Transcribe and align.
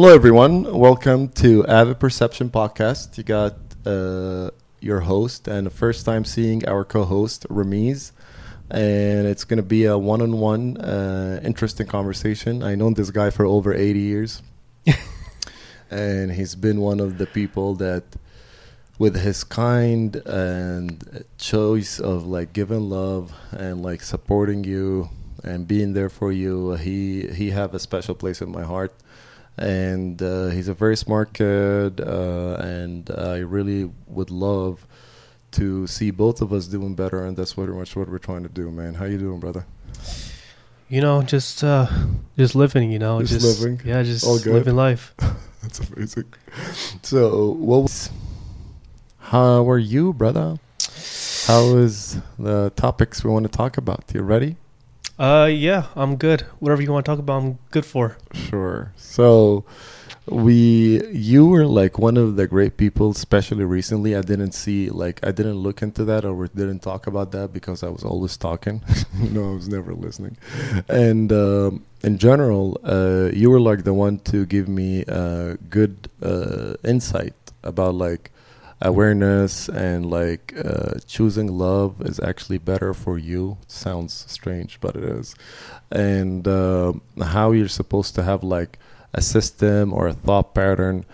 Hello, 0.00 0.14
everyone. 0.14 0.78
Welcome 0.78 1.28
to 1.44 1.66
Avid 1.66 2.00
Perception 2.00 2.48
Podcast. 2.48 3.18
You 3.18 3.22
got 3.22 3.56
uh, 3.84 4.50
your 4.80 5.00
host 5.00 5.46
and 5.46 5.66
the 5.66 5.70
first 5.70 6.06
time 6.06 6.24
seeing 6.24 6.66
our 6.66 6.86
co-host 6.86 7.46
Ramiz, 7.50 8.12
and 8.70 9.26
it's 9.26 9.44
going 9.44 9.58
to 9.58 9.62
be 9.62 9.84
a 9.84 9.98
one-on-one, 9.98 10.78
uh, 10.78 11.40
interesting 11.44 11.86
conversation. 11.86 12.62
I 12.62 12.76
known 12.76 12.94
this 12.94 13.10
guy 13.10 13.28
for 13.28 13.44
over 13.44 13.74
80 13.74 14.00
years, 14.00 14.42
and 15.90 16.32
he's 16.32 16.54
been 16.54 16.80
one 16.80 16.98
of 16.98 17.18
the 17.18 17.26
people 17.26 17.74
that, 17.74 18.04
with 18.98 19.20
his 19.20 19.44
kind 19.44 20.16
and 20.24 21.26
choice 21.36 22.00
of 22.00 22.26
like 22.26 22.54
giving 22.54 22.88
love 22.88 23.34
and 23.52 23.82
like 23.82 24.00
supporting 24.00 24.64
you 24.64 25.10
and 25.44 25.68
being 25.68 25.92
there 25.92 26.08
for 26.08 26.32
you, 26.32 26.72
he 26.76 27.26
he 27.26 27.50
have 27.50 27.74
a 27.74 27.78
special 27.78 28.14
place 28.14 28.40
in 28.40 28.50
my 28.50 28.62
heart 28.64 28.94
and 29.60 30.22
uh, 30.22 30.46
he's 30.48 30.68
a 30.68 30.74
very 30.74 30.96
smart 30.96 31.34
kid, 31.34 32.00
uh, 32.00 32.56
and 32.58 33.10
I 33.10 33.38
really 33.38 33.90
would 34.06 34.30
love 34.30 34.86
to 35.52 35.86
see 35.86 36.10
both 36.10 36.40
of 36.40 36.52
us 36.52 36.66
doing 36.66 36.94
better, 36.94 37.24
and 37.24 37.36
that's 37.36 37.54
pretty 37.54 37.72
much 37.72 37.94
what 37.94 38.08
we're 38.08 38.18
trying 38.18 38.42
to 38.42 38.48
do, 38.48 38.70
man. 38.70 38.94
How 38.94 39.04
you 39.04 39.18
doing, 39.18 39.38
brother? 39.38 39.66
You 40.88 41.02
know, 41.02 41.22
just 41.22 41.62
uh, 41.62 41.86
just 42.38 42.54
living. 42.54 42.90
You 42.90 42.98
know, 42.98 43.20
just, 43.20 43.40
just 43.40 43.60
living. 43.60 43.80
Yeah, 43.84 44.02
just 44.02 44.26
All 44.26 44.38
good? 44.38 44.54
living 44.54 44.76
life. 44.76 45.14
that's 45.62 45.80
amazing. 45.90 46.32
So, 47.02 47.50
what? 47.50 47.82
Was, 47.82 48.10
how 49.18 49.68
are 49.68 49.78
you, 49.78 50.14
brother? 50.14 50.58
How 51.46 51.76
is 51.76 52.18
the 52.38 52.72
topics 52.76 53.22
we 53.22 53.30
want 53.30 53.44
to 53.44 53.52
talk 53.52 53.76
about? 53.76 54.04
You 54.14 54.22
ready? 54.22 54.56
Uh, 55.20 55.44
yeah, 55.44 55.88
I'm 55.94 56.16
good. 56.16 56.46
Whatever 56.60 56.80
you 56.80 56.90
want 56.90 57.04
to 57.04 57.10
talk 57.10 57.18
about, 57.18 57.42
I'm 57.42 57.58
good 57.70 57.84
for. 57.84 58.16
Sure. 58.32 58.94
So 58.96 59.66
we 60.26 61.06
you 61.10 61.46
were 61.46 61.66
like 61.66 61.98
one 61.98 62.16
of 62.16 62.36
the 62.36 62.46
great 62.46 62.76
people 62.76 63.10
especially 63.10 63.64
recently 63.64 64.14
i 64.14 64.20
didn't 64.20 64.52
see 64.52 64.88
like 64.90 65.18
i 65.26 65.32
didn't 65.32 65.56
look 65.56 65.82
into 65.82 66.04
that 66.04 66.24
or 66.24 66.46
didn't 66.48 66.80
talk 66.80 67.08
about 67.08 67.32
that 67.32 67.52
because 67.52 67.82
i 67.82 67.88
was 67.88 68.04
always 68.04 68.36
talking 68.36 68.80
know 69.14 69.50
i 69.50 69.54
was 69.54 69.68
never 69.68 69.92
listening 69.92 70.36
and 70.88 71.32
um, 71.32 71.84
in 72.02 72.16
general 72.16 72.78
uh, 72.84 73.28
you 73.32 73.50
were 73.50 73.58
like 73.58 73.82
the 73.82 73.94
one 73.94 74.18
to 74.18 74.46
give 74.46 74.68
me 74.68 75.04
uh, 75.08 75.56
good 75.68 76.08
uh, 76.22 76.74
insight 76.84 77.34
about 77.64 77.94
like 77.94 78.30
awareness 78.82 79.68
and 79.68 80.10
like 80.10 80.54
uh, 80.56 80.94
choosing 81.06 81.46
love 81.46 82.00
is 82.00 82.18
actually 82.20 82.58
better 82.58 82.94
for 82.94 83.18
you. 83.18 83.58
Sounds 83.66 84.24
strange 84.28 84.80
but 84.80 84.96
it 84.96 85.04
is. 85.04 85.34
And 85.90 86.46
uh, 86.48 86.94
how 87.20 87.52
you're 87.52 87.68
supposed 87.68 88.14
to 88.14 88.22
have 88.22 88.42
like 88.42 88.78
a 89.12 89.20
system 89.20 89.92
or 89.92 90.08
a 90.08 90.12
thought 90.12 90.54
pattern 90.54 91.04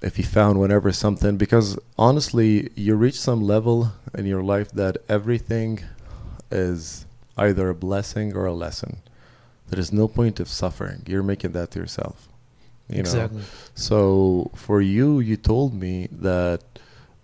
if 0.00 0.18
you 0.18 0.24
found 0.24 0.60
whenever 0.60 0.92
something 0.92 1.36
because 1.36 1.78
honestly 1.98 2.70
you 2.74 2.94
reach 2.94 3.18
some 3.18 3.42
level 3.42 3.92
in 4.14 4.26
your 4.26 4.42
life 4.42 4.70
that 4.72 4.96
everything 5.08 5.80
is 6.50 7.06
either 7.36 7.70
a 7.70 7.74
blessing 7.74 8.36
or 8.36 8.46
a 8.46 8.52
lesson. 8.52 8.98
There 9.68 9.80
is 9.80 9.92
no 9.92 10.08
point 10.08 10.40
of 10.40 10.48
suffering. 10.48 11.02
You're 11.06 11.22
making 11.22 11.52
that 11.52 11.70
to 11.72 11.80
yourself 11.80 12.27
you 12.88 13.00
exactly. 13.00 13.38
know 13.38 13.44
so 13.74 14.50
for 14.54 14.80
you 14.80 15.20
you 15.20 15.36
told 15.36 15.74
me 15.74 16.08
that 16.10 16.62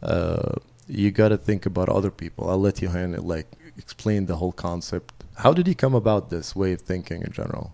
uh, 0.03 0.53
you 0.87 1.11
got 1.11 1.29
to 1.29 1.39
think 1.39 1.67
about 1.67 1.89
other 1.89 2.11
people 2.11 2.49
i'll 2.51 2.61
let 2.61 2.83
you 2.83 2.89
hand 2.89 3.15
it 3.15 3.25
like 3.25 3.47
explain 3.79 4.27
the 4.27 4.37
whole 4.37 4.53
concept 4.53 5.25
how 5.37 5.53
did 5.53 5.67
you 5.67 5.75
come 5.75 5.95
about 5.95 6.31
this 6.31 6.55
way 6.55 6.73
of 6.73 6.81
thinking 6.81 7.23
in 7.23 7.33
general 7.33 7.73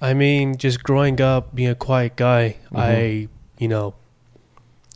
I 0.00 0.14
mean, 0.14 0.56
just 0.56 0.82
growing 0.82 1.20
up, 1.20 1.54
being 1.54 1.70
a 1.70 1.74
quiet 1.74 2.14
guy, 2.16 2.56
Mm-hmm. 2.66 2.76
I, 2.76 3.28
you 3.58 3.66
know, 3.68 3.94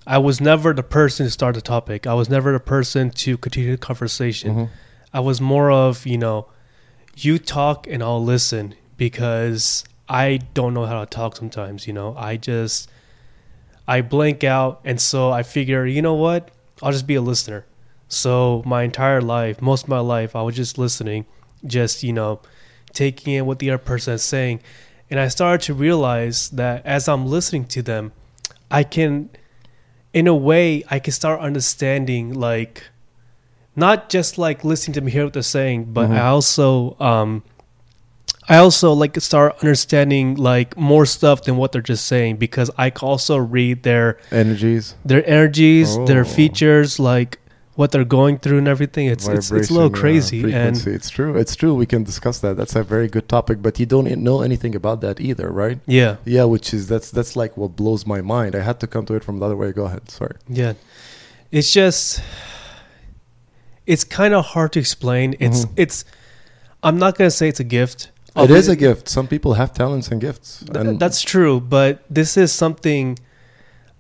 I 0.06 0.19
was 0.19 0.41
never 0.41 0.72
the 0.72 0.83
person 0.83 1.27
to 1.27 1.30
start 1.30 1.55
the 1.55 1.60
topic. 1.60 2.06
I 2.06 2.14
was 2.14 2.28
never 2.28 2.53
the 2.53 2.60
person 2.60 3.10
to 3.10 3.36
continue 3.36 3.72
the 3.72 3.78
conversation. 3.78 4.54
Mhm. 4.54 4.69
I 5.12 5.21
was 5.21 5.41
more 5.41 5.71
of, 5.71 6.06
you 6.06 6.19
know, 6.19 6.47
you 7.16 7.38
talk 7.38 7.87
and 7.88 8.03
I'll 8.03 8.22
listen 8.22 8.75
because 8.97 9.84
I 10.12 10.41
don't 10.53 10.75
know 10.75 10.84
how 10.84 11.00
to 11.00 11.06
talk 11.06 11.37
sometimes, 11.37 11.87
you 11.87 11.95
know. 11.95 12.15
I 12.19 12.37
just 12.37 12.91
I 13.89 14.03
blank 14.03 14.45
out 14.45 14.81
and 14.84 15.00
so 15.00 15.31
I 15.31 15.43
figure, 15.43 15.87
you 15.87 16.03
know 16.03 16.15
what? 16.15 16.50
I'll 16.83 16.93
just 16.93 17.06
be 17.06 17.15
a 17.15 17.23
listener. 17.23 17.65
So 18.09 18.62
my 18.67 18.83
entire 18.83 19.22
life, 19.22 19.62
most 19.62 19.84
of 19.84 19.89
my 19.89 20.01
life, 20.01 20.37
I 20.37 20.43
was 20.43 20.55
just 20.55 20.77
listening, 20.77 21.25
just, 21.67 22.03
you 22.03 22.12
know, 22.12 22.41
taking 22.93 23.33
in 23.33 23.47
what 23.47 23.59
the 23.59 23.71
other 23.71 23.78
person 23.78 24.12
is 24.12 24.22
saying. 24.22 24.61
And 25.11 25.19
I 25.19 25.28
started 25.28 25.65
to 25.67 25.75
realize 25.75 26.51
that 26.51 26.84
as 26.84 27.09
I'm 27.09 27.25
listening 27.27 27.65
to 27.69 27.83
them, 27.83 28.12
I 28.71 28.84
can 28.84 29.31
in 30.12 30.27
a 30.27 30.34
way 30.34 30.84
I 30.91 30.99
can 30.99 31.12
start 31.12 31.41
understanding 31.41 32.34
like 32.34 32.84
not 33.75 34.11
just 34.11 34.37
like 34.37 34.62
listening 34.62 34.93
to 34.95 35.01
them 35.01 35.06
hear 35.09 35.25
what 35.25 35.33
they're 35.33 35.43
saying, 35.43 35.84
but 35.95 36.11
Mhm. 36.11 36.19
I 36.19 36.27
also 36.28 36.97
um 37.01 37.43
I 38.48 38.56
also 38.56 38.92
like 38.92 39.19
start 39.20 39.56
understanding 39.62 40.34
like 40.34 40.76
more 40.76 41.06
stuff 41.06 41.44
than 41.44 41.56
what 41.56 41.72
they're 41.72 41.80
just 41.82 42.06
saying 42.06 42.36
because 42.36 42.70
I 42.76 42.91
also 43.00 43.36
read 43.36 43.82
their 43.84 44.19
energies 44.30 44.94
their 45.04 45.25
energies, 45.28 45.97
Oh. 45.97 46.06
their 46.06 46.25
features, 46.25 46.98
like 46.98 47.38
what 47.75 47.91
they're 47.92 48.04
going 48.04 48.38
through 48.38 48.58
and 48.58 48.69
everything. 48.69 49.06
It's 49.06 49.26
it's, 49.28 49.50
it's 49.50 49.70
a 49.70 49.72
little 49.72 49.91
yeah, 49.94 50.00
crazy 50.03 50.42
frequency. 50.42 50.91
and 50.91 50.97
it's 50.97 51.08
true. 51.08 51.36
It's 51.38 51.54
true. 51.56 51.75
We 51.75 51.86
can 51.86 52.03
discuss 52.04 52.41
that. 52.41 52.56
That's 52.56 52.75
a 52.76 52.82
very 52.82 53.08
good 53.08 53.28
topic. 53.28 53.62
But 53.62 53.78
you 53.80 53.86
don't 53.86 54.06
know 54.19 54.42
anything 54.42 54.74
about 54.74 55.00
that 55.03 55.20
either, 55.20 55.48
right? 55.50 55.78
yeah, 55.86 56.16
Yeah, 56.24 56.44
which 56.44 56.74
is 56.74 56.88
that's 56.88 57.10
that's 57.10 57.34
like 57.36 57.56
what 57.56 57.76
blows 57.76 58.04
my 58.06 58.20
mind. 58.20 58.54
I 58.54 58.60
had 58.62 58.78
to 58.80 58.86
come 58.86 59.06
to 59.06 59.14
it 59.14 59.24
from 59.24 59.38
the 59.38 59.47
other 59.47 59.56
way. 59.56 59.72
Go 59.72 59.84
ahead. 59.86 60.10
Sorry. 60.10 60.36
yeah. 60.48 60.74
It's 61.50 61.72
just 61.72 62.20
it's 63.86 64.04
kind 64.04 64.34
of 64.34 64.44
hard 64.47 64.72
to 64.72 64.78
explain. 64.80 65.34
It's 65.38 65.64
Mhm. 65.64 65.72
it's 65.76 66.04
I'm 66.82 66.98
not 66.98 67.16
gonna 67.16 67.30
say 67.30 67.48
it's 67.48 67.60
a 67.60 67.64
gift. 67.64 68.09
It 68.37 68.50
is 68.50 68.69
a 68.69 68.76
gift. 68.76 69.09
Some 69.09 69.26
people 69.28 69.54
have 69.54 69.75
talents 69.75 70.09
and 70.09 70.20
gifts, 70.20 70.62
and 70.75 70.98
that's 70.98 71.20
true, 71.20 71.60
but 71.60 72.03
this 72.09 72.37
is 72.37 72.53
something 72.53 73.19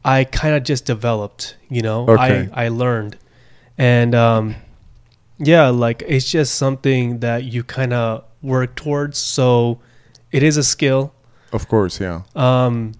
I 0.04 0.24
kind 0.24 0.54
of 0.54 0.62
just 0.64 0.86
developed. 0.86 1.56
You 1.68 1.82
know, 1.82 2.08
Okay. 2.08 2.48
I 2.52 2.64
I 2.64 2.68
learned, 2.68 3.18
and 3.76 4.14
um, 4.14 4.54
yeah, 5.38 5.68
like 5.68 6.02
it's 6.06 6.30
just 6.30 6.54
something 6.54 7.20
that 7.20 7.44
you 7.44 7.62
kind 7.62 7.92
of 7.92 8.24
work 8.42 8.74
towards. 8.74 9.18
So 9.18 9.80
it 10.30 10.42
is 10.42 10.56
a 10.56 10.64
skill, 10.64 11.12
of 11.52 11.68
course, 11.68 12.00
yeah. 12.00 12.22
um, 12.34 12.92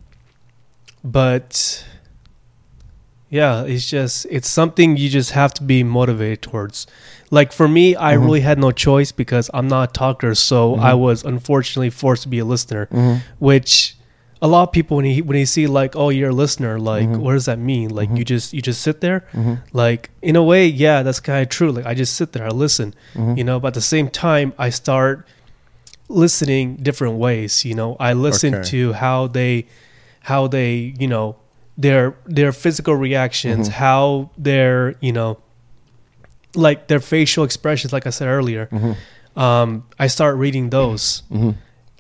but 1.03 1.85
yeah, 3.39 3.63
it's 3.73 3.89
just 3.89 4.27
it's 4.37 4.49
something 4.61 4.89
you 5.03 5.09
just 5.09 5.31
have 5.41 5.53
to 5.59 5.63
be 5.63 5.83
motivated 5.83 6.41
towards. 6.43 6.87
Like 7.31 7.51
for 7.59 7.67
me, 7.67 7.97
I 7.97 8.13
Mhm. 8.15 8.25
really 8.27 8.43
had 8.51 8.59
no 8.59 8.71
choice 8.87 9.11
because 9.23 9.47
I'm 9.55 9.69
not 9.69 9.83
a 9.89 9.93
talker, 9.93 10.35
so 10.51 10.59
I 10.77 10.93
Mhm. 10.93 10.99
was 11.07 11.25
unfortunately 11.25 11.91
forced 12.03 12.23
to 12.25 12.29
be 12.29 12.41
a 12.41 12.45
listener 12.55 12.85
Mm-hmm. 12.93 13.17
which 13.49 13.97
a 14.45 14.49
lot 14.49 14.65
of 14.69 14.73
people 14.73 14.97
when 14.99 15.07
he 15.07 15.23
when 15.23 15.37
they 15.39 15.45
see 15.57 15.67
like 15.81 15.93
oh 16.03 16.11
you're 16.17 16.31
a 16.37 16.41
listener 16.45 16.75
like 16.93 17.09
Mhm. 17.09 17.19
what 17.23 17.33
does 17.39 17.47
that 17.51 17.61
mean 17.71 17.89
like 17.99 18.11
Mhm. 18.11 18.19
you 18.19 18.25
just 18.35 18.53
you 18.53 18.61
just 18.71 18.81
sit 18.83 19.01
there 19.01 19.21
Mm-hmm. 19.33 19.55
like 19.73 20.11
in 20.21 20.35
a 20.37 20.43
way 20.43 20.67
yeah 20.67 20.99
that's 21.05 21.21
kind 21.21 21.41
of 21.45 21.49
true 21.49 21.71
like 21.77 21.87
i 21.87 21.95
just 21.95 22.13
sit 22.21 22.33
there 22.33 22.45
i 22.45 22.49
listen 22.65 22.89
Mm-hmm. 23.15 23.39
you 23.39 23.45
know 23.49 23.57
but 23.61 23.69
at 23.69 23.75
the 23.75 23.89
same 23.95 24.09
time 24.27 24.53
i 24.59 24.69
start 24.69 25.17
listening 26.09 26.77
different 26.83 27.15
ways 27.19 27.65
you 27.65 27.75
know 27.75 27.97
i 28.01 28.13
listen 28.13 28.55
Okay. 28.55 28.69
to 28.69 28.93
how 28.95 29.27
they 29.29 29.65
how 30.31 30.47
they 30.49 30.93
you 30.99 31.09
know 31.09 31.37
their 31.79 32.15
their 32.27 32.53
physical 32.53 32.95
reactions 32.95 33.69
Mhm. 33.69 33.73
how 33.73 34.31
their 34.37 34.95
you 35.01 35.13
know 35.13 35.39
like 36.55 36.87
their 36.89 37.01
facial 37.01 37.45
expressions 37.45 37.93
like 37.93 38.07
i 38.07 38.11
said 38.11 38.29
earlier 38.29 38.67
Mm-hmm. 38.71 39.39
um 39.39 39.85
i 39.99 40.07
start 40.07 40.37
reading 40.37 40.71
those 40.71 41.23
Mm-hmm. 41.31 41.51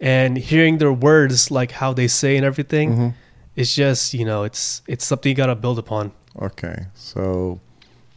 and 0.00 0.36
hearing 0.36 0.78
their 0.78 0.92
words 0.92 1.50
like 1.50 1.72
how 1.72 1.92
they 1.94 2.08
say 2.08 2.36
and 2.36 2.44
everything 2.44 2.90
Mm-hmm. 2.92 3.08
it's 3.56 3.74
just 3.74 4.12
you 4.14 4.24
know 4.24 4.44
it's 4.44 4.82
it's 4.86 5.04
something 5.04 5.30
you 5.30 5.36
gotta 5.36 5.56
build 5.56 5.78
upon 5.78 6.12
Okay, 6.40 6.86
so 6.94 7.60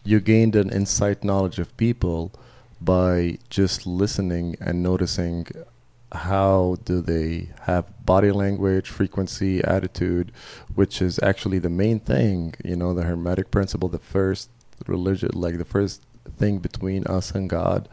you 0.06 0.22
gained 0.22 0.56
an 0.56 0.70
insight 0.70 1.24
knowledge 1.24 1.60
of 1.60 1.76
people 1.76 2.32
by 2.80 3.38
just 3.50 3.86
listening 3.86 4.56
and 4.62 4.82
noticing 4.82 5.46
how 6.16 6.78
do 6.86 7.02
they 7.02 7.50
have 7.62 7.86
body 8.06 8.32
language, 8.32 8.90
frequency, 8.90 9.64
attitude, 9.64 10.32
which 10.74 11.02
is 11.02 11.20
actually 11.22 11.60
the 11.60 11.70
main 11.70 12.00
thing. 12.00 12.56
You 12.64 12.76
know, 12.76 12.94
the 12.94 13.04
Hermetic 13.04 13.52
principle, 13.52 13.90
the 13.90 14.00
first 14.00 14.50
religion, 14.88 15.32
like 15.34 15.58
the 15.58 15.66
first 15.66 16.02
thing 16.38 16.60
between 16.60 17.06
us 17.06 17.32
and 17.32 17.50
God, 17.50 17.88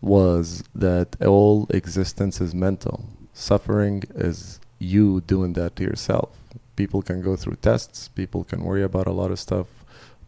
was 0.00 0.62
that 0.74 1.20
all 1.22 1.66
existence 1.70 2.40
is 2.40 2.54
mental. 2.54 3.04
Suffering 3.32 4.04
is 4.14 4.60
you 4.78 5.22
doing 5.22 5.54
that 5.54 5.76
to 5.76 5.82
yourself 5.82 6.30
people 6.76 7.02
can 7.02 7.22
go 7.22 7.34
through 7.34 7.56
tests, 7.56 8.08
people 8.08 8.44
can 8.44 8.62
worry 8.62 8.82
about 8.82 9.06
a 9.06 9.12
lot 9.12 9.30
of 9.30 9.40
stuff, 9.40 9.66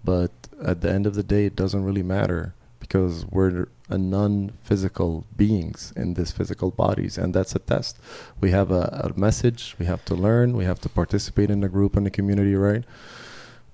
but 0.02 0.32
at 0.64 0.80
the 0.80 0.90
end 0.90 1.06
of 1.06 1.14
the 1.14 1.22
day, 1.22 1.44
it 1.44 1.54
doesn't 1.54 1.84
really 1.84 2.02
matter 2.02 2.54
because 2.80 3.26
we're 3.26 3.68
non-physical 3.96 5.24
beings 5.36 5.92
in 5.96 6.14
these 6.14 6.30
physical 6.30 6.70
bodies 6.70 7.16
and 7.16 7.32
that's 7.32 7.54
a 7.54 7.58
test. 7.58 7.98
We 8.40 8.50
have 8.50 8.70
a, 8.70 9.12
a 9.14 9.18
message 9.18 9.76
we 9.78 9.86
have 9.86 10.04
to 10.06 10.14
learn 10.14 10.56
we 10.56 10.64
have 10.64 10.80
to 10.80 10.88
participate 10.88 11.50
in 11.50 11.60
the 11.60 11.68
group 11.68 11.96
and 11.96 12.04
the 12.04 12.10
community 12.10 12.54
right? 12.54 12.84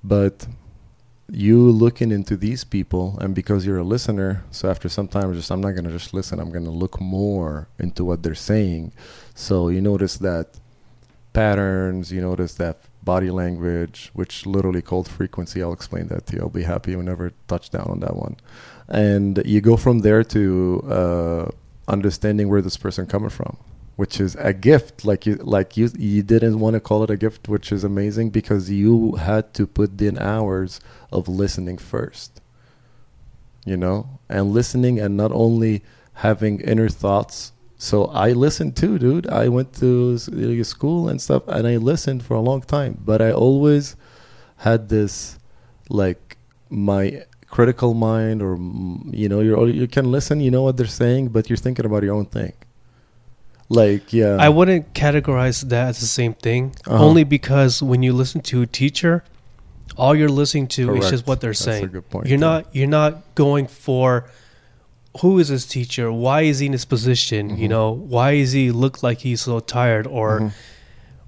But 0.05 0.47
you 1.29 1.71
looking 1.71 2.13
into 2.13 2.37
these 2.37 2.65
people 2.65 3.19
and 3.21 3.35
because 3.35 3.65
you're 3.65 3.79
a 3.79 3.85
listener 3.85 4.45
so 4.51 4.69
after 4.69 4.89
some 4.89 5.09
time 5.09 5.33
just 5.33 5.51
i'm 5.51 5.61
not 5.61 5.71
going 5.71 5.85
to 5.85 5.91
just 5.91 6.13
listen 6.13 6.39
i'm 6.39 6.51
going 6.51 6.65
to 6.65 6.71
look 6.71 7.01
more 7.01 7.67
into 7.79 8.05
what 8.05 8.23
they're 8.23 8.35
saying. 8.35 8.93
So 9.35 9.69
you 9.69 9.81
notice 9.81 10.17
that 10.19 10.61
patterns 11.33 12.13
you 12.13 12.21
notice 12.21 12.55
that 12.55 12.83
body 13.03 13.31
language 13.31 14.11
which 14.13 14.47
literally 14.47 14.81
called 14.81 15.09
frequency 15.09 15.63
i'll 15.63 15.73
explain 15.73 16.07
that 16.09 16.27
to 16.27 16.37
you. 16.37 16.43
I'll 16.43 16.49
be 16.49 16.63
happy 16.63 16.95
whenever 16.95 17.33
touch 17.49 17.71
down 17.71 17.89
on 17.91 18.01
that 18.01 18.17
one 18.17 18.37
and 18.89 19.43
you 19.45 19.61
go 19.61 19.77
from 19.77 20.01
there 20.01 20.23
to 20.23 20.85
uh, 20.89 21.51
understanding 21.89 22.49
where 22.49 22.63
this 22.63 22.77
person 22.77 23.07
coming 23.07 23.31
from 23.31 23.57
which 23.97 24.19
is 24.19 24.35
a 24.41 24.53
gift. 24.53 25.05
Like 25.05 25.25
you 25.25 25.37
like 25.37 25.77
you 25.77 25.89
you 25.97 26.25
didn't 26.25 26.59
want 26.59 26.75
to 26.75 26.81
call 26.81 27.05
it 27.05 27.11
a 27.11 27.17
gift 27.17 27.49
which 27.49 27.71
is 27.71 27.85
amazing 27.85 28.31
because 28.31 28.69
you 28.69 29.13
had 29.13 29.55
to 29.55 29.69
put 29.69 30.01
in 30.01 30.19
hours 30.19 30.81
of 31.13 31.29
listening 31.29 31.79
first 31.79 32.41
you 33.65 33.77
know? 33.77 34.19
And 34.29 34.53
listening 34.53 34.99
and 35.01 35.17
not 35.17 35.33
only 35.33 35.83
having 36.15 36.61
inner 36.61 36.89
thoughts. 36.89 37.53
So 37.77 38.07
i 38.07 38.33
listened 38.33 38.77
too 38.77 38.99
dude. 38.99 39.27
I 39.27 39.49
went 39.49 39.75
to 39.75 40.17
school 40.19 41.09
and 41.09 41.21
stuff 41.21 41.43
and 41.49 41.67
i 41.67 41.77
listened 41.77 42.25
for 42.25 42.35
a 42.35 42.41
long 42.41 42.63
time 42.63 42.99
but 43.05 43.21
i 43.21 43.31
always 43.31 43.97
had 44.59 44.89
this 44.89 45.39
like 45.89 46.37
my 46.71 47.25
critical 47.57 47.93
mind 47.95 48.39
or 48.47 48.53
you 49.23 49.29
know 49.33 49.41
you 49.47 49.53
you 49.81 49.87
can 49.97 50.07
listen 50.17 50.35
you 50.47 50.51
know 50.55 50.63
what 50.67 50.75
they're 50.79 50.97
saying 51.05 51.23
but 51.35 51.43
you're 51.49 51.63
thinking 51.67 51.87
about 51.91 52.03
your 52.07 52.15
own 52.21 52.27
thing 52.39 52.53
like 53.69 54.13
yeah 54.13 54.37
I 54.47 54.49
wouldn't 54.57 54.85
categorize 54.95 55.59
that 55.73 55.89
as 55.93 55.99
the 56.01 56.07
same 56.21 56.35
thing, 56.47 56.63
Uh-huh. 56.87 57.05
only 57.07 57.25
because 57.25 57.83
when 57.91 58.03
you 58.07 58.13
listen 58.23 58.41
to 58.53 58.57
a 58.63 58.67
teacher, 58.67 59.15
all 59.97 60.15
you're 60.19 60.29
listening 60.43 60.69
to 60.77 60.83
is 60.97 61.11
just 61.15 61.27
what 61.29 61.41
they're 61.41 61.51
That's 61.51 61.61
a 61.61 61.71
saying. 61.73 61.89
good 61.97 62.09
point, 62.11 62.27
you're 62.29 62.39
yeah. 62.45 62.51
not 62.51 62.61
you're 62.77 62.95
not 63.01 63.13
going 63.35 63.67
for 63.85 64.07
who 65.21 65.39
is 65.39 65.49
this 65.49 65.65
teacher? 65.77 66.07
Why 66.13 66.39
is 66.51 66.59
he 66.59 66.67
in 66.67 66.73
this 66.73 66.85
position? 66.97 67.43
You 67.57 67.67
Mhm. 67.69 67.75
know, 67.75 67.89
why 68.15 68.29
is 68.45 68.51
he 68.59 68.65
look 68.85 69.03
like 69.07 69.19
he's 69.27 69.43
so 69.49 69.61
tired 69.61 70.07
or 70.19 70.29
Mhm. 70.41 70.51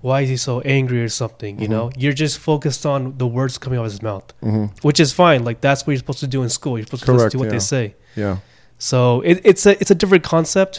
Why 0.07 0.19
is 0.25 0.29
he 0.35 0.39
so 0.51 0.55
angry 0.79 1.01
or 1.07 1.09
something? 1.23 1.53
You 1.63 1.67
Mhm. 1.69 1.75
know, 1.77 1.85
you're 2.03 2.19
just 2.25 2.37
focused 2.51 2.85
on 2.93 3.01
the 3.23 3.27
words 3.39 3.55
coming 3.63 3.79
out 3.81 3.87
of 3.87 3.93
his 3.93 4.03
mouth, 4.11 4.27
Mhm. 4.45 4.67
which 4.89 4.99
is 5.05 5.11
fine. 5.25 5.41
Like 5.49 5.59
that's 5.67 5.81
what 5.83 5.91
you're 5.93 6.05
supposed 6.05 6.21
to 6.27 6.33
do 6.37 6.41
in 6.47 6.51
school. 6.59 6.75
You're 6.79 6.87
supposed 6.89 7.05
to 7.07 7.13
listen 7.13 7.23
Correct, 7.23 7.33
to 7.33 7.39
what 7.43 7.49
yeah. 7.49 7.59
they 7.59 7.65
say. 7.75 7.85
yeah 8.25 8.37
So 8.79 8.99
it, 9.31 9.37
it's 9.51 9.65
a 9.71 9.73
it's 9.81 9.91
a 9.97 9.99
different 10.01 10.25
concept. 10.35 10.75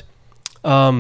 Um, 0.76 0.96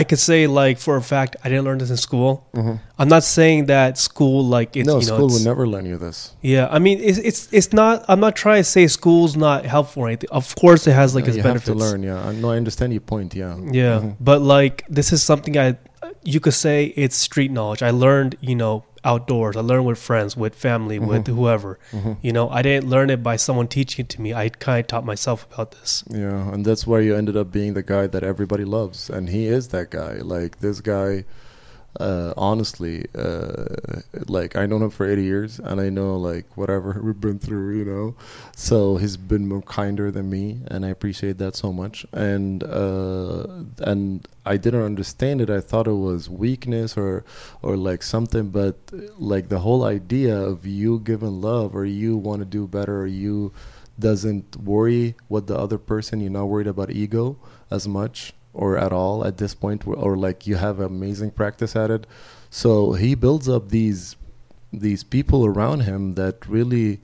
I 0.00 0.02
could 0.02 0.18
say 0.18 0.46
like 0.48 0.78
for 0.86 0.94
a 0.96 1.02
fact 1.02 1.36
I 1.44 1.48
didn't 1.50 1.64
learn 1.68 1.78
this 1.78 1.90
in 1.90 1.96
school. 2.08 2.32
Mhm. 2.56 2.80
I'm 2.98 3.08
not 3.16 3.22
saying 3.22 3.66
that 3.66 3.96
school 3.98 4.38
like 4.56 4.70
it's 4.76 4.86
no 4.86 4.94
you 4.98 5.06
know 5.06 5.14
school 5.14 5.28
would 5.34 5.44
never 5.44 5.64
learn 5.74 5.86
you 5.86 5.96
this 6.06 6.18
yeah. 6.42 6.66
I 6.76 6.78
mean 6.80 6.98
it's 7.00 7.18
it's 7.18 7.40
it's 7.58 7.70
not. 7.72 8.04
I'm 8.10 8.18
not 8.26 8.34
trying 8.44 8.62
to 8.64 8.68
say 8.76 8.82
school's 8.88 9.36
not 9.36 9.58
helpful 9.74 10.02
or 10.04 10.08
anything. 10.08 10.30
Of 10.40 10.46
course 10.62 10.82
it 10.90 10.94
has 10.94 11.14
like 11.14 11.24
Yeah, 11.24 11.28
its 11.32 11.36
you 11.38 11.42
benefits. 11.50 11.68
have 11.68 11.78
to 11.78 11.84
learn 11.86 12.00
yeah 12.10 12.32
no 12.42 12.50
i 12.54 12.56
understand 12.62 12.92
your 12.96 13.06
point 13.14 13.30
yeah 13.42 13.54
Yeah, 13.82 14.00
Mhm. 14.00 14.16
but 14.28 14.38
like 14.56 14.76
this 14.88 15.08
is 15.12 15.20
something 15.30 15.54
I 15.66 15.76
you 16.24 16.40
could 16.40 16.54
say 16.54 16.86
it's 16.96 17.16
street 17.16 17.50
knowledge. 17.50 17.82
I 17.82 17.90
learned 17.90 18.36
you 18.40 18.54
know 18.54 18.84
outdoors. 19.06 19.54
I 19.56 19.60
learned 19.60 19.84
with 19.84 19.98
friends, 19.98 20.34
with 20.36 20.54
family, 20.54 20.98
with 20.98 21.24
Mhm. 21.26 21.34
whoever. 21.36 21.78
Mhm. 21.92 22.16
You 22.22 22.32
know, 22.32 22.48
I 22.48 22.62
didn't 22.62 22.88
learn 22.88 23.10
it 23.10 23.22
by 23.22 23.36
someone 23.36 23.68
teaching 23.68 24.04
it 24.04 24.08
to 24.10 24.20
me. 24.22 24.32
I 24.32 24.48
kind 24.48 24.80
of 24.80 24.86
taught 24.86 25.04
myself 25.04 25.46
about 25.52 25.72
this. 25.72 26.02
Yeah, 26.10 26.50
and 26.52 26.64
that's 26.64 26.86
why 26.86 27.00
you 27.00 27.14
ended 27.14 27.36
up 27.36 27.52
being 27.52 27.74
the 27.74 27.82
guy 27.82 28.06
that 28.06 28.22
everybody 28.22 28.64
loves, 28.64 29.10
and 29.10 29.28
he 29.28 29.46
is 29.46 29.68
that 29.68 29.90
guy. 29.90 30.14
Like 30.22 30.60
this 30.60 30.80
guy, 30.80 31.24
uh, 32.00 32.34
honestly, 32.36 33.06
uh, 33.14 33.66
like 34.26 34.56
I 34.56 34.66
know 34.66 34.76
him 34.76 34.90
for 34.90 35.08
eighty 35.08 35.24
years, 35.24 35.58
and 35.58 35.80
I 35.80 35.90
know 35.90 36.16
like 36.16 36.56
whatever 36.56 37.00
we've 37.04 37.20
been 37.20 37.38
through, 37.38 37.78
you 37.78 37.84
know. 37.84 38.16
So 38.56 38.96
he's 38.96 39.16
been 39.16 39.48
more 39.48 39.62
kinder 39.62 40.10
than 40.10 40.28
me, 40.28 40.60
and 40.68 40.84
I 40.84 40.88
appreciate 40.88 41.38
that 41.38 41.54
so 41.56 41.72
much. 41.72 42.04
And 42.12 42.64
uh, 42.64 43.46
and 43.78 44.26
I 44.44 44.56
didn't 44.56 44.82
understand 44.82 45.40
it. 45.40 45.50
I 45.50 45.60
thought 45.60 45.86
it 45.86 45.92
was 45.92 46.28
weakness 46.28 46.96
or 46.96 47.24
or 47.62 47.76
like 47.76 48.02
something, 48.02 48.50
but 48.50 48.76
like 49.18 49.48
the 49.48 49.60
whole 49.60 49.84
idea 49.84 50.36
of 50.36 50.66
you 50.66 51.00
giving 51.00 51.40
love 51.40 51.74
or 51.76 51.84
you 51.84 52.16
want 52.16 52.40
to 52.40 52.46
do 52.46 52.66
better 52.66 53.02
or 53.02 53.06
you 53.06 53.52
doesn't 53.98 54.56
worry 54.56 55.14
what 55.28 55.46
the 55.46 55.56
other 55.56 55.78
person 55.78 56.20
you're 56.20 56.30
not 56.30 56.46
worried 56.46 56.66
about 56.66 56.90
ego 56.90 57.36
as 57.70 57.86
much 57.86 58.32
or 58.54 58.78
at 58.78 58.92
all 58.92 59.26
at 59.26 59.36
this 59.38 59.54
point 59.54 59.86
or, 59.86 60.16
like 60.16 60.46
you 60.46 60.56
have 60.56 60.80
amazing 60.80 61.32
practice 61.32 61.76
at 61.76 61.90
it. 61.90 62.06
So 62.48 62.92
he 62.92 63.14
builds 63.14 63.48
up 63.48 63.68
these 63.68 64.16
these 64.72 65.04
people 65.04 65.44
around 65.44 65.80
him 65.80 66.14
that 66.14 66.46
really 66.48 67.00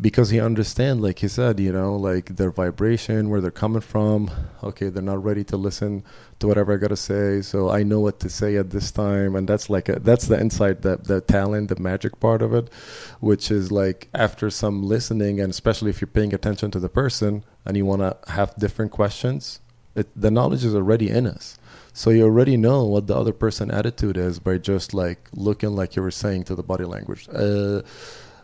because 0.00 0.30
he 0.30 0.40
understands 0.40 1.00
like 1.00 1.20
he 1.20 1.28
said 1.28 1.58
you 1.60 1.72
know 1.72 1.94
like 1.96 2.36
their 2.36 2.50
vibration 2.50 3.28
where 3.28 3.40
they're 3.40 3.50
coming 3.50 3.82
from. 3.82 4.30
Okay 4.62 4.88
they're 4.88 5.02
not 5.02 5.22
ready 5.22 5.44
to 5.44 5.56
listen 5.56 6.02
to 6.38 6.46
whatever 6.46 6.74
i 6.74 6.76
gotta 6.76 6.96
say 6.96 7.40
so 7.40 7.70
i 7.70 7.82
know 7.82 8.00
what 8.00 8.18
to 8.20 8.28
say 8.28 8.56
at 8.56 8.70
this 8.70 8.90
time. 8.90 9.36
And 9.36 9.46
that's 9.46 9.68
like 9.68 9.88
a, 9.88 10.00
that's 10.00 10.26
the 10.26 10.40
insight 10.40 10.82
that 10.82 11.04
the 11.04 11.20
talent 11.20 11.68
the 11.68 11.80
magic 11.80 12.18
part 12.18 12.40
of 12.40 12.54
it 12.54 12.70
which 13.20 13.50
is 13.50 13.70
like 13.70 14.08
after 14.14 14.50
some 14.50 14.82
listening 14.82 15.40
and 15.40 15.50
especially 15.50 15.90
if 15.90 16.00
you're 16.00 16.08
paying 16.08 16.34
attention 16.34 16.70
to 16.70 16.80
the 16.80 16.88
person 16.88 17.44
and 17.64 17.76
you 17.76 17.84
want 17.84 18.00
to 18.00 18.16
have 18.32 18.56
different 18.56 18.92
questions 18.92 19.60
it, 19.96 20.08
the 20.14 20.30
knowledge 20.30 20.64
is 20.64 20.74
already 20.74 21.08
in 21.10 21.26
us. 21.26 21.58
So 21.92 22.10
you 22.10 22.24
already 22.24 22.56
know 22.56 22.84
what 22.84 23.06
the 23.06 23.16
other 23.16 23.32
person 23.32 23.70
attitude 23.70 24.16
is 24.18 24.38
by 24.38 24.58
just 24.58 24.92
like 24.92 25.28
looking 25.32 25.70
like 25.74 25.96
you 25.96 26.02
were 26.02 26.10
saying 26.10 26.44
to 26.44 26.54
the 26.54 26.62
body 26.62 26.84
language. 26.84 27.28
Uh, 27.32 27.80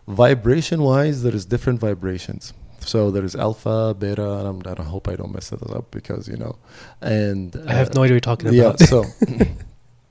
vibration 0.08 0.82
wise 0.82 1.22
there's 1.22 1.44
different 1.44 1.78
vibrations. 1.78 2.54
So 2.80 3.10
there's 3.10 3.36
alpha 3.36 3.94
beta 3.96 4.28
and 4.38 4.66
I'm, 4.66 4.78
i 4.78 4.82
hope 4.82 5.06
i 5.06 5.14
don't 5.14 5.32
mess 5.32 5.52
it 5.52 5.62
up 5.70 5.92
because 5.92 6.26
you 6.26 6.36
know 6.36 6.56
and 7.00 7.54
I 7.68 7.74
have 7.74 7.90
uh, 7.90 7.92
no 7.94 8.02
idea 8.02 8.02
what 8.02 8.08
you're 8.10 8.20
talking 8.20 8.48
about. 8.48 8.80
yeah 8.80 8.86
so 8.86 9.04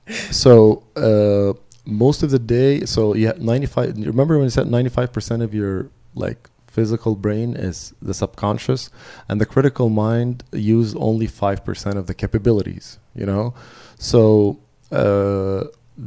so 0.30 0.82
uh 0.96 1.52
most 1.84 2.22
of 2.22 2.30
the 2.30 2.38
day 2.38 2.86
so 2.86 3.14
yeah 3.14 3.32
95 3.36 3.98
remember 3.98 4.36
when 4.36 4.44
you 4.44 4.50
said 4.50 4.66
95% 4.68 5.42
of 5.42 5.52
your 5.52 5.90
like 6.14 6.48
physical 6.76 7.14
brain 7.24 7.50
is 7.68 7.94
the 8.08 8.14
subconscious 8.22 8.82
and 9.28 9.40
the 9.40 9.46
critical 9.54 9.88
mind 9.88 10.42
use 10.52 10.94
only 11.08 11.28
5% 11.28 11.96
of 12.00 12.06
the 12.06 12.14
capabilities 12.14 12.98
you 13.14 13.26
know? 13.26 13.54
So 13.98 14.58
uh 14.90 15.64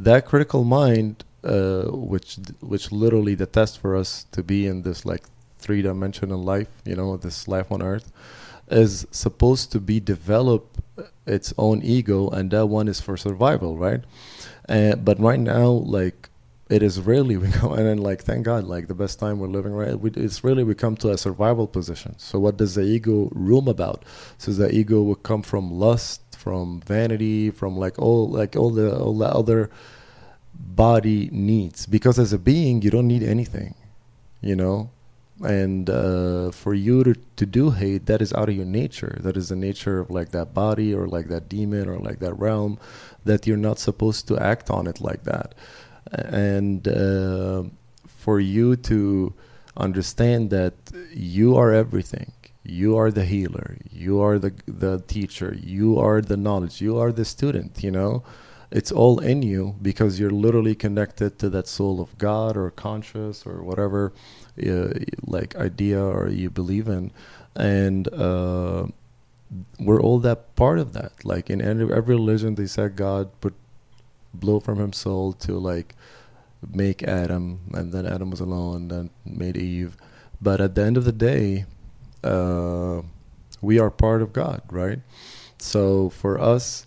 that 0.08 0.26
critical 0.30 0.62
mind 0.64 1.24
uh 1.44 1.84
which 2.12 2.30
which 2.60 2.84
literally 2.92 3.34
the 3.42 3.46
test 3.58 3.78
for 3.82 3.96
us 4.02 4.10
to 4.34 4.40
be 4.42 4.66
in 4.66 4.82
this 4.82 5.04
like 5.04 5.24
three 5.58 5.82
dimensional 5.82 6.42
life 6.54 6.72
you 6.84 6.96
know 6.98 7.16
this 7.16 7.48
life 7.54 7.68
on 7.74 7.80
earth 7.82 8.12
is 8.70 9.06
supposed 9.10 9.70
to 9.72 9.78
be 9.80 9.96
develop 10.00 10.62
its 11.26 11.52
own 11.56 11.82
ego 11.82 12.28
and 12.30 12.50
that 12.50 12.66
one 12.66 12.88
is 12.88 13.00
for 13.00 13.16
survival 13.16 13.76
right? 13.76 14.02
Uh, 14.68 14.96
but 14.96 15.18
right 15.20 15.40
now 15.40 15.68
like 15.68 16.28
it 16.68 16.82
is 16.82 17.00
really 17.00 17.36
we 17.44 17.48
go 17.48 17.72
and 17.74 17.86
then 17.86 17.98
like 17.98 18.22
thank 18.22 18.44
god 18.44 18.64
like 18.64 18.88
the 18.88 18.94
best 18.94 19.18
time 19.18 19.38
we're 19.38 19.46
living 19.48 19.72
right 19.72 20.00
we, 20.00 20.10
it's 20.10 20.42
really 20.44 20.64
we 20.64 20.74
come 20.74 20.96
to 20.96 21.10
a 21.10 21.18
survival 21.18 21.66
position. 21.66 22.14
So 22.18 22.38
what 22.38 22.56
does 22.56 22.74
the 22.74 22.82
ego 22.82 23.30
room 23.32 23.68
about? 23.68 24.04
So 24.38 24.52
the 24.52 24.74
ego 24.74 25.02
would 25.02 25.22
come 25.22 25.42
from 25.42 25.70
lust 25.72 26.22
from 26.36 26.80
vanity 26.80 27.50
from 27.50 27.76
like 27.76 27.98
all 27.98 28.28
like 28.28 28.56
all 28.56 28.70
the 28.70 28.96
all 28.98 29.16
the 29.16 29.26
other 29.26 29.70
body 30.54 31.28
needs. 31.32 31.86
Because 31.86 32.18
as 32.18 32.32
a 32.32 32.38
being 32.38 32.82
you 32.82 32.90
don't 32.90 33.08
need 33.08 33.22
anything 33.22 33.74
you 34.40 34.56
know? 34.56 34.90
And 35.44 35.90
uh, 35.90 36.50
for 36.50 36.72
you 36.72 37.04
to, 37.04 37.14
to 37.36 37.44
do 37.44 37.70
hate 37.70 38.06
that 38.06 38.22
is 38.22 38.32
out 38.32 38.48
of 38.48 38.56
your 38.56 38.64
nature. 38.64 39.18
That 39.20 39.36
is 39.36 39.50
the 39.50 39.56
nature 39.56 39.98
of 40.00 40.10
like 40.10 40.30
that 40.30 40.54
body 40.54 40.94
or 40.94 41.06
like 41.06 41.28
that 41.28 41.48
demon 41.48 41.88
or 41.88 41.98
like 41.98 42.20
that 42.20 42.38
realm 42.38 42.78
that 43.24 43.46
you're 43.46 43.58
not 43.58 43.78
supposed 43.78 44.28
to 44.28 44.38
act 44.38 44.70
on 44.70 44.86
it 44.86 45.00
like 45.00 45.24
that 45.24 45.54
and 46.12 46.86
uh, 46.88 47.64
for 48.06 48.40
you 48.40 48.76
to 48.76 49.34
understand 49.76 50.50
that 50.50 50.74
you 51.12 51.56
are 51.56 51.72
everything. 51.72 52.32
You 52.64 52.96
are 52.96 53.10
the 53.10 53.24
healer. 53.24 53.76
You 53.90 54.20
are 54.20 54.38
the 54.38 54.52
the 54.66 55.02
teacher. 55.06 55.56
You 55.60 55.98
are 55.98 56.20
the 56.20 56.36
knowledge. 56.36 56.80
You 56.80 56.98
are 56.98 57.12
the 57.12 57.24
student 57.24 57.82
you 57.82 57.90
know? 57.90 58.24
It's 58.70 58.90
all 58.90 59.20
in 59.20 59.42
you 59.42 59.76
because 59.80 60.18
you're 60.18 60.30
literally 60.30 60.74
connected 60.74 61.38
to 61.38 61.48
that 61.50 61.68
soul 61.68 62.00
of 62.00 62.18
God 62.18 62.56
or 62.56 62.70
conscious 62.70 63.46
or 63.46 63.62
whatever 63.62 64.12
uh, 64.66 64.88
like 65.24 65.54
idea 65.54 66.02
or 66.02 66.28
you 66.28 66.50
believe 66.50 66.88
in. 66.88 67.12
And 67.54 68.12
uh, 68.12 68.88
we're 69.78 70.00
all 70.00 70.18
that 70.20 70.56
part 70.56 70.78
of 70.78 70.92
that. 70.94 71.24
Like 71.24 71.48
in 71.48 71.62
every, 71.62 71.94
every 71.94 72.16
religion 72.16 72.56
they 72.56 72.66
said 72.66 72.96
God 72.96 73.30
put 73.40 73.54
blow 74.40 74.60
from 74.60 74.78
his 74.78 74.96
soul 74.96 75.32
to 75.32 75.58
like 75.58 75.94
make 76.72 77.02
Adam 77.02 77.60
and 77.74 77.92
then 77.92 78.06
Adam 78.06 78.30
was 78.30 78.40
alone 78.40 78.76
and 78.76 78.90
then 78.90 79.10
made 79.24 79.56
Eve 79.56 79.96
but 80.40 80.60
at 80.60 80.74
the 80.74 80.82
end 80.82 80.96
of 80.96 81.04
the 81.04 81.12
day 81.12 81.64
uh, 82.24 83.02
we 83.60 83.78
are 83.78 83.90
part 83.90 84.22
of 84.22 84.32
God, 84.32 84.62
right? 84.70 85.00
So 85.58 86.10
for 86.10 86.38
us 86.38 86.86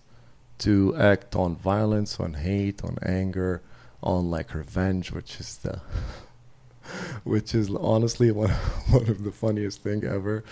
to 0.60 0.96
act 0.98 1.36
on 1.36 1.56
violence, 1.56 2.20
on 2.20 2.34
hate, 2.36 2.84
on 2.84 2.98
anger, 3.04 3.62
on 4.04 4.30
like 4.30 4.54
revenge, 4.54 5.12
which 5.12 5.40
is 5.40 5.58
the 5.58 5.82
which 7.24 7.54
is 7.54 7.70
honestly 7.70 8.32
one, 8.44 8.52
one 8.90 9.10
of 9.10 9.24
the 9.24 9.32
funniest 9.32 9.82
thing 9.84 10.04
ever. 10.04 10.44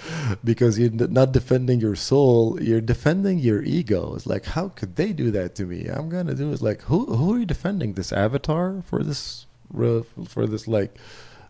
Because 0.44 0.80
you're 0.80 0.92
not 0.92 1.32
defending 1.32 1.80
your 1.80 1.96
soul 1.96 2.58
you're 2.62 2.82
defending 2.82 3.40
your 3.40 3.62
ego. 3.64 4.16
It's 4.16 4.26
like 4.26 4.46
how 4.46 4.70
could 4.70 4.96
they 4.96 5.14
do 5.14 5.32
that 5.32 5.56
to 5.56 5.66
me? 5.66 5.88
I'm 5.88 6.10
gonna 6.10 6.36
do 6.36 6.52
it 6.52 6.62
like 6.62 6.82
who 6.84 7.06
who 7.16 7.36
are 7.36 7.40
you 7.40 7.46
defending? 7.46 7.94
This 7.94 8.12
avatar 8.12 8.82
for 8.86 9.04
this 9.04 9.46
for 9.72 10.46
this 10.48 10.68
like 10.68 10.96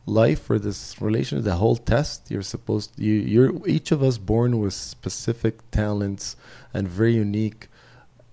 life 0.05 0.41
for 0.41 0.57
this 0.57 0.99
relation 1.01 1.43
the 1.43 1.55
whole 1.55 1.75
test? 1.75 2.31
You're 2.31 2.41
supposed 2.41 2.97
you 2.97 3.13
you're 3.13 3.67
each 3.67 3.91
of 3.91 4.01
us 4.01 4.17
born 4.17 4.59
with 4.59 4.73
specific 4.73 5.69
talents 5.71 6.35
and 6.73 6.87
very 6.87 7.15
unique 7.15 7.67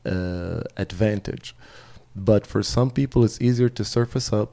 uh, 0.07 0.63
advantage. 0.77 1.55
But 2.17 2.47
for 2.47 2.63
some 2.63 2.91
people 2.91 3.25
it's 3.25 3.41
easier 3.41 3.69
to 3.71 3.85
surface 3.85 4.33
up 4.33 4.53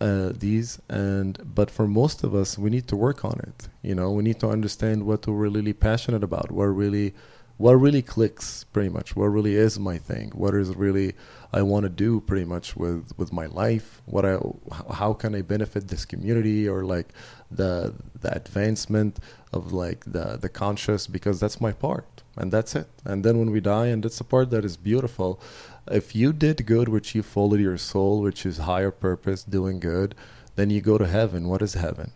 uh, 0.00 0.32
these 0.34 0.80
and 0.88 1.38
but 1.54 1.70
for 1.70 1.86
most 1.86 2.24
of 2.24 2.34
us 2.34 2.58
we 2.58 2.68
need 2.70 2.86
to 2.86 2.96
work 2.96 3.24
on 3.24 3.38
it 3.40 3.68
you 3.84 3.94
know? 3.94 4.10
We 4.10 4.22
need 4.22 4.40
to 4.40 4.48
understand 4.48 5.04
what 5.04 5.26
we're 5.26 5.48
really 5.48 5.74
passionate 5.74 6.24
about 6.24 6.50
what 6.50 6.64
really 6.64 7.14
what 7.56 7.74
really 7.74 8.02
clicks 8.02 8.64
pretty 8.64 8.88
much. 8.88 9.14
What 9.14 9.26
really 9.26 9.54
is 9.54 9.78
my 9.78 9.96
thing? 9.96 10.32
What 10.34 10.54
is 10.54 10.74
really 10.74 11.12
i 11.52 11.62
want 11.62 11.84
to 11.84 11.88
do 11.88 12.20
pretty 12.20 12.44
much 12.44 12.74
with 12.74 13.12
with 13.16 13.32
my 13.32 13.46
life? 13.46 14.02
What 14.06 14.24
i 14.24 14.38
how 14.94 15.12
can 15.12 15.34
i 15.36 15.42
benefit 15.42 15.86
this 15.88 16.04
community 16.04 16.66
or 16.66 16.84
like 16.84 17.08
the 17.50 17.94
the 18.22 18.34
advancement 18.34 19.20
of 19.52 19.72
like 19.72 20.00
the 20.06 20.38
the 20.40 20.48
conscious? 20.48 21.06
Because 21.06 21.38
that's 21.38 21.60
my 21.60 21.72
part 21.72 22.22
and 22.36 22.50
that's 22.50 22.74
it. 22.74 22.88
And 23.04 23.22
then 23.24 23.38
when 23.38 23.50
we 23.50 23.60
die 23.60 23.88
and 23.88 24.02
that's 24.02 24.18
the 24.18 24.24
part 24.24 24.50
that 24.50 24.64
is 24.64 24.76
beautiful 24.76 25.40
if 25.90 26.14
you 26.14 26.32
did 26.32 26.66
good 26.66 26.88
which 26.88 27.14
you 27.14 27.22
followed 27.22 27.60
your 27.60 27.78
soul 27.78 28.20
which 28.22 28.46
is 28.46 28.58
higher 28.58 28.90
purpose 28.90 29.44
doing 29.44 29.78
good 29.80 30.14
then 30.56 30.70
you 30.70 30.80
go 30.80 30.98
to 30.98 31.06
heaven. 31.06 31.48
What 31.48 31.62
is 31.62 31.74
heaven? 31.74 32.12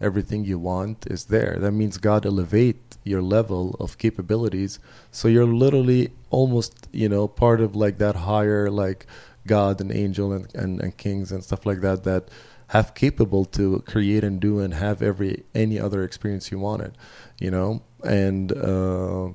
Everything 0.00 0.44
you 0.44 0.58
want 0.58 1.06
is 1.06 1.26
there. 1.26 1.56
That 1.60 1.72
means 1.72 1.96
god 1.98 2.26
elevate 2.26 2.96
your 3.04 3.22
level 3.22 3.76
of 3.78 3.98
capabilities. 3.98 4.78
So 5.10 5.28
you're 5.28 5.46
literally 5.46 6.12
almost 6.30 6.88
you 6.92 7.08
know 7.08 7.28
part 7.28 7.60
of 7.60 7.76
like 7.76 7.98
that 7.98 8.16
higher 8.16 8.70
like 8.70 9.06
god 9.46 9.80
and 9.80 9.92
angel 9.92 10.32
and, 10.32 10.52
and, 10.54 10.80
and 10.80 10.96
kings 10.96 11.30
and 11.32 11.42
stuff 11.44 11.66
like 11.66 11.80
that 11.80 12.04
that 12.04 12.28
have 12.68 12.94
capable 12.94 13.44
to 13.44 13.80
create 13.86 14.24
and 14.24 14.40
do 14.40 14.60
and 14.60 14.74
have 14.74 15.02
every 15.02 15.44
any 15.54 15.78
other 15.78 16.02
experience 16.04 16.50
you 16.50 16.58
wanted 16.58 16.96
you 17.42 17.50
know? 17.50 17.82
And 18.04 18.52
uh, 18.52 19.30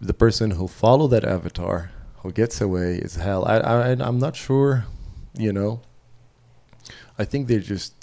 the 0.00 0.14
person 0.14 0.52
who 0.52 0.68
follow 0.68 1.06
that 1.08 1.24
avatar 1.24 1.90
who 2.18 2.32
gets 2.32 2.60
away 2.60 2.96
is 2.96 3.16
hell. 3.16 3.44
I, 3.44 3.58
I 3.58 3.90
I'm 3.90 4.18
not 4.18 4.36
sure, 4.36 4.86
you 5.36 5.52
know. 5.52 5.80
I 7.18 7.24
think 7.24 7.48
they 7.48 7.58
just 7.58 7.94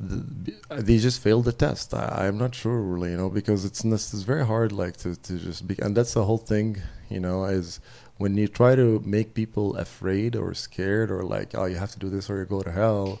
they 0.00 0.98
just 0.98 1.20
failed 1.20 1.44
the 1.44 1.52
test. 1.52 1.92
I, 1.92 2.26
am 2.26 2.38
not 2.38 2.54
sure 2.54 2.80
really, 2.80 3.10
you 3.10 3.16
know, 3.16 3.28
because 3.28 3.64
it's 3.64 3.84
it's 3.84 4.12
very 4.22 4.46
hard 4.46 4.72
like 4.72 4.96
to 4.98 5.16
to 5.16 5.38
just 5.38 5.66
be, 5.66 5.76
and 5.80 5.96
that's 5.96 6.14
the 6.14 6.24
whole 6.24 6.38
thing, 6.38 6.80
you 7.10 7.20
know, 7.20 7.44
is 7.44 7.80
when 8.16 8.36
you 8.36 8.48
try 8.48 8.74
to 8.74 9.00
make 9.04 9.34
people 9.34 9.76
afraid 9.76 10.36
or 10.36 10.52
scared 10.52 11.10
or 11.10 11.22
like 11.22 11.54
oh 11.54 11.64
you 11.64 11.76
have 11.76 11.90
to 11.90 11.98
do 11.98 12.10
this 12.10 12.28
or 12.28 12.38
you 12.38 12.44
go 12.44 12.62
to 12.62 12.70
hell 12.70 13.18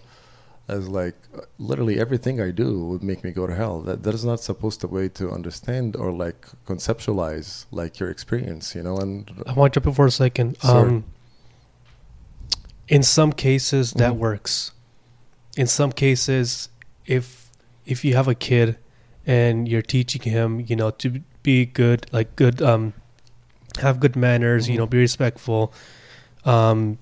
as 0.70 0.88
like 0.88 1.16
literally 1.58 1.98
everything 1.98 2.40
I 2.40 2.50
do 2.50 2.86
would 2.86 3.02
make 3.02 3.24
me 3.24 3.32
go 3.32 3.46
to 3.46 3.54
hell. 3.54 3.80
That 3.82 4.02
that 4.04 4.14
is 4.14 4.24
not 4.24 4.40
supposed 4.40 4.80
to 4.82 4.86
way 4.86 5.08
to 5.10 5.30
understand 5.30 5.96
or 5.96 6.12
like 6.12 6.46
conceptualize 6.66 7.66
like 7.70 7.98
your 7.98 8.10
experience, 8.10 8.74
you 8.74 8.82
know. 8.82 8.96
And 8.96 9.30
I 9.46 9.52
want 9.52 9.74
to 9.74 9.80
jump 9.80 9.88
in 9.88 9.94
for 9.94 10.06
a 10.06 10.10
second. 10.10 10.56
Um, 10.62 11.04
in 12.88 13.02
some 13.02 13.32
cases, 13.32 13.92
that 13.92 14.12
mm-hmm. 14.12 14.20
works. 14.20 14.72
In 15.56 15.66
some 15.66 15.92
cases, 15.92 16.68
if 17.06 17.50
if 17.84 18.04
you 18.04 18.14
have 18.14 18.28
a 18.28 18.34
kid 18.34 18.78
and 19.26 19.68
you're 19.68 19.82
teaching 19.82 20.22
him, 20.22 20.64
you 20.66 20.76
know, 20.76 20.90
to 20.90 21.20
be 21.42 21.66
good, 21.66 22.06
like 22.12 22.36
good, 22.36 22.62
um, 22.62 22.94
have 23.80 24.00
good 24.00 24.16
manners, 24.16 24.64
mm-hmm. 24.64 24.72
you 24.72 24.78
know, 24.78 24.86
be 24.86 24.98
respectful, 24.98 25.72
um, 26.44 26.98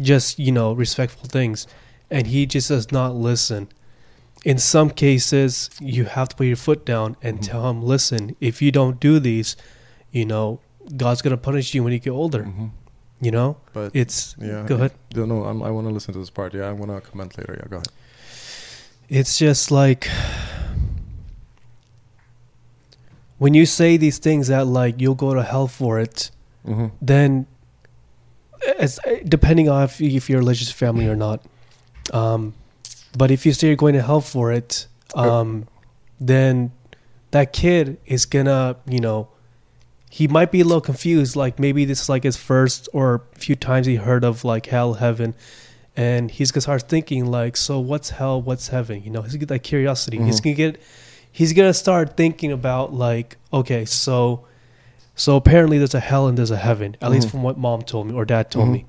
just 0.00 0.38
you 0.38 0.52
know, 0.52 0.72
respectful 0.72 1.26
things 1.26 1.66
and 2.10 2.26
he 2.26 2.46
just 2.46 2.68
does 2.68 2.90
not 2.90 3.14
listen. 3.14 3.68
In 4.44 4.58
some 4.58 4.90
cases, 4.90 5.70
you 5.80 6.04
have 6.06 6.30
to 6.30 6.36
put 6.36 6.46
your 6.46 6.56
foot 6.56 6.84
down 6.84 7.16
and 7.22 7.38
mm-hmm. 7.38 7.50
tell 7.50 7.70
him, 7.70 7.82
listen, 7.82 8.36
if 8.40 8.62
you 8.62 8.72
don't 8.72 8.98
do 8.98 9.18
these, 9.20 9.56
you 10.10 10.24
know, 10.24 10.60
God's 10.96 11.22
going 11.22 11.32
to 11.32 11.36
punish 11.36 11.74
you 11.74 11.84
when 11.84 11.92
you 11.92 11.98
get 11.98 12.10
older. 12.10 12.44
Mm-hmm. 12.44 12.66
You 13.20 13.30
know? 13.30 13.58
But 13.74 13.94
it's, 13.94 14.34
yeah. 14.38 14.64
Go 14.66 14.76
ahead. 14.76 14.92
No, 15.14 15.26
no 15.26 15.44
I'm, 15.44 15.62
i 15.62 15.70
want 15.70 15.86
to 15.86 15.92
listen 15.92 16.14
to 16.14 16.20
this 16.20 16.30
part. 16.30 16.54
Yeah, 16.54 16.68
I 16.68 16.72
want 16.72 16.90
to 16.90 17.00
comment 17.06 17.36
later. 17.36 17.58
Yeah, 17.60 17.68
go 17.68 17.76
ahead. 17.76 17.88
It's 19.10 19.38
just 19.38 19.70
like 19.70 20.08
when 23.38 23.54
you 23.54 23.66
say 23.66 23.96
these 23.96 24.18
things 24.18 24.48
that 24.48 24.66
like 24.66 25.00
you'll 25.00 25.14
go 25.14 25.34
to 25.34 25.42
hell 25.42 25.66
for 25.66 25.98
it, 25.98 26.30
mm-hmm. 26.66 26.86
then 27.02 27.46
as 28.78 29.00
depending 29.24 29.68
on 29.68 29.84
if, 29.84 30.00
if 30.00 30.28
you're 30.28 30.38
a 30.38 30.42
religious 30.42 30.70
family 30.70 31.08
or 31.08 31.16
not, 31.16 31.44
um, 32.10 32.54
but 33.16 33.30
if 33.30 33.44
you 33.44 33.52
say 33.52 33.68
you're 33.68 33.76
going 33.76 33.94
to 33.94 34.02
hell 34.02 34.20
for 34.20 34.52
it, 34.52 34.86
um, 35.14 35.66
then 36.20 36.72
that 37.30 37.52
kid 37.52 37.98
is 38.06 38.26
gonna, 38.26 38.76
you 38.86 39.00
know, 39.00 39.28
he 40.10 40.26
might 40.26 40.50
be 40.50 40.60
a 40.60 40.64
little 40.64 40.80
confused. 40.80 41.36
Like 41.36 41.58
maybe 41.58 41.84
this 41.84 42.02
is 42.02 42.08
like 42.08 42.24
his 42.24 42.36
first 42.36 42.88
or 42.92 43.22
few 43.34 43.56
times 43.56 43.86
he 43.86 43.96
heard 43.96 44.24
of 44.24 44.44
like 44.44 44.66
hell, 44.66 44.94
heaven, 44.94 45.34
and 45.96 46.30
he's 46.30 46.50
gonna 46.50 46.62
start 46.62 46.88
thinking 46.88 47.26
like, 47.26 47.56
so 47.56 47.78
what's 47.78 48.10
hell? 48.10 48.40
What's 48.40 48.68
heaven? 48.68 49.02
You 49.02 49.10
know, 49.10 49.22
he's 49.22 49.32
gonna 49.32 49.40
get 49.40 49.48
that 49.48 49.60
curiosity. 49.60 50.18
Mm-hmm. 50.18 50.26
He's 50.26 50.40
gonna 50.40 50.54
get, 50.56 50.80
he's 51.30 51.52
gonna 51.52 51.74
start 51.74 52.16
thinking 52.16 52.52
about 52.52 52.92
like, 52.92 53.36
okay, 53.52 53.84
so, 53.84 54.46
so 55.14 55.36
apparently 55.36 55.78
there's 55.78 55.94
a 55.94 56.00
hell 56.00 56.26
and 56.26 56.36
there's 56.36 56.50
a 56.50 56.56
heaven. 56.56 56.94
At 56.94 57.00
mm-hmm. 57.00 57.12
least 57.12 57.30
from 57.30 57.42
what 57.42 57.58
mom 57.58 57.82
told 57.82 58.08
me 58.08 58.14
or 58.14 58.24
dad 58.24 58.50
told 58.50 58.66
mm-hmm. 58.66 58.72
me. 58.72 58.86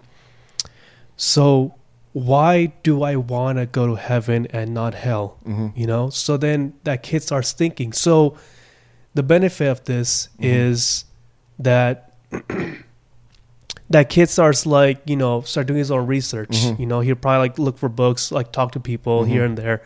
So 1.18 1.75
why 2.13 2.74
do 2.84 3.03
I 3.03 3.15
want 3.15 3.58
to 3.58 3.65
go 3.65 3.88
to 3.88 3.96
heaven 3.96 4.48
and 4.51 4.74
not 4.74 4.94
hell? 4.94 5.38
Mm-hmm. 5.46 5.80
You 5.80 5.88
know? 5.88 6.10
So 6.10 6.38
then 6.38 6.74
that 6.84 7.03
kid 7.03 7.24
starts 7.24 7.53
thinking. 7.53 7.94
So 7.94 8.38
the 9.13 9.24
benefit 9.24 9.68
of 9.68 9.84
this 9.86 10.30
mm-hmm. 10.34 10.44
is 10.44 11.06
that 11.60 12.15
that 13.89 14.10
kid 14.10 14.30
starts 14.30 14.65
like, 14.65 15.01
you 15.06 15.15
know, 15.15 15.41
start 15.41 15.68
doing 15.68 15.80
his 15.80 15.91
own 15.91 16.06
research. 16.06 16.50
Mm-hmm. 16.50 16.82
You 16.82 16.88
know, 16.88 17.00
he'll 17.00 17.15
probably 17.15 17.50
like 17.50 17.60
look 17.60 17.77
for 17.77 17.89
books, 17.89 18.32
like 18.32 18.51
talk 18.51 18.74
to 18.74 18.80
people 18.80 19.22
mm-hmm. 19.22 19.32
here 19.32 19.46
and 19.46 19.58
there. 19.58 19.84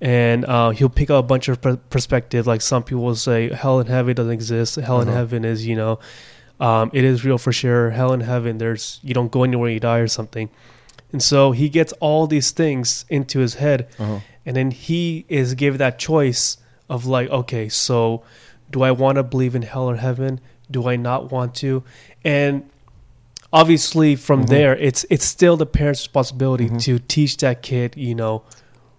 And 0.00 0.44
uh, 0.46 0.70
he'll 0.70 0.88
pick 0.88 1.10
up 1.10 1.24
a 1.24 1.26
bunch 1.26 1.48
of 1.48 1.60
per- 1.60 1.76
perspective. 1.76 2.46
Like 2.46 2.60
some 2.60 2.82
people 2.82 3.04
will 3.04 3.14
say, 3.14 3.50
hell 3.50 3.78
and 3.78 3.88
heaven 3.88 4.14
doesn't 4.16 4.32
exist. 4.32 4.76
Hell 4.76 5.00
and 5.00 5.08
uh-huh. 5.08 5.18
heaven 5.18 5.44
is, 5.44 5.64
you 5.64 5.76
know, 5.76 6.00
um, 6.58 6.90
it 6.92 7.04
is 7.04 7.24
real 7.24 7.38
for 7.38 7.52
sure. 7.52 7.90
Hell 7.90 8.12
and 8.12 8.22
heaven, 8.22 8.58
there's 8.58 9.00
you 9.02 9.14
don't 9.14 9.30
go 9.30 9.44
anywhere 9.44 9.70
you 9.70 9.80
die 9.80 9.98
or 9.98 10.08
something. 10.08 10.48
And 11.12 11.22
so 11.22 11.52
he 11.52 11.68
gets 11.68 11.92
all 11.94 12.26
these 12.26 12.50
things 12.50 13.04
into 13.08 13.38
his 13.38 13.54
head. 13.54 13.88
Uh-huh. 13.98 14.20
And 14.44 14.56
then 14.56 14.70
he 14.70 15.24
is 15.28 15.54
given 15.54 15.78
that 15.78 15.98
choice 15.98 16.56
of 16.88 17.06
like, 17.06 17.28
okay, 17.30 17.68
so 17.68 18.24
do 18.70 18.82
I 18.82 18.90
want 18.90 19.16
to 19.16 19.22
believe 19.22 19.54
in 19.54 19.62
hell 19.62 19.88
or 19.88 19.96
heaven? 19.96 20.40
Do 20.70 20.88
I 20.88 20.96
not 20.96 21.30
want 21.30 21.54
to? 21.56 21.84
And 22.24 22.68
obviously 23.52 24.16
from 24.16 24.40
mm-hmm. 24.40 24.50
there 24.54 24.76
it's 24.76 25.04
it's 25.10 25.24
still 25.24 25.56
the 25.56 25.66
parents' 25.66 26.00
responsibility 26.00 26.66
mm-hmm. 26.66 26.78
to 26.78 26.98
teach 26.98 27.36
that 27.38 27.62
kid, 27.62 27.94
you 27.96 28.14
know, 28.14 28.42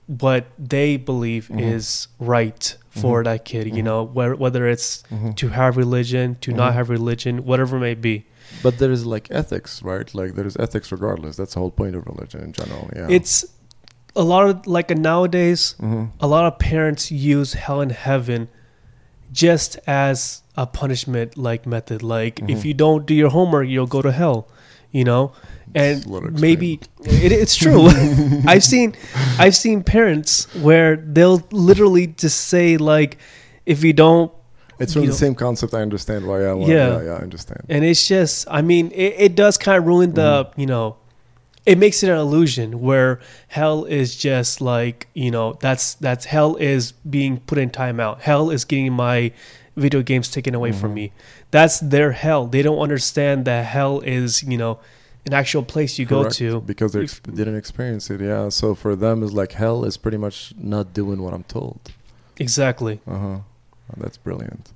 what 0.06 0.46
they 0.60 0.98
believe 0.98 1.48
mm-hmm. 1.48 1.60
is 1.60 2.08
right 2.20 2.78
for 2.90 3.20
mm-hmm. 3.20 3.24
that 3.26 3.46
kid, 3.46 3.66
you 3.66 3.74
mm-hmm. 3.74 3.86
know, 3.86 4.04
whether, 4.04 4.36
whether 4.36 4.68
it's 4.68 5.04
mm-hmm. 5.04 5.32
to 5.32 5.50
have 5.50 5.78
religion, 5.78 6.36
to 6.36 6.52
not 6.52 6.74
have 6.74 6.90
religion, 6.90 7.46
whatever 7.46 7.78
it 7.78 7.80
may 7.80 7.96
be. 7.96 8.26
But 8.64 8.80
there 8.80 8.92
is 8.92 9.06
like 9.06 9.28
ethics, 9.30 9.84
right? 9.84 10.14
Like 10.16 10.36
there 10.36 10.48
is 10.48 10.58
ethics 10.58 10.92
regardless. 10.92 11.36
That's 11.36 11.54
the 11.54 11.60
whole 11.60 11.72
point 11.72 11.96
of 11.96 12.06
religion 12.08 12.42
in 12.42 12.54
general. 12.54 12.90
Yeah. 12.96 13.08
It's 13.10 13.46
a 14.16 14.24
lot 14.24 14.50
of 14.50 14.66
like 14.68 14.90
nowadays, 14.90 15.76
mm-hmm. 15.80 16.06
a 16.20 16.28
lot 16.28 16.46
of 16.46 16.60
parents 16.60 17.12
use 17.12 17.54
hell 17.54 17.82
and 17.82 17.92
heaven 17.92 18.48
just 19.32 19.78
as 19.88 20.44
a 20.56 20.66
punishment 20.66 21.38
like 21.38 21.66
method. 21.66 22.04
Like 22.04 22.38
mm-hmm. 22.38 22.50
if 22.50 22.66
you 22.66 22.74
don't 22.74 23.06
do 23.06 23.14
your 23.14 23.30
homework, 23.30 23.68
you'll 23.68 23.88
go 23.88 24.02
to 24.02 24.12
hell. 24.12 24.48
You 24.92 25.04
know, 25.04 25.34
and 25.74 26.40
maybe 26.40 26.80
it, 27.04 27.32
it's 27.32 27.56
true. 27.56 27.88
I've 28.46 28.64
seen 28.64 28.96
I've 29.40 29.56
seen 29.56 29.84
parents 29.84 30.54
where 30.56 30.98
they'll 30.98 31.42
literally 31.52 32.08
just 32.08 32.48
say 32.48 32.78
like, 32.78 33.18
if 33.66 33.84
you 33.84 33.94
don't 33.94 34.32
it's 34.84 34.94
from 34.94 35.04
the 35.04 35.08
know, 35.10 35.14
same 35.14 35.36
concept. 35.36 35.74
I 35.74 35.82
understand 35.82 36.28
why. 36.28 36.44
I 36.44 36.54
yeah, 36.56 36.66
yeah, 36.66 37.02
yeah, 37.04 37.12
I 37.14 37.20
understand. 37.20 37.66
And 37.70 37.84
it's 37.84 38.08
just, 38.08 38.48
I 38.50 38.62
mean, 38.62 38.92
it, 38.92 39.16
it 39.18 39.36
does 39.36 39.58
kind 39.58 39.78
of 39.78 39.86
ruin 39.86 40.14
the, 40.14 40.46
mm-hmm. 40.46 40.60
you 40.60 40.68
know, 40.68 40.98
it 41.66 41.78
makes 41.78 42.04
it 42.04 42.10
an 42.10 42.18
illusion 42.18 42.82
where 42.82 43.20
hell 43.48 43.86
is 43.86 44.18
just 44.18 44.60
like 44.60 45.08
you 45.14 45.32
know 45.32 45.54
that's 45.62 45.94
that's 45.94 46.26
hell 46.26 46.58
is 46.58 46.92
being 46.92 47.40
put 47.40 47.58
in 47.58 47.70
timeout 47.70 48.20
hell 48.20 48.50
is 48.50 48.66
getting 48.66 48.92
my 48.92 49.32
video 49.78 50.02
games 50.02 50.30
taken 50.30 50.54
away 50.54 50.74
from 50.74 50.94
me 50.94 51.14
that's 51.52 51.80
their 51.80 52.12
hell 52.12 52.48
they 52.48 52.62
don't 52.62 52.80
understand 52.80 53.46
that 53.46 53.66
hell 53.66 54.02
is 54.02 54.44
you 54.44 54.58
know 54.58 54.78
an 55.26 55.34
actual 55.34 55.64
place 55.64 55.98
you 55.98 56.06
go 56.06 56.30
to 56.30 56.62
because 56.62 56.94
they 56.94 57.04
ex- 57.04 57.20
didn't 57.20 57.56
experience 57.56 58.10
it. 58.10 58.22
Yeah, 58.22 58.50
so 58.50 58.76
for 58.76 58.96
them, 58.96 59.24
it's 59.24 59.34
like 59.34 59.54
hell 59.54 59.86
is 59.86 59.98
pretty 59.98 60.18
much 60.18 60.54
not 60.58 60.94
doing 60.94 61.22
what 61.22 61.34
I'm 61.34 61.44
told. 61.44 61.80
exactly 62.38 63.00
Uh 63.08 63.18
huh. 63.18 63.40
That's 63.98 64.18
brilliant. 64.18 64.72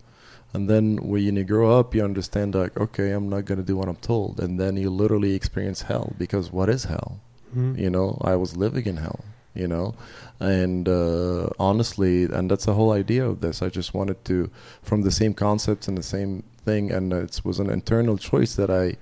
And 0.53 0.69
then 0.69 0.97
when 0.97 1.35
you 1.35 1.43
grow 1.43 1.77
up, 1.79 1.93
you 1.93 2.03
understand 2.03 2.55
like, 2.55 2.77
okay, 2.77 3.11
I'm 3.11 3.29
not 3.29 3.45
gonna 3.45 3.63
do 3.63 3.75
what 3.77 3.87
I'm 3.89 3.97
told, 3.97 4.39
and 4.39 4.59
then 4.59 4.77
you 4.77 4.89
literally 4.89 5.33
experience 5.33 5.83
hell 5.83 6.13
because 6.17 6.51
what 6.51 6.69
is 6.69 6.85
hell? 6.85 7.19
Mhm. 7.55 7.77
You 7.77 7.89
know, 7.89 8.17
I 8.21 8.35
was 8.35 8.55
living 8.57 8.85
in 8.85 8.97
hell. 8.97 9.21
You 9.55 9.67
know, 9.67 9.95
and 10.39 10.87
uh, 10.87 11.49
honestly, 11.57 12.25
and 12.25 12.51
that's 12.51 12.65
the 12.65 12.75
whole 12.75 12.91
idea 12.91 13.25
of 13.27 13.41
this. 13.41 13.63
I 13.63 13.69
just 13.69 13.91
wanted 13.91 14.23
to, 14.25 14.51
from 14.83 15.01
the 15.01 15.09
same 15.09 15.33
concepts 15.33 15.87
and 15.87 15.97
the 15.97 16.03
same 16.03 16.43
thing, 16.63 16.91
and 16.91 17.11
it 17.11 17.41
was 17.43 17.59
an 17.59 17.67
internal 17.71 18.17
choice 18.19 18.53
that 18.55 18.69
I, 18.69 18.97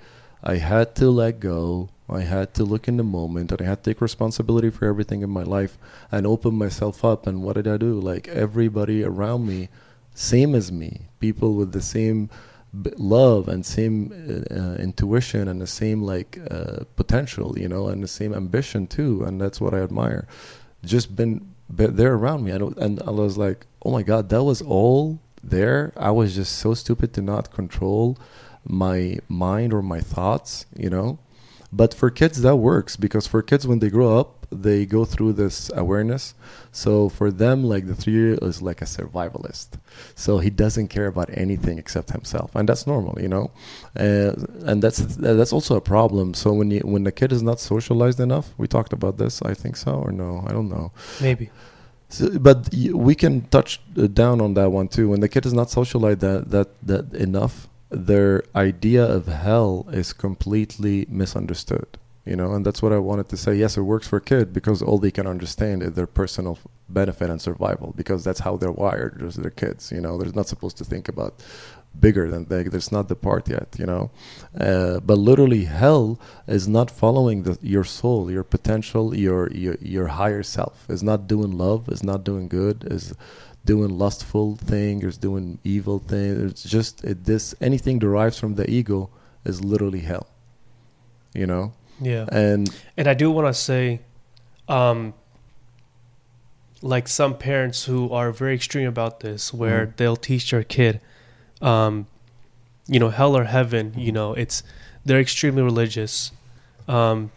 I 0.50 0.56
had 0.56 0.96
to 0.96 1.10
let 1.10 1.42
go. 1.42 1.90
I 2.08 2.22
had 2.22 2.54
to 2.54 2.64
look 2.64 2.88
in 2.88 2.96
the 2.96 3.04
moment, 3.04 3.52
and 3.52 3.62
I 3.62 3.66
had 3.66 3.84
to 3.84 3.90
take 3.92 4.00
responsibility 4.00 4.70
for 4.70 4.86
everything 4.86 5.24
in 5.24 5.30
my 5.30 5.44
life, 5.44 5.78
and 6.10 6.26
open 6.26 6.56
myself 6.56 7.04
up. 7.04 7.28
And 7.28 7.44
what 7.44 7.56
did 7.58 7.68
I 7.68 7.76
do? 7.76 8.00
Like 8.00 8.30
everybody 8.30 9.04
around 9.04 9.46
me, 9.46 9.68
same 10.16 10.56
as 10.56 10.72
me, 10.72 11.02
people 11.20 11.54
with 11.54 11.74
the 11.74 11.82
same 11.82 12.30
love 12.98 13.48
and 13.48 13.66
same 13.66 14.12
uh, 14.12 14.54
uh, 14.54 14.76
intuition 14.76 15.48
and 15.48 15.62
the 15.62 15.68
same 15.68 16.02
like 16.02 16.40
uh, 16.50 16.84
potential, 16.96 17.58
you 17.60 17.68
know, 17.68 17.88
and 17.88 18.02
the 18.02 18.08
same 18.08 18.34
ambition 18.34 18.88
too. 18.88 19.24
And 19.24 19.40
that's 19.40 19.62
what 19.62 19.74
I 19.74 19.80
admire. 19.80 20.28
Just 20.84 21.16
been, 21.16 21.54
there 21.68 22.14
around 22.14 22.44
me, 22.44 22.52
and 22.52 23.02
I 23.02 23.10
was 23.10 23.38
like, 23.38 23.66
oh 23.84 23.92
my 23.92 24.04
god, 24.04 24.30
that 24.30 24.44
was 24.44 24.62
all 24.62 25.20
there. 25.44 25.92
I 25.98 26.12
was 26.12 26.36
just 26.36 26.58
so 26.58 26.74
stupid 26.74 27.14
to 27.14 27.22
not 27.22 27.52
control 27.52 28.18
my 28.64 29.20
mind 29.28 29.74
or 29.74 29.82
my 29.82 30.00
thoughts, 30.00 30.66
you 30.76 30.90
know. 30.90 31.20
But 31.72 31.94
for 31.94 32.10
kids, 32.10 32.42
that 32.42 32.58
works 32.58 32.96
because 32.96 33.28
for 33.28 33.42
kids, 33.42 33.68
when 33.68 33.80
they 33.80 33.90
grow 33.90 34.18
up, 34.20 34.35
they 34.52 34.86
go 34.86 35.06
through 35.06 35.34
this 35.34 35.72
awareness. 35.76 36.34
So 36.72 37.10
for 37.10 37.32
them, 37.32 37.64
like 37.64 37.88
the 37.88 37.96
three 37.96 38.14
year 38.14 38.38
is 38.42 38.62
like 38.62 38.82
a 38.82 38.86
survivalist. 38.86 39.80
So 40.16 40.40
he 40.40 40.50
doesn't 40.50 40.90
care 40.90 41.08
about 41.08 41.30
anything 41.34 41.78
except 41.78 42.12
himself, 42.12 42.56
and 42.56 42.68
that's 42.68 42.86
normal, 42.86 43.20
you 43.22 43.28
know. 43.28 43.52
Uh, 43.98 44.34
and 44.66 44.82
that's 44.82 45.00
that's 45.18 45.54
also 45.54 45.76
a 45.76 45.82
problem. 45.82 46.34
So 46.34 46.54
when 46.54 46.72
you 46.72 46.82
when 46.82 47.04
the 47.04 47.12
kid 47.12 47.32
is 47.32 47.42
not 47.42 47.60
socialized 47.60 48.20
enough, 48.20 48.54
we 48.58 48.68
talked 48.68 48.94
about 48.94 49.18
this. 49.18 49.42
I 49.42 49.54
think 49.54 49.76
so 49.78 49.92
or 49.94 50.12
no, 50.12 50.44
I 50.48 50.52
don't 50.52 50.70
know. 50.70 50.92
maybe 51.22 51.50
So, 52.10 52.38
but 52.40 52.70
we 52.94 53.16
can 53.16 53.42
touch 53.50 53.82
uh, 53.98 54.08
down 54.08 54.40
on 54.42 54.54
that 54.54 54.70
one 54.72 54.88
too. 54.88 55.10
When 55.10 55.22
the 55.22 55.30
kid 55.30 55.46
is 55.46 55.54
not 55.54 55.70
socialized 55.70 56.20
that 56.20 56.52
that 56.52 56.70
that 56.84 57.14
enough, 57.14 57.68
their 57.90 58.44
idea 58.56 59.04
of 59.04 59.28
hell 59.28 59.88
is 59.92 60.14
completely 60.14 61.06
misunderstood. 61.10 61.98
You 62.26 62.36
know, 62.36 62.54
and 62.56 62.66
that's 62.66 62.82
what 62.82 62.92
I 62.92 62.98
wanted 62.98 63.30
to 63.30 63.38
say. 63.38 63.54
Yes, 63.54 63.78
it 63.78 63.82
works 63.82 64.08
for 64.08 64.18
a 64.18 64.22
kid 64.22 64.52
because 64.52 64.82
all 64.82 64.98
they 64.98 65.12
can 65.12 65.28
understand 65.28 65.84
is 65.84 65.94
their 65.94 66.08
personal 66.08 66.58
benefit 66.90 67.30
and 67.30 67.40
survival 67.40 67.94
because 67.96 68.24
that's 68.24 68.40
how 68.40 68.58
they're 68.58 68.72
wired. 68.72 69.22
Are 69.22 69.30
their 69.30 69.52
kids. 69.52 69.92
You 69.92 70.02
know, 70.02 70.18
they're 70.18 70.34
not 70.34 70.48
supposed 70.48 70.78
to 70.78 70.84
think 70.84 71.08
about 71.08 71.44
bigger 72.00 72.30
than 72.30 72.46
they. 72.46 72.64
There's 72.64 72.92
not 72.92 73.10
the 73.10 73.16
part 73.16 73.48
yet. 73.48 73.76
You 73.78 73.86
know, 73.86 74.12
uh, 74.60 75.02
but 75.02 75.20
literally 75.20 75.66
hell 75.66 76.20
is 76.48 76.68
not 76.68 76.90
following 76.90 77.44
the, 77.44 77.60
your 77.62 77.84
soul, 77.84 78.32
your 78.32 78.44
potential, 78.44 79.16
your, 79.16 79.52
your 79.52 79.78
your 79.80 80.08
higher 80.08 80.42
self. 80.42 80.90
Is 80.90 81.04
not 81.04 81.28
doing 81.28 81.52
love. 81.52 81.90
Is 81.90 82.04
not 82.04 82.24
doing 82.24 82.48
good. 82.48 82.88
Is 82.90 83.14
doing 83.66 83.98
lustful 83.98 84.56
thing. 84.56 85.04
Is 85.04 85.18
doing 85.18 85.60
evil 85.64 86.00
thing. 86.00 86.48
It's 86.50 86.64
just 86.64 87.04
it, 87.04 87.26
this 87.26 87.54
anything 87.62 88.00
derives 88.00 88.40
from 88.40 88.56
the 88.56 88.70
ego 88.70 89.10
is 89.44 89.64
literally 89.64 90.02
hell. 90.02 90.28
You 91.34 91.46
know, 91.48 91.74
yeah 92.02 92.26
and 92.32 92.70
And 92.98 93.08
I 93.08 93.14
do 93.14 93.32
want 93.32 93.48
to 93.48 93.54
say, 93.54 94.02
um, 94.68 95.14
like 96.82 97.08
some 97.08 97.38
parents 97.38 97.86
who 97.86 98.12
are 98.12 98.32
very 98.32 98.56
extreme 98.56 98.88
about 98.88 99.20
this, 99.22 99.54
where 99.54 99.88
Mhm. 99.88 99.96
they'll 99.98 100.16
teach 100.16 100.52
their 100.52 100.64
kid, 100.64 101.00
um, 101.62 102.08
you 102.88 103.00
know, 103.00 103.10
hell 103.10 103.36
or 103.36 103.46
heaven. 103.46 103.94
You 103.98 104.12
know, 104.12 104.34
it's 104.34 104.62
they're 105.06 105.20
extremely 105.22 105.62
religious. 105.64 106.32
Um, 106.88 107.32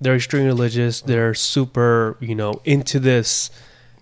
they're 0.00 0.16
extremely 0.16 0.48
religious. 0.48 1.00
They're 1.00 1.34
super, 1.34 2.16
you 2.20 2.34
know, 2.34 2.60
into 2.64 2.98
this 2.98 3.50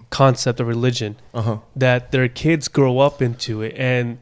concept 0.09 0.59
of 0.59 0.67
religion 0.67 1.17
uh 1.35 1.43
huh. 1.43 1.57
that 1.77 2.11
their 2.11 2.29
kids 2.29 2.67
grow 2.69 2.99
up 2.99 3.23
into 3.23 3.63
it, 3.63 3.75
and 3.77 4.19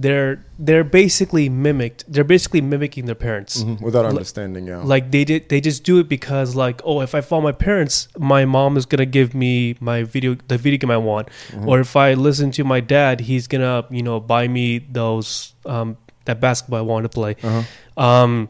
they're 0.00 0.44
they're 0.66 0.84
basically 0.84 1.48
mimicked. 1.48 2.04
They're 2.12 2.22
basically 2.36 2.60
mimicking 2.60 3.06
their 3.06 3.16
parents 3.28 3.64
without 3.80 4.04
Li- 4.04 4.10
understanding. 4.10 4.66
Yeah. 4.68 4.82
like 4.94 5.10
they 5.10 5.24
did 5.24 5.48
they 5.48 5.60
just 5.60 5.82
do 5.82 5.98
it 5.98 6.08
because 6.08 6.54
like 6.54 6.80
oh 6.84 7.00
if 7.00 7.14
i 7.16 7.20
follow 7.20 7.42
my 7.42 7.56
parents 7.68 8.06
my 8.16 8.44
mom 8.44 8.76
is 8.76 8.86
gonna 8.86 9.06
give 9.18 9.34
me 9.34 9.74
my 9.80 9.98
video 10.14 10.36
the 10.52 10.56
video 10.56 10.78
game 10.78 10.92
i 10.92 10.96
want 11.10 11.26
Mhm. 11.50 11.66
or 11.66 11.80
if 11.80 11.96
i 11.96 12.14
listen 12.14 12.50
to 12.58 12.62
my 12.74 12.80
dad 12.80 13.20
he's 13.28 13.48
gonna 13.48 13.84
you 13.90 14.02
know 14.08 14.20
buy 14.20 14.46
me 14.46 14.66
those 15.00 15.52
um 15.66 15.96
that 16.26 16.38
basketball 16.40 16.78
i 16.78 16.86
want 16.92 17.02
to 17.04 17.08
play 17.20 17.34
uh-huh. 17.42 17.62
um 18.08 18.48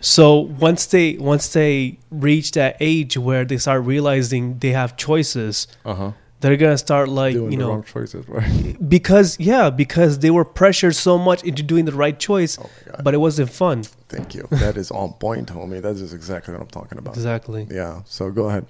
so 0.00 0.38
once 0.40 0.86
they 0.86 1.16
once 1.18 1.52
they 1.52 1.98
reach 2.10 2.52
that 2.52 2.76
age 2.80 3.16
where 3.18 3.44
they 3.44 3.58
start 3.58 3.84
realizing 3.84 4.58
they 4.58 4.70
have 4.70 4.96
choices 4.96 5.66
Uh-huh. 5.84 6.12
They're 6.40 6.56
gonna 6.56 6.78
start 6.78 7.08
like 7.08 7.34
Doing 7.34 7.52
you 7.52 7.58
know 7.58 7.70
wrong 7.70 7.82
choices, 7.84 8.28
right? 8.28 8.76
because 8.88 9.38
yeah 9.40 9.70
because 9.70 10.20
they 10.20 10.30
were 10.30 10.44
pressured 10.44 10.94
so 10.94 11.18
much 11.18 11.42
into 11.44 11.62
doing 11.62 11.84
the 11.84 11.92
right 11.92 12.18
choice 12.18 12.58
Oh 12.60 12.70
but 13.02 13.14
it 13.14 13.18
wasn't 13.18 13.50
fun 13.50 13.82
Thank 14.08 14.34
you. 14.34 14.46
That 14.50 14.76
is 14.78 14.90
on 14.90 15.12
point, 15.14 15.48
homie. 15.52 15.82
That 15.82 15.96
is 15.96 16.14
exactly 16.14 16.54
what 16.54 16.62
I'm 16.62 16.68
talking 16.68 16.96
about. 16.98 17.14
exactly 17.14 17.66
Yeah. 17.70 18.00
So 18.06 18.30
go 18.30 18.48
ahead. 18.48 18.64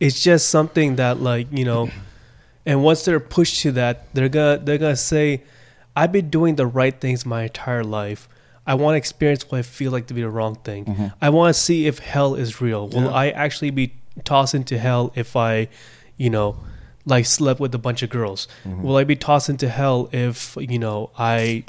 it's 0.00 0.20
just 0.22 0.48
something 0.50 0.96
that 0.96 1.20
like 1.20 1.46
you 1.50 1.64
know 1.64 1.88
and 2.66 2.82
once 2.84 3.04
they're 3.04 3.20
pushed 3.20 3.60
to 3.62 3.72
that 3.72 4.12
they're 4.14 4.28
gonna 4.28 4.58
they're 4.64 4.78
gonna 4.78 4.96
say 4.96 5.42
i've 5.96 6.12
been 6.12 6.30
doing 6.30 6.56
the 6.56 6.66
right 6.66 7.00
things 7.00 7.24
my 7.26 7.42
entire 7.44 7.84
life 7.84 8.28
i 8.66 8.74
want 8.74 8.94
to 8.94 8.98
experience 8.98 9.42
what 9.50 9.58
i 9.58 9.62
feel 9.62 9.90
like 9.92 10.06
to 10.06 10.14
be 10.14 10.22
the 10.22 10.28
wrong 10.30 10.54
thing 10.68 10.84
Mhm. 10.84 11.12
i 11.20 11.28
want 11.30 11.54
to 11.54 11.60
see 11.60 11.86
if 11.86 11.98
hell 11.98 12.34
is 12.34 12.60
real 12.60 12.88
will 12.88 13.02
Yeah. 13.10 13.22
i 13.24 13.30
actually 13.30 13.70
be 13.70 13.94
tossed 14.24 14.54
into 14.54 14.78
hell 14.78 15.12
if 15.14 15.34
i 15.36 15.68
you 16.16 16.30
know 16.30 16.56
like 17.06 17.26
slept 17.26 17.58
with 17.60 17.74
a 17.74 17.78
bunch 17.78 18.02
of 18.02 18.10
girls 18.10 18.46
Mhm. 18.64 18.82
will 18.82 18.96
i 18.96 19.04
be 19.04 19.16
tossed 19.16 19.48
into 19.48 19.68
hell 19.68 20.08
if 20.12 20.56
you 20.60 20.78
know 20.78 21.10
i 21.18 21.64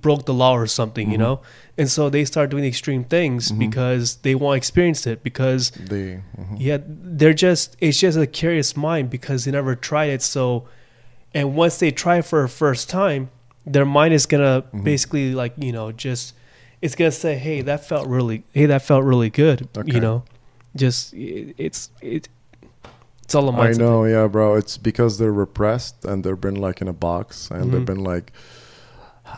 broke 0.00 0.24
the 0.26 0.34
law 0.34 0.52
or 0.56 0.66
something 0.66 1.10
you 1.10 1.16
Mhm. 1.16 1.20
know 1.20 1.40
and 1.78 1.88
so 1.88 2.10
they 2.10 2.24
start 2.24 2.50
doing 2.50 2.64
extreme 2.64 3.04
things 3.04 3.52
Mhm. 3.52 3.58
because 3.60 4.16
they 4.22 4.34
want 4.34 4.54
to 4.54 4.56
experience 4.58 5.06
it 5.06 5.22
because 5.22 5.70
The 5.70 6.18
mhm. 6.38 6.56
yeah, 6.58 6.78
they're 6.86 7.32
just 7.34 7.76
it's 7.80 7.98
just 7.98 8.18
a 8.18 8.26
curious 8.26 8.76
mind 8.76 9.10
because 9.10 9.44
they 9.44 9.52
never 9.52 9.76
tried 9.76 10.10
it. 10.10 10.22
So, 10.22 10.64
and 11.32 11.54
once 11.54 11.78
they 11.78 11.92
try 11.92 12.18
it 12.18 12.24
for 12.24 12.42
a 12.42 12.48
first 12.48 12.90
time, 12.90 13.30
their 13.64 13.84
mind 13.86 14.12
is 14.12 14.26
gonna 14.26 14.64
Mhm. 14.74 14.82
basically 14.82 15.34
like 15.34 15.52
you 15.56 15.70
know 15.70 15.92
just 15.92 16.34
it's 16.82 16.94
gonna 16.96 17.12
say, 17.12 17.36
hey, 17.36 17.60
that 17.62 17.86
felt 17.86 18.06
really, 18.08 18.42
hey, 18.52 18.66
that 18.66 18.82
felt 18.82 19.04
really 19.04 19.30
good. 19.30 19.68
Okay. 19.76 19.92
You 19.94 20.00
know, 20.00 20.22
just 20.74 21.14
it, 21.14 21.54
it's 21.58 21.90
it. 22.02 22.28
It's 23.28 23.34
all 23.34 23.46
a 23.50 23.52
I 23.52 23.68
mindset. 23.68 23.78
know, 23.78 24.04
yeah, 24.06 24.26
bro. 24.26 24.54
It's 24.54 24.78
because 24.78 25.18
they're 25.18 25.30
repressed 25.46 26.06
and 26.06 26.24
they've 26.24 26.40
been 26.40 26.56
like 26.56 26.80
in 26.80 26.88
a 26.88 26.94
box 26.94 27.50
and 27.50 27.70
they've 27.70 27.82
Mhm. 27.82 27.92
been 27.92 28.04
like, 28.12 28.32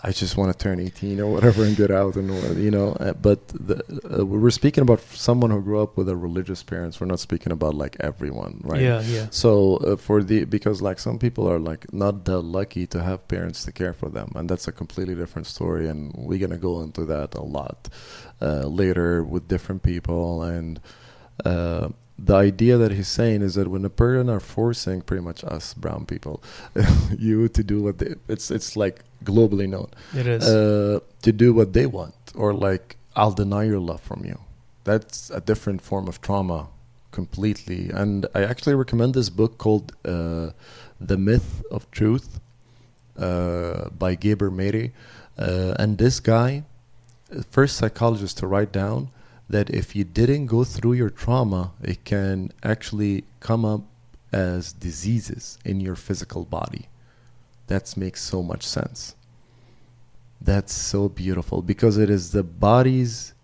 I 0.04 0.12
just 0.12 0.36
want 0.36 0.52
to 0.52 0.56
turn 0.56 0.78
18 0.78 1.18
or 1.18 1.26
whatever 1.26 1.64
and 1.64 1.76
get 1.76 1.90
out 1.90 2.14
and 2.14 2.30
you 2.66 2.70
know. 2.70 2.92
uh, 3.00 3.14
But 3.14 3.40
the, 3.48 3.76
uh, 4.20 4.24
we're 4.24 4.50
speaking 4.62 4.82
about 4.82 5.00
someone 5.00 5.50
who 5.50 5.60
grew 5.60 5.80
up 5.82 5.96
with 5.98 6.08
a 6.08 6.14
religious 6.14 6.62
parents. 6.62 7.00
We're 7.00 7.08
not 7.08 7.18
speaking 7.18 7.50
about 7.50 7.74
like 7.74 7.96
everyone, 7.98 8.60
right? 8.62 8.80
Yeah, 8.80 9.00
yeah, 9.02 9.26
So 9.30 9.78
uh, 9.78 9.96
for 9.96 10.22
the 10.22 10.44
because 10.44 10.80
like 10.80 11.00
some 11.00 11.18
people 11.18 11.50
are 11.50 11.58
like 11.58 11.92
not 11.92 12.24
that 12.26 12.42
lucky 12.42 12.86
to 12.94 13.02
have 13.02 13.26
parents 13.26 13.64
to 13.64 13.72
care 13.72 13.92
for 13.92 14.08
them, 14.08 14.28
and 14.36 14.48
that's 14.48 14.68
a 14.68 14.72
completely 14.82 15.16
different 15.16 15.48
story. 15.48 15.88
And 15.88 16.14
we're 16.16 16.38
gonna 16.38 16.62
go 16.70 16.80
into 16.82 17.04
that 17.06 17.34
a 17.34 17.42
lot 17.42 17.88
uh, 18.40 18.66
later 18.82 19.24
with 19.24 19.48
different 19.48 19.82
people. 19.82 20.44
And 20.44 20.78
uh, 21.44 21.88
the 22.22 22.34
idea 22.34 22.76
that 22.76 22.92
he's 22.92 23.08
saying 23.08 23.42
is 23.42 23.54
that 23.54 23.68
when 23.68 23.84
a 23.84 23.90
person 23.90 24.28
are 24.28 24.40
forcing 24.40 25.00
pretty 25.00 25.22
much 25.22 25.42
us 25.44 25.74
brown 25.74 26.04
people, 26.06 26.42
you 27.18 27.48
to 27.48 27.62
do 27.64 27.82
what 27.82 27.98
they, 27.98 28.14
it's 28.28 28.50
it's 28.50 28.76
like 28.76 29.04
globally 29.24 29.68
known 29.68 29.88
it 30.14 30.26
is. 30.26 30.42
uh, 30.46 31.00
to 31.22 31.32
do 31.32 31.52
what 31.54 31.72
they 31.72 31.86
want, 31.86 32.14
or 32.34 32.52
like 32.52 32.96
I'll 33.16 33.32
deny 33.32 33.64
your 33.64 33.80
love 33.80 34.00
from 34.00 34.24
you. 34.24 34.38
That's 34.84 35.30
a 35.30 35.40
different 35.40 35.82
form 35.82 36.08
of 36.08 36.20
trauma 36.20 36.68
completely. 37.10 37.90
And 37.90 38.26
I 38.34 38.44
actually 38.44 38.74
recommend 38.74 39.14
this 39.14 39.30
book 39.30 39.58
called 39.58 39.92
uh, 40.04 40.50
"The 41.00 41.16
Myth 41.16 41.62
of 41.70 41.90
Truth" 41.90 42.40
uh, 43.18 43.88
by 43.90 44.14
Gabor 44.14 44.50
Maté. 44.50 44.92
Uh, 45.38 45.74
and 45.78 45.96
this 45.96 46.20
guy, 46.20 46.64
first 47.50 47.76
psychologist 47.76 48.38
to 48.38 48.46
write 48.46 48.72
down 48.72 49.08
that 49.50 49.68
if 49.68 49.96
you 49.96 50.04
didn't 50.04 50.46
go 50.46 50.62
through 50.62 50.92
your 50.92 51.10
trauma, 51.10 51.72
it 51.82 52.04
can 52.04 52.52
actually 52.62 53.24
come 53.40 53.64
up 53.64 53.82
as 54.32 54.72
diseases 54.72 55.58
in 55.64 55.80
your 55.80 55.96
physical 55.96 56.44
body. 56.44 56.88
That 57.66 57.96
makes 57.96 58.22
so 58.22 58.44
much 58.44 58.64
sense. 58.64 59.16
That's 60.40 60.72
so 60.72 61.08
beautiful 61.08 61.62
because 61.62 61.98
it 61.98 62.08
is 62.08 62.30
the 62.30 62.44
body's 62.44 63.34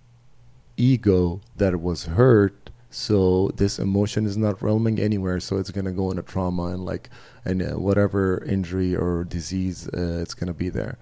ego 0.77 1.41
that 1.57 1.81
was 1.81 2.05
hurt. 2.05 2.71
So 2.89 3.49
this 3.57 3.81
emotion 3.81 4.27
is 4.27 4.37
not 4.37 4.63
roaming 4.63 5.01
anywhere. 5.01 5.41
So 5.41 5.57
it's 5.57 5.73
gonna 5.73 5.91
go 5.91 6.11
into 6.11 6.23
trauma 6.23 6.67
and 6.67 6.85
like 6.85 7.11
and 7.45 7.61
uh, 7.61 7.79
whatever 7.79 8.45
injury 8.45 8.95
or 8.95 9.25
disease 9.25 9.89
uh, 9.89 10.21
it's 10.23 10.35
gonna 10.35 10.55
be 10.55 10.69
there 10.69 10.99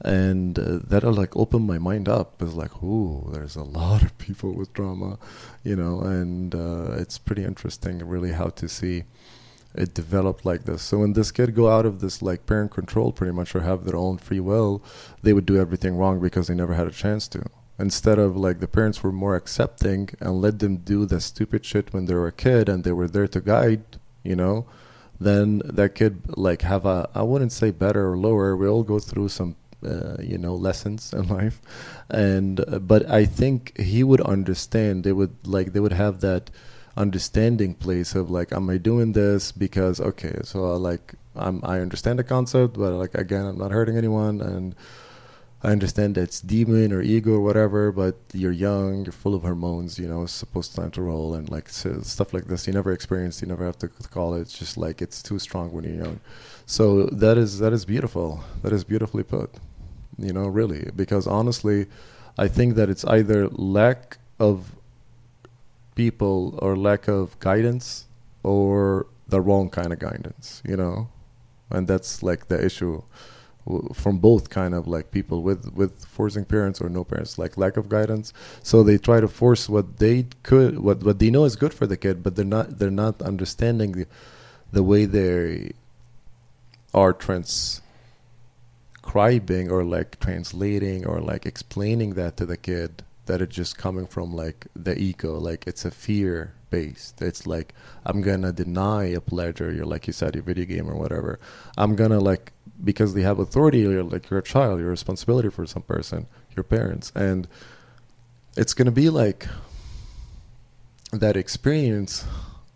and 0.00 0.58
uh, 0.58 0.78
that'll 0.86 1.12
like 1.12 1.36
open 1.36 1.62
my 1.62 1.78
mind 1.78 2.08
up 2.08 2.42
it's 2.42 2.54
like 2.54 2.82
ooh 2.82 3.30
there's 3.32 3.56
a 3.56 3.62
lot 3.62 4.02
of 4.02 4.16
people 4.18 4.52
with 4.52 4.72
trauma 4.72 5.18
you 5.64 5.74
know? 5.74 6.00
And 6.00 6.54
uh, 6.54 6.92
it's 6.98 7.18
pretty 7.18 7.42
interesting 7.42 8.06
really 8.06 8.32
how 8.32 8.48
to 8.50 8.68
see 8.68 9.04
it 9.76 9.92
developed 9.92 10.46
like 10.46 10.66
this. 10.66 10.82
So 10.82 10.98
when 10.98 11.14
this 11.14 11.32
kid 11.32 11.52
go 11.56 11.68
out 11.68 11.84
of 11.84 12.00
this 12.00 12.22
like 12.22 12.46
parent 12.46 12.70
control 12.70 13.10
pretty 13.10 13.32
much 13.32 13.56
or 13.56 13.62
have 13.62 13.84
their 13.84 13.96
own 13.96 14.18
free 14.18 14.38
will 14.38 14.82
they 15.22 15.32
would 15.32 15.46
do 15.46 15.58
everything 15.58 15.96
wrong 15.96 16.20
because 16.20 16.46
they 16.46 16.54
never 16.54 16.74
had 16.74 16.86
a 16.86 16.92
chance 16.92 17.26
to. 17.28 17.42
Instead 17.78 18.20
of 18.20 18.36
like 18.36 18.60
the 18.60 18.68
parents 18.68 19.02
were 19.02 19.10
more 19.10 19.34
accepting 19.34 20.10
and 20.20 20.40
let 20.40 20.60
them 20.60 20.76
do 20.76 21.06
the 21.06 21.20
stupid 21.20 21.64
shit 21.64 21.92
when 21.92 22.04
they 22.04 22.14
were 22.14 22.28
a 22.28 22.32
kid 22.32 22.68
and 22.68 22.84
they 22.84 22.92
were 22.92 23.08
there 23.08 23.26
to 23.26 23.40
guide 23.40 23.82
you 24.22 24.36
know 24.36 24.64
then 25.20 25.60
that 25.64 25.94
kid 25.94 26.22
like 26.36 26.62
have 26.62 26.84
a 26.84 27.08
i 27.14 27.22
wouldn't 27.22 27.52
say 27.52 27.70
better 27.70 28.10
or 28.10 28.16
lower. 28.16 28.56
We 28.56 28.68
all 28.68 28.82
go 28.82 28.98
through 28.98 29.28
some 29.28 29.56
uh, 29.84 30.16
you 30.22 30.38
know 30.38 30.54
lessons 30.54 31.12
in 31.12 31.26
life 31.40 31.60
and 32.10 32.60
uh, 32.60 32.78
but 32.78 33.08
i 33.10 33.24
think 33.24 33.78
he 33.78 34.02
would 34.02 34.20
understand 34.20 35.04
they 35.04 35.12
would 35.12 35.34
like 35.46 35.72
they 35.72 35.80
would 35.80 35.92
have 35.92 36.20
that 36.20 36.50
understanding 36.96 37.74
place 37.74 38.14
of 38.14 38.30
like 38.30 38.52
am 38.52 38.70
i 38.70 38.76
doing 38.76 39.12
this 39.12 39.52
because 39.52 40.00
okay 40.00 40.38
so 40.42 40.64
uh, 40.64 40.78
like 40.78 41.14
i'm 41.34 41.60
i 41.64 41.80
understand 41.80 42.18
the 42.18 42.24
concept 42.24 42.74
but 42.74 42.92
like 42.92 43.14
again 43.14 43.44
i'm 43.46 43.58
not 43.58 43.72
hurting 43.72 43.96
anyone 43.96 44.40
and 44.40 44.74
I 45.64 45.70
understand 45.72 46.16
that 46.16 46.24
it's 46.24 46.42
demon 46.42 46.92
or 46.92 47.00
ego 47.00 47.32
or 47.32 47.40
whatever, 47.40 47.90
but 47.90 48.16
you're 48.34 48.52
young, 48.52 49.06
you're 49.06 49.12
full 49.12 49.34
of 49.34 49.40
hormones, 49.40 49.98
you 49.98 50.06
know, 50.06 50.24
it's 50.24 50.32
supposed 50.32 50.72
to 50.74 50.82
time 50.82 50.90
to 50.90 51.00
roll 51.00 51.32
and 51.34 51.48
like 51.48 51.70
so 51.70 52.02
stuff 52.02 52.34
like 52.34 52.48
this. 52.48 52.66
You 52.66 52.74
never 52.74 52.92
experienced, 52.92 53.40
you 53.40 53.48
never 53.48 53.64
have 53.64 53.78
to 53.78 53.88
call 53.88 54.34
it. 54.34 54.42
It's 54.42 54.58
just 54.58 54.76
like 54.76 55.00
it's 55.00 55.22
too 55.22 55.38
strong 55.38 55.72
when 55.72 55.84
you're 55.84 56.04
young. 56.04 56.20
So 56.66 57.06
that 57.06 57.38
is 57.38 57.60
that 57.60 57.72
is 57.72 57.86
beautiful. 57.86 58.44
That 58.60 58.74
is 58.74 58.84
beautifully 58.84 59.22
put 59.22 59.54
you 60.18 60.32
know, 60.32 60.46
really. 60.46 60.90
Because 60.94 61.26
honestly, 61.26 61.86
I 62.38 62.48
think 62.48 62.74
that 62.74 62.88
it's 62.88 63.04
either 63.04 63.48
lack 63.48 64.18
of 64.38 64.72
people 65.94 66.58
or 66.60 66.76
lack 66.76 67.08
of 67.08 67.38
guidance 67.40 68.06
or 68.42 69.06
the 69.28 69.40
wrong 69.40 69.70
kind 69.70 69.92
of 69.92 69.98
guidance, 69.98 70.62
you 70.66 70.76
know? 70.76 71.08
And 71.70 71.88
that's 71.88 72.22
like 72.22 72.48
the 72.48 72.62
issue 72.64 73.02
from 73.94 74.18
both 74.18 74.50
kind 74.50 74.74
of 74.74 74.86
like 74.86 75.10
people 75.10 75.42
with 75.42 75.72
with 75.72 76.04
forcing 76.04 76.44
parents 76.44 76.82
or 76.82 76.90
no 76.90 77.02
parents 77.02 77.38
like 77.38 77.56
lack 77.56 77.78
of 77.78 77.88
guidance 77.88 78.30
so 78.62 78.82
they 78.82 78.98
try 78.98 79.20
to 79.20 79.28
force 79.28 79.70
what 79.70 79.96
they 79.96 80.26
could 80.42 80.78
what 80.80 81.02
what 81.02 81.18
they 81.18 81.30
know 81.30 81.44
is 81.44 81.56
good 81.56 81.72
for 81.72 81.86
the 81.86 81.96
kid 81.96 82.22
but 82.22 82.36
they're 82.36 82.44
not 82.44 82.78
they're 82.78 82.90
not 82.90 83.22
understanding 83.22 83.92
the 83.92 84.06
the 84.72 84.82
way 84.82 85.06
they 85.06 85.72
are 86.92 87.14
trans 87.14 87.80
describing 89.04 89.70
or 89.70 89.84
like 89.84 90.18
translating 90.18 91.06
or 91.06 91.20
like 91.20 91.44
explaining 91.44 92.14
that 92.14 92.36
to 92.38 92.46
the 92.46 92.56
kid 92.56 93.02
that 93.26 93.40
it's 93.42 93.54
just 93.54 93.76
coming 93.76 94.06
from 94.06 94.34
like 94.34 94.66
the 94.74 94.98
ego 94.98 95.38
like 95.38 95.66
it's 95.66 95.84
a 95.84 95.90
fear 95.90 96.54
based 96.70 97.20
it's 97.20 97.46
like 97.46 97.74
i'm 98.06 98.22
gonna 98.22 98.52
deny 98.52 99.04
a 99.04 99.20
pleasure 99.20 99.70
you're 99.70 99.84
like 99.84 100.06
you 100.06 100.12
said 100.12 100.34
your 100.34 100.42
video 100.42 100.64
game 100.64 100.88
or 100.88 100.96
whatever. 100.96 101.38
I'm 101.76 101.94
gonna 101.96 102.18
like 102.18 102.52
because 102.82 103.14
they 103.14 103.22
have 103.22 103.38
authority 103.38 103.80
you're 103.80 104.02
like 104.02 104.30
you're 104.30 104.40
a 104.40 104.42
child 104.42 104.78
you're 104.80 104.88
a 104.88 104.90
responsibility 104.90 105.50
for 105.50 105.66
some 105.66 105.82
person 105.82 106.26
your 106.56 106.64
parents. 106.64 107.12
And 107.14 107.46
it's 108.56 108.74
gonna 108.74 108.90
be 108.90 109.10
like 109.10 109.46
that 111.12 111.36
experience 111.36 112.24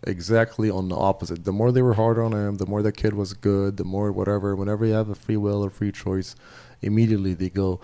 exactly 0.03 0.69
on 0.69 0.89
the 0.89 0.95
opposite. 0.95 1.45
The 1.45 1.51
more 1.51 1.71
they 1.71 1.81
were 1.81 1.93
hard 1.93 2.17
on 2.19 2.33
him, 2.33 2.55
the 2.55 2.65
more 2.65 2.81
the 2.81 2.91
kid 2.91 3.13
was 3.13 3.33
good, 3.33 3.77
the 3.77 3.83
more 3.83 4.11
whatever. 4.11 4.55
Whenever 4.55 4.85
you 4.85 4.93
have 4.93 5.09
a 5.09 5.15
free 5.15 5.37
will 5.37 5.63
or 5.63 5.69
free 5.69 5.91
choice, 5.91 6.35
immediately 6.81 7.33
they 7.33 7.49
go 7.49 7.79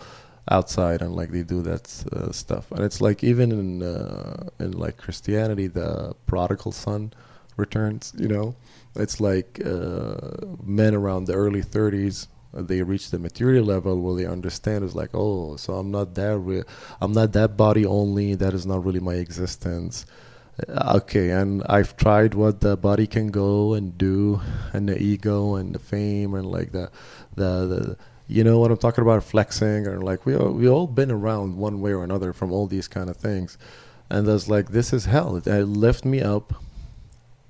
outside 0.49 1.01
and 1.01 1.15
like 1.15 1.31
they 1.31 1.43
do 1.43 1.61
that 1.63 2.05
uh, 2.13 2.31
stuff. 2.31 2.71
And 2.71 2.81
it's 2.81 3.01
like 3.01 3.23
even 3.23 3.51
in 3.51 3.83
uh, 3.83 4.49
in 4.59 4.71
like 4.71 4.97
Christianity, 4.97 5.67
the 5.67 6.15
prodigal 6.25 6.71
son 6.71 7.13
returns. 7.57 8.13
You 8.17 8.27
know, 8.27 8.55
it's 8.95 9.19
like 9.19 9.61
uh, 9.65 10.17
men 10.63 10.95
around 10.95 11.25
the 11.25 11.33
early 11.33 11.63
30s. 11.63 12.27
They 12.53 12.81
reach 12.83 13.11
the 13.11 13.19
maturity 13.19 13.59
level 13.59 13.99
where 13.99 14.15
they 14.15 14.25
understand 14.25 14.85
it's 14.85 14.95
like, 14.95 15.09
oh, 15.13 15.57
so 15.57 15.73
I'm 15.73 15.91
not 15.91 16.15
that 16.15 16.37
real. 16.37 16.63
I'm 17.01 17.11
not 17.11 17.33
that 17.33 17.57
body 17.57 17.85
only. 17.85 18.33
That 18.35 18.53
is 18.53 18.65
not 18.65 18.85
really 18.85 19.01
my 19.01 19.15
existence 19.15 20.05
uh, 20.07 20.24
okay 20.69 21.31
and 21.31 21.63
i've 21.67 21.97
tried 21.97 22.33
what 22.33 22.61
the 22.61 22.77
body 22.77 23.05
can 23.05 23.27
go 23.27 23.73
and 23.73 23.97
do 23.97 24.41
and 24.71 24.87
the 24.87 25.01
ego 25.01 25.55
and 25.55 25.75
the 25.75 25.79
fame 25.79 26.33
and 26.33 26.45
like 26.45 26.71
the 26.71 26.89
the, 27.35 27.65
the 27.65 27.97
you 28.27 28.43
know 28.43 28.59
what 28.59 28.71
i'm 28.71 28.77
talking 28.77 29.01
about? 29.03 29.23
Flexing 29.23 29.87
or 29.87 30.01
like 30.01 30.25
we 30.25 30.35
all, 30.35 30.51
we 30.51 30.67
all 30.67 30.87
been 30.87 31.11
around 31.11 31.57
one 31.57 31.79
way 31.81 31.91
or 31.93 32.03
another 32.03 32.33
from 32.33 32.51
all 32.51 32.67
these 32.67 32.87
kind 32.87 33.09
of 33.09 33.17
things. 33.17 33.57
And 34.09 34.27
there's 34.27 34.49
like 34.49 34.69
this 34.69 34.93
is 34.93 35.05
hell. 35.05 35.35
It, 35.35 35.47
it 35.47 35.65
left 35.65 36.05
me 36.05 36.21
up 36.21 36.53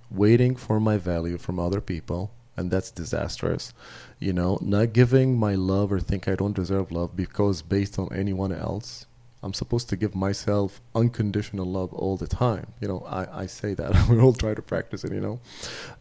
waiting 0.09 0.55
for 0.55 0.79
my 0.79 0.97
value 0.97 1.37
from 1.37 1.59
other 1.59 1.81
people 1.81 2.31
and 2.57 2.71
that's 2.71 2.91
disastrous 2.91 3.73
you 4.19 4.31
know? 4.31 4.57
Not 4.61 4.93
giving 4.93 5.37
my 5.37 5.55
love 5.55 5.91
or 5.91 5.99
think 5.99 6.27
i 6.27 6.35
don't 6.35 6.55
deserve 6.55 6.91
love 6.91 7.15
because 7.15 7.61
based 7.61 7.99
on 7.99 8.07
anyone 8.13 8.51
else 8.53 9.07
I'm 9.45 9.53
supposed 9.53 9.89
to 9.89 9.95
give 9.95 10.15
myself 10.15 10.81
unconditional 10.95 11.67
love 11.67 11.93
all 11.93 12.17
the 12.17 12.25
time. 12.25 12.65
You 12.81 12.87
know, 12.87 13.05
I, 13.07 13.43
I 13.43 13.45
say 13.45 13.75
that. 13.75 13.91
we 14.09 14.19
all 14.19 14.33
try 14.33 14.55
to 14.55 14.61
practice 14.63 15.03
it, 15.03 15.11
you 15.13 15.21
know. 15.21 15.39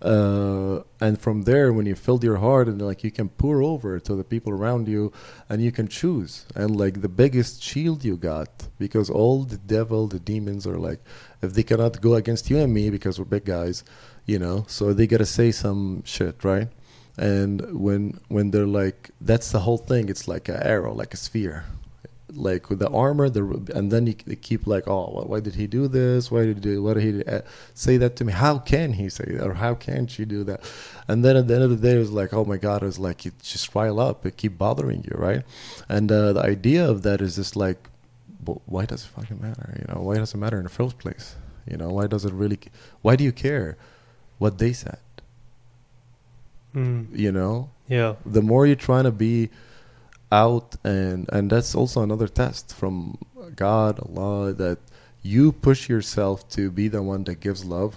Uh, 0.01 0.83
and 0.99 1.21
from 1.21 1.43
there, 1.43 1.71
when 1.71 1.85
you 1.85 1.95
filled 1.95 2.25
your 2.25 2.39
heart 2.39 2.69
and 2.69 2.81
like 2.81 3.05
you 3.05 3.11
can 3.11 3.29
pour 3.29 3.63
over 3.63 4.01
to 4.01 4.17
the 4.17 4.25
people 4.25 4.51
around 4.51 4.89
you 4.89 5.13
and 5.51 5.63
you 5.63 5.73
can 5.73 5.89
choose. 5.89 6.47
And 6.57 6.75
like 6.75 7.03
the 7.03 7.09
biggest 7.11 7.63
shield 7.63 8.03
you 8.03 8.17
got, 8.17 8.49
because 8.79 9.11
all 9.11 9.45
the 9.45 9.59
devil, 9.59 10.07
the 10.07 10.21
demons 10.21 10.67
are 10.67 10.79
like, 10.79 11.01
if 11.43 11.53
they 11.53 11.65
cannot 11.65 12.01
go 12.01 12.15
against 12.15 12.49
you 12.49 12.59
and 12.59 12.73
me 12.73 12.89
because 12.89 13.19
we're 13.19 13.27
big 13.27 13.45
guys, 13.45 13.85
you 14.25 14.39
know, 14.39 14.65
so 14.69 14.95
they 14.95 15.07
got 15.07 15.19
to 15.19 15.27
say 15.27 15.53
some 15.53 16.03
shit, 16.07 16.43
right? 16.45 16.69
And 17.19 17.79
when 17.79 18.21
when 18.29 18.53
they're 18.53 18.75
like, 18.83 19.11
that's 19.21 19.53
the 19.53 19.61
whole 19.61 19.79
thing. 19.91 20.09
It's 20.09 20.27
like 20.27 20.49
an 20.49 20.63
arrow, 20.63 20.95
like 20.95 21.13
a 21.13 21.19
sphere 21.19 21.67
like 22.37 22.69
with 22.69 22.79
the 22.79 22.91
armor 22.91 23.29
the 23.29 23.43
and 23.75 23.91
then 23.91 24.07
you 24.07 24.15
keep 24.15 24.67
like 24.67 24.87
oh 24.87 25.25
why 25.27 25.41
did 25.41 25.55
he 25.55 25.67
do 25.67 25.89
this? 25.89 26.31
Why 26.31 26.45
did 26.45 26.57
he 26.57 26.61
do 26.61 26.83
what 26.83 26.95
did 26.95 27.03
he 27.03 27.25
uh, 27.25 27.43
say 27.75 27.97
that 27.97 28.17
to 28.17 28.25
me? 28.25 28.33
How 28.33 28.59
can 28.59 28.95
he 28.95 29.09
say 29.09 29.25
that? 29.25 29.47
Or 29.47 29.55
how 29.55 29.75
can 29.75 30.07
she 30.07 30.25
do 30.25 30.45
that? 30.45 30.61
And 31.09 31.25
then 31.25 31.37
at 31.37 31.49
the 31.49 31.55
end 31.55 31.65
of 31.65 31.71
the 31.71 31.77
day 31.77 31.97
it 31.97 31.99
was 31.99 32.13
like 32.13 32.33
oh 32.33 32.45
my 32.45 32.57
god 32.57 32.83
it's 32.83 32.99
like 32.99 33.27
it 33.27 33.35
just 33.43 33.75
rile 33.75 34.01
up. 34.01 34.25
It 34.27 34.37
keep 34.37 34.59
bothering 34.59 35.05
you 35.05 35.17
right? 35.17 35.45
And 35.89 36.11
uh, 36.11 36.33
the 36.33 36.43
idea 36.43 36.89
of 36.89 37.03
that 37.03 37.21
is 37.21 37.37
just 37.37 37.57
like 37.57 37.89
why 38.67 38.85
does 38.85 39.05
it 39.05 39.09
fucking 39.09 39.41
matter 39.41 39.75
you 39.79 39.95
know? 39.95 40.03
Why 40.03 40.17
does 40.17 40.35
it 40.35 40.39
matter 40.39 40.59
in 40.59 40.65
the 40.65 40.71
first 40.71 40.99
place? 40.99 41.37
You 41.71 41.77
know 41.77 41.91
why 41.91 42.07
does 42.07 42.25
it 42.25 42.33
really 42.33 42.59
why 43.03 43.17
do 43.17 43.25
you 43.25 43.33
care 43.33 43.77
what 44.39 44.59
they 44.59 44.73
said? 44.73 44.99
Mm. 46.75 47.07
you 47.17 47.31
know? 47.31 47.71
Yeah. 47.89 48.17
The 48.27 48.43
more 48.43 48.67
you're 48.67 48.77
trying 48.77 49.05
to 49.05 49.13
be 49.13 49.51
out 50.35 50.77
and 50.85 51.29
and 51.33 51.51
that's 51.51 51.75
also 51.75 52.03
another 52.03 52.29
test 52.29 52.75
from 52.75 53.19
God 53.55 54.01
Allah 54.01 54.53
that 54.53 54.79
you 55.23 55.53
push 55.53 55.89
yourself 55.89 56.49
to 56.51 56.71
be 56.71 56.89
the 56.89 57.03
one 57.03 57.25
that 57.25 57.41
gives 57.41 57.65
love. 57.65 57.97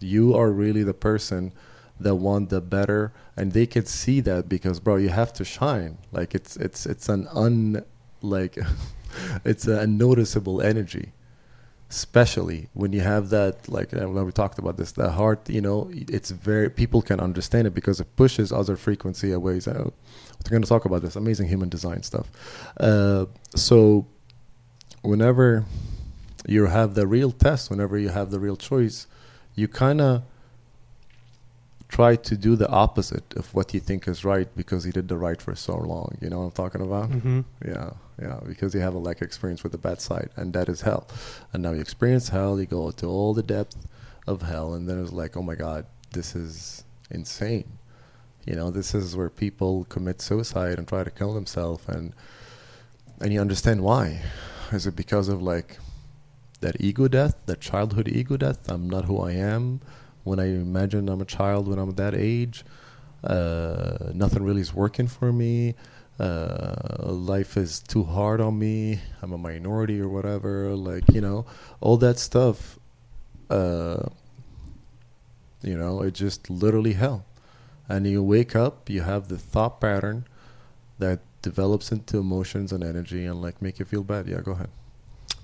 You 0.00 0.34
are 0.34 0.50
really 0.50 0.82
the 0.82 0.94
person 0.94 1.52
that 2.00 2.16
want 2.16 2.50
the 2.50 2.60
better 2.60 3.12
and 3.36 3.52
they 3.52 3.66
can 3.66 3.86
see 3.86 4.20
that 4.20 4.48
because 4.48 4.80
bro 4.80 4.96
you 4.96 5.10
have 5.10 5.32
to 5.34 5.44
shine. 5.44 5.98
Like 6.12 6.34
it's 6.34 6.56
it's 6.56 6.84
it's 6.86 7.08
an 7.08 7.28
un 7.32 7.84
like 8.22 8.58
it's 9.44 9.66
a 9.66 9.86
noticeable 9.86 10.60
energy 10.60 11.12
especially 11.90 12.68
when 12.74 12.92
you 12.92 13.00
have 13.00 13.30
that 13.30 13.66
like 13.68 13.94
uh, 13.94 14.06
we 14.08 14.30
talked 14.32 14.58
about 14.58 14.76
this 14.76 14.92
the 14.92 15.10
heart 15.12 15.48
you 15.48 15.60
know 15.60 15.90
it's 15.92 16.30
very 16.30 16.68
people 16.68 17.00
can 17.00 17.18
understand 17.18 17.66
it 17.66 17.74
because 17.74 17.98
it 17.98 18.08
pushes 18.14 18.52
other 18.52 18.76
frequency 18.76 19.32
away 19.32 19.58
so 19.58 19.92
we're 20.44 20.50
going 20.50 20.62
to 20.62 20.68
talk 20.68 20.84
about 20.84 21.02
this 21.02 21.16
amazing 21.16 21.48
human 21.48 21.68
design 21.68 22.02
stuff 22.02 22.28
uh, 22.80 23.26
so 23.54 24.06
whenever 25.02 25.64
you 26.46 26.66
have 26.66 26.94
the 26.94 27.06
real 27.06 27.30
test 27.30 27.70
whenever 27.70 27.98
you 27.98 28.08
have 28.08 28.30
the 28.30 28.40
real 28.40 28.56
choice 28.56 29.06
you 29.54 29.68
kind 29.68 30.00
of 30.00 30.22
try 31.88 32.14
to 32.14 32.36
do 32.36 32.54
the 32.54 32.68
opposite 32.68 33.32
of 33.34 33.54
what 33.54 33.72
you 33.72 33.80
think 33.80 34.06
is 34.06 34.24
right 34.24 34.54
because 34.54 34.84
you 34.84 34.92
did 34.92 35.08
the 35.08 35.16
right 35.16 35.40
for 35.40 35.54
so 35.54 35.74
long 35.76 36.16
you 36.20 36.28
know 36.28 36.40
what 36.40 36.44
i'm 36.46 36.50
talking 36.52 36.80
about 36.80 37.10
mm-hmm. 37.10 37.40
yeah 37.66 37.90
Yeah, 38.20 38.40
because 38.44 38.74
you 38.74 38.80
have 38.80 38.94
a 38.94 38.98
lack 38.98 39.22
experience 39.22 39.62
with 39.62 39.72
the 39.72 39.78
bad 39.78 40.00
side, 40.00 40.30
and 40.34 40.52
that 40.52 40.68
is 40.68 40.80
hell. 40.80 41.06
And 41.52 41.62
now 41.62 41.70
you 41.70 41.80
experience 41.80 42.30
hell, 42.30 42.58
you 42.58 42.66
go 42.66 42.90
to 42.90 43.06
all 43.06 43.32
the 43.32 43.44
depth 43.44 43.76
of 44.26 44.42
hell, 44.42 44.74
and 44.74 44.88
then 44.88 45.00
it's 45.00 45.12
like, 45.12 45.36
oh 45.36 45.42
my 45.42 45.54
god, 45.54 45.86
this 46.10 46.34
is 46.34 46.82
insane. 47.10 47.78
You 48.48 48.54
know, 48.54 48.70
this 48.70 48.94
is 48.94 49.14
where 49.14 49.28
people 49.28 49.84
commit 49.90 50.22
suicide 50.22 50.78
and 50.78 50.88
try 50.88 51.04
to 51.04 51.10
kill 51.10 51.34
themselves, 51.34 51.86
and 51.86 52.14
and 53.20 53.30
you 53.30 53.42
understand 53.42 53.82
why. 53.82 54.22
Is 54.72 54.86
it 54.86 54.96
because 54.96 55.28
of 55.28 55.42
like 55.42 55.76
that 56.60 56.80
ego 56.80 57.08
death, 57.08 57.36
that 57.44 57.60
childhood 57.60 58.08
ego 58.08 58.38
death? 58.38 58.70
I'm 58.70 58.88
not 58.88 59.04
who 59.04 59.20
I 59.20 59.32
am. 59.32 59.82
When 60.24 60.40
I 60.40 60.46
imagine 60.46 61.10
I'm 61.10 61.20
a 61.20 61.26
child 61.26 61.68
when 61.68 61.78
I'm 61.78 61.94
that 61.96 62.14
age, 62.14 62.64
uh, 63.22 64.12
nothing 64.14 64.42
really 64.42 64.62
is 64.62 64.72
working 64.72 65.08
for 65.08 65.30
me. 65.30 65.74
Uh, 66.18 67.02
life 67.04 67.58
is 67.58 67.80
too 67.80 68.04
hard 68.04 68.40
on 68.40 68.58
me. 68.58 69.00
I'm 69.20 69.32
a 69.32 69.38
minority 69.38 70.00
or 70.00 70.08
whatever. 70.08 70.74
Like 70.74 71.12
you 71.12 71.20
know, 71.20 71.44
all 71.82 71.98
that 71.98 72.18
stuff. 72.18 72.78
Uh, 73.50 74.08
you 75.60 75.76
know, 75.76 76.00
it's 76.00 76.18
just 76.18 76.48
literally 76.48 76.94
hell. 76.94 77.26
And 77.88 78.06
you 78.06 78.22
wake 78.22 78.54
up, 78.54 78.90
you 78.90 79.02
have 79.02 79.28
the 79.28 79.38
thought 79.38 79.80
pattern 79.80 80.26
that 80.98 81.20
develops 81.42 81.90
into 81.90 82.18
emotions 82.18 82.72
and 82.72 82.84
energy 82.84 83.24
and 83.24 83.40
like 83.40 83.62
make 83.62 83.78
you 83.78 83.84
feel 83.84 84.02
bad. 84.02 84.26
Yeah, 84.28 84.40
go 84.40 84.52
ahead. 84.52 84.68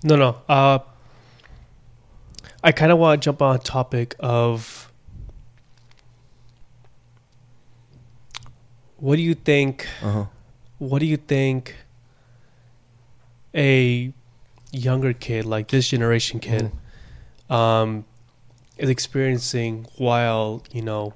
No, 0.02 0.16
no. 0.16 0.36
Uh, 0.48 0.80
I 2.62 2.72
kind 2.72 2.92
of 2.92 2.98
want 2.98 3.22
to 3.22 3.24
jump 3.24 3.40
on 3.40 3.56
a 3.56 3.58
topic 3.58 4.14
of 4.18 4.92
what 8.96 9.16
do 9.16 9.22
you 9.22 9.34
think? 9.34 9.86
Uh-huh. 10.02 10.26
What 10.78 10.98
do 10.98 11.06
you 11.06 11.16
think 11.16 11.74
a 13.54 14.12
younger 14.72 15.12
kid, 15.12 15.44
like 15.44 15.68
this 15.68 15.88
generation 15.88 16.40
kid, 16.40 16.72
um, 17.48 18.04
is 18.76 18.90
experiencing 18.90 19.86
while 19.96 20.62
you 20.72 20.82
know, 20.82 21.14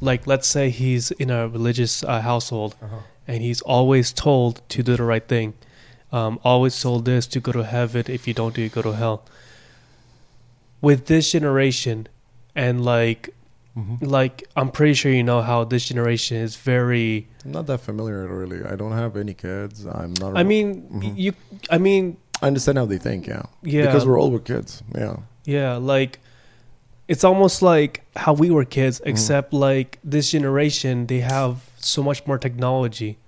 like 0.00 0.26
let's 0.26 0.46
say 0.48 0.70
he's 0.70 1.10
in 1.12 1.30
a 1.30 1.48
religious 1.48 2.02
uh, 2.04 2.20
household 2.20 2.74
Uh-huh. 2.82 2.96
and 3.26 3.42
he's 3.42 3.60
always 3.62 4.12
told 4.12 4.60
to 4.68 4.82
do 4.82 4.96
the 4.96 5.02
right 5.04 5.26
thing. 5.26 5.54
Um, 6.12 6.38
always 6.44 6.80
told 6.80 7.04
this 7.04 7.26
to 7.28 7.40
go 7.40 7.52
to 7.52 7.64
heaven. 7.64 8.04
If 8.08 8.26
you 8.28 8.34
don't 8.34 8.54
do 8.54 8.62
it, 8.62 8.72
go 8.72 8.82
to 8.82 8.92
hell. 8.92 9.24
With 10.80 11.06
this 11.06 11.32
generation, 11.32 12.06
and 12.54 12.84
like, 12.84 13.30
Mm-hmm. 13.76 14.06
like 14.06 14.42
I'm 14.56 14.70
pretty 14.70 14.94
sure 14.94 15.12
you 15.12 15.22
know 15.22 15.42
how 15.42 15.62
this 15.64 15.84
generation 15.88 16.38
is 16.38 16.56
very. 16.56 17.28
I'm 17.44 17.52
not 17.52 17.66
that 17.66 17.80
familiar 17.80 18.26
really. 18.26 18.64
I 18.64 18.74
don't 18.74 18.92
have 18.92 19.18
any 19.18 19.34
kids. 19.34 19.84
I'm 19.84 20.14
not. 20.18 20.34
I 20.34 20.44
mean, 20.44 20.88
Mhm. 20.90 21.12
you. 21.14 21.32
I 21.70 21.76
mean, 21.76 22.16
I 22.40 22.46
understand 22.46 22.78
how 22.78 22.86
they 22.86 22.96
think. 22.96 23.26
Yeah. 23.26 23.42
yeah, 23.62 23.84
Because 23.84 24.06
we're 24.06 24.18
all 24.18 24.30
were 24.30 24.38
kids. 24.40 24.82
Yeah. 24.94 25.16
yeah. 25.44 25.76
Like, 25.76 26.20
it's 27.08 27.24
almost 27.24 27.62
like 27.62 28.02
how 28.16 28.32
we 28.32 28.50
were 28.50 28.64
kids, 28.64 28.98
Mm-hmm. 29.00 29.10
except 29.10 29.52
like 29.52 29.98
this 30.04 30.30
generation, 30.30 31.06
they 31.06 31.20
have 31.20 31.54
so 31.78 32.02
much 32.02 32.26
more 32.26 32.38
technology, 32.38 33.18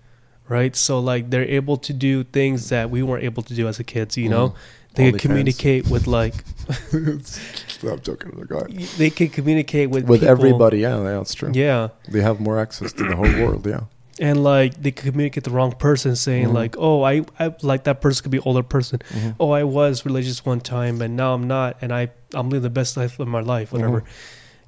right? 0.49 0.75
So 0.75 0.99
like 0.99 1.31
they're 1.31 1.45
able 1.61 1.77
to 1.79 1.93
do 1.93 2.25
things 2.25 2.69
that 2.71 2.91
we 2.91 3.03
weren't 3.03 3.25
able 3.25 3.43
to 3.45 3.55
do 3.55 3.69
as 3.69 3.79
a 3.79 3.85
kids. 3.85 4.17
You 4.17 4.29
know, 4.31 4.55
they 4.95 5.05
OnlyFans. 5.05 5.11
can 5.11 5.19
communicate 5.19 5.89
with 5.89 6.07
like 6.07 6.35
Stop 7.23 8.03
joking. 8.03 8.33
Oh, 8.41 8.45
God. 8.45 8.73
they 8.99 9.11
can 9.11 9.29
communicate 9.29 9.91
with 9.91 10.05
With 10.09 10.21
people. 10.21 10.33
everybody. 10.37 10.79
Yeah, 10.81 10.97
that's 10.99 11.35
true. 11.35 11.51
Yeah, 11.55 11.89
They 12.11 12.21
have 12.21 12.41
more 12.41 12.59
access 12.59 12.93
to 12.95 13.05
the 13.05 13.15
whole 13.17 13.33
world. 13.45 13.67
Yeah. 13.67 13.83
And 14.21 14.43
like 14.43 14.81
they 14.83 14.91
communicate 14.91 15.45
the 15.45 15.51
wrong 15.51 15.73
person, 15.73 16.17
saying 16.17 16.49
Mhm. 16.49 16.55
like, 16.55 16.75
"Oh, 16.79 17.03
I, 17.03 17.25
I 17.39 17.55
like 17.63 17.85
that 17.85 18.01
person 18.01 18.23
could 18.25 18.33
be 18.33 18.41
older 18.41 18.63
person. 18.63 19.01
Mhm. 19.11 19.35
Oh, 19.39 19.51
I 19.51 19.65
was 19.65 20.05
religious 20.05 20.45
one 20.45 20.61
time, 20.61 21.01
and 21.03 21.17
now 21.17 21.35
I'm 21.35 21.47
not, 21.47 21.77
and 21.81 21.93
I 21.93 22.09
I'm 22.35 22.49
living 22.51 22.63
the 22.63 22.71
best 22.71 22.97
life 22.97 23.19
of 23.21 23.29
my 23.29 23.41
life, 23.41 23.73
whatever." 23.73 24.03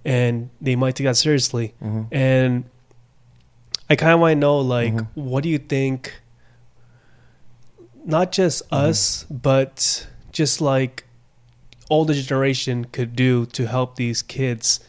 And 0.05 0.51
they 0.61 0.77
might 0.77 0.95
take 0.97 1.07
that 1.07 1.17
seriously. 1.17 1.75
Mhm. 1.83 2.07
And 2.13 2.65
I 3.91 3.97
kind 3.97 4.13
of 4.13 4.21
want 4.21 4.33
to 4.33 4.37
know, 4.41 4.59
like, 4.61 4.95
Mhm. 4.95 5.07
what 5.15 5.43
do 5.43 5.49
you 5.49 5.59
think? 5.59 6.15
Not 8.05 8.33
just 8.33 8.63
Mhm. 8.71 8.79
us, 8.89 9.27
but 9.31 10.07
just 10.33 10.61
like 10.61 11.05
older 11.91 12.15
generation 12.15 12.87
could 12.93 13.15
do 13.17 13.47
to 13.47 13.67
help 13.67 13.97
these 13.97 14.23
kids 14.23 14.81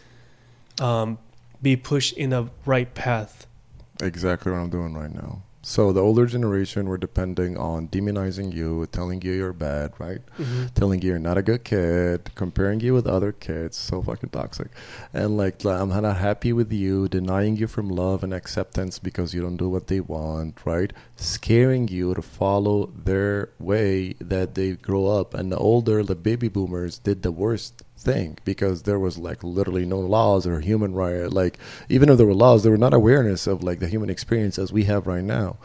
um, 0.79 1.17
be 1.61 1.75
pushed 1.75 2.13
in 2.13 2.29
the 2.29 2.45
right 2.65 2.93
path. 2.95 3.40
Exactly 4.01 4.51
what 4.51 4.59
I'm 4.59 4.69
doing 4.69 4.93
right 4.93 5.13
now. 5.13 5.43
So 5.63 5.93
the 5.93 6.01
older 6.01 6.25
generation 6.25 6.89
were 6.89 6.97
depending 6.97 7.55
on 7.55 7.87
demonizing 7.87 8.51
you, 8.51 8.87
telling 8.91 9.21
you 9.21 9.31
you're 9.31 9.53
bad, 9.53 9.93
right? 9.99 10.21
Mm-hmm. 10.39 10.65
telling 10.73 11.03
you 11.03 11.09
you're 11.09 11.19
not 11.19 11.37
a 11.37 11.43
good 11.43 11.63
kid, 11.63 12.31
comparing 12.33 12.79
you 12.79 12.95
with 12.95 13.05
other 13.05 13.31
kids, 13.31 13.77
so 13.77 14.01
fucking 14.01 14.29
toxic, 14.29 14.69
and 15.13 15.37
like 15.37 15.63
like, 15.63 15.79
I'm 15.79 15.89
not 15.89 16.17
happy 16.17 16.51
with 16.51 16.73
you, 16.73 17.07
denying 17.07 17.57
you 17.57 17.67
from 17.67 17.89
love 17.89 18.23
and 18.23 18.33
acceptance 18.33 18.97
because 18.97 19.35
you 19.35 19.41
don't 19.41 19.57
do 19.57 19.69
what 19.69 19.85
they 19.85 19.99
want, 19.99 20.57
right? 20.65 20.91
Scaring 21.15 21.87
you 21.89 22.15
to 22.15 22.23
follow 22.23 22.87
their 22.87 23.49
way 23.59 24.13
that 24.13 24.55
they 24.55 24.71
grow 24.71 25.05
up, 25.05 25.35
and 25.35 25.51
the 25.51 25.57
older 25.57 26.01
the 26.01 26.15
baby 26.15 26.47
boomers 26.47 26.97
did 26.97 27.21
the 27.21 27.31
worst 27.31 27.83
thing 28.01 28.37
because 28.43 28.83
there 28.83 28.99
was 28.99 29.17
like 29.17 29.43
literally 29.43 29.85
no 29.85 29.99
laws 29.99 30.45
or 30.47 30.59
human 30.59 30.93
right 30.93 31.31
like 31.31 31.57
even 31.89 32.09
if 32.09 32.17
there 32.17 32.27
were 32.27 32.33
laws 32.33 32.63
there 32.63 32.71
were 32.71 32.77
not 32.77 32.93
awareness 32.93 33.47
of 33.47 33.63
like 33.63 33.79
the 33.79 33.87
human 33.87 34.09
experience 34.09 34.57
as 34.57 34.71
we 34.71 34.83
have 34.85 35.07
right 35.07 35.23
now. 35.23 35.57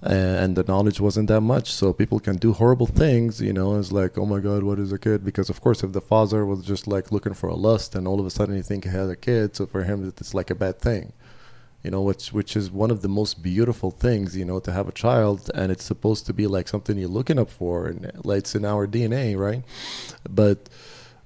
And 0.00 0.54
the 0.54 0.62
knowledge 0.62 1.00
wasn't 1.00 1.26
that 1.26 1.40
much. 1.40 1.72
So 1.72 1.92
people 1.92 2.20
can 2.20 2.36
do 2.36 2.52
horrible 2.52 2.86
things 2.86 3.40
you 3.40 3.52
know 3.52 3.76
it's 3.78 3.90
like 3.90 4.16
oh 4.16 4.26
my 4.26 4.38
god 4.38 4.62
what 4.62 4.78
is 4.78 4.92
a 4.92 4.98
kid? 4.98 5.24
Because 5.24 5.50
of 5.50 5.60
course 5.60 5.82
if 5.82 5.92
the 5.92 6.00
father 6.00 6.46
was 6.46 6.64
just 6.64 6.86
like 6.86 7.10
looking 7.10 7.34
for 7.34 7.48
a 7.48 7.56
lust 7.56 7.94
and 7.96 8.06
all 8.06 8.20
of 8.20 8.26
a 8.26 8.30
sudden 8.30 8.56
you 8.56 8.62
think 8.62 8.84
he 8.84 8.90
has 8.90 9.10
a 9.10 9.16
kid 9.16 9.56
so 9.56 9.66
for 9.66 9.82
him 9.84 10.06
it's 10.06 10.34
like 10.34 10.50
a 10.50 10.54
bad 10.54 10.78
thing. 10.78 11.12
You 11.82 11.90
know 11.92 12.02
which 12.02 12.32
which 12.32 12.56
is 12.56 12.70
one 12.70 12.90
of 12.90 13.02
the 13.02 13.08
most 13.08 13.42
beautiful 13.42 13.90
things 13.90 14.36
you 14.36 14.44
know 14.44 14.60
to 14.60 14.72
have 14.72 14.88
a 14.88 14.92
child 14.92 15.50
and 15.54 15.72
it's 15.72 15.84
supposed 15.84 16.26
to 16.26 16.32
be 16.32 16.46
like 16.46 16.68
something 16.68 16.98
you're 16.98 17.08
looking 17.08 17.38
up 17.38 17.50
for 17.50 17.86
and 17.86 18.12
like 18.24 18.38
it's 18.38 18.54
in 18.54 18.64
our 18.64 18.86
dna 18.86 19.36
right? 19.36 19.62
But 20.28 20.68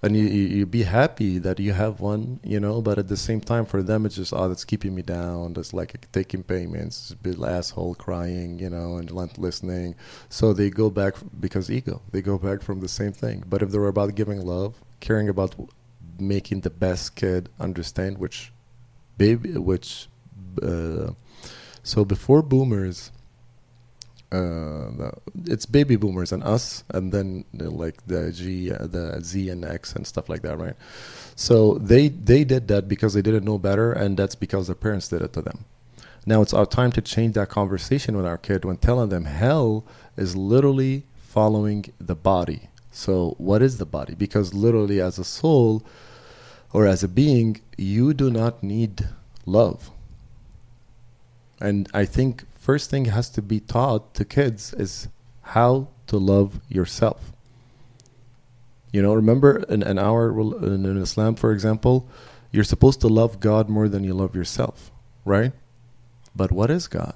and 0.02 0.16
you, 0.16 0.24
you 0.24 0.66
be 0.66 0.82
happy 0.82 1.38
that 1.38 1.60
you 1.60 1.72
have 1.72 2.00
one, 2.00 2.40
you 2.42 2.58
know. 2.58 2.82
But 2.82 2.98
at 2.98 3.08
the 3.08 3.16
same 3.16 3.40
time, 3.40 3.64
for 3.64 3.82
them, 3.82 4.04
it's 4.04 4.16
just 4.16 4.32
oh, 4.32 4.48
that's 4.48 4.64
keeping 4.64 4.94
me 4.94 5.02
down. 5.02 5.52
That's 5.52 5.72
like 5.72 6.10
taking 6.10 6.42
payments, 6.42 7.14
big 7.22 7.40
asshole 7.40 7.94
crying, 7.94 8.58
you 8.58 8.68
know, 8.68 8.96
and 8.96 9.12
not 9.14 9.38
listening. 9.38 9.94
So 10.28 10.52
they 10.52 10.70
go 10.70 10.90
back 10.90 11.14
because 11.38 11.70
ego. 11.70 12.02
They 12.10 12.20
go 12.20 12.36
back 12.36 12.62
from 12.62 12.80
the 12.80 12.88
same 12.88 13.12
thing. 13.12 13.44
But 13.46 13.62
if 13.62 13.70
they 13.70 13.78
were 13.78 13.88
about 13.88 14.16
giving 14.16 14.44
love, 14.44 14.74
caring 14.98 15.28
about 15.28 15.54
making 16.18 16.62
the 16.62 16.70
best 16.70 17.14
kid 17.14 17.48
understand, 17.60 18.18
which 18.18 18.52
baby, 19.18 19.56
which 19.56 20.08
uh, 20.60 21.12
so 21.84 22.04
before 22.04 22.42
boomers 22.42 23.12
uh, 24.33 24.90
the, 24.97 25.12
it's 25.45 25.66
baby 25.66 25.97
boomers 25.97 26.33
and 26.33 26.42
us, 26.42 26.85
and 26.88 27.12
then 27.12 27.45
uh, 27.61 27.71
like 27.71 28.05
the 28.07 28.33
G, 28.33 28.73
uh, 28.73 28.87
the 28.87 29.21
Z 29.23 29.51
and 29.51 29.64
X 29.64 29.95
and 29.95 30.07
stuff 30.07 30.29
like 30.31 30.40
that, 30.42 30.59
right? 30.59 30.75
So 31.37 31.75
they 31.75 32.09
they 32.09 32.45
did 32.45 32.68
that 32.68 32.88
because 32.88 33.12
they 33.12 33.21
didn't 33.23 33.45
know 33.45 33.59
better, 33.59 33.92
and 33.92 34.16
that's 34.16 34.35
because 34.35 34.68
their 34.68 34.75
parents 34.75 35.09
did 35.09 35.21
it 35.21 35.35
to 35.35 35.42
them. 35.42 35.66
Now 36.25 36.40
it's 36.40 36.55
our 36.55 36.64
time 36.64 36.92
to 36.92 37.03
change 37.03 37.35
that 37.35 37.51
conversation 37.51 38.16
with 38.16 38.25
our 38.25 38.38
kid 38.38 38.64
when 38.64 38.79
telling 38.79 39.11
them 39.11 39.27
hell 39.27 39.85
is 40.16 40.35
literally 40.35 41.05
following 41.14 41.92
the 42.01 42.14
body. 42.14 42.68
So 42.90 43.35
what 43.38 43.61
is 43.61 43.79
the 43.79 43.87
body? 43.87 44.14
Because 44.14 44.55
literally, 44.55 45.01
as 45.01 45.18
a 45.18 45.25
soul 45.25 45.83
or 46.73 46.87
as 46.87 47.03
a 47.03 47.09
being, 47.09 47.61
you 47.77 48.14
do 48.14 48.31
not 48.31 48.62
need 48.62 49.09
love. 49.45 49.90
And 51.61 51.88
I 51.92 52.07
think 52.07 52.45
first 52.62 52.90
thing 52.90 53.07
has 53.07 53.29
to 53.29 53.42
be 53.42 53.59
taught 53.59 54.14
to 54.14 54.25
kids 54.25 54.72
is 54.75 55.09
how 55.42 55.88
to 56.07 56.16
love 56.16 56.61
yourself. 56.68 57.33
You 58.92 59.03
know, 59.03 59.14
remember 59.14 59.64
in, 59.68 59.83
in 59.83 59.98
our 59.98 60.31
in, 60.64 60.96
Islam, 60.96 61.35
for 61.35 61.51
example, 61.51 62.09
you're 62.53 62.62
supposed 62.62 63.01
to 63.01 63.09
love 63.09 63.40
God 63.40 63.68
more 63.68 63.88
than 63.88 64.05
you 64.05 64.14
love 64.14 64.37
yourself, 64.37 64.92
right? 65.25 65.53
But 66.37 66.53
what 66.53 66.70
is 66.70 66.87
God? 66.87 67.14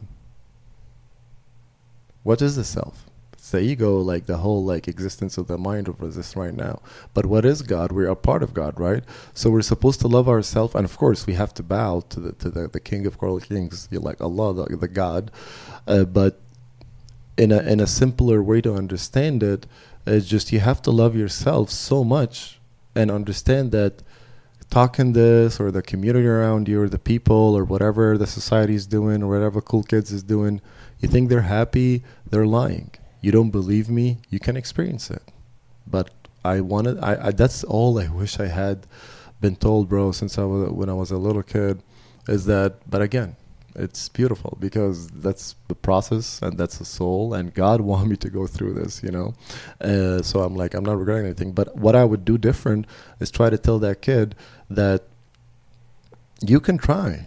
What 2.25 2.43
is 2.43 2.57
the 2.57 2.65
self? 2.65 3.07
It's 3.47 3.53
the 3.53 3.61
ego, 3.61 4.01
like 4.01 4.27
the 4.27 4.39
whole 4.39 4.65
like 4.65 4.89
existence 4.89 5.39
of 5.39 5.47
the 5.47 5.57
mind 5.57 5.89
over 5.89 6.09
this 6.09 6.35
right 6.35 6.53
now. 6.53 6.81
But 7.15 7.27
what 7.27 7.45
is 7.45 7.63
God? 7.63 7.93
We're 7.93 8.09
a 8.09 8.17
part 8.17 8.43
of 8.43 8.53
God, 8.53 8.81
right? 8.81 9.05
So 9.35 9.51
we're 9.51 9.63
supposed 9.63 10.01
to 10.01 10.09
love 10.09 10.29
ourselves, 10.29 10.75
and 10.75 10.85
of 10.85 10.99
course 10.99 11.29
we 11.29 11.35
have 11.35 11.55
to 11.55 11.63
bow 11.63 12.01
to 12.09 12.19
the 12.19 12.33
to 12.33 12.51
the, 12.51 12.67
the 12.67 12.81
King 12.81 13.07
of 13.07 13.23
all 13.23 13.39
kings, 13.39 13.89
like 13.93 14.21
Allah, 14.21 14.53
the, 14.53 14.77
the 14.77 14.89
God. 14.89 15.31
Uh, 15.87 16.03
but 16.03 16.41
in 17.39 17.53
a 17.53 17.61
in 17.61 17.79
a 17.79 17.87
simpler 17.87 18.43
way 18.43 18.61
to 18.63 18.75
understand 18.75 19.45
it, 19.45 19.67
it's 20.09 20.27
just 20.27 20.51
you 20.51 20.59
have 20.59 20.83
to 20.83 20.91
love 20.91 21.15
yourself 21.15 21.71
so 21.71 22.03
much 22.03 22.59
and 22.97 23.13
understand 23.13 23.71
that 23.71 24.03
talking 24.71 25.13
this 25.13 25.61
or 25.61 25.71
the 25.71 25.83
community 25.83 26.27
around 26.27 26.67
you 26.67 26.83
or 26.83 26.89
the 26.89 26.99
people 26.99 27.57
or 27.57 27.65
whatever 27.65 28.19
the 28.19 28.27
society 28.27 28.75
is 28.75 28.89
doing 28.89 29.23
or 29.23 29.29
whatever 29.29 29.61
cool 29.61 29.85
kids 29.85 30.11
is 30.11 30.25
doing 30.25 30.61
You 30.99 31.09
think 31.09 31.29
they're 31.29 31.43
happy, 31.43 32.03
they're 32.29 32.45
lying. 32.61 32.91
You 33.27 33.33
don't 33.33 33.51
believe 33.51 33.89
me, 33.91 34.19
you 34.31 34.39
can 34.39 34.57
experience 34.57 35.11
it. 35.11 35.25
But 35.85 36.11
I 36.45 36.61
wanted, 36.61 37.01
I, 37.01 37.27
I 37.27 37.31
that's 37.33 37.65
all 37.65 37.99
I 37.99 38.07
wish 38.07 38.39
I 38.39 38.47
had 38.47 38.87
been 39.41 39.57
told, 39.57 39.89
bro, 39.89 40.13
since 40.13 40.39
I 40.39 40.45
was 40.45 40.71
when 40.71 40.89
I 40.89 40.93
was 40.93 41.11
a 41.11 41.19
little 41.19 41.43
kid, 41.43 41.83
is 42.29 42.45
that. 42.45 42.89
But 42.89 43.03
again, 43.03 43.35
it's 43.75 44.09
beautiful 44.09 44.57
because 44.61 45.09
that's 45.09 45.57
the 45.67 45.75
process 45.75 46.41
and 46.41 46.57
that's 46.57 46.79
the 46.79 46.85
soul 46.85 47.35
and 47.35 47.53
god 47.53 47.81
wanted 47.91 48.09
me 48.09 48.17
to 48.17 48.31
go 48.31 48.47
through 48.47 48.73
this 48.75 49.03
you 49.03 49.11
know 49.11 49.35
uh, 49.81 50.23
so 50.23 50.41
i'm 50.41 50.55
like 50.55 50.73
i'm 50.73 50.85
not 50.85 50.97
regretting 50.97 51.27
anything 51.27 51.53
but 51.53 51.77
what 51.77 51.95
i 51.95 52.05
would 52.05 52.25
do 52.25 52.39
different 52.39 52.87
is 53.21 53.31
try 53.31 53.51
to 53.51 53.59
tell 53.59 53.79
that 53.79 54.01
kid 54.01 54.35
that 54.71 55.03
you 56.41 56.59
can 56.59 56.79
try 56.79 57.27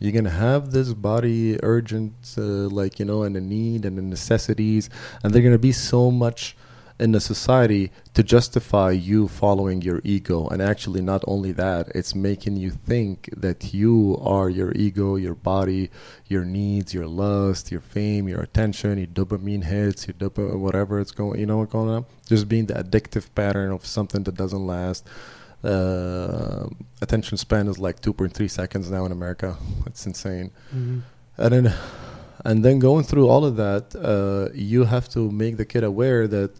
you're 0.00 0.12
gonna 0.12 0.30
have 0.30 0.72
this 0.72 0.92
body 0.92 1.62
urgent 1.62 2.34
uh, 2.36 2.40
like 2.40 2.98
you 2.98 3.04
know 3.04 3.22
and 3.22 3.36
the 3.36 3.40
need 3.40 3.84
and 3.84 3.96
the 3.96 4.02
necessities 4.02 4.90
and 5.22 5.32
they're 5.32 5.42
gonna 5.42 5.58
be 5.58 5.72
so 5.72 6.10
much 6.10 6.56
in 7.00 7.12
the 7.12 7.20
society 7.20 7.90
to 8.12 8.22
justify 8.22 8.90
you 8.90 9.26
following 9.26 9.80
your 9.80 10.02
ego. 10.04 10.46
And 10.48 10.60
actually 10.60 11.00
not 11.00 11.24
only 11.26 11.50
that 11.52 11.88
it's 11.94 12.14
making 12.14 12.56
you 12.56 12.70
think 12.70 13.30
that 13.34 13.72
you 13.72 14.18
are 14.20 14.50
your 14.50 14.72
ego 14.72 15.16
your 15.16 15.34
body 15.34 15.90
your 16.26 16.44
needs 16.44 16.92
your 16.92 17.06
lust 17.06 17.72
your 17.72 17.80
fame 17.80 18.28
your 18.28 18.40
attention 18.40 18.98
your 18.98 19.06
dopamine 19.06 19.64
hits 19.64 20.06
your 20.06 20.14
dopa 20.14 20.58
whatever 20.58 21.00
it's 21.00 21.10
going 21.10 21.40
you 21.40 21.46
know 21.46 21.58
what's 21.58 21.72
going 21.72 21.88
on. 21.88 22.04
Just 22.26 22.48
being 22.48 22.66
the 22.66 22.74
addictive 22.74 23.34
pattern 23.34 23.72
of 23.72 23.86
something 23.86 24.22
that 24.24 24.34
doesn't 24.34 24.66
last 24.66 25.08
uh, 25.64 26.66
attention 27.02 27.36
span 27.36 27.68
is 27.68 27.78
like 27.78 28.00
2.3 28.00 28.50
seconds 28.50 28.90
now 28.90 29.04
in 29.04 29.12
america. 29.12 29.56
It's 29.86 30.06
insane. 30.06 30.50
Mm-hmm. 30.74 31.00
and 31.38 31.52
then 31.52 31.74
and 32.44 32.64
then 32.64 32.78
going 32.78 33.04
through 33.04 33.28
all 33.28 33.44
of 33.44 33.56
that 33.56 33.94
uh, 33.96 34.52
you 34.54 34.84
have 34.84 35.08
to 35.10 35.30
make 35.30 35.56
the 35.56 35.64
kid 35.64 35.84
aware 35.84 36.26
that 36.26 36.52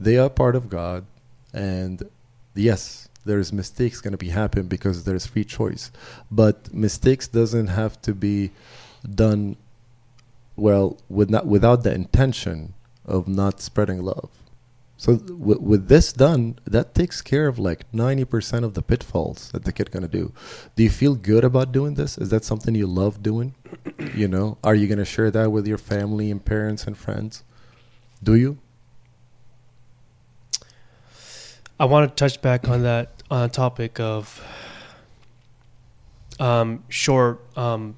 they 0.00 0.16
are 0.16 0.30
part 0.30 0.56
of 0.56 0.68
god 0.68 1.04
and 1.52 2.02
yes 2.54 3.08
there's 3.28 3.52
mistakes 3.52 4.00
going 4.00 4.12
to 4.12 4.18
be 4.18 4.30
happen 4.30 4.66
because 4.66 5.04
there's 5.04 5.26
free 5.26 5.44
choice. 5.44 5.92
But 6.30 6.72
mistakes 6.74 7.28
doesn't 7.28 7.68
have 7.68 8.00
to 8.02 8.14
be 8.14 8.50
done 9.08 9.56
well 10.56 10.98
with 11.08 11.30
not 11.30 11.46
without 11.46 11.84
the 11.84 11.94
intention 11.94 12.74
of 13.04 13.28
not 13.28 13.60
spreading 13.60 14.02
love 14.02 14.30
so 14.98 15.16
th- 15.16 15.30
with, 15.30 15.86
this 15.86 16.12
done 16.12 16.58
that 16.66 16.92
takes 16.92 17.22
care 17.22 17.46
of 17.46 17.56
like 17.56 17.90
90% 17.92 18.64
of 18.64 18.74
the 18.74 18.82
pitfalls 18.82 19.48
that 19.52 19.64
the 19.64 19.72
kid 19.72 19.92
going 19.92 20.02
to 20.02 20.08
do. 20.08 20.32
Do 20.74 20.82
you 20.82 20.90
feel 20.90 21.14
good 21.14 21.44
about 21.44 21.70
doing 21.70 21.94
this? 21.94 22.18
Is 22.18 22.30
that 22.30 22.44
something 22.44 22.74
you 22.74 22.88
love 22.88 23.22
doing? 23.22 23.54
You 24.14 24.26
know 24.26 24.58
are 24.64 24.74
you 24.74 24.88
going 24.88 24.98
to 24.98 25.04
share 25.04 25.30
that 25.30 25.52
with 25.52 25.68
your 25.68 25.78
family 25.78 26.32
and 26.32 26.44
parents 26.44 26.84
and 26.84 26.98
friends? 26.98 27.44
Do 28.22 28.34
you? 28.34 28.58
I 31.78 31.84
want 31.84 32.10
to 32.10 32.14
touch 32.14 32.42
back 32.42 32.68
on 32.68 32.82
that 32.82 33.22
uh, 33.30 33.46
topic 33.46 34.00
of 34.00 34.44
um, 36.40 36.82
short. 36.88 37.40
Um, 37.56 37.94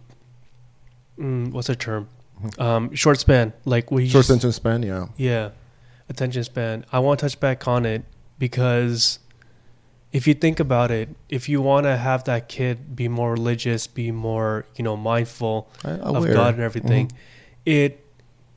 mm, 1.19 1.51
what's 1.51 1.69
the 1.69 1.77
term? 1.77 2.09
Um, 2.59 2.95
short 2.95 3.19
span, 3.19 3.55
like 3.65 3.91
we 3.91 4.09
short 4.09 4.27
attention 4.27 4.53
span 4.53 4.83
yeah. 4.83 5.07
Yeah, 5.17 5.51
attention 6.11 6.45
span. 6.45 6.85
I 6.93 6.99
want 6.99 7.21
to 7.21 7.25
touch 7.27 7.41
back 7.41 7.67
on 7.67 7.87
it 7.87 8.03
because 8.39 9.21
if 10.13 10.27
you 10.27 10.35
think 10.35 10.59
about 10.61 10.91
it, 10.91 11.09
if 11.29 11.49
you 11.49 11.63
want 11.63 11.85
to 11.87 11.97
have 11.97 12.25
that 12.25 12.49
kid 12.49 12.95
be 12.97 13.09
more 13.09 13.33
religious, 13.33 13.87
be 13.87 14.11
more 14.11 14.67
you 14.77 14.83
know 14.85 14.97
mindful 14.97 15.69
of. 15.85 16.27
God 16.33 16.55
and 16.55 16.63
everything, 16.63 17.07
Mhm. 17.09 17.17
it 17.65 18.05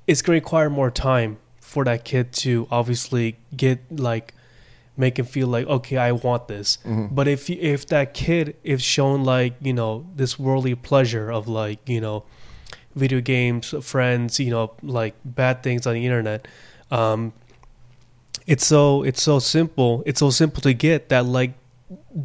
it's 0.08 0.22
going 0.22 0.38
to 0.38 0.44
require 0.44 0.70
more 0.70 0.92
time 0.92 1.38
for 1.62 1.86
that 1.86 2.04
kid 2.04 2.34
to 2.34 2.68
obviously 2.70 3.38
get 3.56 3.80
like 3.90 4.34
make 4.98 5.18
him 5.18 5.26
feel 5.26 5.48
like 5.48 5.68
okay, 5.68 5.98
I 5.98 6.12
want 6.12 6.48
this. 6.48 6.80
Mhm. 6.86 7.14
But 7.16 7.28
if 7.28 7.50
if 7.50 7.86
that 7.88 8.14
kid 8.16 8.56
is 8.64 8.82
shown 8.82 9.24
like 9.24 9.54
you 9.62 9.74
know 9.74 10.06
this 10.16 10.40
worldly 10.40 10.76
pleasure 10.76 11.32
of 11.32 11.48
like 11.48 11.88
you 11.88 12.02
know 12.02 12.24
video 12.96 13.22
games, 13.22 13.74
friends, 13.82 14.40
you 14.40 14.50
know 14.50 14.72
like 14.82 15.14
bad 15.24 15.62
things 15.64 15.86
on 15.88 15.94
the 15.94 16.06
internet, 16.06 16.48
um, 16.92 17.34
it's 18.48 18.66
so 18.66 19.04
it's 19.04 19.22
so 19.22 19.40
simple. 19.40 20.04
It's 20.06 20.20
so 20.20 20.30
simple 20.30 20.62
to 20.62 20.74
get 20.74 21.10
that 21.10 21.26
like 21.26 21.54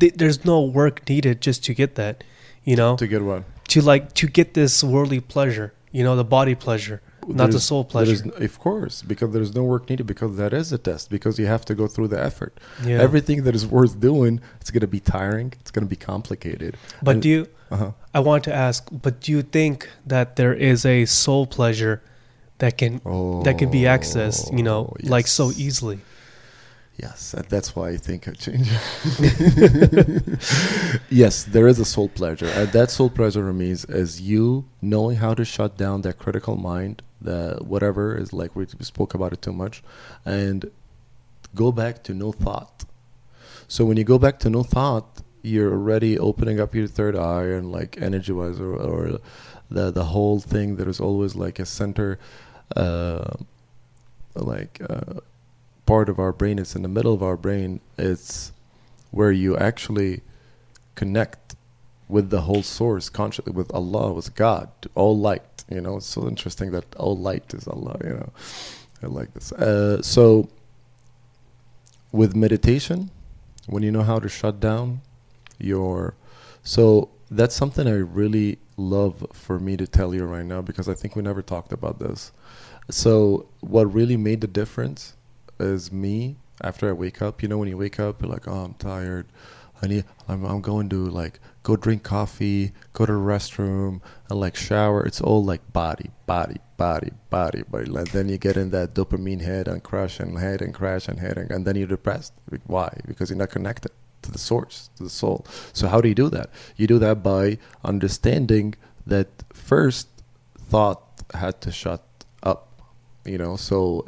th- 0.01 0.15
there's 0.15 0.45
no 0.45 0.63
work 0.63 1.09
needed 1.09 1.41
just 1.41 1.65
to 1.67 1.75
get 1.75 1.95
that, 1.97 2.25
you 2.65 2.77
know, 2.77 2.97
to 2.97 3.07
get 3.07 3.23
what 3.23 3.45
to 3.69 3.81
like 3.83 4.15
to 4.15 4.27
get 4.27 4.55
this 4.55 4.83
worldly 4.83 5.21
pleasure, 5.21 5.73
you 5.93 6.03
know, 6.03 6.17
the 6.17 6.25
body 6.25 6.55
pleasure, 6.55 7.01
not 7.27 7.51
the 7.51 7.61
soul 7.61 7.85
pleasure. 7.85 8.25
of 8.37 8.59
course 8.59 9.03
because 9.03 9.31
there's 9.33 9.55
no 9.55 9.63
work 9.63 9.89
needed 9.91 10.07
because 10.07 10.37
that 10.37 10.53
is 10.53 10.73
a 10.73 10.79
test 10.79 11.11
because 11.11 11.39
you 11.39 11.47
have 11.47 11.65
to 11.67 11.75
go 11.75 11.87
through 11.87 12.09
the 12.09 12.21
effort 12.31 12.59
Yeah. 12.85 12.99
everything 13.07 13.45
that 13.45 13.55
is 13.55 13.67
worth 13.67 14.01
doing 14.01 14.41
it's 14.61 14.71
going 14.71 14.81
to 14.81 14.87
be 14.87 15.01
tiring 15.01 15.53
it's 15.61 15.71
going 15.71 15.85
to 15.85 15.91
be 15.97 15.97
complicated 16.13 16.77
but 17.03 17.13
and- 17.17 17.23
do 17.23 17.29
you? 17.29 17.47
uh-huh. 17.71 17.93
I 18.15 18.21
want 18.21 18.45
to 18.45 18.55
ask, 18.55 18.89
but 18.91 19.21
do 19.21 19.31
you 19.31 19.43
think 19.43 19.77
that 20.07 20.37
there 20.37 20.55
is 20.55 20.87
a 20.87 21.05
soul 21.05 21.47
pleasure 21.47 22.01
that 22.59 22.77
can 22.79 23.01
oh, 23.07 23.43
that 23.43 23.59
can 23.59 23.71
be 23.71 23.83
accessed, 23.83 24.57
you 24.57 24.63
know, 24.63 24.93
oh, 24.93 24.97
like 25.03 25.27
so 25.27 25.51
easily? 25.53 26.01
Yes, 26.97 27.31
that- 27.31 27.49
that's 27.49 27.77
why 27.77 27.91
I 27.91 27.97
think 27.97 28.27
I 28.27 28.33
changed. 28.33 28.71
yes, 31.11 31.45
there 31.45 31.69
is 31.69 31.79
a 31.79 31.85
soul 31.85 32.09
pleasure, 32.09 32.47
and 32.47 32.71
that 32.73 32.91
soul 32.91 33.11
pleasure 33.11 33.49
is, 33.63 33.85
is 33.87 34.21
you 34.21 34.65
knowing 34.83 35.17
how 35.19 35.35
to 35.35 35.45
shut 35.45 35.77
down 35.77 36.03
that 36.03 36.19
critical 36.19 36.57
mind, 36.57 37.03
the 37.21 37.59
whatever 37.63 38.17
is 38.17 38.33
like 38.33 38.55
we 38.57 38.67
spoke 38.81 39.15
about 39.15 39.33
it 39.33 39.43
too 39.43 39.53
much, 39.53 39.83
and 40.25 40.71
go 41.55 41.73
back 41.73 42.03
to 42.05 42.15
no 42.15 42.33
thought. 42.33 42.85
So 43.69 43.85
when 43.85 43.97
you 43.97 44.05
go 44.05 44.19
back 44.19 44.39
to 44.41 44.51
no 44.51 44.63
thought, 44.63 45.23
you're 45.43 45.73
already 45.73 46.19
opening 46.19 46.59
up 46.61 46.75
your 46.75 46.87
third 46.89 47.17
eye 47.17 47.45
and 47.45 47.71
like 47.71 47.97
energy 48.01 48.33
wise, 48.33 48.61
or, 48.61 48.75
or 48.75 49.19
the 49.71 49.91
the 49.91 50.05
whole 50.05 50.41
thing. 50.41 50.77
There 50.77 50.89
is 50.89 51.01
always 51.01 51.35
like 51.37 51.59
a 51.59 51.67
center, 51.67 52.19
uh, 52.77 53.35
like. 54.35 54.81
Uh, 54.89 55.21
part 55.89 56.11
of 56.11 56.19
our 56.19 56.35
brain 56.35 56.59
it's 56.59 56.77
in 56.77 56.83
the 56.83 56.95
middle 56.97 57.15
of 57.15 57.23
our 57.23 57.37
brain. 57.37 57.81
It's 57.97 58.53
where 59.11 59.33
you 59.33 59.57
actually 59.57 60.21
connect 60.95 61.57
with 62.09 62.29
the 62.29 62.43
whole 62.43 62.63
source 62.63 63.09
consciously 63.09 63.53
with 63.53 63.71
allah 63.73 64.13
with 64.13 64.35
god 64.35 64.69
all 64.95 65.17
light 65.19 65.65
you 65.71 65.81
know? 65.81 65.97
It's 65.97 66.07
so 66.07 66.27
interesting 66.29 66.73
that 66.73 66.87
all 66.97 67.17
light 67.17 67.55
is 67.55 67.67
allah 67.67 67.97
you 68.05 68.15
know? 68.21 68.33
I 69.03 69.07
like 69.07 69.33
this. 69.33 69.53
Uh, 69.53 70.03
so 70.03 70.49
with 72.13 72.35
meditation 72.37 73.11
when 73.67 73.83
you 73.83 73.91
know 73.91 74.03
how 74.03 74.19
to 74.19 74.29
shut 74.29 74.61
down 74.61 75.01
your 75.59 76.15
so 76.63 77.09
that's 77.31 77.55
something 77.55 77.87
i 77.87 77.99
really 78.23 78.59
love 78.79 79.27
for 79.33 79.59
me 79.59 79.77
to 79.77 79.87
tell 79.87 80.15
you 80.15 80.25
right 80.25 80.47
now 80.47 80.63
because 80.63 80.89
i 80.89 80.95
think 80.95 81.17
we 81.17 81.23
never 81.23 81.43
talked 81.43 81.73
about 81.73 81.99
this 81.99 82.33
so 82.91 83.49
what 83.61 83.93
really 83.93 84.17
made 84.17 84.41
the 84.41 84.47
difference 84.47 85.15
is 85.61 85.93
me 85.93 86.37
after 86.63 86.89
I 86.89 86.93
wake 86.93 87.21
up. 87.23 87.43
You 87.43 87.49
know, 87.49 87.59
when 87.59 87.69
you 87.69 87.77
wake 87.77 88.01
up, 88.01 88.23
you're 88.23 88.31
like, 88.31 88.49
oh, 88.49 88.65
I'm 88.65 88.75
tired. 88.75 89.27
I 89.81 89.87
need. 89.87 90.05
I'm. 90.27 90.45
I'm 90.45 90.61
going 90.61 90.89
to 90.89 91.07
like 91.07 91.39
go 91.63 91.77
drink 91.77 92.03
coffee, 92.03 92.73
go 92.95 93.07
to 93.07 93.13
the 93.13 93.19
restroom, 93.19 94.01
and 94.29 94.41
like 94.41 94.57
shower. 94.57 95.05
It's 95.05 95.21
all 95.21 95.45
like 95.45 95.73
body, 95.73 96.11
body, 96.27 96.57
body, 96.77 97.13
body. 97.31 97.63
Like, 97.71 98.11
then 98.11 98.29
you 98.29 98.39
get 98.39 98.57
in 98.57 98.71
that 98.71 98.95
dopamine 98.95 99.41
head 99.41 99.69
and 99.69 99.83
crash 99.83 100.19
and 100.19 100.37
head 100.37 100.63
and 100.63 100.75
crash 100.75 101.07
and 101.07 101.21
head, 101.21 101.39
and, 101.39 101.53
and 101.53 101.65
then 101.65 101.77
you're 101.77 101.87
depressed. 101.87 102.33
Why? 102.67 102.93
Because 103.07 103.31
you're 103.31 103.39
not 103.39 103.51
connected 103.51 103.93
to 104.23 104.31
the 104.31 104.39
source, 104.39 104.91
to 104.97 105.05
the 105.05 105.11
soul. 105.11 105.47
So 105.73 105.89
how 105.89 106.01
do 106.01 106.09
you 106.09 106.15
do 106.15 106.29
that? 106.31 106.51
You 106.77 106.87
do 106.87 106.99
that 106.99 107.23
by 107.23 107.59
understanding 107.85 108.75
that 109.07 109.29
first 109.53 110.09
thought 110.59 111.03
had 111.35 111.61
to 111.63 111.73
shut 111.73 112.03
up. 112.43 112.83
You 113.25 113.39
know, 113.39 113.57
so 113.57 114.07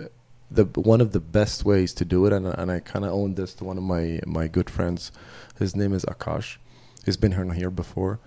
the 0.51 0.65
one 0.65 1.01
of 1.01 1.13
the 1.13 1.21
best 1.21 1.65
ways 1.65 1.93
to 1.95 2.05
do 2.05 2.27
it, 2.27 2.33
and 2.33 2.47
and 2.47 2.71
I 2.71 2.81
kind 2.81 3.05
of 3.05 3.13
own 3.13 3.35
this 3.35 3.55
to 3.55 3.65
one 3.65 3.79
of 3.79 3.85
my 3.85 4.21
my 4.27 4.49
good 4.49 4.69
friends. 4.69 5.13
His 5.59 5.77
name 5.77 5.93
is 5.93 6.05
Akash. 6.05 6.57
He's 7.05 7.17
been 7.17 7.33
here 7.33 7.51
here 7.53 7.71
before. 7.71 8.19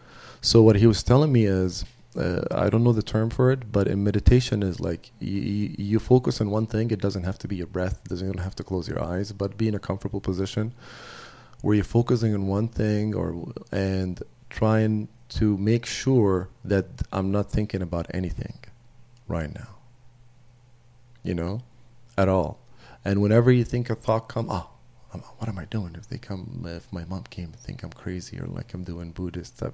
So 0.41 0.61
what 0.61 0.75
he 0.75 0.87
was 0.87 1.03
telling 1.03 1.31
me 1.31 1.45
is, 1.45 1.85
uh, 2.17 2.41
I 2.51 2.69
don't 2.69 2.83
know 2.83 2.91
the 2.91 3.01
term 3.01 3.29
for 3.29 3.51
it, 3.51 3.71
but 3.71 3.87
in 3.87 4.03
meditation 4.03 4.61
is 4.61 4.79
like 4.79 5.11
you, 5.19 5.73
you, 5.77 5.99
focus 5.99 6.41
on 6.41 6.49
one 6.49 6.65
thing. 6.65 6.91
It 6.91 6.99
doesn't 6.99 7.23
have 7.23 7.39
to 7.39 7.47
be 7.47 7.55
your 7.55 7.67
breath. 7.67 8.01
It 8.05 8.09
doesn't 8.09 8.39
have 8.39 8.55
to 8.55 8.63
close 8.63 8.89
your 8.89 9.01
eyes, 9.01 9.31
but 9.31 9.57
be 9.57 9.69
in 9.69 9.75
a 9.75 9.79
comfortable 9.79 10.19
position 10.19 10.73
where 11.63 11.75
you're 11.75 11.83
focusing 11.99 12.33
on 12.33 12.45
one 12.45 12.67
thing 12.67 13.15
or 13.15 13.53
and 13.71 14.21
trying 14.49 15.07
to 15.29 15.57
make 15.57 15.85
sure 15.85 16.49
that 16.63 16.85
I'm 17.11 17.31
not 17.31 17.49
thinking 17.49 17.81
about 17.81 18.05
anything 18.13 18.59
right 19.27 19.51
now. 19.51 19.69
You 21.23 21.33
know, 21.33 21.61
at 22.17 22.27
all. 22.27 22.59
And 23.05 23.21
whenever 23.21 23.49
you 23.51 23.63
think 23.63 23.89
a 23.89 23.95
thought 23.95 24.27
come, 24.27 24.47
oh, 24.49 24.69
what 25.37 25.47
am 25.47 25.57
I 25.57 25.65
doing 25.65 25.95
if 25.97 26.07
they 26.09 26.17
come? 26.17 26.65
If 26.67 26.91
my 26.91 27.05
mom 27.05 27.23
came 27.29 27.53
think 27.53 27.81
I'm 27.83 27.91
crazy 27.91 28.37
or 28.39 28.45
like 28.45 28.73
I'm 28.73 28.83
doing 28.83 29.11
Buddhist 29.11 29.57
stuff, 29.57 29.73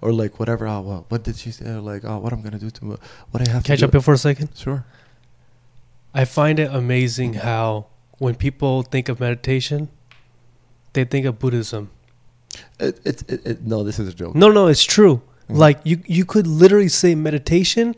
or 0.00 0.12
like 0.12 0.38
whatever. 0.38 0.66
Oh, 0.68 0.80
well, 0.80 1.06
what 1.08 1.24
did 1.24 1.36
she 1.36 1.50
say? 1.50 1.66
Or 1.70 1.80
like, 1.80 2.04
oh, 2.04 2.18
what 2.18 2.32
I'm 2.32 2.42
gonna 2.42 2.58
do 2.58 2.70
to 2.70 2.84
mo- 2.84 2.98
what 3.32 3.46
I 3.46 3.50
have 3.50 3.64
Catch 3.64 3.80
to 3.80 3.86
up 3.86 3.90
do? 3.90 3.98
here 3.98 4.02
for 4.02 4.14
a 4.14 4.18
second. 4.18 4.50
Sure. 4.56 4.84
I 6.14 6.24
find 6.24 6.60
it 6.60 6.72
amazing 6.72 7.34
how 7.34 7.86
when 8.18 8.36
people 8.36 8.82
think 8.82 9.08
of 9.08 9.18
meditation, 9.18 9.88
they 10.94 11.04
think 11.04 11.26
of 11.26 11.38
Buddhism. 11.38 11.90
It, 12.80 13.00
it, 13.04 13.30
it, 13.30 13.46
it, 13.46 13.66
no, 13.66 13.82
this 13.82 13.98
is 13.98 14.08
a 14.08 14.14
joke. 14.14 14.34
No, 14.34 14.50
no, 14.50 14.66
it's 14.68 14.84
true. 14.84 15.20
Mhm. 15.50 15.56
Like 15.58 15.78
you, 15.84 16.00
you 16.06 16.24
could 16.24 16.46
literally 16.46 16.88
say 16.88 17.14
meditation, 17.14 17.94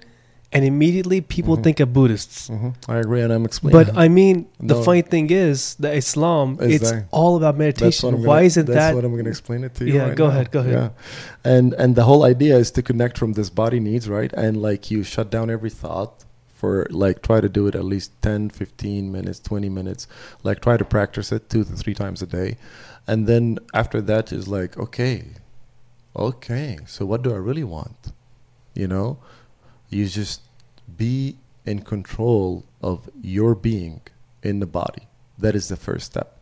and 0.53 0.65
immediately 0.65 1.21
people 1.21 1.57
Mhm. 1.57 1.63
think 1.65 1.81
of 1.81 1.93
Buddhists. 1.93 2.49
hmm 2.49 2.71
I 2.89 2.97
agree, 2.99 3.21
and 3.21 3.33
I'm 3.33 3.45
explaining. 3.45 3.77
But 3.79 3.97
I 4.05 4.09
mean, 4.09 4.47
the 4.59 4.75
No. 4.77 4.83
funny 4.83 5.03
thing 5.03 5.29
is 5.31 5.75
that 5.81 5.95
Islam, 5.95 6.57
Is 6.61 6.77
it's 6.77 6.91
that- 6.91 7.05
all 7.11 7.37
about 7.37 7.59
meditation. 7.59 8.15
I'm 8.15 8.23
Why 8.23 8.43
isn't 8.43 8.67
that's 8.67 8.77
that? 8.79 8.95
what 8.95 9.05
I'm 9.05 9.13
going 9.13 9.25
to 9.25 9.31
explain 9.31 9.65
it 9.65 9.75
to 9.77 9.85
you. 9.87 9.95
Yeah, 9.95 10.09
right 10.09 10.17
go 10.17 10.27
now. 10.27 10.33
ahead, 10.33 10.51
go 10.51 10.61
ahead. 10.61 10.73
Yeah, 10.73 10.89
and 11.55 11.75
and 11.75 11.91
the 11.97 12.05
whole 12.05 12.23
idea 12.25 12.57
is 12.65 12.71
to 12.77 12.83
connect 12.91 13.19
from 13.19 13.31
this 13.39 13.51
body 13.63 13.81
needs, 13.81 14.09
right? 14.19 14.33
And 14.45 14.53
like 14.69 14.83
you 14.93 15.03
shut 15.03 15.29
down 15.31 15.51
every 15.51 15.71
thought 15.83 16.25
for 16.57 16.87
like 16.91 17.23
try 17.23 17.41
to 17.41 17.49
do 17.49 17.67
it 17.67 17.75
at 17.75 17.85
least 17.85 18.11
10, 18.23 18.51
15 18.51 19.13
minutes, 19.13 19.39
20 19.41 19.69
minutes. 19.69 20.09
Like 20.43 20.61
try 20.61 20.77
to 20.77 20.85
practice 20.85 21.31
it 21.31 21.51
two 21.51 21.65
to 21.65 21.73
three 21.73 21.95
times 21.95 22.23
a 22.23 22.27
day, 22.27 22.57
and 23.07 23.27
then 23.27 23.59
after 23.75 24.01
that 24.03 24.33
is 24.33 24.49
like 24.49 24.77
okay, 24.79 25.25
okay. 26.17 26.79
So 26.87 27.05
what 27.05 27.23
do 27.23 27.33
I 27.33 27.37
really 27.37 27.65
want? 27.65 28.13
You 28.75 28.89
know, 28.89 29.19
you 29.91 30.07
just 30.07 30.41
be 30.97 31.37
in 31.65 31.83
control 31.83 32.65
of 32.81 33.11
your 33.21 33.55
being 33.55 34.01
in 34.43 34.61
the 34.61 34.67
body. 34.67 35.09
That 35.39 35.55
is 35.55 35.69
the 35.69 35.77
first 35.77 36.07
step. 36.07 36.39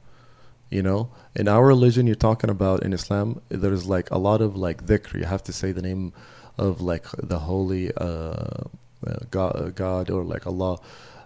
You 0.71 0.83
know, 0.83 1.11
in 1.35 1.49
our 1.49 1.67
religion, 1.67 2.07
you're 2.07 2.17
talking 2.17 2.51
about 2.51 2.83
in 2.83 2.93
Islam, 2.93 3.41
there's 3.49 3.87
like 3.87 4.11
a 4.11 4.19
lot 4.19 4.41
of 4.41 4.57
like 4.57 4.87
dhikr. 4.87 5.19
You 5.19 5.25
have 5.25 5.43
to 5.45 5.53
say 5.53 5.73
the 5.73 5.83
name 5.83 6.13
of 6.59 6.81
like 6.81 7.07
the 7.17 7.41
holy 7.41 7.93
uh, 7.97 8.65
God, 9.31 9.75
God 9.75 10.11
or 10.11 10.25
like 10.25 10.47
Allah 10.47 10.79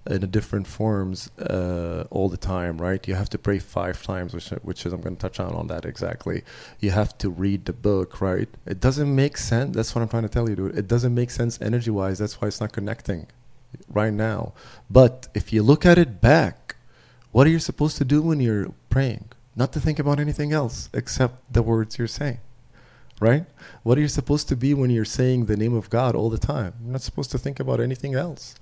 in 0.09 0.29
different 0.31 0.67
forms 0.67 1.31
uh, 1.39 2.05
all 2.11 2.29
the 2.29 2.37
time, 2.37 2.79
right? 2.79 3.07
You 3.07 3.15
have 3.15 3.29
to 3.31 3.39
pray 3.39 3.59
five 3.59 4.03
times, 4.03 4.33
which 4.35 4.49
which 4.63 4.87
is 4.87 4.93
I'm 4.93 5.01
going 5.01 5.17
to 5.17 5.21
touch 5.21 5.39
on 5.39 5.53
on 5.55 5.67
that 5.69 5.85
exactly. 5.85 6.43
You 6.81 6.91
have 6.93 7.17
to 7.19 7.29
read 7.29 7.67
the 7.67 7.73
book, 7.73 8.21
right? 8.21 8.49
It 8.67 8.81
doesn't 8.81 9.15
make 9.15 9.37
sense. 9.37 9.77
That's 9.77 9.95
what 9.95 10.03
I'm 10.03 10.09
trying 10.09 10.23
to 10.23 10.29
tell 10.29 10.49
you, 10.49 10.57
dude. 10.57 10.79
It 10.79 10.89
doesn't 10.89 11.15
make 11.15 11.31
sense 11.31 11.61
energy 11.61 11.91
wise. 11.91 12.19
That's 12.19 12.41
why 12.41 12.49
it's 12.49 12.61
not 12.61 12.73
connecting 12.73 13.27
right 13.89 14.13
now. 14.13 14.55
But 14.89 15.29
if 15.35 15.53
you 15.53 15.63
look 15.63 15.85
at 15.85 15.99
it 15.99 16.21
back, 16.21 16.77
what 17.33 17.47
are 17.47 17.51
you 17.51 17.59
supposed 17.59 17.99
to 17.99 18.05
do 18.05 18.23
when 18.23 18.41
you're 18.41 18.73
praying? 18.89 19.29
Not 19.55 19.73
to 19.73 19.81
think 19.81 19.99
about 19.99 20.21
anything 20.21 20.53
else 20.53 20.89
except 20.95 21.53
the 21.53 21.63
words 21.63 21.99
you're 21.99 22.07
saying. 22.07 22.39
Right? 23.21 23.47
What 23.83 23.99
are 23.99 24.01
you 24.01 24.09
supposed 24.09 24.49
to 24.49 24.57
be 24.57 24.75
when 24.75 24.91
you're 24.91 25.05
saying 25.05 25.47
the 25.47 25.57
name 25.57 25.75
of 25.75 25.91
God 25.91 26.15
all 26.15 26.31
the 26.31 26.39
time? 26.39 26.75
You're 26.83 26.93
not 26.93 27.03
supposed 27.03 27.31
to 27.33 27.39
think 27.39 27.59
about 27.59 27.81
anything 27.81 28.15
else 28.15 28.55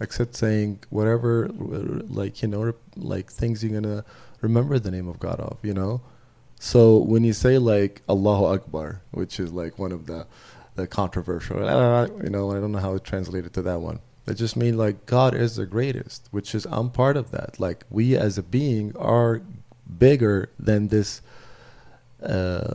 except 0.00 0.36
saying 0.36 0.78
whatever, 0.90 1.48
like, 1.48 2.40
you 2.40 2.48
know, 2.48 2.72
like 2.96 3.30
things 3.30 3.62
you're 3.62 3.72
going 3.72 3.82
to 3.82 4.04
remember 4.40 4.78
the 4.78 4.90
name 4.90 5.08
of 5.08 5.18
God 5.18 5.40
of, 5.40 5.58
you 5.62 5.74
know? 5.74 6.00
So 6.60 6.96
when 6.96 7.24
you 7.24 7.32
say 7.32 7.58
like 7.58 8.02
Allahu 8.08 8.44
Akbar, 8.46 9.02
which 9.10 9.38
is 9.38 9.52
like 9.52 9.78
one 9.78 9.92
of 9.92 10.06
the, 10.06 10.26
the 10.74 10.86
controversial, 10.86 11.58
you 11.58 12.30
know, 12.30 12.50
I 12.50 12.60
don't 12.60 12.72
know 12.72 12.78
how 12.78 12.94
it 12.94 13.04
translated 13.04 13.52
to 13.54 13.62
that 13.62 13.80
one. 13.80 14.00
It 14.26 14.34
just 14.34 14.56
means 14.56 14.76
like 14.76 15.06
God 15.06 15.34
is 15.34 15.56
the 15.56 15.66
greatest, 15.66 16.28
which 16.30 16.54
is 16.54 16.66
I'm 16.70 16.90
part 16.90 17.16
of 17.16 17.30
that. 17.30 17.58
Like 17.58 17.84
we 17.90 18.16
as 18.16 18.38
a 18.38 18.42
being 18.42 18.94
are 18.96 19.42
bigger 19.98 20.50
than 20.58 20.88
this 20.88 21.22
uh, 22.22 22.74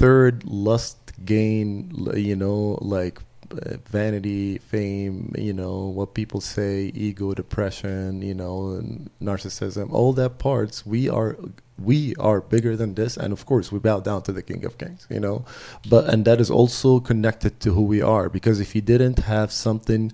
third 0.00 0.44
lust 0.44 1.12
gain, 1.24 1.92
you 2.14 2.34
know, 2.34 2.78
like 2.80 3.20
uh, 3.52 3.76
vanity, 3.84 4.58
fame, 4.58 5.34
you 5.36 5.52
know, 5.52 5.76
what 5.98 6.14
people 6.14 6.40
say, 6.40 6.90
ego, 6.94 7.34
depression, 7.34 8.22
you 8.22 8.34
know, 8.34 8.70
and 8.70 9.10
narcissism, 9.20 9.92
all 9.92 10.12
that 10.14 10.38
parts. 10.38 10.86
We 10.86 11.08
are 11.08 11.36
we 11.78 12.14
are 12.16 12.40
bigger 12.40 12.76
than 12.76 12.94
this, 12.94 13.16
and 13.16 13.32
of 13.32 13.44
course, 13.46 13.72
we 13.72 13.78
bow 13.78 14.00
down 14.00 14.22
to 14.22 14.32
the 14.32 14.42
King 14.42 14.64
of 14.64 14.78
Kings, 14.78 15.06
you 15.10 15.20
know. 15.20 15.44
But 15.88 16.08
and 16.12 16.24
that 16.24 16.40
is 16.40 16.50
also 16.50 17.00
connected 17.00 17.60
to 17.60 17.74
who 17.74 17.82
we 17.82 18.00
are, 18.00 18.28
because 18.28 18.58
if 18.60 18.74
you 18.74 18.80
didn't 18.80 19.18
have 19.34 19.52
something 19.52 20.12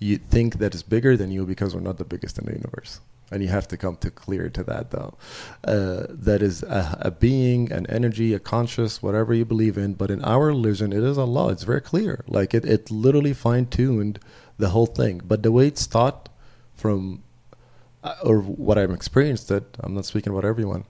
you 0.00 0.16
think 0.16 0.58
that 0.58 0.74
is 0.74 0.82
bigger 0.82 1.16
than 1.16 1.30
you, 1.30 1.44
because 1.44 1.74
we're 1.74 1.88
not 1.90 1.98
the 1.98 2.04
biggest 2.04 2.38
in 2.38 2.46
the 2.46 2.52
universe 2.52 3.00
and 3.30 3.42
you 3.42 3.48
have 3.48 3.68
to 3.68 3.76
come 3.76 3.96
to 3.96 4.10
clear 4.10 4.48
to 4.50 4.64
that 4.64 4.90
though. 4.90 5.14
Uh, 5.64 6.06
that 6.08 6.42
is 6.42 6.62
a, 6.62 6.98
a 7.00 7.10
being 7.10 7.70
an 7.72 7.86
energy 7.88 8.34
a 8.34 8.38
conscious 8.38 9.02
whatever 9.02 9.34
you 9.34 9.44
believe 9.44 9.76
in. 9.76 9.94
But 9.94 10.10
in 10.10 10.24
our 10.24 10.46
religion 10.46 10.92
it 10.92 11.02
is 11.02 11.18
allah 11.18 11.50
it's 11.50 11.64
very 11.64 11.80
clear. 11.80 12.24
Like 12.26 12.54
it, 12.54 12.64
it 12.64 12.90
literally 12.90 13.34
fine-tuned 13.34 14.18
the 14.56 14.70
whole 14.70 14.86
thing. 14.86 15.20
But 15.24 15.42
the 15.42 15.52
way 15.52 15.66
it's 15.68 15.86
taught 15.86 16.28
from 16.74 17.22
uh, 18.04 18.14
or 18.22 18.40
what 18.40 18.78
i'm 18.78 18.92
experienced 18.92 19.50
it 19.50 19.76
i'm 19.80 19.92
not 19.92 20.04
speaking 20.04 20.32
about 20.32 20.44
everyone 20.44 20.84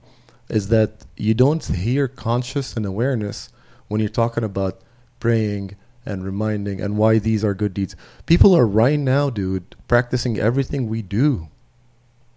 is 0.49 0.67
that 0.69 1.05
you 1.17 1.33
don't 1.33 1.65
hear 1.65 2.07
conscious 2.07 2.75
and 2.77 2.85
awareness 2.85 3.49
when 3.87 3.99
you're 3.99 4.09
talking 4.09 4.43
about 4.43 4.81
praying 5.19 5.75
and 6.05 6.23
reminding 6.23 6.81
and 6.81 6.97
why 6.97 7.19
these 7.19 7.43
are 7.43 7.53
good 7.53 7.73
deeds. 7.73 7.95
People 8.25 8.55
are 8.55 8.65
right 8.65 8.99
now 8.99 9.29
dude 9.29 9.75
practicing 9.87 10.39
everything 10.39 10.87
we 10.87 11.01
do 11.01 11.49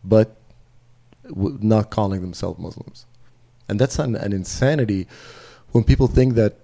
but 0.05 0.36
w- 1.28 1.59
not 1.61 1.90
calling 1.90 2.20
themselves 2.20 2.59
Muslims. 2.59 3.07
And 3.68 3.78
that's 3.78 3.98
an, 3.98 4.16
an 4.16 4.32
insanity 4.32 5.07
when 5.70 5.84
people 5.84 6.07
think 6.07 6.34
that 6.34 6.59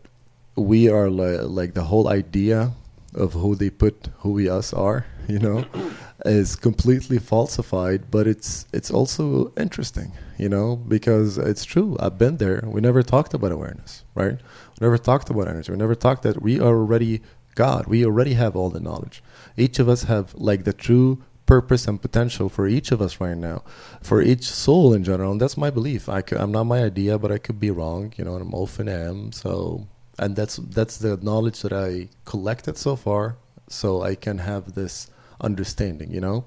we 0.56 0.88
are 0.88 1.08
li- 1.10 1.38
like 1.38 1.74
the 1.74 1.84
whole 1.84 2.08
idea 2.08 2.72
of 3.14 3.32
who 3.32 3.54
they 3.54 3.70
put 3.70 4.08
who 4.18 4.32
we 4.32 4.48
us 4.48 4.72
are, 4.72 5.06
you 5.28 5.38
know, 5.38 5.64
is 6.24 6.56
completely 6.56 7.18
falsified. 7.18 8.10
But 8.10 8.26
it's 8.26 8.66
it's 8.72 8.90
also 8.90 9.52
interesting, 9.56 10.12
you 10.38 10.48
know, 10.48 10.76
because 10.76 11.38
it's 11.38 11.64
true. 11.64 11.96
I've 12.00 12.18
been 12.18 12.36
there. 12.38 12.62
We 12.66 12.80
never 12.80 13.02
talked 13.02 13.34
about 13.34 13.52
awareness, 13.52 14.04
right? 14.14 14.38
We 14.78 14.84
never 14.84 14.98
talked 14.98 15.30
about 15.30 15.48
energy. 15.48 15.72
We 15.72 15.78
never 15.78 15.94
talked 15.94 16.22
that 16.22 16.42
we 16.42 16.60
are 16.60 16.76
already 16.76 17.22
God. 17.54 17.86
We 17.86 18.04
already 18.04 18.34
have 18.34 18.54
all 18.54 18.70
the 18.70 18.80
knowledge. 18.80 19.22
Each 19.56 19.78
of 19.78 19.88
us 19.88 20.04
have 20.04 20.34
like 20.34 20.64
the 20.64 20.72
true 20.72 21.22
purpose 21.48 21.88
and 21.88 22.00
potential 22.00 22.50
for 22.50 22.68
each 22.68 22.92
of 22.92 23.00
us 23.00 23.20
right 23.20 23.36
now, 23.36 23.62
for 24.02 24.20
each 24.20 24.44
soul 24.44 24.92
in 24.92 25.02
general. 25.02 25.32
And 25.32 25.40
that's 25.40 25.56
my 25.56 25.70
belief. 25.70 26.06
I 26.08 26.20
could, 26.20 26.38
I'm 26.38 26.52
not 26.52 26.64
my 26.64 26.84
idea, 26.84 27.18
but 27.18 27.32
I 27.32 27.38
could 27.38 27.58
be 27.58 27.70
wrong. 27.70 28.12
You 28.16 28.24
know, 28.24 28.34
and 28.34 28.42
I'm 28.42 28.54
often 28.54 28.86
am. 28.88 29.32
So, 29.32 29.88
and 30.18 30.36
that's 30.36 30.56
that's 30.56 30.98
the 30.98 31.16
knowledge 31.16 31.62
that 31.62 31.72
I 31.72 32.10
collected 32.26 32.76
so 32.76 32.94
far, 32.96 33.36
so 33.68 34.02
I 34.02 34.14
can 34.14 34.38
have 34.38 34.74
this 34.74 35.10
understanding. 35.40 36.12
You 36.12 36.20
know, 36.20 36.44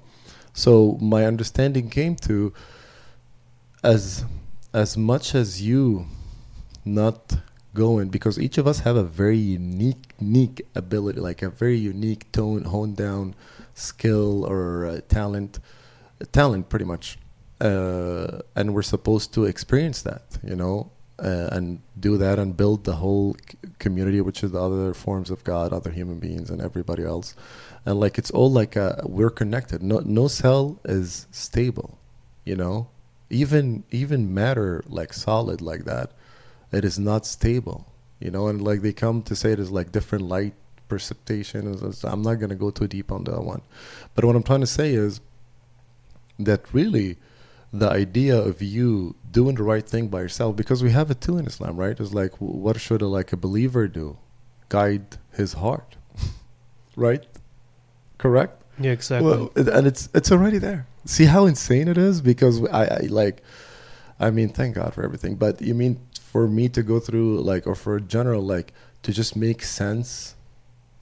so 0.54 0.96
my 1.00 1.26
understanding 1.26 1.90
came 1.90 2.14
to 2.28 2.54
as 3.82 4.24
as 4.72 4.96
much 4.96 5.34
as 5.34 5.60
you 5.60 6.06
not 6.84 7.36
going 7.74 8.08
because 8.08 8.38
each 8.38 8.58
of 8.58 8.66
us 8.66 8.80
have 8.80 8.96
a 8.96 9.02
very 9.22 9.38
unique 9.38 10.14
unique 10.20 10.60
ability 10.74 11.20
like 11.20 11.40
a 11.42 11.48
very 11.48 11.78
unique 11.78 12.30
tone 12.32 12.64
honed 12.64 12.96
down 12.96 13.34
skill 13.74 14.44
or 14.44 14.86
uh, 14.86 15.00
talent 15.08 15.58
talent 16.32 16.68
pretty 16.68 16.84
much 16.84 17.18
uh, 17.60 18.40
and 18.56 18.74
we're 18.74 18.82
supposed 18.82 19.32
to 19.32 19.44
experience 19.44 20.02
that 20.02 20.38
you 20.42 20.56
know 20.56 20.90
uh, 21.22 21.48
and 21.52 21.80
do 21.98 22.16
that 22.18 22.38
and 22.38 22.56
build 22.56 22.84
the 22.84 22.96
whole 22.96 23.36
community 23.78 24.20
which 24.20 24.42
is 24.42 24.50
the 24.52 24.60
other 24.60 24.92
forms 24.92 25.30
of 25.30 25.44
god 25.44 25.72
other 25.72 25.90
human 25.90 26.18
beings 26.18 26.50
and 26.50 26.60
everybody 26.60 27.04
else. 27.04 27.34
And 27.84 27.98
like 27.98 28.18
it's 28.18 28.30
all 28.30 28.50
like 28.50 28.76
a, 28.76 29.02
we're 29.04 29.30
connected. 29.30 29.82
No 29.82 30.00
no 30.00 30.28
cell 30.28 30.80
is 30.84 31.26
stable 31.30 31.98
you 32.44 32.56
know? 32.56 32.88
Even 33.30 33.84
even 33.90 34.34
matter 34.34 34.82
like 34.86 35.12
solid 35.12 35.60
like 35.60 35.84
that 35.84 36.12
it 36.72 36.84
is 36.84 36.98
not 36.98 37.26
stable 37.26 37.86
you 38.18 38.30
know? 38.30 38.48
And 38.48 38.62
like 38.62 38.82
they 38.82 38.92
come 38.92 39.22
to 39.24 39.36
say 39.36 39.52
it 39.52 39.60
is 39.60 39.70
like 39.70 39.92
different 39.92 40.24
light 40.24 40.54
precipitation 40.92 41.60
i'm 42.12 42.22
not 42.28 42.36
going 42.42 42.54
to 42.56 42.60
go 42.64 42.70
too 42.78 42.88
deep 42.96 43.08
on 43.16 43.24
that 43.28 43.42
one 43.54 43.62
but 44.14 44.24
what 44.26 44.34
i'm 44.38 44.46
trying 44.50 44.64
to 44.68 44.72
say 44.80 44.88
is 45.06 45.12
that 46.48 46.60
really 46.78 47.08
the 47.82 47.90
idea 48.04 48.36
of 48.50 48.56
you 48.74 48.86
doing 49.38 49.54
the 49.60 49.66
right 49.72 49.86
thing 49.92 50.04
by 50.14 50.20
yourself 50.26 50.50
because 50.62 50.80
we 50.86 50.90
have 50.98 51.08
it 51.14 51.20
too 51.26 51.36
in 51.40 51.46
islam 51.52 51.74
right 51.84 51.96
it's 52.02 52.14
like 52.22 52.34
what 52.64 52.76
should 52.86 53.02
a 53.08 53.10
like 53.18 53.30
a 53.32 53.38
believer 53.46 53.84
do 54.00 54.06
guide 54.76 55.08
his 55.40 55.50
heart 55.64 55.90
right 57.06 57.24
correct 58.18 58.56
Yeah, 58.86 58.94
exactly. 58.98 59.28
well, 59.28 59.44
and 59.78 59.84
it's 59.90 60.02
it's 60.18 60.30
already 60.34 60.58
there. 60.68 60.82
See 61.14 61.26
how 61.34 61.42
insane 61.52 61.88
it 61.94 61.98
is 62.08 62.16
because 62.32 62.56
I, 62.80 62.84
I 62.84 63.00
like, 63.22 63.36
I 64.26 64.28
mean, 64.36 64.48
thank 64.58 64.70
God 64.80 64.90
for 64.94 65.02
everything. 65.08 65.34
But 65.44 65.54
you 65.68 65.74
mean 65.82 65.94
for 66.32 66.44
me 66.58 66.64
to 66.76 66.82
go 66.92 66.96
through 67.06 67.30
like, 67.50 67.64
or 67.70 67.76
for 67.84 68.00
general 68.16 68.42
like, 68.54 68.68
to 69.04 69.10
just 69.20 69.32
make 69.46 69.60
sense 69.62 70.36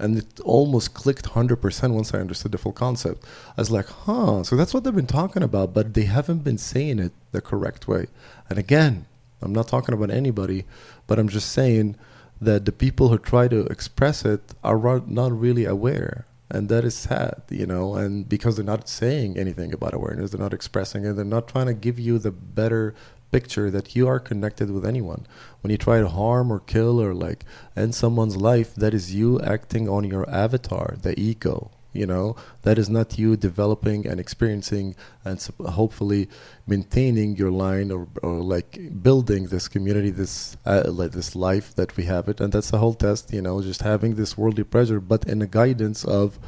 and 0.01 0.19
it 0.19 0.41
almost 0.41 0.95
clicked 0.95 1.27
100% 1.31 1.91
once 1.93 2.15
i 2.15 2.19
understood 2.19 2.53
the 2.53 2.59
full 2.59 2.73
concept. 2.73 3.25
I 3.57 3.61
was 3.61 3.71
like 3.71 3.87
huh 3.87 4.43
so 4.43 4.57
that's 4.57 4.73
what 4.75 4.85
they've 4.85 4.95
been 4.95 5.07
talking 5.07 5.43
about 5.43 5.75
but 5.75 5.95
they 5.95 6.05
haven't 6.05 6.43
been 6.45 6.59
saying 6.59 6.99
it 6.99 7.13
the 7.33 7.41
correct 7.41 7.87
way. 7.87 8.07
And 8.49 8.59
again 8.59 9.07
i'm 9.43 9.53
not 9.53 9.69
talking 9.69 9.95
about 9.95 10.11
anybody 10.11 10.65
but 11.07 11.19
i'm 11.19 11.29
just 11.29 11.51
saying 11.53 11.97
that 12.41 12.65
the 12.65 12.73
people 12.73 13.09
who 13.09 13.19
try 13.19 13.49
to 13.49 13.61
express 13.67 14.25
it 14.25 14.41
are 14.65 15.03
not 15.07 15.31
really 15.39 15.67
aware. 15.67 16.27
And 16.51 16.69
that 16.69 16.85
is 16.85 16.97
sad 16.97 17.43
you 17.49 17.67
know 17.67 17.95
and 17.95 18.29
because 18.29 18.57
they're 18.57 18.65
not 18.65 18.89
saying 18.89 19.39
anything 19.39 19.73
about 19.73 19.95
awareness 19.95 20.31
they're 20.31 20.41
not 20.49 20.55
expressing 20.55 21.05
it 21.05 21.13
they're 21.13 21.25
not 21.25 21.47
trying 21.47 21.67
to 21.67 21.75
give 21.75 22.01
you 22.01 22.19
the 22.19 22.33
better 22.33 22.95
picture 23.31 23.71
that 23.71 23.95
you 23.97 24.09
are 24.09 24.21
connected 24.21 24.71
with 24.71 24.85
anyone. 24.85 25.27
When 25.61 25.71
you 25.71 25.79
try 25.79 26.01
to 26.01 26.09
harm 26.09 26.53
or 26.53 26.61
kill 26.61 27.01
or 27.01 27.15
like 27.15 27.45
end 27.77 27.95
someone's 27.95 28.37
life 28.37 28.75
that 28.75 28.95
is 28.95 29.15
you 29.15 29.41
acting 29.41 29.89
on 29.89 30.05
your 30.05 30.29
avatar 30.29 30.97
the 31.01 31.19
ego 31.19 31.71
you 31.93 32.07
know? 32.07 32.37
That 32.63 32.79
is 32.79 32.89
not 32.89 33.19
you 33.19 33.37
developing 33.37 34.07
and 34.07 34.21
experiencing 34.21 34.95
and 35.25 35.45
hopefully 35.61 36.29
maintaining 36.67 37.37
your 37.37 37.51
line 37.51 37.91
or, 37.91 38.07
or 38.23 38.35
like 38.41 38.79
building 39.03 39.47
this 39.47 39.67
community 39.67 40.11
this 40.11 40.57
uh, 40.65 40.85
like 40.87 41.13
this 41.13 41.35
life 41.35 41.75
that 41.75 41.97
we 41.97 42.05
have 42.05 42.29
it. 42.29 42.41
And 42.41 42.53
that's 42.53 42.71
the 42.71 42.79
whole 42.79 42.95
test 42.95 43.33
you 43.33 43.43
know 43.43 43.61
just 43.63 43.83
having 43.83 44.15
this 44.15 44.37
worldly 44.39 44.65
pleasure 44.65 45.01
but 45.01 45.25
in 45.25 45.41
the 45.41 45.47
guidance 45.47 46.05
of 46.05 46.39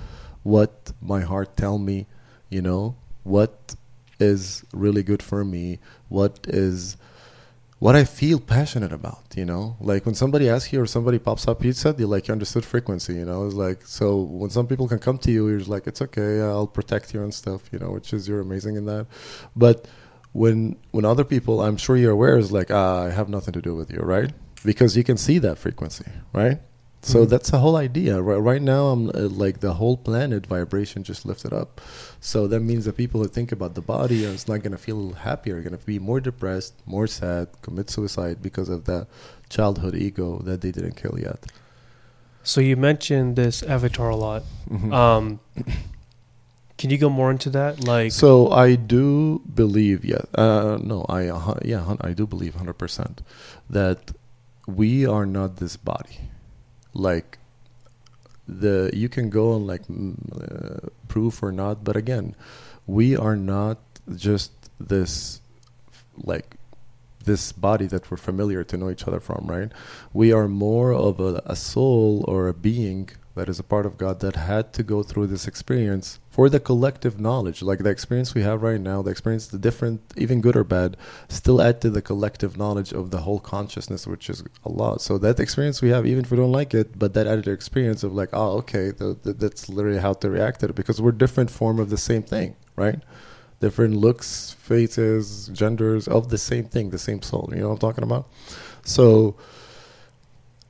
what 0.43 0.93
my 1.01 1.21
heart 1.21 1.57
tell 1.57 1.79
me 1.79 2.07
you 2.53 2.63
know? 2.63 2.95
What 3.25 3.77
is 4.31 4.65
really 4.73 5.03
good 5.03 5.23
for 5.23 5.45
me 5.45 5.79
what 6.09 6.35
is 6.49 6.97
what 7.85 7.97
I 7.97 8.05
feel 8.05 8.39
passionate 8.39 8.93
about, 8.93 9.25
you 9.35 9.45
know, 9.45 9.77
like 9.81 10.07
when 10.07 10.15
somebody 10.15 10.49
asks 10.49 10.73
you 10.73 10.81
or 10.81 10.87
somebody 10.87 11.19
pops 11.19 11.49
up 11.49 11.59
pizza, 11.63 11.93
you 11.99 12.07
like 12.07 12.29
you 12.29 12.33
understood 12.33 12.65
frequency, 12.65 13.15
you 13.15 13.25
know, 13.25 13.45
it's 13.45 13.57
like 13.57 13.81
so 13.85 14.07
when 14.41 14.51
some 14.51 14.69
people 14.69 14.87
can 14.87 15.01
come 15.01 15.19
to 15.19 15.33
you, 15.33 15.49
you're 15.49 15.67
like 15.75 15.89
it's 15.89 16.01
okay, 16.01 16.41
I'll 16.41 16.69
protect 16.69 17.13
you 17.13 17.25
and 17.25 17.35
stuff, 17.35 17.61
you 17.73 17.81
know, 17.81 17.91
which 17.91 18.13
is 18.13 18.29
you're 18.29 18.41
amazing 18.41 18.77
in 18.77 18.85
that, 18.87 19.07
but 19.57 19.89
when 20.33 20.77
when 20.93 21.05
other 21.05 21.25
people, 21.25 21.61
I'm 21.61 21.77
sure 21.77 21.97
you're 21.97 22.13
aware, 22.13 22.39
is 22.39 22.53
like 22.53 22.71
ah, 22.71 23.05
I 23.07 23.11
have 23.11 23.29
nothing 23.29 23.53
to 23.55 23.63
do 23.69 23.75
with 23.75 23.91
you, 23.91 23.99
right? 23.99 24.31
Because 24.65 24.97
you 24.97 25.05
can 25.05 25.17
see 25.17 25.39
that 25.39 25.59
frequency, 25.59 26.11
right? 26.33 26.61
So 27.05 27.25
Mhm. 27.25 27.29
that's 27.31 27.51
the 27.51 27.59
whole 27.59 27.75
idea. 27.77 28.23
Right, 28.23 28.37
right 28.39 28.63
now, 28.63 28.87
I'm 28.89 29.09
uh, 29.11 29.29
like 29.29 29.59
the 29.59 29.75
whole 29.75 29.97
planet 29.97 30.47
vibration 30.47 31.03
just 31.03 31.27
lifted 31.27 31.53
up. 31.53 31.81
So 32.21 32.47
that 32.47 32.61
means 32.61 32.85
that 32.85 32.97
people 32.97 33.21
who 33.23 33.27
think 33.29 33.51
about 33.51 33.75
the 33.75 33.81
body 33.81 34.23
is 34.25 34.47
not 34.47 34.63
gonna 34.63 34.79
feel 34.79 35.13
happier, 35.15 35.61
gonna 35.63 35.79
be 35.85 35.99
more 35.99 36.21
depressed, 36.21 36.75
more 36.87 37.09
sad, 37.09 37.49
commit 37.63 37.91
suicide 37.91 38.37
because 38.41 38.69
of 38.69 38.85
that 38.85 39.09
childhood 39.49 39.97
ego 39.97 40.41
that 40.45 40.61
they 40.61 40.71
didn't 40.71 40.95
kill 40.97 41.19
yet. 41.19 41.45
So 42.45 42.61
you 42.61 42.77
mentioned 42.77 43.35
this 43.37 43.63
avatar 43.65 44.11
a 44.11 44.17
lot. 44.17 44.43
Mhm. 44.71 44.93
Um, 44.93 45.41
can 46.79 46.91
you 46.91 46.99
go 46.99 47.09
more 47.11 47.31
into 47.31 47.51
that? 47.51 47.85
Like, 47.85 48.13
so 48.13 48.51
I 48.51 48.75
do 48.77 49.41
believe, 49.55 50.05
yeah, 50.05 50.23
uh, 50.35 50.79
no, 50.83 51.05
I 51.09 51.27
uh, 51.29 51.59
yeah, 51.65 51.97
I 52.01 52.13
do 52.13 52.27
believe 52.27 52.55
hundred 52.55 52.79
percent 52.79 53.23
that 53.69 54.13
we 54.67 55.05
are 55.07 55.27
not 55.27 55.57
this 55.57 55.77
body. 55.77 56.31
Like 56.95 57.39
the 58.49 58.91
you 58.93 59.09
can 59.09 59.31
go 59.31 59.53
on 59.53 59.67
like 59.67 59.83
uh, 59.89 60.89
proof 61.09 61.43
or 61.43 61.53
not, 61.53 61.85
but 61.85 61.97
again, 61.97 62.35
we 62.87 63.17
are 63.17 63.37
not 63.37 63.79
just 64.15 64.53
this 64.79 65.41
like 66.17 66.57
this 67.25 67.53
body 67.53 67.87
that 67.87 68.11
we're 68.11 68.17
familiar 68.17 68.65
to 68.65 68.77
know 68.77 68.91
each 68.91 69.07
other 69.07 69.21
from, 69.21 69.47
right? 69.47 69.71
We 70.13 70.33
are 70.33 70.49
more 70.49 70.93
of 70.93 71.21
a, 71.21 71.41
a 71.47 71.57
soul 71.57 72.25
or 72.27 72.49
a 72.49 72.55
being 72.55 73.11
that 73.35 73.49
is 73.49 73.59
a 73.59 73.65
part 73.65 73.87
of 73.87 73.97
God 73.97 74.21
that 74.21 74.37
had 74.37 74.73
to 74.75 74.83
go 74.83 75.03
through 75.03 75.29
this 75.29 75.47
experience 75.47 76.19
for 76.31 76.51
the 76.51 76.61
collective 76.61 77.19
knowledge. 77.19 77.63
Like 77.63 77.79
the 77.79 77.91
experience 77.91 78.35
we 78.35 78.43
have 78.43 78.63
right 78.63 78.81
now, 78.81 79.01
the 79.01 79.11
experience, 79.11 79.47
the 79.47 79.59
different, 79.59 80.03
even 80.17 80.41
good 80.43 80.57
or 80.57 80.65
bad, 80.65 80.97
still 81.29 81.63
add 81.63 81.81
to 81.81 81.91
the 81.91 82.03
collective 82.03 82.59
knowledge 82.59 82.93
of 82.93 83.11
the 83.11 83.23
whole 83.23 83.41
consciousness, 83.41 84.07
which 84.07 84.29
is 84.29 84.45
a 84.65 84.69
lot. 84.69 85.01
So 85.01 85.17
that 85.19 85.41
experience 85.41 85.81
we 85.81 85.89
have, 85.91 86.07
even 86.07 86.25
if 86.25 86.31
we 86.31 86.37
don't 86.37 86.53
like 86.53 86.75
it, 86.75 86.99
but 86.99 87.15
that 87.15 87.27
added 87.27 87.49
experience 87.49 88.03
of 88.03 88.13
like, 88.13 88.31
oh, 88.33 88.59
okay, 88.59 88.91
the, 88.91 89.19
the, 89.23 89.33
that's 89.33 89.69
literally 89.69 90.01
how 90.01 90.13
to 90.15 90.29
react 90.29 90.61
to 90.61 90.67
it 90.67 90.75
because 90.75 91.01
we're 91.01 91.13
different 91.13 91.51
form 91.51 91.79
of 91.79 91.89
the 91.89 91.99
same 91.99 92.23
thing, 92.23 92.55
right? 92.77 93.01
Different 93.61 93.95
looks, 93.95 94.57
faces, 94.59 95.49
genders 95.53 96.07
of 96.07 96.29
the 96.29 96.39
same 96.39 96.65
thing, 96.65 96.91
the 96.91 96.99
same 96.99 97.23
soul. 97.23 97.49
You 97.53 97.61
know 97.61 97.69
what 97.69 97.75
I'm 97.75 97.79
talking 97.79 98.05
about? 98.05 98.29
So 98.85 99.37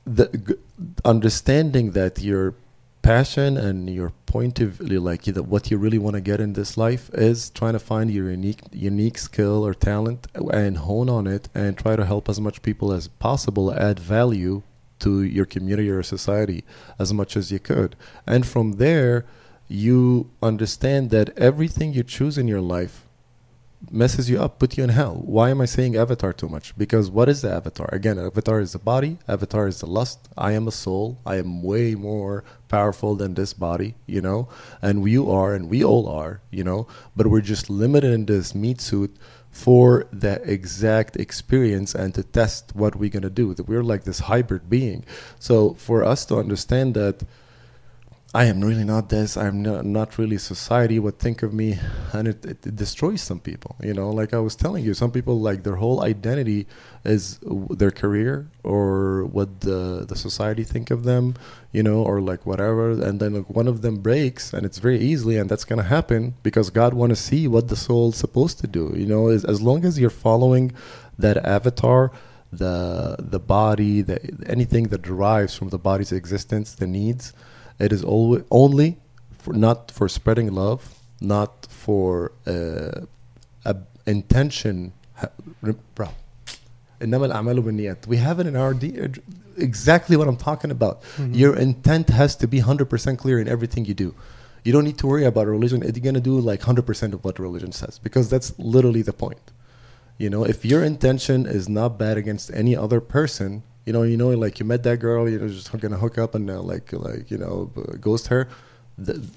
the 0.05 0.27
g- 0.27 0.55
understanding 1.05 1.91
that 1.91 2.19
your 2.21 2.55
passion 3.01 3.57
and 3.57 3.89
your 3.89 4.11
point 4.25 4.59
of 4.61 4.79
like 4.79 5.23
that 5.23 5.43
what 5.43 5.69
you 5.69 5.77
really 5.77 5.97
want 5.97 6.15
to 6.15 6.21
get 6.21 6.39
in 6.39 6.53
this 6.53 6.77
life 6.77 7.09
is 7.13 7.49
trying 7.49 7.73
to 7.73 7.79
find 7.79 8.09
your 8.09 8.31
unique 8.31 8.61
unique 8.71 9.17
skill 9.17 9.65
or 9.65 9.73
talent 9.73 10.25
and 10.53 10.77
hone 10.77 11.09
on 11.09 11.27
it 11.27 11.49
and 11.53 11.77
try 11.77 11.97
to 11.97 12.05
help 12.05 12.29
as 12.29 12.39
much 12.39 12.61
people 12.61 12.93
as 12.93 13.09
possible 13.09 13.73
add 13.73 13.99
value 13.99 14.63
to 14.99 15.21
your 15.21 15.45
community 15.45 15.89
or 15.89 16.01
society 16.01 16.63
as 16.97 17.13
much 17.13 17.35
as 17.35 17.51
you 17.51 17.59
could. 17.59 17.95
And 18.25 18.47
from 18.47 18.73
there 18.73 19.25
you 19.67 20.29
understand 20.41 21.09
that 21.09 21.37
everything 21.37 21.93
you 21.93 22.03
choose 22.03 22.37
in 22.37 22.47
your 22.47 22.61
life 22.61 23.02
messes 23.91 24.29
you 24.29 24.41
up, 24.41 24.59
put 24.59 24.77
you 24.77 24.83
in 24.83 24.89
hell. 24.89 25.21
Why 25.25 25.49
am 25.49 25.61
I 25.61 25.65
saying 25.65 25.95
avatar 25.95 26.33
too 26.33 26.49
much? 26.49 26.77
Because 26.77 27.09
what 27.09 27.29
is 27.29 27.41
the 27.41 27.51
avatar? 27.51 27.89
Again, 27.91 28.17
avatar 28.17 28.59
is 28.59 28.73
the 28.73 28.79
body, 28.79 29.17
avatar 29.27 29.67
is 29.67 29.79
the 29.79 29.87
lust. 29.87 30.29
I 30.37 30.53
am 30.53 30.67
a 30.67 30.71
soul. 30.71 31.19
I 31.25 31.35
am 31.37 31.61
way 31.61 31.95
more 31.95 32.43
powerful 32.69 33.15
than 33.15 33.33
this 33.33 33.53
body, 33.53 33.95
you 34.05 34.21
know? 34.21 34.47
And 34.81 35.07
you 35.07 35.29
are, 35.31 35.53
and 35.53 35.69
we 35.69 35.83
all 35.83 36.07
are, 36.07 36.41
you 36.49 36.63
know? 36.63 36.87
But 37.15 37.27
we're 37.27 37.41
just 37.41 37.69
limited 37.69 38.13
in 38.13 38.25
this 38.25 38.55
meat 38.55 38.81
suit 38.81 39.15
for 39.51 40.07
the 40.11 40.41
exact 40.43 41.15
experience 41.15 41.93
and 41.93 42.15
to 42.15 42.23
test 42.23 42.75
what 42.75 42.95
we're 42.95 43.09
going 43.09 43.23
to 43.23 43.29
do. 43.29 43.53
That 43.53 43.67
we're 43.67 43.83
like 43.83 44.03
this 44.03 44.19
hybrid 44.19 44.69
being. 44.69 45.05
So 45.39 45.75
for 45.75 46.03
us 46.03 46.25
to 46.25 46.37
understand 46.37 46.95
that 46.95 47.23
I 48.35 48.45
am 48.45 48.61
really 48.61 48.83
not 48.83 49.09
this. 49.09 49.37
I'm 49.37 49.61
not, 49.61 49.85
not 49.85 50.17
really 50.17 50.39
society 50.39 50.97
would 50.97 51.19
think 51.19 51.43
of 51.43 51.53
me, 51.53 51.77
and 52.13 52.27
it, 52.27 52.43
it, 52.43 52.65
it 52.65 52.75
destroys 52.75 53.21
some 53.21 53.39
people. 53.39 53.75
You 53.79 53.93
know, 53.93 54.09
like 54.09 54.33
I 54.33 54.39
was 54.39 54.55
telling 54.55 54.83
you, 54.83 54.95
some 54.95 55.11
people 55.11 55.39
like 55.39 55.61
their 55.61 55.75
whole 55.75 56.03
identity 56.03 56.65
is 57.05 57.39
their 57.69 57.91
career 57.91 58.47
or 58.63 59.25
what 59.25 59.61
the 59.61 60.05
the 60.09 60.15
society 60.15 60.63
think 60.63 60.89
of 60.89 61.03
them. 61.03 61.35
You 61.71 61.83
know, 61.83 62.01
or 62.01 62.21
like 62.21 62.43
whatever, 62.43 62.91
and 62.91 63.19
then 63.19 63.35
like, 63.35 63.49
one 63.51 63.67
of 63.67 63.83
them 63.83 63.97
breaks, 63.97 64.51
and 64.51 64.65
it's 64.65 64.79
very 64.79 64.99
easily, 64.99 65.37
and 65.37 65.47
that's 65.47 65.65
gonna 65.65 65.83
happen 65.83 66.33
because 66.41 66.71
God 66.71 66.95
want 66.95 67.11
to 67.11 67.15
see 67.15 67.47
what 67.47 67.67
the 67.67 67.75
soul's 67.75 68.17
supposed 68.17 68.57
to 68.59 68.67
do. 68.67 68.93
You 68.95 69.05
know, 69.05 69.27
as, 69.27 69.45
as 69.45 69.61
long 69.61 69.85
as 69.85 69.99
you're 69.99 70.09
following 70.09 70.71
that 71.19 71.37
avatar 71.45 72.11
the 72.51 73.15
the 73.19 73.39
body 73.39 74.01
the 74.01 74.19
anything 74.45 74.85
that 74.89 75.01
derives 75.01 75.55
from 75.55 75.69
the 75.69 75.77
body's 75.79 76.11
existence 76.11 76.73
the 76.73 76.85
needs 76.85 77.33
it 77.78 77.92
is 77.92 78.02
always 78.04 78.42
only 78.50 78.98
for 79.38 79.52
not 79.52 79.90
for 79.90 80.08
spreading 80.08 80.52
love, 80.52 80.94
not 81.20 81.66
for 81.70 82.32
uh, 82.46 83.02
a 83.64 83.76
intention. 84.06 84.92
ha- 85.14 85.30
re- 85.62 85.74
Bro, 85.94 86.08
إنما 87.00 87.26
الأعمال 87.32 87.62
بالنيات. 87.62 88.06
We 88.08 88.16
have 88.16 88.40
it 88.40 88.46
in 88.46 88.56
our 88.56 88.74
D, 88.74 88.94
exactly 89.56 90.16
what 90.16 90.28
I'm 90.28 90.36
talking 90.36 90.70
about. 90.70 91.02
Mhm. 91.16 91.36
Your 91.36 91.54
intent 91.56 92.10
has 92.10 92.34
to 92.36 92.46
be 92.48 92.60
100% 92.60 93.18
clear 93.18 93.38
in 93.38 93.48
everything 93.48 93.84
you 93.84 93.94
do. 93.94 94.14
You 94.64 94.72
don't 94.72 94.84
need 94.84 94.98
to 94.98 95.06
worry 95.06 95.24
about 95.24 95.46
religion. 95.46 95.82
You're 95.82 95.92
going 95.92 96.14
to 96.14 96.20
do 96.20 96.38
like 96.38 96.60
100% 96.62 97.12
of 97.14 97.24
what 97.24 97.38
religion 97.38 97.72
says 97.72 97.98
because 98.02 98.28
that's 98.28 98.52
literally 98.58 99.02
the 99.02 99.12
point. 99.12 99.52
You 100.18 100.28
know, 100.30 100.42
if 100.44 100.64
your 100.64 100.82
intention 100.82 101.46
is 101.46 101.68
not 101.68 101.96
bad 101.96 102.16
against 102.18 102.50
any 102.52 102.74
other 102.76 103.00
person, 103.00 103.62
you 103.85 103.93
know, 103.93 104.03
you 104.03 104.17
know, 104.17 104.29
like 104.29 104.59
you 104.59 104.65
met 104.65 104.83
that 104.83 104.97
girl, 104.97 105.29
you're 105.29 105.47
just 105.47 105.77
gonna 105.79 105.97
hook 105.97 106.17
up 106.17 106.35
and 106.35 106.49
uh, 106.49 106.61
like, 106.61 106.93
like 106.93 107.29
you 107.29 107.37
know, 107.37 107.71
ghost 107.99 108.27
her. 108.27 108.47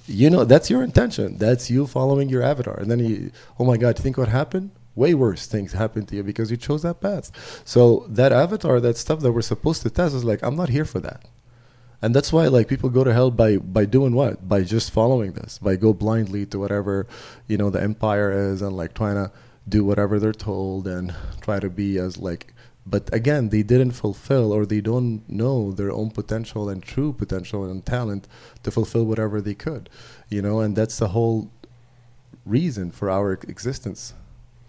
You 0.07 0.29
know, 0.29 0.45
that's 0.45 0.69
your 0.69 0.83
intention. 0.83 1.39
That's 1.39 1.71
you 1.71 1.87
following 1.87 2.29
your 2.29 2.43
avatar. 2.43 2.79
And 2.79 2.91
then 2.91 3.01
you, 3.01 3.31
oh 3.59 3.65
my 3.65 3.79
God, 3.79 3.97
think 3.97 4.19
what 4.19 4.29
happened? 4.29 4.71
Way 4.95 5.15
worse 5.15 5.47
things 5.47 5.73
happened 5.73 6.09
to 6.09 6.17
you 6.17 6.23
because 6.23 6.51
you 6.51 6.57
chose 6.57 6.83
that 6.83 7.01
path. 7.01 7.63
So 7.65 8.07
that 8.09 8.33
avatar, 8.33 8.81
that 8.81 8.97
stuff 8.97 9.21
that 9.21 9.33
we're 9.33 9.43
supposed 9.43 9.83
to 9.83 9.91
test, 9.91 10.15
is 10.15 10.25
like, 10.25 10.43
I'm 10.43 10.57
not 10.57 10.69
here 10.69 10.85
for 10.85 11.01
that. 11.01 11.25
And 12.03 12.15
that's 12.15 12.33
why 12.33 12.47
like 12.49 12.69
people 12.69 12.91
go 12.91 13.05
to 13.05 13.13
hell 13.13 13.31
by 13.31 13.57
by 13.57 13.87
doing 13.87 14.15
what? 14.15 14.47
By 14.47 14.63
just 14.63 14.91
following 14.93 15.33
this, 15.33 15.59
by 15.59 15.77
go 15.77 15.93
blindly 15.95 16.45
to 16.47 16.59
whatever, 16.59 17.07
you 17.49 17.57
know, 17.57 17.71
the 17.71 17.83
empire 17.83 18.31
is 18.31 18.63
and 18.63 18.77
like 18.77 18.95
trying 18.95 19.17
to 19.17 19.33
do 19.69 19.85
whatever 19.85 20.21
they're 20.21 20.33
told 20.33 20.87
and 20.87 21.15
try 21.41 21.59
to 21.59 21.71
be 21.71 21.99
as 21.99 22.19
like 22.19 22.53
but 22.87 23.13
again 23.13 23.49
they 23.49 23.63
didn't 23.63 23.93
fulfill 23.93 24.53
or 24.53 24.65
they 24.65 24.81
don't 24.81 25.23
know 25.29 25.73
their 25.73 25.91
own 25.91 26.11
potential 26.11 26.69
and 26.69 26.83
true 26.83 27.13
potential 27.13 27.65
and 27.65 27.85
talent 27.85 28.29
to 28.63 28.71
fulfill 28.71 29.05
whatever 29.05 29.41
they 29.41 29.55
could 29.55 29.89
you 30.29 30.41
know 30.41 30.61
and 30.61 30.77
that's 30.77 30.99
the 30.99 31.09
whole 31.09 31.51
reason 32.45 32.91
for 32.93 33.11
our 33.11 33.33
existence 33.49 34.15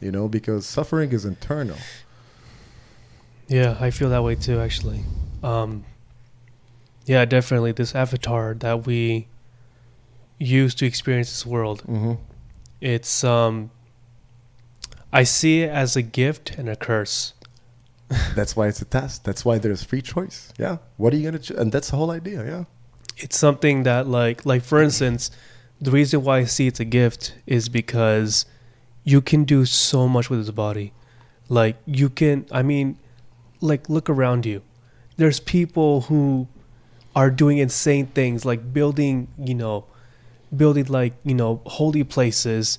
you 0.01 0.11
know 0.11 0.27
because 0.27 0.65
suffering 0.65 1.11
is 1.11 1.25
internal 1.25 1.77
Yeah, 3.49 3.77
I 3.79 3.91
feel 3.91 4.09
that 4.09 4.23
way 4.23 4.35
too, 4.35 4.59
actually. 4.59 5.01
Um, 5.41 5.85
Yeah, 7.05 7.23
definitely. 7.23 7.71
This 7.71 7.95
avatar 7.95 8.53
that 8.55 8.85
we 8.85 9.27
use 10.37 10.75
to 10.75 10.85
experience 10.85 11.29
this 11.29 11.45
world. 11.45 11.79
Mm-hmm. 11.87 12.15
It's 12.81 13.23
um 13.23 13.71
I 15.13 15.23
see 15.23 15.61
it 15.63 15.69
as 15.69 15.95
a 15.95 16.01
gift 16.01 16.57
and 16.57 16.67
a 16.67 16.75
curse. 16.75 17.33
That's 18.35 18.55
why 18.55 18.67
it's 18.67 18.81
a 18.81 18.85
test. 18.85 19.25
That's 19.25 19.43
why 19.43 19.57
there's 19.57 19.83
free 19.83 20.01
choice. 20.01 20.53
Yeah. 20.57 20.77
What 20.97 21.13
are 21.13 21.17
you 21.17 21.25
gonna? 21.25 21.39
Ch- 21.39 21.51
and 21.51 21.71
that's 21.71 21.89
the 21.91 21.97
whole 21.97 22.11
idea. 22.11 22.45
Yeah. 22.45 22.63
It's 23.17 23.37
something 23.37 23.83
that 23.83 24.07
like 24.07 24.45
like 24.45 24.63
for 24.63 24.81
instance, 24.81 25.29
the 25.81 25.91
reason 25.91 26.23
why 26.23 26.39
I 26.39 26.43
see 26.45 26.67
it's 26.67 26.79
a 26.79 26.85
gift 26.85 27.35
is 27.45 27.67
because 27.69 28.45
you 29.03 29.21
can 29.21 29.43
do 29.43 29.65
so 29.65 30.07
much 30.07 30.29
with 30.29 30.39
his 30.39 30.51
body. 30.51 30.93
Like 31.49 31.77
you 31.85 32.09
can 32.09 32.45
I 32.51 32.61
mean 32.63 32.97
like 33.61 33.89
look 33.89 34.09
around 34.09 34.45
you. 34.45 34.61
There's 35.17 35.39
people 35.39 36.01
who 36.01 36.47
are 37.15 37.31
doing 37.31 37.57
insane 37.57 38.05
things 38.07 38.45
like 38.45 38.71
building, 38.71 39.27
you 39.39 39.55
know, 39.55 39.85
building 40.55 40.85
like, 40.85 41.13
you 41.25 41.33
know, 41.33 41.61
holy 41.65 42.03
places 42.03 42.77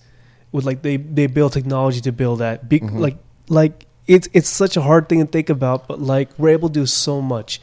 with 0.52 0.64
like 0.64 0.82
they 0.82 0.96
they 0.96 1.26
build 1.26 1.52
technology 1.52 2.00
to 2.02 2.12
build 2.12 2.38
that. 2.38 2.68
Be, 2.68 2.80
Mhm. 2.80 2.98
Like 3.00 3.16
like 3.48 3.86
it's 4.08 4.28
it's 4.32 4.48
such 4.48 4.76
a 4.76 4.82
hard 4.82 5.08
thing 5.08 5.20
to 5.20 5.26
think 5.30 5.48
about, 5.50 5.86
but 5.86 6.00
like 6.00 6.30
we're 6.38 6.48
able 6.50 6.68
to 6.70 6.80
do 6.80 6.86
so 6.86 7.20
much. 7.20 7.60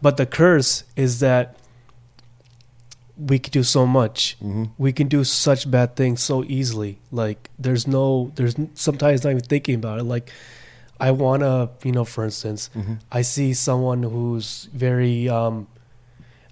But 0.00 0.16
the 0.16 0.26
curse 0.26 0.84
is 0.94 1.18
that 1.20 1.56
we 3.16 3.38
can 3.38 3.50
do 3.50 3.62
so 3.64 3.84
much. 3.86 4.36
Mm-hmm. 4.42 4.64
We 4.78 4.92
can 4.92 5.08
do 5.08 5.24
such 5.24 5.68
bad 5.70 5.96
things 5.96 6.22
so 6.22 6.44
easily. 6.44 6.98
Like 7.10 7.50
there's 7.58 7.86
no 7.86 8.30
there's 8.36 8.54
sometimes 8.74 9.24
not 9.24 9.30
even 9.30 9.42
thinking 9.42 9.74
about 9.74 9.98
it. 9.98 10.04
Like 10.04 10.30
I 11.00 11.10
wanna, 11.10 11.70
you 11.84 11.92
know, 11.92 12.04
for 12.04 12.24
instance, 12.24 12.70
Mm-hmm. 12.76 12.94
I 13.10 13.22
see 13.22 13.54
someone 13.54 14.02
who's 14.04 14.68
very 14.72 15.28
um 15.28 15.66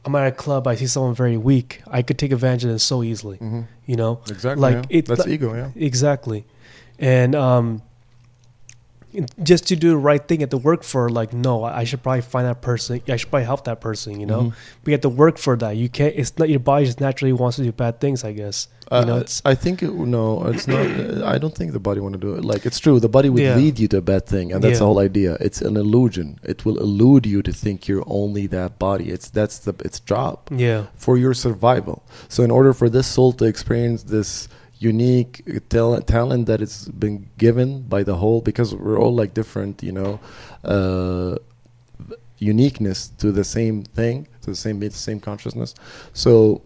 I'm 0.05 0.15
at 0.15 0.27
a 0.29 0.33
club, 0.33 0.67
I 0.69 0.77
see 0.77 0.87
someone 0.87 1.15
very 1.15 1.37
weak. 1.37 1.83
I 1.91 2.03
could 2.03 2.17
take 2.19 2.31
advantage 2.33 2.63
of 2.65 2.71
them 2.71 2.79
so 2.79 3.03
easily. 3.03 3.39
Mm-hmm. 3.39 3.63
You 3.87 3.97
know? 3.97 4.21
Exactly. 4.29 4.61
Like, 4.63 4.75
yeah. 4.91 4.99
it- 4.99 5.07
that's 5.07 5.21
like- 5.21 5.29
ego. 5.29 5.55
Yeah. 5.55 5.71
Exactly. 5.77 6.45
And 6.99 7.35
um 7.35 7.83
just 9.43 9.67
to 9.69 9.77
do 9.77 9.91
the 9.91 9.97
right 9.97 10.27
thing, 10.27 10.41
have 10.41 10.51
to 10.51 10.59
work 10.59 10.83
for 10.83 11.09
like 11.09 11.33
no, 11.33 11.65
I 11.65 11.85
should 11.85 12.03
probably 12.03 12.21
find 12.23 12.47
that 12.47 12.61
person. 12.61 13.01
I 13.09 13.17
should 13.17 13.31
probably 13.31 13.45
help 13.47 13.65
that 13.65 13.81
person. 13.81 14.21
You 14.21 14.27
know, 14.27 14.41
Mhm. 14.43 14.53
but 14.83 14.87
you 14.91 14.93
have 14.93 15.01
to 15.03 15.09
work 15.09 15.39
for 15.39 15.57
that. 15.57 15.77
You 15.77 15.89
can't. 15.89 16.15
It's 16.17 16.37
not 16.39 16.49
your 16.49 16.61
body 16.61 16.85
just 16.87 17.01
naturally 17.01 17.33
wants 17.33 17.57
to 17.57 17.63
do 17.63 17.73
bad 17.73 18.01
things. 18.01 18.25
I 18.25 18.33
guess. 18.33 18.69
Uh, 18.91 19.01
you 19.01 19.07
know, 19.07 19.17
it's 19.19 19.43
I 19.45 19.55
think 19.57 19.83
it, 19.83 19.93
no, 19.93 20.45
it's 20.47 20.69
not. 20.69 20.87
uh, 20.87 21.27
I 21.27 21.39
don't 21.39 21.55
think 21.55 21.73
the 21.73 21.81
body 21.81 22.01
want 22.01 22.13
to 22.15 22.21
do 22.21 22.35
it. 22.35 22.45
Like 22.45 22.65
it's 22.67 22.79
true, 22.79 23.01
the 23.01 23.09
body 23.09 23.29
would 23.29 23.43
Yeah. 23.43 23.57
lead 23.57 23.79
you 23.81 23.89
to 23.89 23.97
a 23.99 24.01
bad 24.01 24.27
thing, 24.27 24.53
and 24.53 24.63
that's 24.63 24.75
Yeah. 24.75 24.79
the 24.81 24.85
whole 24.87 25.01
idea. 25.01 25.37
It's 25.41 25.61
an 25.61 25.77
illusion. 25.77 26.39
It 26.45 26.65
will 26.65 26.79
elude 26.79 27.27
you 27.27 27.43
to 27.43 27.53
think 27.53 27.89
you're 27.89 28.05
only 28.07 28.47
that 28.49 28.79
body. 28.79 29.07
It's 29.11 29.29
that's 29.29 29.59
the 29.59 29.75
its 29.85 29.99
job 29.99 30.39
yeah, 30.51 30.85
for 30.95 31.19
your 31.19 31.35
survival. 31.35 32.03
So 32.29 32.45
in 32.45 32.51
order 32.53 32.73
for 32.73 32.89
this 32.89 33.07
soul 33.09 33.33
to 33.35 33.45
experience 33.45 34.05
this 34.05 34.49
unique 34.79 35.43
talent, 35.69 36.47
that 36.47 36.61
it's 36.61 36.89
been 36.89 37.29
given 37.39 37.83
by 37.83 38.03
the 38.03 38.17
whole, 38.17 38.41
because 38.41 38.75
we're 38.75 38.99
all 38.99 39.15
like 39.15 39.35
different, 39.35 39.83
you 39.83 39.93
know, 39.93 40.21
uh, 40.65 41.37
uniqueness 42.39 43.09
to 43.19 43.33
the 43.33 43.45
same 43.45 43.83
thing, 43.83 44.29
to 44.43 44.51
the 44.51 44.57
same 44.57 44.81
the 44.81 44.91
same 44.91 45.21
consciousness. 45.21 45.75
So 46.13 46.63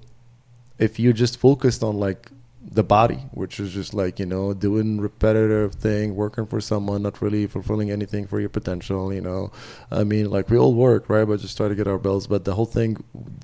if 0.78 0.98
you 0.98 1.12
just 1.12 1.38
focused 1.38 1.82
on 1.82 1.98
like 1.98 2.30
the 2.62 2.82
body, 2.84 3.16
which 3.32 3.58
is 3.58 3.72
just 3.72 3.94
like 3.94 4.18
you 4.18 4.26
know 4.26 4.52
doing 4.52 5.00
repetitive 5.00 5.74
thing, 5.74 6.14
working 6.14 6.46
for 6.46 6.60
someone, 6.60 7.02
not 7.02 7.20
really 7.22 7.46
fulfilling 7.46 7.90
anything 7.90 8.26
for 8.26 8.38
your 8.38 8.50
potential. 8.50 9.12
You 9.12 9.22
know, 9.22 9.50
I 9.90 10.04
mean, 10.04 10.30
like 10.30 10.50
we 10.50 10.58
all 10.58 10.74
work, 10.74 11.08
right? 11.08 11.24
But 11.24 11.40
just 11.40 11.56
try 11.56 11.68
to 11.68 11.74
get 11.74 11.88
our 11.88 11.98
bills. 11.98 12.26
But 12.26 12.44
the 12.44 12.54
whole 12.54 12.66
thing, 12.66 13.02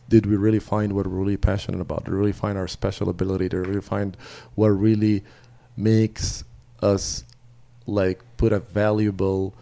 did 0.09 0.27
we 0.27 0.37
really 0.37 0.59
find 0.59 0.93
what 0.93 1.07
we're 1.07 1.19
really 1.19 1.37
passionate 1.39 1.81
about? 1.81 2.05
Did 2.05 2.13
we 2.13 2.19
really 2.19 2.33
find 2.33 2.59
our 2.59 2.69
special 2.69 3.09
ability? 3.09 3.49
Did 3.49 3.61
we 3.63 3.69
really 3.69 3.81
find 3.81 4.17
what 4.55 4.69
really 4.69 5.25
makes 5.77 6.45
us 6.83 7.25
like 7.87 8.21
put 8.37 8.53
a 8.53 8.61
valuable 8.61 9.55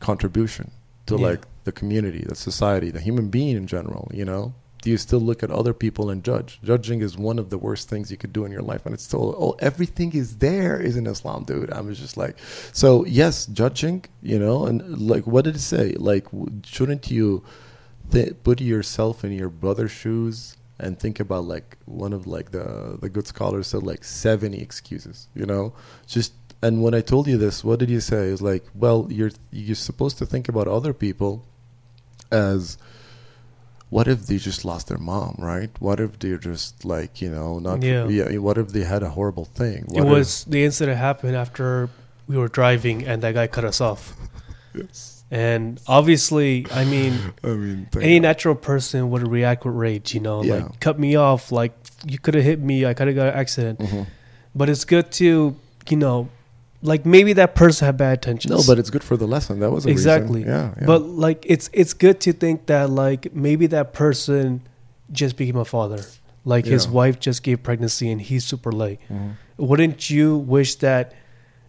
contribution 0.00 0.70
to 1.06 1.16
Yeah. 1.16 1.26
like 1.28 1.46
the 1.64 1.72
community, 1.72 2.24
the 2.26 2.34
society, 2.34 2.90
the 2.90 3.00
human 3.00 3.28
being 3.28 3.56
in 3.56 3.66
general, 3.66 4.10
you 4.12 4.24
know? 4.24 4.54
Do 4.82 4.90
you 4.90 4.96
still 4.96 5.20
look 5.20 5.42
at 5.42 5.50
other 5.50 5.74
people 5.74 6.08
and 6.10 6.24
judge? 6.24 6.58
Judging 6.64 7.02
is 7.02 7.16
one 7.16 7.38
of 7.38 7.50
the 7.50 7.58
worst 7.58 7.88
things 7.88 8.10
you 8.10 8.16
could 8.16 8.32
do 8.32 8.44
in 8.44 8.52
your 8.52 8.62
life, 8.62 8.86
and 8.86 8.94
it's 8.94 9.04
still 9.04 9.34
oh 9.38 9.56
everything 9.58 10.12
is 10.14 10.38
there 10.38 10.80
is 10.80 10.96
in 10.96 11.06
Islam, 11.06 11.44
dude. 11.44 11.70
I 11.72 11.80
was 11.80 11.98
just 11.98 12.16
like, 12.16 12.38
so 12.72 13.04
yes, 13.04 13.46
judging, 13.46 14.04
you 14.22 14.38
know, 14.38 14.66
and 14.66 14.98
like 14.98 15.26
what 15.26 15.44
did 15.44 15.56
it 15.56 15.60
say? 15.60 15.92
Like, 15.92 16.26
shouldn't 16.64 17.10
you 17.10 17.44
th- 18.10 18.42
put 18.42 18.60
yourself 18.60 19.22
in 19.24 19.32
your 19.32 19.50
brother's 19.50 19.90
shoes 19.90 20.56
and 20.78 20.98
think 20.98 21.20
about 21.20 21.44
like 21.44 21.76
one 21.84 22.12
of 22.12 22.26
like 22.26 22.50
the 22.50 22.98
the 23.00 23.10
good 23.10 23.26
scholars 23.26 23.66
said 23.68 23.82
like 23.82 24.02
seventy 24.02 24.60
excuses, 24.62 25.28
you 25.34 25.44
know, 25.44 25.74
just 26.06 26.32
and 26.62 26.82
when 26.82 26.94
I 26.94 27.00
told 27.00 27.26
you 27.26 27.38
this, 27.38 27.64
what 27.64 27.78
did 27.78 27.88
you 27.90 28.00
say? 28.00 28.28
It's 28.28 28.42
like, 28.42 28.64
well, 28.74 29.06
you're 29.10 29.30
you're 29.50 29.74
supposed 29.74 30.18
to 30.18 30.26
think 30.26 30.48
about 30.48 30.68
other 30.68 30.92
people 30.92 31.44
as 32.30 32.78
what 33.90 34.08
if 34.08 34.26
they 34.26 34.38
just 34.38 34.64
lost 34.64 34.88
their 34.88 34.98
mom, 34.98 35.34
right? 35.38 35.70
What 35.80 36.00
if 36.00 36.18
they're 36.18 36.38
just 36.38 36.84
like, 36.84 37.20
you 37.20 37.30
know, 37.30 37.58
not 37.58 37.82
Yeah. 37.82 38.06
what 38.38 38.56
if 38.58 38.68
they 38.68 38.84
had 38.84 39.02
a 39.02 39.10
horrible 39.10 39.44
thing? 39.44 39.84
it 39.94 40.02
What 40.02 40.06
if- 40.06 40.08
was 40.18 40.44
the 40.44 40.64
incident 40.64 40.96
happened 40.98 41.36
after 41.36 41.90
we 42.28 42.36
were 42.38 42.48
driving 42.48 43.06
and 43.06 43.20
that 43.22 43.34
guy 43.34 43.46
cut 43.48 43.64
us 43.64 43.80
off. 43.80 44.14
yes. 44.74 45.16
And 45.32 45.80
obviously, 45.86 46.66
I 46.72 46.84
mean, 46.84 47.14
I 47.44 47.48
mean, 47.48 47.88
any 48.00 48.18
God. 48.18 48.22
natural 48.22 48.54
person 48.56 49.10
would 49.10 49.26
react 49.28 49.64
with 49.64 49.74
rage. 49.76 50.12
You 50.14 50.20
know, 50.20 50.42
Yeah. 50.42 50.54
like 50.54 50.80
cut 50.80 50.98
me 50.98 51.14
off. 51.16 51.52
Like 51.52 51.72
you 52.04 52.18
could 52.18 52.34
have 52.34 52.42
hit 52.44 52.60
me. 52.60 52.84
I 52.86 52.94
could 52.94 53.06
have 53.06 53.14
got 53.16 53.28
an 53.28 53.38
accident. 53.38 53.78
Mhm. 53.78 54.06
But 54.54 54.68
it's 54.68 54.84
good 54.84 55.12
to, 55.22 55.54
you 55.88 55.96
know, 55.96 56.28
like 56.82 57.04
maybe 57.04 57.32
that 57.34 57.54
person 57.54 57.86
had 57.86 57.96
bad 57.96 58.18
intentions. 58.18 58.50
No, 58.50 58.62
but 58.66 58.78
it's 58.78 58.90
good 58.90 59.04
for 59.04 59.16
the 59.16 59.26
lesson. 59.26 59.60
That 59.60 59.70
was 59.70 59.86
a 59.86 59.90
Exactly. 59.90 60.40
Reason. 60.40 60.52
Yeah, 60.54 60.74
yeah. 60.80 60.86
But 60.86 61.02
like 61.02 61.44
it's 61.46 61.68
it's 61.72 61.92
good 61.92 62.20
to 62.20 62.32
think 62.32 62.66
that 62.66 62.90
like 62.90 63.34
maybe 63.34 63.66
that 63.68 63.92
person 63.92 64.62
just 65.12 65.36
became 65.36 65.56
a 65.56 65.64
father. 65.64 66.00
Like 66.44 66.64
his 66.64 66.88
wife 66.88 67.20
just 67.20 67.42
gave 67.42 67.62
pregnancy 67.62 68.10
and 68.10 68.20
he's 68.20 68.44
super 68.46 68.72
late. 68.72 68.98
Mhm. 69.10 69.32
Wouldn't 69.58 70.08
you 70.08 70.36
wish 70.38 70.76
that 70.76 71.12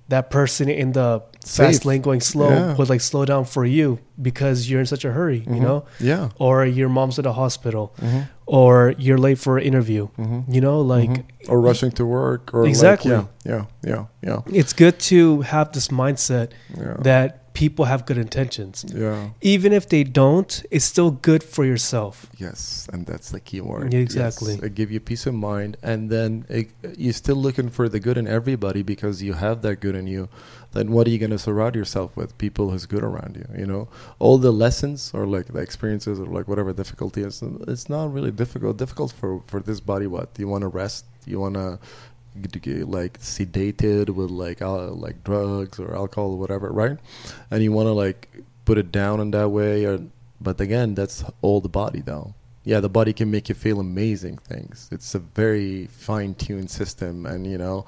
that 0.07 0.29
person 0.29 0.69
in 0.69 0.93
the 0.93 1.21
Safe. 1.43 1.65
fast 1.67 1.85
lane 1.85 2.01
going 2.01 2.21
slow 2.21 2.49
Yeah. 2.49 2.75
would 2.75 2.89
like 2.89 3.01
slow 3.01 3.25
down 3.25 3.45
for 3.45 3.65
you 3.65 3.97
because 4.21 4.69
you're 4.69 4.79
in 4.79 4.85
such 4.85 5.03
a 5.05 5.11
hurry, 5.11 5.39
you 5.47 5.55
Mhm. 5.59 5.61
know? 5.61 5.83
Yeah. 5.99 6.29
Or 6.37 6.65
your 6.65 6.87
mom's 6.89 7.17
at 7.17 7.25
a 7.25 7.31
hospital 7.33 7.93
Mhm. 7.99 8.27
or 8.45 8.93
you're 8.99 9.17
late 9.17 9.39
for 9.39 9.57
an 9.57 9.63
interview. 9.63 10.09
Mhm. 10.19 10.43
You 10.53 10.61
know, 10.61 10.79
like 10.81 11.09
Mhm. 11.09 11.23
or 11.49 11.59
rushing 11.59 11.91
to 11.93 12.05
work 12.05 12.51
or 12.53 12.61
like- 12.61 12.69
Exactly. 12.69 13.11
yeah, 13.11 13.25
yeah, 13.45 13.65
yeah, 13.83 14.05
yeah, 14.21 14.39
it's 14.59 14.73
good 14.73 14.99
to 15.11 15.41
have 15.41 15.71
this 15.71 15.87
mindset 15.89 16.49
yeah. 16.77 16.97
that 17.01 17.37
people 17.53 17.83
have 17.85 18.05
good 18.05 18.17
intentions. 18.17 18.85
yeah. 18.95 19.29
Even 19.41 19.73
if 19.73 19.89
they 19.89 20.03
don't, 20.05 20.63
it's 20.71 20.85
still 20.85 21.11
good 21.11 21.43
for 21.43 21.65
yourself. 21.65 22.27
Yes, 22.37 22.87
and 22.93 23.05
that's 23.05 23.29
the 23.31 23.41
key 23.41 23.59
word. 23.59 23.93
Exactly. 23.93 24.53
Yes, 24.53 24.63
it 24.63 24.73
give 24.75 24.89
you 24.89 25.01
peace 25.01 25.25
of 25.27 25.33
mind, 25.33 25.75
and 25.83 26.09
then 26.09 26.45
it, 26.47 26.69
you're 26.97 27.11
still 27.11 27.35
looking 27.35 27.69
for 27.69 27.89
the 27.89 27.99
good 27.99 28.17
in 28.17 28.25
everybody 28.25 28.83
because 28.83 29.21
you 29.21 29.33
have 29.33 29.63
that 29.63 29.81
good 29.81 29.95
in 29.95 30.07
you. 30.07 30.29
Then 30.73 30.91
what 30.91 31.07
are 31.07 31.09
you 31.09 31.19
going 31.19 31.31
to 31.31 31.39
surround 31.39 31.75
yourself 31.75 32.15
with? 32.15 32.37
People 32.37 32.69
who's 32.69 32.85
good 32.85 33.03
around 33.03 33.35
you. 33.35 33.45
You 33.59 33.65
know, 33.65 33.89
all 34.19 34.37
the 34.37 34.51
lessons 34.51 35.11
or 35.13 35.25
like 35.25 35.47
the 35.47 35.59
experiences 35.59 36.19
or 36.19 36.25
like 36.25 36.47
whatever 36.47 36.71
difficulty 36.73 37.21
is. 37.23 37.43
It's 37.67 37.89
not 37.89 38.13
really 38.13 38.31
difficult. 38.31 38.77
Difficult 38.77 39.11
for 39.11 39.41
for 39.47 39.59
this 39.59 39.79
body. 39.79 40.07
What 40.07 40.29
you 40.37 40.47
want 40.47 40.61
to 40.61 40.67
rest? 40.67 41.05
You 41.25 41.39
want 41.39 41.55
to 41.55 41.79
like 42.85 43.19
sedated 43.19 44.09
with 44.09 44.31
like 44.31 44.61
uh, 44.61 44.91
like 44.91 45.23
drugs 45.23 45.79
or 45.79 45.95
alcohol 45.95 46.31
or 46.31 46.37
whatever, 46.37 46.69
right? 46.71 46.97
And 47.49 47.61
you 47.61 47.71
want 47.71 47.87
to 47.87 47.93
like 47.93 48.29
put 48.65 48.77
it 48.77 48.91
down 48.91 49.19
in 49.19 49.31
that 49.31 49.49
way 49.49 49.85
or 49.85 49.99
but 50.39 50.59
again 50.61 50.95
that's 50.95 51.23
all 51.41 51.61
the 51.61 51.69
body 51.69 52.01
though 52.01 52.33
yeah 52.63 52.79
the 52.79 52.89
body 52.89 53.13
can 53.13 53.29
make 53.29 53.49
you 53.49 53.55
feel 53.55 53.79
amazing 53.79 54.37
things 54.37 54.87
it's 54.91 55.15
a 55.15 55.19
very 55.19 55.87
fine-tuned 55.87 56.69
system 56.69 57.25
and 57.25 57.45
you 57.47 57.57
know 57.57 57.85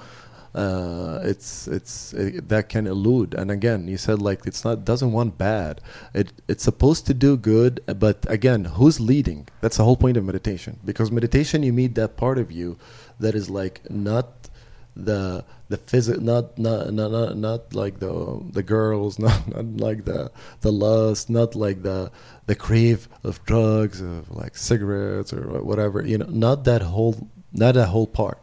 uh, 0.56 1.20
it's 1.24 1.68
it's 1.68 2.14
it, 2.14 2.48
that 2.50 2.70
can 2.70 2.88
elude. 2.88 3.34
And 3.34 3.50
again 3.50 3.88
you 3.88 3.98
said 3.98 4.22
like 4.22 4.46
it's 4.46 4.64
not 4.64 4.86
doesn't 4.86 5.12
want 5.12 5.38
bad. 5.38 5.82
It 6.14 6.32
it's 6.48 6.64
supposed 6.64 7.06
to 7.08 7.14
do 7.14 7.38
good 7.38 7.82
but 8.00 8.26
again 8.30 8.66
who's 8.66 9.00
leading? 9.00 9.48
That's 9.62 9.78
the 9.78 9.84
whole 9.84 9.98
point 9.98 10.18
of 10.18 10.24
meditation. 10.24 10.80
Because 10.86 11.12
meditation 11.12 11.64
you 11.64 11.74
meet 11.74 11.96
that 11.96 12.18
part 12.18 12.38
of 12.38 12.52
you 12.52 12.78
that 13.20 13.36
is 13.36 13.50
like 13.50 13.90
not 13.90 14.50
the 14.96 15.44
the 15.70 15.78
physic 15.78 16.22
not 16.22 16.58
not 16.60 16.94
not 16.94 17.12
not, 17.12 17.38
not 17.38 17.74
like 17.74 18.00
the 18.00 18.44
the 18.52 18.62
girls 18.62 19.18
not, 19.26 19.48
not 19.48 19.66
like 19.78 20.06
the 20.06 20.32
the 20.62 20.72
lust 20.72 21.30
not 21.30 21.56
like 21.56 21.82
the 21.82 22.12
the 22.46 22.56
crave 22.56 23.08
of 23.24 23.44
drugs 23.46 24.02
of 24.02 24.30
like 24.30 24.56
cigarettes 24.56 25.34
or 25.34 25.64
whatever 25.64 26.06
you 26.06 26.18
know 26.18 26.28
not 26.30 26.64
that 26.66 26.84
whole 26.84 27.28
not 27.52 27.74
that 27.74 27.88
whole 27.88 28.08
part 28.08 28.40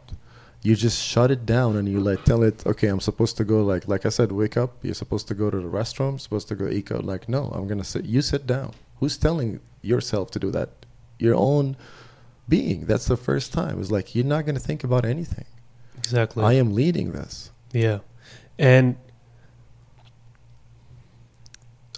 you 0.63 0.75
just 0.75 1.01
shut 1.01 1.31
it 1.31 1.45
down 1.45 1.75
and 1.75 1.89
you 1.89 1.99
like 1.99 2.23
tell 2.23 2.43
it 2.43 2.65
okay 2.67 2.87
i'm 2.87 2.99
supposed 2.99 3.35
to 3.35 3.43
go 3.43 3.63
like 3.63 3.87
like 3.87 4.05
i 4.05 4.09
said 4.09 4.31
wake 4.31 4.57
up 4.57 4.71
you're 4.83 4.93
supposed 4.93 5.27
to 5.27 5.33
go 5.33 5.49
to 5.49 5.57
the 5.57 5.67
restroom 5.67 6.19
supposed 6.19 6.47
to 6.47 6.55
go 6.55 6.67
eat 6.67 6.91
out 6.91 7.03
like 7.03 7.27
no 7.27 7.51
i'm 7.55 7.67
gonna 7.67 7.83
sit 7.83 8.05
you 8.05 8.21
sit 8.21 8.45
down 8.45 8.71
Who's 9.01 9.17
telling 9.17 9.59
yourself 9.81 10.29
to 10.31 10.39
do 10.39 10.51
that? 10.51 10.69
Your 11.17 11.33
own 11.35 11.75
being. 12.47 12.85
That's 12.85 13.07
the 13.07 13.17
first 13.17 13.51
time. 13.51 13.79
It's 13.79 13.89
like 13.89 14.13
you're 14.13 14.23
not 14.23 14.45
going 14.45 14.53
to 14.53 14.61
think 14.61 14.83
about 14.83 15.05
anything. 15.05 15.45
Exactly. 15.97 16.43
I 16.43 16.53
am 16.53 16.75
leading 16.75 17.11
this. 17.11 17.49
Yeah. 17.73 17.99
And 18.59 18.95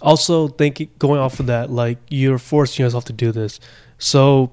also 0.00 0.48
thinking 0.48 0.88
going 0.98 1.20
off 1.20 1.40
of 1.40 1.46
that, 1.46 1.70
like 1.70 1.98
you're 2.08 2.38
forcing 2.38 2.84
yourself 2.84 3.04
to 3.04 3.12
do 3.12 3.32
this. 3.32 3.60
So 3.98 4.50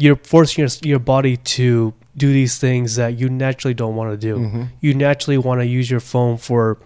you're 0.00 0.16
forcing 0.16 0.62
your, 0.62 0.70
your 0.82 0.98
body 0.98 1.36
to 1.36 1.92
do 2.16 2.32
these 2.32 2.58
things 2.58 2.96
that 2.96 3.18
you 3.18 3.28
naturally 3.28 3.74
don't 3.74 3.94
want 3.96 4.10
to 4.10 4.16
do. 4.16 4.36
Mhm. 4.36 4.68
You 4.80 4.94
naturally 4.94 5.38
want 5.38 5.60
to 5.60 5.66
use 5.66 5.90
your 5.90 6.00
phone 6.00 6.36
for 6.38 6.78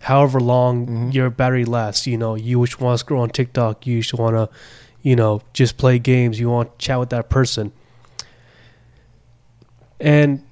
however 0.00 0.40
long 0.40 0.86
Mhm. 0.86 1.14
your 1.14 1.30
battery 1.30 1.64
lasts. 1.64 2.06
You 2.06 2.18
know, 2.18 2.34
you 2.34 2.64
just 2.66 2.80
want 2.80 2.94
to 2.94 2.98
scroll 2.98 3.22
on 3.22 3.30
TikTok. 3.30 3.86
You 3.86 4.00
just 4.02 4.14
want 4.14 4.36
to, 4.36 4.48
you 5.02 5.16
know, 5.16 5.40
just 5.52 5.76
play 5.78 5.98
games. 5.98 6.38
You 6.40 6.50
want 6.50 6.78
to 6.78 6.84
chat 6.86 6.98
with 7.00 7.10
that 7.10 7.28
person. 7.30 7.72
And 10.00 10.42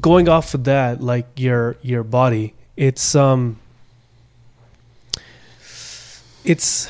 going 0.00 0.28
off 0.28 0.54
of 0.54 0.64
that, 0.64 1.00
like 1.02 1.26
your 1.36 1.76
your 1.82 2.02
body, 2.02 2.54
it's 2.76 3.14
um, 3.14 3.56
it's 6.44 6.88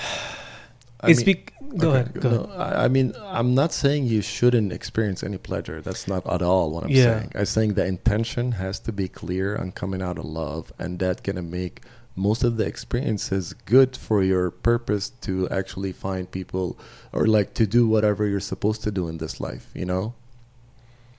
I 1.00 1.10
it's 1.10 1.24
mean- 1.24 1.36
be- 1.36 1.44
go 1.76 1.90
Okay, 1.90 2.00
ahead, 2.00 2.20
go 2.20 2.28
ahead. 2.28 2.48
no, 2.48 2.54
I, 2.54 2.84
I 2.84 2.88
mean, 2.88 3.12
I'm 3.22 3.54
not 3.54 3.72
saying 3.72 4.06
you 4.06 4.22
shouldn't 4.22 4.72
experience 4.72 5.22
any 5.22 5.38
pleasure. 5.38 5.80
That's 5.80 6.06
not 6.08 6.26
at 6.30 6.42
all 6.42 6.70
what 6.70 6.84
I'm 6.84 6.90
Yeah. 6.90 7.04
saying. 7.04 7.32
I'm 7.34 7.44
saying 7.46 7.74
the 7.74 7.86
intention 7.86 8.52
has 8.52 8.78
to 8.80 8.92
be 8.92 9.08
clear 9.08 9.56
on 9.56 9.72
coming 9.72 10.02
out 10.02 10.18
of 10.18 10.24
love, 10.24 10.72
and 10.78 10.98
that 10.98 11.22
gonna 11.22 11.42
make 11.42 11.82
most 12.16 12.42
of 12.44 12.56
the 12.56 12.66
experiences 12.66 13.54
good 13.64 13.96
for 13.96 14.22
your 14.22 14.50
purpose 14.50 15.10
to 15.22 15.48
actually 15.48 15.92
find 15.92 16.30
people 16.30 16.76
or 17.12 17.26
like 17.26 17.54
to 17.54 17.66
do 17.66 17.86
whatever 17.88 18.26
you're 18.26 18.40
supposed 18.40 18.82
to 18.82 18.90
do 18.90 19.08
in 19.08 19.18
this 19.18 19.40
life. 19.40 19.70
You 19.74 19.86
know. 19.86 20.14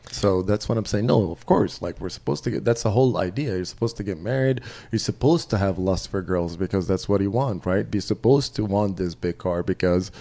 So 0.09 0.41
that's 0.41 0.67
what 0.67 0.77
I'm 0.77 0.85
saying. 0.85 1.05
No, 1.05 1.31
of 1.31 1.45
course, 1.45 1.81
like 1.81 1.99
we're 2.01 2.09
supposed 2.09 2.43
to 2.45 2.51
get. 2.51 2.65
That's 2.65 2.83
the 2.83 2.91
whole 2.91 3.17
idea. 3.17 3.55
You're 3.55 3.65
supposed 3.65 3.97
to 3.97 4.03
get 4.03 4.19
married. 4.19 4.61
You're 4.91 4.99
supposed 4.99 5.49
to 5.51 5.57
have 5.57 5.77
lust 5.77 6.09
for 6.09 6.21
girls 6.21 6.57
because 6.57 6.87
that's 6.87 7.07
what 7.07 7.21
you 7.21 7.31
want, 7.31 7.65
right? 7.65 7.85
You're 7.91 8.01
supposed 8.01 8.55
to 8.55 8.65
want 8.65 8.97
this 8.97 9.15
big 9.15 9.37
car 9.37 9.63
because 9.63 10.11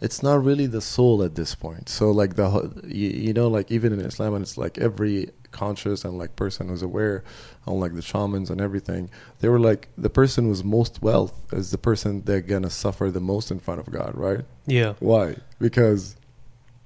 it's 0.00 0.22
not 0.22 0.44
really 0.44 0.66
the 0.66 0.80
soul 0.80 1.22
at 1.22 1.34
this 1.34 1.54
point. 1.54 1.88
So 1.88 2.10
like 2.10 2.36
the 2.36 2.50
whole- 2.50 2.72
you, 2.84 3.08
you 3.08 3.32
know 3.32 3.48
like 3.48 3.70
even 3.72 3.92
in 3.92 4.00
Islam 4.00 4.34
and 4.34 4.42
it's 4.42 4.58
like 4.58 4.78
every 4.78 5.30
conscious 5.52 6.04
and 6.04 6.18
like 6.18 6.36
person 6.36 6.68
who's 6.68 6.82
aware 6.82 7.24
on 7.66 7.80
like 7.80 7.94
the 7.94 8.02
shamans 8.02 8.50
and 8.50 8.60
everything 8.60 9.08
they 9.38 9.48
were 9.48 9.58
like 9.58 9.88
the 9.96 10.10
person 10.10 10.44
who's 10.44 10.62
most 10.62 11.00
wealth 11.00 11.32
is 11.50 11.70
the 11.70 11.78
person 11.78 12.20
they're 12.26 12.42
gonna 12.42 12.68
suffer 12.68 13.10
the 13.10 13.20
most 13.20 13.50
in 13.50 13.58
front 13.58 13.80
of 13.80 13.90
God 13.90 14.12
right 14.14 14.44
Yeah, 14.66 14.94
why 14.98 15.36
because 15.58 16.16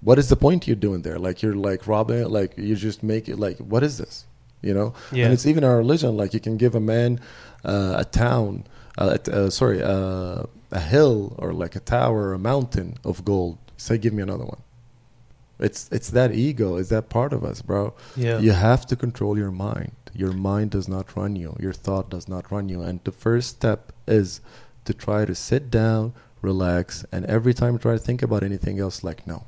what 0.03 0.19
is 0.19 0.29
the 0.29 0.37
point 0.37 0.67
you're 0.67 0.77
doing 0.89 1.03
there 1.03 1.19
like 1.19 1.43
you're 1.43 1.55
like 1.55 1.87
robbing 1.87 2.25
like 2.29 2.57
you 2.57 2.75
just 2.77 3.03
make 3.03 3.29
it 3.29 3.39
like 3.39 3.59
what 3.59 3.83
is 3.83 3.99
this 3.99 4.27
you 4.63 4.75
know 4.75 4.93
yeah, 5.13 5.25
and 5.25 5.33
it's 5.33 5.47
even 5.47 5.65
our 5.65 5.79
religion. 5.79 6.17
Like 6.17 6.35
you 6.35 6.41
can 6.41 6.57
give 6.59 6.75
a 6.75 6.81
man 6.81 7.19
uh, 7.65 7.95
a 7.99 8.05
town, 8.05 8.65
uh, 8.99 9.17
uh, 9.33 9.49
sorry, 9.49 9.83
uh, 9.83 10.43
a 10.71 10.81
hill 10.81 11.35
or 11.39 11.55
like 11.55 11.75
a 11.77 11.81
tower, 11.81 12.29
or 12.29 12.33
a 12.35 12.39
mountain 12.39 12.99
of 13.03 13.25
gold. 13.25 13.57
Say, 13.79 13.97
give 13.97 14.13
me 14.13 14.23
another 14.23 14.45
one. 14.45 14.61
It's 15.59 15.89
it's 15.91 16.11
that 16.11 16.35
ego. 16.35 16.77
It's 16.77 16.91
that 16.91 17.09
part 17.09 17.33
of 17.33 17.43
us, 17.43 17.63
bro. 17.63 17.95
yeah, 18.17 18.39
You 18.39 18.53
have 18.53 18.85
to 18.87 18.97
control 18.97 19.39
your 19.39 19.51
mind. 19.51 19.93
Your 20.15 20.33
mind 20.33 20.73
does 20.73 20.89
not 20.89 21.17
run 21.17 21.37
you. 21.37 21.57
Your 21.59 21.73
thought 21.73 22.11
does 22.11 22.29
not 22.29 22.51
run 22.51 22.69
you. 22.69 22.83
And 22.83 23.01
the 23.05 23.13
first 23.13 23.49
step 23.49 23.93
is 24.07 24.41
to 24.85 24.93
try 24.93 25.25
to 25.25 25.35
sit 25.35 25.71
down, 25.71 26.13
relax, 26.43 27.05
and 27.13 27.25
every 27.27 27.55
time 27.55 27.73
you 27.75 27.79
try 27.79 27.93
to 27.93 27.99
think 27.99 28.21
about 28.23 28.43
anything 28.43 28.79
else, 28.81 29.05
like, 29.05 29.27
no, 29.27 29.45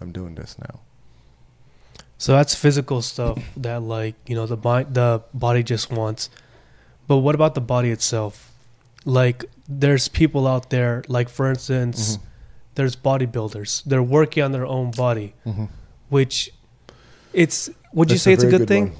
I'm 0.00 0.12
doing 0.12 0.34
this 0.34 0.56
now. 0.58 0.80
So 2.18 2.32
that's 2.32 2.54
physical 2.54 3.02
stuff 3.02 3.38
that 3.56 3.82
like, 3.82 4.14
you 4.26 4.34
know, 4.34 4.46
the 4.46 4.56
mind 4.56 4.94
the 4.94 5.22
body 5.34 5.62
just 5.62 5.90
wants. 5.90 6.30
But 7.06 7.18
what 7.18 7.34
about 7.34 7.54
the 7.54 7.60
body 7.60 7.90
itself? 7.90 8.52
Like 9.04 9.44
there's 9.68 10.08
people 10.08 10.46
out 10.46 10.70
there 10.70 11.02
like 11.08 11.28
for 11.28 11.48
instance, 11.50 12.16
Mhm. 12.16 12.20
there's 12.74 12.96
bodybuilders. 12.96 13.82
They're 13.84 14.02
working 14.02 14.42
on 14.42 14.52
their 14.52 14.66
own 14.66 14.90
body, 14.90 15.34
Mm-hmm. 15.46 15.66
which 16.08 16.50
it's 17.32 17.70
would 17.92 18.10
you 18.10 18.14
That's 18.14 18.22
say 18.24 18.32
it's 18.34 18.42
a 18.42 18.46
very 18.46 18.58
good, 18.58 18.68
thing? 18.68 18.84
one. 18.88 18.96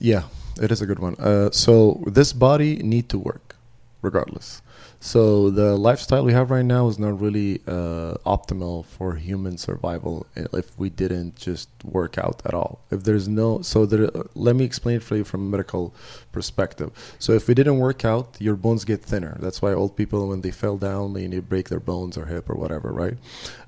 Yeah, 0.00 0.22
it 0.62 0.70
is 0.72 0.80
a 0.80 0.86
good 0.86 0.98
one. 0.98 1.14
Uh, 1.18 1.50
so 1.50 2.02
this 2.06 2.32
body 2.32 2.76
need 2.76 3.08
to 3.10 3.18
work, 3.18 3.56
regardless. 4.00 4.62
So 5.02 5.48
the 5.48 5.76
lifestyle 5.76 6.24
we 6.24 6.34
have 6.34 6.50
right 6.50 6.64
now 6.64 6.86
is 6.88 6.98
not 6.98 7.18
really 7.18 7.62
uh, 7.66 8.16
optimal 8.26 8.84
for 8.84 9.14
human 9.14 9.56
survival 9.56 10.26
if 10.36 10.78
we 10.78 10.90
didn't 10.90 11.36
just 11.36 11.70
work 11.82 12.18
out 12.18 12.42
at 12.44 12.52
all. 12.52 12.80
If 12.90 13.04
there's 13.04 13.26
no, 13.26 13.62
so 13.62 13.86
there, 13.86 14.10
let 14.34 14.56
me 14.56 14.64
explain 14.66 14.96
it 14.96 15.02
for 15.02 15.16
you 15.16 15.24
from 15.24 15.40
a 15.40 15.50
medical 15.50 15.94
perspective. 16.32 16.90
So 17.18 17.32
if 17.32 17.48
we 17.48 17.54
didn't 17.54 17.78
work 17.78 18.04
out, 18.04 18.36
your 18.38 18.56
bones 18.56 18.84
get 18.84 19.02
thinner. 19.02 19.38
That's 19.40 19.62
why 19.62 19.72
old 19.72 19.96
people, 19.96 20.28
when 20.28 20.42
they 20.42 20.50
fell 20.50 20.76
down, 20.76 21.14
they 21.14 21.26
need 21.26 21.48
break 21.48 21.70
their 21.70 21.80
bones 21.80 22.18
or 22.18 22.26
hip 22.26 22.50
or 22.50 22.56
whatever, 22.56 22.92
right? 22.92 23.16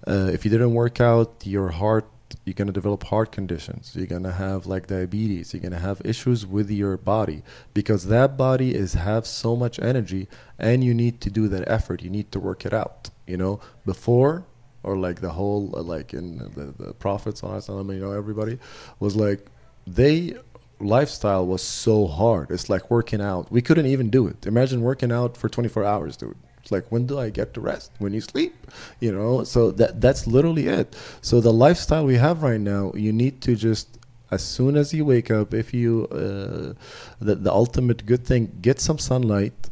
Uh, 0.07 0.29
if 0.31 0.45
you 0.45 0.51
didn't 0.51 0.75
work 0.75 1.01
out, 1.01 1.33
your 1.45 1.69
heart 1.71 2.05
you're 2.45 2.55
going 2.55 2.67
to 2.67 2.73
develop 2.73 3.05
heart 3.05 3.33
conditions 3.33 3.93
you're 3.95 4.07
going 4.07 4.23
to 4.23 4.33
have 4.33 4.67
like 4.67 4.87
diabetes 4.87 5.53
you're 5.53 5.61
going 5.61 5.73
to 5.73 5.79
have 5.79 6.01
issues 6.05 6.47
with 6.47 6.71
your 6.71 6.97
body 6.97 7.43
because 7.75 8.07
that 8.07 8.37
body 8.37 8.75
is 8.75 8.95
have 8.95 9.27
so 9.27 9.57
much 9.57 9.79
energy 9.81 10.29
and 10.59 10.85
you 10.85 10.95
need 10.95 11.21
to 11.21 11.31
do 11.31 11.49
that 11.49 11.67
effort 11.69 12.03
you 12.03 12.11
need 12.11 12.31
to 12.33 12.41
work 12.41 12.65
it 12.67 12.73
out 12.73 13.11
you 13.27 13.37
know? 13.37 13.61
Before 13.87 14.45
or 14.83 14.97
like 14.97 15.21
the 15.21 15.31
whole 15.31 15.71
uh, 15.75 15.83
like 15.83 16.13
in 16.13 16.39
the, 16.39 16.75
the 16.85 16.93
prophets 16.95 17.43
you 17.43 17.83
know 17.85 18.13
everybody 18.13 18.59
was 18.99 19.17
like 19.17 19.47
they 19.87 20.35
lifestyle 20.81 21.47
was 21.47 21.63
so 21.63 22.09
hard 22.09 22.51
it's 22.51 22.69
like 22.69 22.91
working 22.91 23.21
out 23.21 23.51
we 23.53 23.63
couldn't 23.63 23.87
even 23.87 24.11
do 24.11 24.27
it. 24.27 24.47
Imagine 24.47 24.83
working 24.83 25.13
out 25.13 25.37
for 25.37 25.49
24 25.49 25.85
hours 25.85 26.17
dude 26.17 26.37
it's 26.63 26.71
like 26.71 26.91
when 26.93 27.07
do 27.07 27.19
I 27.19 27.31
get 27.31 27.55
to 27.55 27.61
rest? 27.61 27.91
When 27.99 28.15
you 28.15 28.21
sleep, 28.21 28.55
you 29.01 29.13
know. 29.13 29.43
So 29.43 29.73
that 29.73 30.01
that's 30.01 30.27
literally 30.27 30.69
it. 30.69 30.97
So 31.21 31.41
the 31.41 31.53
lifestyle 31.53 32.07
we 32.07 32.17
have 32.17 32.43
right 32.43 32.61
now, 32.61 32.93
you 32.95 33.13
need 33.13 33.43
to 33.43 33.57
just 33.57 33.99
as 34.31 34.43
soon 34.43 34.77
as 34.77 34.95
you 34.95 35.05
wake 35.05 35.31
up, 35.31 35.53
if 35.53 35.75
you 35.75 36.07
uh, 36.13 36.75
the 37.21 37.35
the 37.35 37.53
ultimate 37.53 38.07
good 38.07 38.25
thing, 38.25 38.59
get 38.63 38.81
some 38.81 38.99
sunlight, 38.99 39.71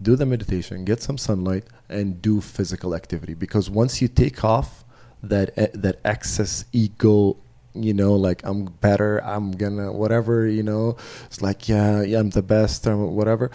do 0.00 0.14
the 0.14 0.26
meditation, 0.26 0.84
get 0.84 1.02
some 1.02 1.16
sunlight, 1.16 1.64
and 1.88 2.20
do 2.20 2.42
physical 2.42 2.94
activity. 2.94 3.32
Because 3.32 3.70
once 3.70 4.02
you 4.02 4.08
take 4.08 4.44
off 4.44 4.84
that 5.22 5.50
eh, 5.56 5.68
that 5.72 5.98
excess 6.04 6.66
ego 6.72 7.36
you 7.74 7.92
know 7.92 8.14
like 8.14 8.40
i'm 8.44 8.64
better 8.64 9.22
i'm 9.24 9.52
gonna 9.52 9.92
whatever 9.92 10.46
you 10.46 10.62
know 10.62 10.96
it's 11.26 11.42
like 11.42 11.68
yeah, 11.68 12.02
yeah 12.02 12.18
i'm 12.18 12.30
the 12.30 12.42
best 12.42 12.86
or 12.86 12.96
whatever 13.06 13.50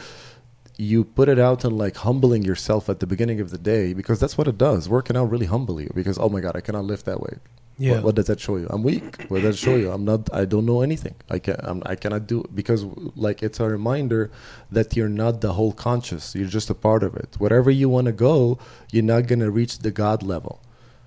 you 0.81 1.03
put 1.03 1.29
it 1.29 1.37
out 1.37 1.63
and 1.63 1.77
like 1.77 1.95
humbling 1.97 2.41
yourself 2.41 2.89
at 2.89 2.99
the 2.99 3.05
beginning 3.05 3.39
of 3.39 3.51
the 3.51 3.57
day 3.57 3.93
because 3.93 4.19
that's 4.19 4.35
what 4.35 4.47
it 4.47 4.57
does 4.57 4.89
working 4.89 5.15
out 5.15 5.25
really 5.25 5.45
humble 5.45 5.79
you 5.79 5.91
because 5.93 6.17
oh 6.17 6.27
my 6.27 6.39
god 6.39 6.55
i 6.55 6.61
cannot 6.61 6.85
lift 6.85 7.05
that 7.05 7.19
weight. 7.21 7.41
Yeah. 7.77 7.93
what, 7.93 8.03
what 8.03 8.15
does 8.15 8.27
that 8.27 8.39
show 8.39 8.57
you? 8.57 8.67
I'm 8.69 8.83
weak. 8.83 9.25
What 9.29 9.41
does 9.41 9.55
that 9.55 9.57
show 9.65 9.75
you? 9.75 9.91
I'm 9.91 10.05
not 10.05 10.21
i 10.33 10.43
don't 10.45 10.65
know 10.65 10.81
anything. 10.81 11.15
I 11.29 11.37
can 11.37 11.55
I'm, 11.59 11.83
i 11.85 11.95
cannot 11.95 12.25
do 12.25 12.37
because 12.59 12.81
like 13.15 13.43
it's 13.43 13.59
a 13.59 13.67
reminder 13.77 14.31
that 14.71 14.95
you're 14.95 15.15
not 15.23 15.41
the 15.41 15.53
whole 15.53 15.73
conscious. 15.87 16.23
You're 16.35 16.55
just 16.59 16.69
a 16.71 16.77
part 16.87 17.03
of 17.03 17.15
it. 17.15 17.29
Wherever 17.37 17.69
you 17.69 17.87
want 17.87 18.05
to 18.11 18.15
go 18.29 18.57
you're 18.91 19.11
not 19.15 19.27
going 19.27 19.43
to 19.47 19.51
reach 19.51 19.73
the 19.79 19.91
god 19.91 20.23
level. 20.23 20.55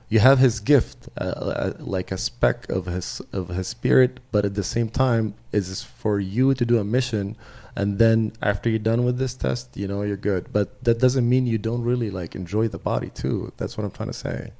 You 0.08 0.20
have 0.20 0.38
his 0.38 0.60
gift 0.60 1.08
uh, 1.18 1.24
uh, 1.24 1.72
like 1.80 2.12
a 2.12 2.18
speck 2.28 2.68
of 2.76 2.86
his 2.86 3.08
of 3.32 3.48
his 3.48 3.66
spirit 3.76 4.20
but 4.30 4.44
at 4.44 4.54
the 4.54 4.68
same 4.74 4.88
time 4.88 5.34
it 5.50 5.64
is 5.74 5.82
for 5.82 6.20
you 6.20 6.54
to 6.54 6.64
do 6.64 6.78
a 6.78 6.84
mission 6.98 7.36
and 7.76 7.98
then 7.98 8.32
after 8.40 8.68
you're 8.70 8.78
done 8.92 9.04
with 9.04 9.18
this 9.18 9.34
test 9.34 9.76
you 9.76 9.86
know 9.88 10.02
you're 10.02 10.16
good 10.30 10.52
but 10.52 10.82
that 10.84 10.98
doesn't 11.00 11.28
mean 11.28 11.46
you 11.46 11.58
don't 11.58 11.82
really 11.82 12.10
like 12.10 12.34
enjoy 12.34 12.68
the 12.68 12.78
body 12.78 13.10
too 13.10 13.52
that's 13.56 13.76
what 13.76 13.84
i'm 13.84 13.90
trying 13.90 14.08
to 14.08 14.20
say 14.28 14.52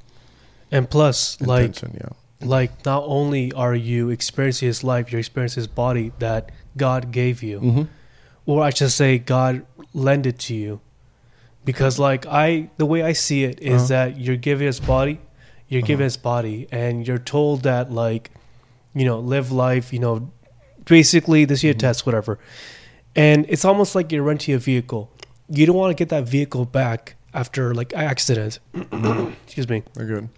And 0.71 0.89
plus, 0.91 1.41
like 1.41 1.81
yeah 1.83 2.09
like 2.41 2.73
not 2.85 3.05
only 3.07 3.53
are 3.53 3.75
you 3.75 4.11
experiencing 4.11 4.67
his 4.69 4.83
life, 4.85 5.05
you're 5.13 5.21
experiencing 5.21 5.61
his 5.63 5.69
body 5.85 6.13
that 6.19 6.51
God 6.77 7.03
gave 7.13 7.43
you. 7.49 7.61
mm-hmm. 7.61 7.83
or 8.51 8.57
I 8.69 8.71
should 8.77 8.91
say 8.91 9.19
God 9.19 9.65
lend 9.95 10.27
it 10.27 10.39
to 10.49 10.55
you. 10.55 10.81
Because 11.65 11.99
like 12.09 12.27
I 12.27 12.69
the 12.77 12.85
way 12.93 13.01
I 13.11 13.13
see 13.15 13.45
it 13.45 13.61
is 13.61 13.83
Uh-huh. 13.83 13.89
that 13.97 14.09
you're 14.21 14.37
giving 14.49 14.67
his 14.67 14.81
body, 14.81 15.21
you're 15.69 15.87
giving 15.91 16.05
Uh-huh. 16.05 16.17
his 16.17 16.19
body 16.33 16.67
and 16.83 17.07
you're 17.07 17.23
told 17.37 17.63
that 17.63 17.93
like, 18.05 18.31
you 18.95 19.05
know, 19.09 19.19
live 19.21 19.49
life, 19.67 19.87
you 19.95 20.01
know, 20.01 20.15
basically 20.85 21.45
this 21.47 21.61
is 21.61 21.65
your 21.65 21.75
Mhm. 21.75 21.79
test, 21.87 22.05
whatever. 22.07 22.39
And 23.17 23.47
it's 23.49 23.65
almost 23.65 23.95
like 23.95 24.11
you're 24.13 24.23
renting 24.23 24.55
a 24.55 24.59
vehicle. 24.59 25.11
You 25.49 25.67
don't 25.67 25.77
want 25.77 25.91
to 25.91 26.01
get 26.01 26.09
that 26.09 26.25
vehicle 26.25 26.65
back 26.65 27.17
after 27.33 27.75
like 27.75 27.93
accident. 27.95 28.59
Excuse 29.47 29.69
me 29.69 29.83
they're 29.95 30.07
good 30.07 30.29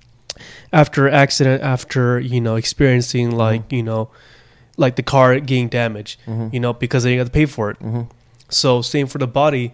after 0.70 1.08
accident 1.08 1.62
after 1.62 2.20
you 2.20 2.40
know 2.42 2.56
experiencing 2.56 3.30
like 3.30 3.72
you 3.72 3.82
know 3.82 4.10
like 4.76 4.96
the 4.96 5.02
car 5.02 5.38
getting 5.40 5.68
damaged 5.68 6.20
Mhm. 6.26 6.52
you 6.52 6.60
know 6.60 6.74
because 6.74 7.04
they 7.04 7.16
got 7.16 7.24
to 7.24 7.30
pay 7.30 7.46
for 7.46 7.70
it 7.70 7.78
mm-hmm. 7.78 8.02
so 8.50 8.82
same 8.82 9.06
for 9.06 9.16
the 9.16 9.26
body 9.26 9.72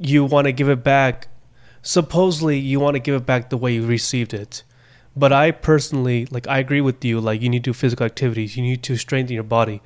you 0.00 0.24
want 0.24 0.46
to 0.46 0.52
give 0.52 0.68
it 0.68 0.82
back 0.82 1.28
supposedly 1.82 2.58
you 2.58 2.80
want 2.80 2.94
to 2.94 3.00
give 3.00 3.14
it 3.14 3.26
back 3.26 3.50
the 3.50 3.56
way 3.56 3.74
you 3.74 3.84
received 3.84 4.32
it. 4.32 4.62
But 5.14 5.32
I 5.32 5.50
personally, 5.50 6.26
like, 6.30 6.46
I 6.48 6.58
agree 6.58 6.80
with 6.80 7.04
you. 7.04 7.20
Like, 7.20 7.42
you 7.42 7.48
need 7.50 7.64
to 7.64 7.70
do 7.70 7.74
physical 7.74 8.06
activities. 8.06 8.56
You 8.56 8.62
need 8.62 8.82
to 8.84 8.96
strengthen 8.96 9.34
your 9.34 9.42
body. 9.42 9.82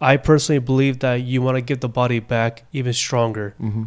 I 0.00 0.16
personally 0.16 0.60
believe 0.60 1.00
that 1.00 1.16
you 1.22 1.42
want 1.42 1.56
to 1.56 1.60
give 1.60 1.80
the 1.80 1.88
body 1.88 2.20
back 2.20 2.64
even 2.72 2.92
stronger. 2.92 3.54
Mm-hmm. 3.60 3.84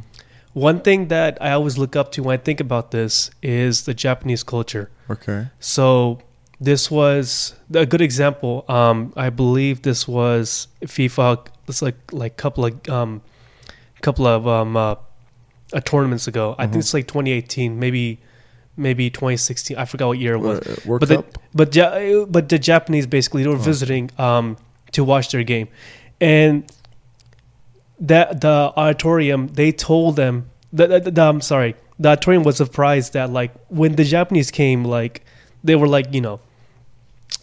One 0.53 0.81
thing 0.81 1.07
that 1.07 1.37
I 1.41 1.51
always 1.53 1.77
look 1.77 1.95
up 1.95 2.11
to 2.13 2.23
when 2.23 2.33
I 2.33 2.41
think 2.41 2.59
about 2.59 2.91
this 2.91 3.31
is 3.41 3.83
the 3.85 3.93
Japanese 3.93 4.43
culture. 4.43 4.89
Okay. 5.09 5.47
So 5.61 6.19
this 6.59 6.91
was 6.91 7.55
a 7.73 7.85
good 7.85 8.01
example. 8.01 8.65
Um, 8.67 9.13
I 9.15 9.29
believe 9.29 9.83
this 9.83 10.07
was 10.07 10.67
FIFA. 10.83 11.47
It's 11.69 11.81
like 11.81 11.95
like 12.11 12.35
couple 12.35 12.65
of 12.65 12.89
um, 12.89 13.21
couple 14.01 14.27
of 14.27 14.45
um, 14.45 14.75
uh, 14.75 14.95
uh, 15.73 15.79
tournaments 15.79 16.27
ago. 16.27 16.55
I 16.59 16.65
Mhm. 16.65 16.71
think 16.71 16.79
it's 16.83 16.93
like 16.93 17.07
2018, 17.07 17.79
maybe 17.79 18.19
maybe 18.75 19.09
2016. 19.09 19.77
I 19.77 19.85
forgot 19.85 20.07
what 20.09 20.19
year 20.19 20.33
it 20.33 20.39
was. 20.39 20.59
Uh, 20.59 20.97
But 20.99 21.07
the- 21.09 21.23
But 21.53 21.75
ja- 21.75 22.25
but 22.25 22.49
the 22.49 22.59
Japanese 22.59 23.07
basically 23.07 23.43
they 23.43 23.49
were 23.49 23.55
Oh. 23.55 23.71
visiting 23.73 24.11
um, 24.17 24.57
to 24.91 25.03
watch 25.05 25.29
their 25.31 25.43
game, 25.43 25.67
and 26.21 26.71
that 27.99 28.39
the 28.41 28.71
auditorium 28.77 29.47
they 29.49 29.71
told 29.71 30.15
them 30.15 30.49
the, 30.71 30.87
the, 30.87 31.11
the- 31.11 31.21
I'm 31.21 31.41
sorry 31.41 31.75
the 31.99 32.09
auditorium 32.09 32.43
was 32.43 32.57
surprised 32.57 33.13
that 33.13 33.29
like 33.31 33.51
when 33.67 33.95
the 33.95 34.03
Japanese 34.05 34.49
came 34.51 34.85
like 34.85 35.25
they 35.63 35.75
were 35.75 35.87
like 35.87 36.13
you 36.13 36.21
know 36.21 36.39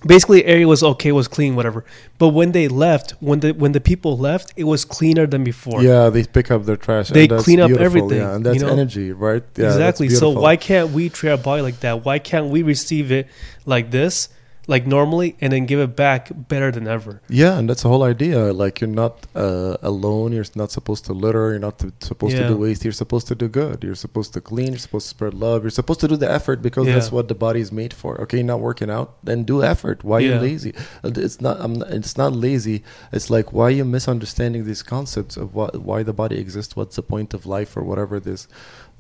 basically 0.07 0.45
area 0.45 0.67
was 0.67 0.83
okay 0.83 1.11
was 1.11 1.27
clean 1.27 1.57
whatever 1.57 1.85
but 2.19 2.29
when 2.29 2.53
they 2.53 2.69
left 2.69 3.11
when 3.21 3.41
the 3.41 3.51
when 3.53 3.73
the 3.73 3.81
people 3.81 4.17
left 4.17 4.53
it 4.57 4.65
was 4.65 4.85
cleaner 4.85 5.27
than 5.27 5.43
before 5.43 5.83
Yeah, 5.83 6.09
they 6.09 6.25
pick 6.25 6.51
up 6.53 6.65
their 6.65 6.77
trash. 6.77 7.09
They 7.09 7.27
clean 7.27 7.59
up 7.61 7.71
everything, 7.73 8.19
Yeah, 8.19 8.35
and 8.37 8.47
that's 8.47 8.55
you 8.57 8.63
know? 8.65 8.73
energy, 8.73 9.13
right? 9.13 9.43
Yeah, 9.57 9.67
exactly 9.67 10.09
so 10.09 10.31
why 10.31 10.57
can't 10.57 10.91
we 10.91 11.09
treat 11.09 11.31
our 11.31 11.37
body 11.39 11.63
like 11.63 11.81
that 11.81 12.05
why 12.05 12.19
can't 12.21 12.47
we 12.47 12.63
receive 12.63 13.11
it 13.11 13.27
like 13.67 13.91
this 13.91 14.29
like 14.75 14.87
normally 14.87 15.35
and 15.41 15.51
then 15.53 15.65
give 15.67 15.81
it 15.81 15.97
back 15.97 16.23
better 16.53 16.71
than 16.77 16.87
ever 16.87 17.13
Yeah, 17.43 17.59
and 17.59 17.65
that's 17.69 17.83
the 17.85 17.89
whole 17.89 18.05
idea. 18.15 18.53
Like 18.63 18.75
you're 18.81 18.97
not 19.05 19.15
uh, 19.35 19.77
alone. 19.93 20.29
You're 20.37 20.45
not 20.63 20.71
supposed 20.79 21.03
to 21.07 21.13
litter. 21.25 21.47
You're 21.53 21.65
not 21.69 21.77
to, 21.83 21.87
supposed 22.11 22.35
Yeah. 22.37 22.43
to 22.43 22.49
do 22.53 22.57
waste. 22.65 22.85
You're 22.85 23.01
supposed 23.05 23.27
to 23.29 23.35
do 23.43 23.49
good. 23.49 23.77
You're 23.87 24.03
supposed 24.07 24.31
to 24.35 24.41
clean. 24.51 24.69
You're 24.75 24.85
supposed 24.89 25.07
to 25.09 25.15
spread 25.17 25.35
love. 25.47 25.59
You're 25.65 25.79
supposed 25.83 26.01
to 26.05 26.09
do 26.13 26.17
the 26.25 26.31
effort 26.39 26.59
because 26.69 26.87
Yeah. 26.87 26.95
that's 26.95 27.11
what 27.17 27.27
the 27.33 27.39
body 27.47 27.61
is 27.67 27.73
made 27.73 27.95
for. 28.01 28.21
Okay, 28.25 28.43
not 28.43 28.61
working 28.61 28.91
out, 28.97 29.09
then 29.29 29.39
do 29.53 29.57
effort. 29.75 29.99
Why 30.11 30.19
Yeah. 30.21 30.29
you 30.35 30.41
lazy? 30.49 30.73
Uh, 31.03 31.11
It's 31.27 31.41
not. 31.47 31.57
I'm 31.65 31.75
It's 31.99 32.17
not 32.23 32.33
lazy. 32.47 32.79
It's 33.17 33.29
like 33.37 33.49
why 33.59 33.69
you 33.79 33.85
misunderstanding 33.99 34.63
these 34.71 34.83
concepts 34.95 35.35
of 35.43 35.47
what 35.59 35.71
why 35.89 35.99
the 36.09 36.17
body 36.23 36.37
exists. 36.45 36.73
What's 36.79 36.97
the 37.01 37.07
point 37.15 37.31
of 37.37 37.41
life 37.57 37.71
or 37.79 37.83
whatever 37.91 38.17
this 38.21 38.43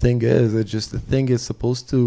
thing 0.02 0.18
is? 0.38 0.48
It's 0.60 0.72
just 0.78 0.88
the 0.96 1.02
thing 1.12 1.28
is 1.36 1.42
supposed 1.52 1.84
to. 1.92 2.00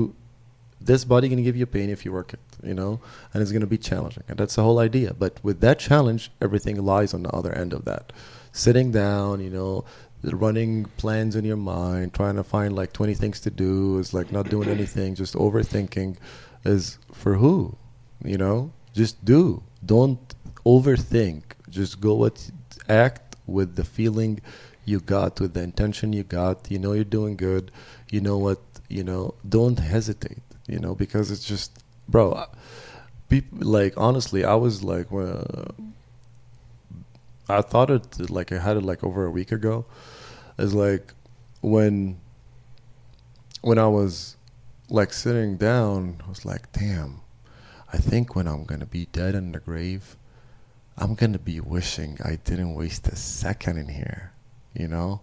This 0.84 1.06
body 1.06 1.30
gonna 1.30 1.44
give 1.44 1.56
you 1.56 1.66
pain 1.66 1.90
if 1.90 2.06
you 2.06 2.12
work 2.12 2.34
it, 2.34 2.40
you 2.64 2.74
know, 2.74 3.00
and 3.34 3.42
it's 3.42 3.52
gonna 3.52 3.68
be 3.68 3.78
challenging, 3.78 4.24
and 4.28 4.38
that's 4.38 4.56
the 4.56 4.64
whole 4.64 4.80
idea. 4.80 5.14
But 5.14 5.40
with 5.44 5.62
that 5.62 5.80
challenge, 5.80 6.32
everything 6.42 6.84
lies 6.84 7.14
on 7.14 7.24
the 7.24 7.30
other 7.30 7.54
end 7.54 7.74
of 7.74 7.86
that. 7.86 8.12
Sitting 8.52 8.92
down, 8.92 9.42
you 9.42 9.50
know, 9.50 9.86
running 10.24 10.86
plans 10.98 11.36
in 11.36 11.46
your 11.46 11.58
mind, 11.58 12.14
trying 12.14 12.36
to 12.36 12.44
find 12.44 12.76
like 12.76 12.94
twenty 12.94 13.14
things 13.14 13.40
to 13.42 13.52
do 13.52 14.00
is 14.00 14.14
like 14.14 14.32
not 14.32 14.50
doing 14.50 14.70
anything, 14.70 15.16
just 15.16 15.36
overthinking, 15.36 16.18
is 16.66 16.98
for 17.14 17.36
who, 17.36 17.76
you 18.24 18.38
know? 18.38 18.72
Just 18.94 19.24
do. 19.24 19.64
Don't 19.86 20.20
overthink. 20.66 21.44
Just 21.70 22.02
go 22.02 22.16
with 22.16 22.52
act 22.90 23.36
with 23.48 23.76
the 23.76 23.86
feeling 23.86 24.42
you 24.84 25.00
got, 25.00 25.40
with 25.40 25.54
the 25.54 25.62
intention 25.62 26.12
you 26.12 26.24
got. 26.24 26.70
You 26.70 26.80
know 26.80 26.94
you're 26.94 27.04
doing 27.06 27.38
good. 27.38 27.72
You 28.12 28.22
know 28.22 28.38
what. 28.38 28.60
You 28.90 29.04
know. 29.04 29.36
Don't 29.48 29.80
hesitate 29.80 30.44
you 30.72 30.80
know, 30.80 30.96
because 30.96 31.30
it's 31.30 31.44
just, 31.44 31.84
bro. 32.08 32.46
People 33.30 33.60
like 33.62 33.94
honestly, 33.98 34.44
I 34.46 34.56
was 34.56 34.84
like, 34.84 35.12
uh, 35.12 35.66
I 37.50 37.62
thought 37.62 37.90
it 37.90 38.30
like 38.30 38.52
I 38.52 38.60
had 38.60 38.78
it 38.78 38.84
like 38.84 39.04
over 39.04 39.26
a 39.26 39.32
week 39.32 39.52
ago. 39.52 39.86
It's 40.58 40.74
like 40.74 41.14
when 41.60 42.20
when 43.62 43.78
I 43.78 43.88
was 43.88 44.38
like 44.90 45.12
sitting 45.14 45.58
down, 45.58 46.22
I 46.26 46.30
was 46.30 46.46
like, 46.46 46.72
damn. 46.72 47.22
I 47.94 47.98
think 47.98 48.36
when 48.36 48.48
I'm 48.48 48.64
gonna 48.64 48.86
be 48.86 49.08
dead 49.12 49.36
in 49.36 49.52
the 49.52 49.60
grave, 49.60 50.16
I'm 50.98 51.16
gonna 51.16 51.40
be 51.40 51.60
wishing 51.60 52.18
I 52.24 52.38
didn't 52.38 52.76
waste 52.76 53.08
a 53.08 53.16
second 53.18 53.78
in 53.78 53.90
here, 53.90 54.32
you 54.74 54.88
know. 54.88 55.22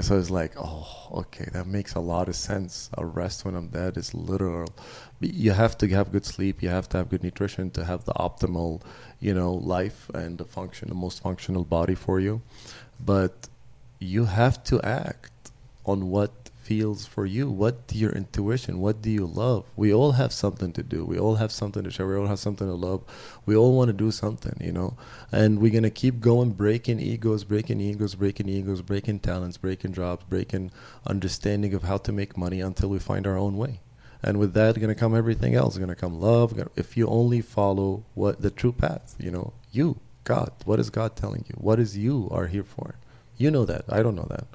So 0.00 0.18
it's 0.18 0.30
like, 0.30 0.52
oh, 0.56 1.08
okay, 1.12 1.46
that 1.52 1.66
makes 1.66 1.94
a 1.94 2.00
lot 2.00 2.28
of 2.28 2.36
sense. 2.36 2.90
A 2.96 3.04
rest 3.04 3.44
when 3.44 3.54
I'm 3.54 3.68
dead 3.68 3.96
is 3.96 4.14
literal. 4.14 4.68
You 5.20 5.52
have 5.52 5.76
to 5.78 5.88
have 5.88 6.12
good 6.12 6.24
sleep. 6.24 6.62
You 6.62 6.70
have 6.70 6.88
to 6.90 6.98
have 6.98 7.08
good 7.10 7.22
nutrition 7.22 7.70
to 7.72 7.84
have 7.84 8.04
the 8.04 8.14
optimal, 8.14 8.82
you 9.20 9.34
know, 9.34 9.52
life 9.52 10.10
and 10.14 10.38
the 10.38 10.44
function, 10.44 10.88
the 10.88 10.94
most 10.94 11.22
functional 11.22 11.64
body 11.64 11.94
for 11.94 12.20
you. 12.20 12.42
But 12.98 13.48
you 13.98 14.26
have 14.26 14.62
to 14.64 14.80
act 14.82 15.32
on 15.84 16.10
what 16.10 16.43
feels 16.64 17.04
for 17.04 17.26
you. 17.26 17.50
What 17.50 17.92
your 17.92 18.12
intuition? 18.12 18.80
What 18.80 19.02
do 19.02 19.10
you 19.10 19.26
love? 19.26 19.66
We 19.76 19.92
all 19.92 20.12
have 20.12 20.32
something 20.32 20.72
to 20.72 20.82
do. 20.82 21.04
We 21.04 21.18
all 21.18 21.36
have 21.36 21.52
something 21.52 21.84
to 21.84 21.90
share. 21.90 22.08
We 22.08 22.16
all 22.16 22.26
have 22.26 22.38
something 22.38 22.66
to 22.66 22.74
love. 22.74 23.02
We 23.44 23.54
all 23.54 23.76
want 23.76 23.88
to 23.88 23.92
do 23.92 24.10
something, 24.10 24.56
you 24.60 24.72
know. 24.72 24.96
And 25.30 25.60
we're 25.60 25.72
gonna 25.72 25.90
keep 25.90 26.20
going, 26.20 26.52
breaking 26.52 27.00
egos, 27.00 27.44
breaking 27.44 27.80
egos, 27.80 28.14
breaking 28.14 28.48
egos, 28.48 28.80
breaking 28.80 29.20
talents, 29.20 29.58
breaking 29.58 29.92
jobs, 29.92 30.24
breaking 30.24 30.70
understanding 31.06 31.74
of 31.74 31.82
how 31.82 31.98
to 31.98 32.12
make 32.12 32.36
money 32.38 32.60
until 32.60 32.88
we 32.88 32.98
find 32.98 33.26
our 33.26 33.36
own 33.36 33.56
way. 33.56 33.80
And 34.22 34.38
with 34.38 34.54
that, 34.54 34.80
gonna 34.80 34.94
come 34.94 35.14
everything 35.14 35.54
else. 35.54 35.76
Gonna 35.76 35.94
come 35.94 36.18
love. 36.18 36.58
If 36.76 36.96
you 36.96 37.06
only 37.08 37.42
follow 37.42 38.04
what 38.14 38.40
the 38.40 38.50
true 38.50 38.72
path, 38.72 39.14
you 39.18 39.30
know, 39.30 39.52
you, 39.70 40.00
God. 40.24 40.50
What 40.64 40.80
is 40.80 40.88
God 40.88 41.14
telling 41.14 41.44
you? 41.46 41.54
What 41.58 41.78
is 41.78 41.98
you 41.98 42.28
are 42.30 42.46
here 42.46 42.64
for? 42.64 42.94
You 43.36 43.50
know 43.50 43.66
that. 43.66 43.84
I 43.88 44.02
don't 44.02 44.14
know 44.14 44.28
that. 44.30 44.46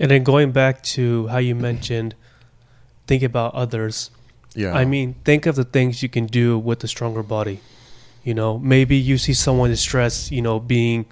And 0.00 0.10
then 0.10 0.22
going 0.24 0.52
back 0.52 0.82
to 0.82 1.26
how 1.28 1.38
you 1.38 1.54
mentioned 1.54 2.14
think 3.06 3.22
about 3.22 3.54
others 3.54 4.10
Yeah. 4.54 4.72
I 4.74 4.84
mean, 4.84 5.14
think 5.24 5.46
of 5.46 5.54
the 5.56 5.64
things 5.64 6.02
you 6.02 6.08
can 6.08 6.26
do 6.26 6.58
with 6.58 6.82
a 6.84 6.88
stronger 6.88 7.22
body. 7.22 7.60
You 8.24 8.34
know, 8.34 8.58
maybe 8.58 8.96
you 8.96 9.16
see 9.18 9.34
someone 9.34 9.70
distressed, 9.70 10.32
you 10.32 10.42
know, 10.42 10.58
being 10.58 11.04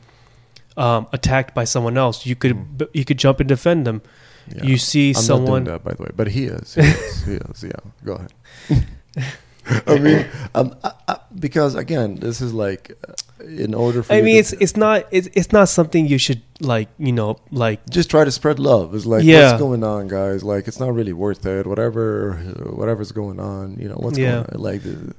um, 0.76 1.06
attacked 1.12 1.54
by 1.54 1.64
someone 1.64 1.96
else. 1.96 2.26
You 2.26 2.34
could 2.36 2.52
Mm. 2.56 2.78
b- 2.78 2.92
you 2.92 3.04
could 3.04 3.18
jump 3.18 3.40
and 3.40 3.48
defend 3.48 3.86
them. 3.86 4.00
Yeah. 4.48 4.64
You 4.70 4.76
see 4.78 5.10
I'm 5.10 5.22
someone. 5.22 5.64
not 5.64 5.64
doing 5.64 5.64
that, 5.64 5.84
by 5.84 5.92
the 5.94 6.02
way, 6.02 6.10
but 6.16 6.28
he 6.28 6.44
is. 6.46 6.74
He 6.74 6.80
is. 6.82 7.24
he 7.24 7.34
is. 7.34 7.62
Yeah. 7.64 7.82
Go 8.04 8.12
ahead. 8.18 8.32
I 9.86 9.98
mean, 9.98 10.26
um, 10.54 10.76
I, 10.84 10.92
I, 11.08 11.18
because 11.38 11.74
again, 11.74 12.16
this 12.16 12.40
is 12.40 12.52
like, 12.54 12.92
uh, 13.08 13.44
in 13.44 13.74
order 13.74 14.02
for 14.02 14.12
I 14.12 14.20
mean, 14.22 14.34
to- 14.34 14.38
it's 14.40 14.52
it's 14.52 14.76
not 14.76 15.06
it's, 15.10 15.28
it's 15.34 15.52
not 15.52 15.68
something 15.68 16.06
you 16.06 16.18
should 16.18 16.42
like 16.60 16.88
you 16.98 17.12
know 17.12 17.38
like 17.50 17.88
just 17.90 18.08
try 18.10 18.24
to 18.24 18.30
spread 18.30 18.58
love. 18.58 18.94
It's 18.94 19.06
like, 19.06 19.24
Yeah. 19.24 19.50
what's 19.50 19.60
going 19.60 19.82
on, 19.84 20.08
guys? 20.08 20.42
Like, 20.44 20.68
it's 20.68 20.78
not 20.80 20.94
really 20.94 21.12
worth 21.12 21.44
it. 21.46 21.66
Whatever, 21.66 22.34
whatever's 22.80 23.12
going 23.12 23.40
on, 23.40 23.76
you 23.78 23.88
know, 23.88 23.96
what's 23.96 24.18
Yeah. 24.18 24.32
going 24.44 24.46
on? 24.54 24.60
Like, 24.60 24.82
the, 24.82 25.14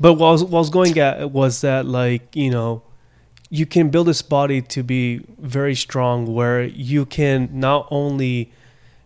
But 0.00 0.14
what 0.14 0.28
I, 0.28 0.32
was, 0.32 0.44
what 0.44 0.58
I 0.58 0.60
was 0.60 0.70
going 0.70 0.98
at 0.98 1.30
was 1.30 1.60
that, 1.60 1.86
like, 1.86 2.34
you 2.34 2.50
know, 2.50 2.82
you 3.50 3.66
can 3.66 3.90
build 3.90 4.08
this 4.08 4.22
body 4.22 4.60
to 4.62 4.82
be 4.82 5.20
very 5.38 5.74
strong 5.76 6.26
where 6.34 6.62
you 6.64 7.04
can 7.06 7.48
not 7.52 7.86
only 7.90 8.50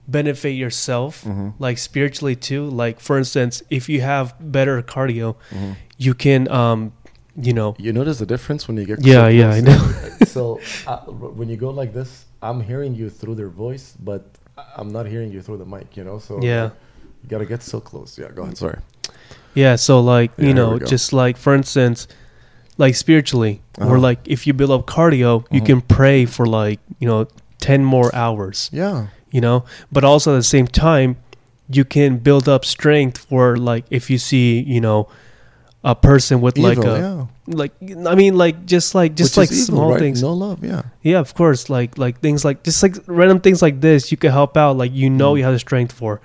benefit 0.08 0.50
yourself, 0.54 1.24
Mhm. 1.24 1.52
like 1.58 1.76
spiritually 1.78 2.34
too. 2.34 2.64
Like, 2.82 2.98
for 3.00 3.18
instance, 3.18 3.62
if 3.70 3.88
you 3.88 4.00
have 4.00 4.34
better 4.40 4.82
cardio, 4.82 5.36
Mhm. 5.52 5.76
you 5.98 6.14
can, 6.14 6.48
um, 6.50 6.92
you 7.40 7.52
know, 7.52 7.74
you 7.78 7.92
notice 7.92 8.18
the 8.18 8.26
difference 8.26 8.66
when 8.66 8.76
you 8.78 8.86
get. 8.86 9.04
Yeah, 9.04 9.22
so 9.22 9.28
yeah, 9.28 9.50
I 9.50 9.60
know. 9.60 9.78
so 10.26 10.60
uh, 10.86 10.98
when 11.38 11.48
you 11.48 11.56
go 11.56 11.70
like 11.70 11.92
this, 11.92 12.24
I'm 12.42 12.60
hearing 12.62 12.94
you 12.94 13.10
through 13.10 13.34
their 13.36 13.48
voice, 13.50 13.94
but 14.02 14.22
I'm 14.76 14.90
not 14.92 15.06
hearing 15.06 15.30
you 15.32 15.42
through 15.42 15.58
the 15.58 15.66
mic. 15.66 15.96
You 15.96 16.04
know, 16.04 16.18
so 16.18 16.40
Yeah. 16.42 16.70
you 17.22 17.28
gotta 17.28 17.46
get 17.46 17.62
so 17.62 17.78
close. 17.80 18.16
Yeah, 18.18 18.28
go 18.34 18.42
ahead. 18.42 18.56
Sorry. 18.56 18.78
yeah. 19.54 19.76
So, 19.76 20.00
like, 20.00 20.30
Yeah, 20.38 20.46
you 20.48 20.54
know, 20.54 20.78
just 20.78 21.12
like, 21.12 21.36
for 21.36 21.52
instance, 21.54 22.06
like 22.78 22.94
spiritually, 22.94 23.60
Uh-huh. 23.78 23.90
or 23.94 23.98
like 23.98 24.20
if 24.24 24.46
you 24.46 24.52
build 24.54 24.70
up 24.70 24.86
cardio, 24.86 25.44
you 25.50 25.60
Mhm. 25.60 25.66
can 25.66 25.80
pray 25.80 26.24
for 26.26 26.46
like, 26.46 26.78
you 27.00 27.08
know, 27.08 27.26
10 27.60 27.84
more 27.84 28.14
hours. 28.14 28.70
Yeah. 28.72 29.08
You 29.30 29.40
know 29.40 29.64
but 29.92 30.04
also 30.04 30.32
at 30.34 30.36
the 30.36 30.42
same 30.42 30.66
time 30.66 31.16
you 31.70 31.84
can 31.84 32.16
build 32.18 32.48
up 32.48 32.64
strength 32.64 33.18
for 33.28 33.56
like 33.56 33.84
if 33.90 34.08
you 34.10 34.18
see 34.18 34.60
you 34.60 34.80
know 34.80 35.08
a 35.84 35.94
person 35.94 36.40
with 36.40 36.58
like 36.58 36.78
a 36.78 36.98
yeah. 36.98 37.26
like 37.54 37.72
i 38.06 38.14
mean 38.14 38.36
like 38.36 38.66
just 38.66 38.94
like 38.94 39.14
just 39.14 39.36
Which 39.36 39.48
like 39.50 39.52
evil, 39.52 39.64
small 39.66 39.90
right? 39.92 40.00
things 40.00 40.22
No 40.22 40.32
love. 40.32 40.64
Yeah. 40.64 40.82
yeah 41.02 41.18
of 41.20 41.34
course 41.34 41.70
like 41.70 41.96
like 41.96 42.20
things 42.20 42.44
like 42.44 42.62
just 42.64 42.82
like 42.82 42.96
random 43.06 43.40
things 43.40 43.62
like 43.62 43.80
this 43.80 44.10
you 44.10 44.16
can 44.16 44.32
help 44.32 44.56
out 44.56 44.76
like 44.76 44.92
you 44.92 45.08
know 45.08 45.34
Mhm. 45.34 45.38
you 45.38 45.44
have 45.44 45.52
the 45.52 45.58
strength 45.60 45.92
for 45.92 46.20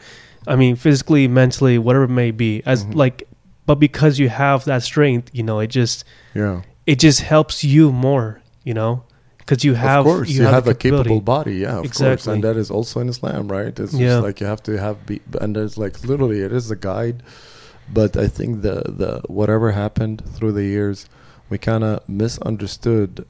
i 0.48 0.56
mean 0.56 0.76
physically 0.76 1.28
mentally 1.28 1.78
whatever 1.78 2.06
it 2.06 2.10
may 2.10 2.32
be 2.32 2.64
as 2.66 2.84
Mhm. 2.84 2.96
like 2.96 3.28
but 3.66 3.76
because 3.76 4.18
you 4.20 4.28
have 4.30 4.66
that 4.66 4.82
strength 4.84 5.30
you 5.34 5.44
know 5.44 5.60
it 5.60 5.68
just 5.68 6.04
Yeah. 6.34 6.62
it 6.88 6.98
just 7.00 7.22
helps 7.22 7.64
you 7.64 7.92
more 7.92 8.42
you 8.64 8.74
know 8.74 9.04
because 9.46 9.64
you 9.66 9.74
have 9.74 10.00
of 10.00 10.06
course, 10.06 10.30
you, 10.30 10.44
the 10.44 10.50
have, 10.50 10.68
a 10.68 10.74
capable 10.74 11.20
body, 11.22 11.56
yeah, 11.58 11.80
of 11.80 11.94
course, 11.94 12.28
and 12.28 12.44
that 12.44 12.56
is 12.56 12.72
also 12.72 13.00
in 13.02 13.10
Islam, 13.10 13.50
right? 13.52 13.78
It's 13.78 13.94
Yeah. 13.94 14.08
just 14.08 14.24
like 14.24 14.40
you 14.40 14.48
have 14.48 14.64
to 14.64 14.78
have, 14.78 15.06
be, 15.06 15.20
and 15.42 15.56
there's 15.56 15.78
like 15.78 16.04
literally, 16.06 16.40
it 16.42 16.54
is 16.54 16.72
a 16.72 16.76
guide. 16.78 17.22
But 17.92 18.16
I 18.16 18.28
think 18.28 18.62
the 18.62 18.84
the 18.88 19.22
whatever 19.28 19.72
happened 19.72 20.24
through 20.36 20.54
the 20.54 20.64
years, 20.64 21.08
we 21.50 21.58
kind 21.58 21.84
of 21.84 22.08
misunderstood 22.08 23.26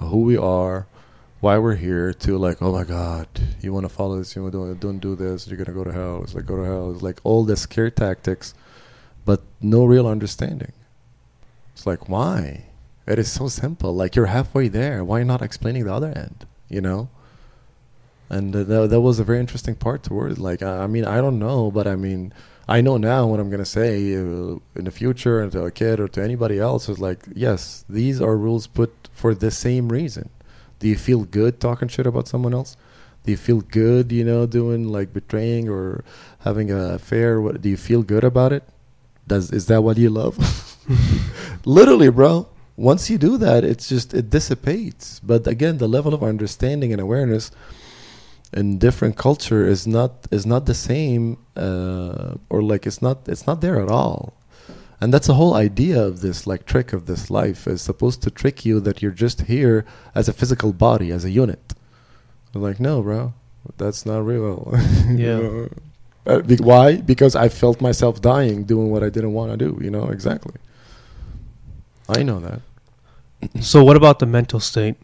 who 0.00 0.22
we 0.22 0.36
are, 0.38 0.86
why 1.40 1.58
we're 1.58 1.76
here. 1.76 2.14
To 2.14 2.38
like, 2.38 2.62
oh 2.62 2.72
my 2.72 2.84
God, 2.84 3.28
you 3.60 3.74
want 3.74 3.84
to 3.84 3.90
follow 3.90 4.16
this? 4.16 4.34
You 4.34 4.42
want 4.42 4.54
to 4.54 4.74
don't 4.74 4.98
do 4.98 5.14
this? 5.14 5.46
You're 5.46 5.58
gonna 5.58 5.76
go 5.76 5.84
to 5.84 5.92
hell. 5.92 6.22
It's 6.22 6.34
like 6.34 6.46
go 6.46 6.56
to 6.56 6.64
hell. 6.64 6.92
It's 6.92 7.02
like 7.02 7.20
all 7.22 7.44
the 7.44 7.56
scare 7.56 7.90
tactics, 7.90 8.54
but 9.26 9.42
no 9.60 9.84
real 9.84 10.06
understanding. 10.06 10.72
It's 11.74 11.86
like 11.86 12.08
why? 12.08 12.64
It 13.08 13.18
is 13.18 13.32
so 13.32 13.48
simple. 13.48 13.94
Like 13.94 14.14
you're 14.14 14.26
halfway 14.26 14.68
there. 14.68 15.02
Why 15.02 15.22
not 15.22 15.40
explaining 15.40 15.84
the 15.84 15.94
other 15.94 16.12
end? 16.14 16.44
You 16.68 16.82
know. 16.82 17.08
And 18.28 18.54
uh, 18.54 18.64
that 18.64 18.90
that 18.90 19.00
was 19.00 19.18
a 19.18 19.24
very 19.24 19.40
interesting 19.40 19.74
part 19.74 20.02
towards. 20.02 20.38
Like 20.38 20.62
I, 20.62 20.84
I 20.84 20.86
mean 20.86 21.06
I 21.06 21.16
don't 21.16 21.38
know, 21.38 21.70
but 21.70 21.86
I 21.86 21.96
mean 21.96 22.34
I 22.68 22.82
know 22.82 22.98
now 22.98 23.26
what 23.26 23.40
I'm 23.40 23.48
gonna 23.48 23.64
say 23.64 24.14
uh, 24.14 24.60
in 24.76 24.84
the 24.84 24.90
future 24.90 25.40
and 25.40 25.50
to 25.52 25.64
a 25.64 25.70
kid 25.70 26.00
or 26.00 26.08
to 26.08 26.22
anybody 26.22 26.58
else 26.58 26.90
is 26.90 26.98
like 26.98 27.20
yes, 27.34 27.86
these 27.88 28.20
are 28.20 28.36
rules 28.36 28.66
put 28.66 28.92
for 29.10 29.34
the 29.34 29.50
same 29.50 29.88
reason. 29.88 30.28
Do 30.78 30.86
you 30.86 30.96
feel 30.96 31.24
good 31.24 31.60
talking 31.60 31.88
shit 31.88 32.06
about 32.06 32.28
someone 32.28 32.52
else? 32.52 32.76
Do 33.24 33.30
you 33.30 33.38
feel 33.38 33.62
good, 33.62 34.12
you 34.12 34.22
know, 34.22 34.44
doing 34.44 34.92
like 34.92 35.14
betraying 35.14 35.70
or 35.70 36.04
having 36.40 36.70
a 36.70 36.92
affair? 37.00 37.40
What 37.40 37.62
do 37.62 37.70
you 37.70 37.78
feel 37.78 38.02
good 38.02 38.22
about 38.22 38.52
it? 38.52 38.64
Does 39.26 39.50
is 39.50 39.64
that 39.68 39.80
what 39.80 39.96
you 39.96 40.10
love? 40.10 40.36
Literally, 41.64 42.10
bro. 42.10 42.48
Once 42.78 43.10
you 43.10 43.18
do 43.18 43.36
that, 43.36 43.64
it's 43.64 43.88
just 43.88 44.14
it 44.14 44.30
dissipates. 44.30 45.18
But 45.18 45.48
again, 45.48 45.78
the 45.78 45.88
level 45.88 46.14
of 46.14 46.22
understanding 46.22 46.92
and 46.92 47.00
awareness 47.00 47.50
in 48.52 48.78
different 48.78 49.16
culture 49.16 49.66
is 49.66 49.84
not 49.84 50.12
is 50.30 50.46
not 50.46 50.66
the 50.66 50.74
same, 50.74 51.38
uh, 51.56 52.34
or 52.48 52.62
like 52.62 52.86
it's 52.86 53.02
not 53.02 53.28
it's 53.28 53.48
not 53.48 53.60
there 53.60 53.82
at 53.82 53.88
all. 53.88 54.32
And 55.00 55.12
that's 55.12 55.26
the 55.26 55.34
whole 55.34 55.54
idea 55.54 56.00
of 56.00 56.20
this 56.20 56.46
like 56.46 56.66
trick 56.66 56.92
of 56.92 57.06
this 57.06 57.30
life 57.30 57.66
is 57.66 57.82
supposed 57.82 58.22
to 58.22 58.30
trick 58.30 58.64
you 58.64 58.78
that 58.80 59.02
you're 59.02 59.12
just 59.26 59.42
here 59.42 59.84
as 60.14 60.28
a 60.28 60.32
physical 60.32 60.72
body, 60.72 61.10
as 61.10 61.24
a 61.24 61.30
unit. 61.30 61.74
I'm 62.54 62.62
like, 62.62 62.78
no, 62.78 63.02
bro, 63.02 63.34
that's 63.76 64.06
not 64.06 64.24
real. 64.24 64.72
Yeah. 65.08 65.66
Uh, 66.26 66.40
be- 66.42 66.56
why? 66.56 66.96
Because 66.96 67.34
I 67.34 67.48
felt 67.48 67.80
myself 67.80 68.20
dying 68.20 68.64
doing 68.64 68.90
what 68.90 69.02
I 69.02 69.08
didn't 69.08 69.32
want 69.32 69.50
to 69.50 69.56
do. 69.56 69.78
You 69.82 69.90
know 69.90 70.08
exactly. 70.10 70.54
I 72.08 72.22
know 72.22 72.38
that. 72.40 72.60
So 73.60 73.84
what 73.84 73.96
about 73.96 74.18
the 74.18 74.26
mental 74.26 74.60
state? 74.60 74.96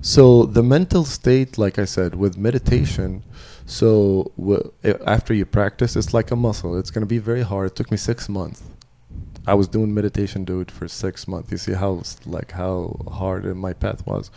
So 0.00 0.44
the 0.46 0.62
mental 0.62 1.04
state, 1.04 1.58
like 1.58 1.78
I 1.78 1.84
said, 1.84 2.14
with 2.14 2.36
meditation, 2.36 3.22
so 3.66 4.32
w- 4.36 4.72
after 5.06 5.32
you 5.32 5.46
practice, 5.46 5.94
it's 5.96 6.12
like 6.12 6.30
a 6.30 6.36
muscle. 6.36 6.76
It's 6.76 6.90
gonna 6.90 7.06
be 7.06 7.18
very 7.18 7.42
hard. 7.42 7.70
It 7.70 7.76
took 7.76 7.90
me 7.90 7.96
six 7.96 8.28
months. 8.28 8.62
I 9.46 9.54
was 9.54 9.68
doing 9.68 9.92
meditation, 9.92 10.44
dude, 10.44 10.70
for 10.70 10.88
six 10.88 11.26
months. 11.26 11.50
You 11.50 11.58
see 11.58 11.72
how 11.72 12.02
like 12.26 12.52
how 12.52 13.00
hard 13.10 13.44
my 13.56 13.72
path 13.72 14.06
was 14.06 14.30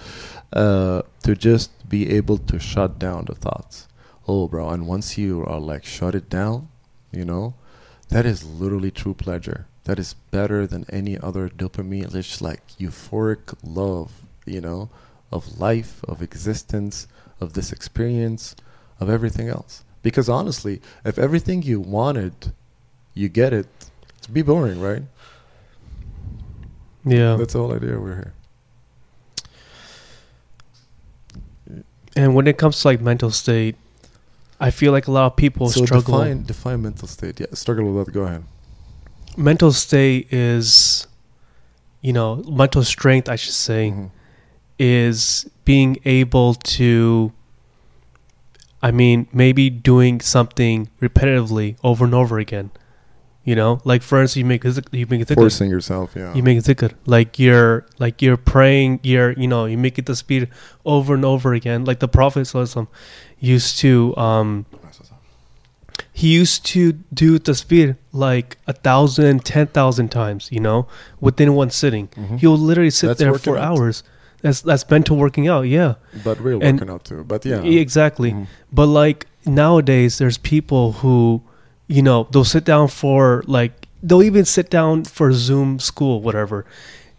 uh, 0.54 1.04
to 1.24 1.36
just 1.36 1.88
be 1.90 2.10
able 2.12 2.38
to 2.40 2.60
shut 2.60 2.98
down 3.00 3.26
the 3.26 3.36
thoughts. 3.36 3.88
Oh, 4.28 4.48
bro! 4.48 4.70
And 4.70 4.88
once 4.88 5.18
you 5.18 5.46
are 5.46 5.60
like 5.60 5.86
shut 5.86 6.16
it 6.16 6.30
down, 6.30 6.70
you 7.12 7.26
know, 7.26 7.54
that 8.10 8.26
is 8.26 8.44
literally 8.44 8.92
true 8.92 9.14
pleasure. 9.14 9.68
That 9.86 10.00
is 10.00 10.16
better 10.32 10.68
than 10.68 10.86
any 10.90 11.18
other 11.18 11.48
dopamine. 11.50 12.14
It's 12.14 12.28
just 12.28 12.42
like 12.42 12.62
euphoric 12.80 13.56
love, 13.64 14.12
you 14.46 14.62
know, 14.62 14.90
of 15.32 15.60
life, 15.60 16.04
of 16.06 16.22
existence, 16.22 17.08
of 17.40 17.54
this 17.54 17.72
experience, 17.72 18.56
of 19.00 19.10
everything 19.10 19.48
else. 19.48 19.84
Because 20.02 20.28
honestly, 20.28 20.82
if 21.04 21.18
everything 21.18 21.64
you 21.64 21.80
wanted, 21.80 22.54
you 23.14 23.30
get 23.30 23.54
it, 23.54 23.68
it'd 24.22 24.34
be 24.34 24.42
boring, 24.42 24.82
right? 24.82 25.04
Yeah. 27.06 27.36
That's 27.36 27.54
the 27.54 27.60
whole 27.60 27.74
idea. 27.74 28.00
We're 28.00 28.16
here. 28.16 28.34
And 32.16 32.34
when 32.34 32.48
it 32.48 32.58
comes 32.58 32.82
to 32.82 32.88
like 32.88 33.02
mental 33.02 33.30
state, 33.30 33.76
I 34.60 34.72
feel 34.72 34.92
like 34.92 35.08
a 35.08 35.12
lot 35.12 35.26
of 35.26 35.36
people 35.36 35.70
so 35.70 35.86
struggle. 35.86 36.20
define 36.20 36.44
define 36.44 36.82
mental 36.82 37.08
state. 37.08 37.40
Yeah, 37.40 37.48
struggle 37.54 37.92
with 37.92 38.06
that. 38.06 38.12
Go 38.14 38.24
ahead. 38.24 38.44
Mental 39.38 39.72
state 39.72 40.32
is, 40.32 41.08
you 42.02 42.14
know, 42.14 42.38
mental 42.48 42.84
strength. 42.84 43.28
I 43.30 43.36
should 43.36 43.54
say 43.54 43.92
Mhm. 43.92 44.10
is 44.80 45.50
being 45.66 45.98
able 46.06 46.54
to. 46.56 47.32
I 48.84 48.92
mean, 48.92 49.28
maybe 49.34 49.70
doing 49.70 50.22
something 50.22 50.90
repetitively 51.02 51.76
over 51.84 52.06
and 52.06 52.14
over 52.14 52.38
again. 52.38 52.70
You 53.44 53.56
know, 53.56 53.80
like 53.84 54.02
for 54.02 54.22
instance, 54.22 54.38
you 54.38 54.46
make 54.46 54.64
zik- 54.68 54.88
you 54.92 55.06
make 55.10 55.22
zikr. 55.26 55.36
Forcing 55.36 55.70
yourself. 55.70 56.14
Yeah. 56.16 56.34
You 56.34 56.42
make 56.44 56.58
zikr 56.60 56.92
like 57.06 57.38
you're 57.38 57.86
like 58.00 58.22
you're 58.22 58.38
praying. 58.38 59.00
You're 59.04 59.32
you 59.34 59.48
know 59.48 59.66
you 59.66 59.78
make 59.78 59.98
it 60.00 60.06
the 60.08 60.16
speed 60.16 60.50
over 60.86 61.14
and 61.14 61.24
over 61.26 61.54
again. 61.54 61.86
Like 61.86 62.00
the 62.00 62.08
Prophet 62.08 62.48
used 63.40 63.78
to 63.80 64.16
um 64.18 64.66
he 66.22 66.30
used 66.42 66.66
to 66.74 66.94
do 67.14 67.38
tasbih 67.40 67.98
like 68.14 68.58
a 68.68 68.74
thousand, 68.88 69.44
ten 69.44 69.68
thousand 69.68 70.08
times, 70.22 70.48
you 70.56 70.62
know, 70.68 70.88
within 71.20 71.50
one 71.62 71.70
sitting. 71.82 72.08
Mhm. 72.16 72.40
He'll 72.40 72.58
literally 72.70 72.90
sit 73.00 73.08
That's 73.08 73.20
there 73.20 73.34
for 73.38 73.58
out. 73.58 73.64
hours. 73.80 74.04
That's 74.42 74.62
that's 74.62 74.86
mental 74.90 75.18
working 75.18 75.46
out, 75.54 75.64
yeah. 75.68 75.96
But 76.24 76.40
real 76.40 76.60
and- 76.64 76.80
working 76.80 76.94
out 76.94 77.04
too. 77.04 77.24
But 77.28 77.46
yeah. 77.46 77.62
Exactly. 77.86 78.32
Mhm. 78.32 78.48
But 78.72 78.88
like 79.02 79.28
nowadays 79.46 80.18
there's 80.20 80.38
people 80.38 80.86
who, 81.04 81.42
you 81.88 82.02
know, 82.02 82.28
they'll 82.32 82.46
sit 82.58 82.64
down 82.74 82.88
for 82.88 83.44
like 83.48 83.74
they'll 84.02 84.24
even 84.32 84.46
sit 84.46 84.70
down 84.70 85.04
for 85.04 85.34
Zoom 85.34 85.80
school, 85.80 86.22
whatever. 86.22 86.64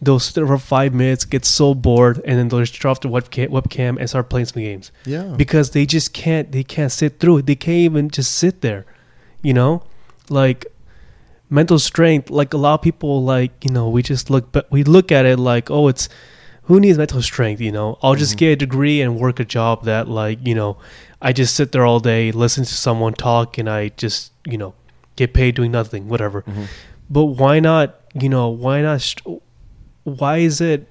They'll 0.01 0.19
sit 0.19 0.35
there 0.35 0.47
for 0.47 0.59
five 0.59 0.93
minutes, 0.93 1.25
get 1.25 1.45
so 1.47 1.75
bored, 1.75 2.21
and 2.27 2.39
then 2.39 2.49
they'll 2.49 2.61
just 2.61 2.75
drop 2.75 3.01
the 3.01 3.09
webcam, 3.09 3.49
webcam 3.49 3.99
and 3.99 4.09
start 4.09 4.29
playing 4.29 4.47
some 4.47 4.63
games 4.63 4.93
Yeah. 5.07 5.23
because 5.37 5.71
they 5.71 5.87
just 5.87 6.13
can't 6.13 6.53
they 6.53 6.63
can't 6.65 6.93
sit 6.93 7.19
through 7.19 7.39
it. 7.39 7.47
They 7.47 7.55
can't 7.55 7.79
even 7.79 8.11
just 8.11 8.33
sit 8.35 8.61
there, 8.61 8.85
you 9.43 9.55
know, 9.55 9.83
like 10.29 10.67
mental 11.49 11.79
strength. 11.79 12.29
Like 12.31 12.53
a 12.53 12.59
lot 12.59 12.75
of 12.75 12.83
people, 12.83 13.23
like 13.25 13.65
you 13.65 13.71
know, 13.73 13.89
we 13.89 14.03
just 14.03 14.29
look 14.31 14.53
but 14.53 14.71
we 14.71 14.85
look 14.85 15.11
at 15.11 15.25
it 15.25 15.39
like, 15.39 15.71
oh, 15.71 15.89
it's 15.89 16.09
who 16.65 16.79
needs 16.81 16.99
mental 16.99 17.23
strength? 17.23 17.61
You 17.61 17.73
know, 17.73 17.97
I'll 18.03 18.17
just 18.17 18.35
Mhm. 18.35 18.39
get 18.39 18.53
a 18.53 18.57
degree 18.57 19.01
and 19.01 19.17
work 19.19 19.41
a 19.41 19.45
job 19.45 19.85
that 19.85 20.09
like 20.09 20.47
you 20.47 20.55
know, 20.55 20.77
I 21.23 21.33
just 21.33 21.55
sit 21.55 21.73
there 21.73 21.87
all 21.87 22.01
day, 22.01 22.33
listen 22.33 22.65
to 22.65 22.75
someone 22.75 23.15
talk, 23.15 23.57
and 23.57 23.69
I 23.71 23.89
just 23.97 24.33
you 24.47 24.59
know 24.59 24.75
get 25.17 25.33
paid 25.33 25.55
doing 25.55 25.71
nothing, 25.73 26.09
whatever. 26.09 26.43
Mhm. 26.43 26.67
But 27.09 27.25
why 27.41 27.61
not? 27.61 27.95
You 28.13 28.29
know, 28.29 28.49
why 28.51 28.83
not? 28.83 29.01
St- 29.01 29.41
why 30.07 30.37
is 30.39 30.61
it? 30.61 30.87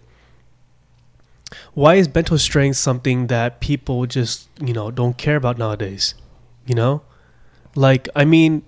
Why 1.73 1.95
is 1.95 2.13
mental 2.13 2.37
strength 2.37 2.75
something 2.77 3.27
that 3.27 3.59
people 3.61 4.05
just 4.05 4.49
you 4.61 4.73
know 4.73 4.91
don't 4.91 5.17
care 5.17 5.37
about 5.37 5.57
nowadays? 5.57 6.13
You 6.65 6.75
know, 6.75 7.01
like 7.75 8.09
I 8.15 8.25
mean, 8.25 8.63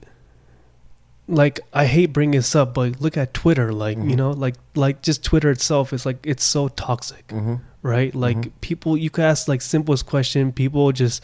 like 1.28 1.60
I 1.74 1.86
hate 1.86 2.14
bringing 2.14 2.38
this 2.40 2.56
up, 2.56 2.74
but 2.74 3.02
look 3.02 3.18
at 3.18 3.34
Twitter. 3.34 3.74
Like 3.74 3.98
you 3.98 4.04
Mhm. 4.14 4.16
know, 4.16 4.32
like 4.32 4.56
like 4.76 5.02
just 5.02 5.24
Twitter 5.24 5.52
itself 5.52 5.92
is 5.92 6.06
like 6.06 6.20
it's 6.26 6.44
so 6.44 6.70
toxic, 6.70 7.28
Mhm. 7.28 7.60
right? 7.82 8.16
Like 8.16 8.38
Mhm. 8.38 8.52
people, 8.62 8.96
you 8.96 9.10
could 9.10 9.26
ask 9.26 9.48
like 9.48 9.62
simplest 9.62 10.06
question, 10.06 10.52
people 10.54 10.92
just 10.94 11.22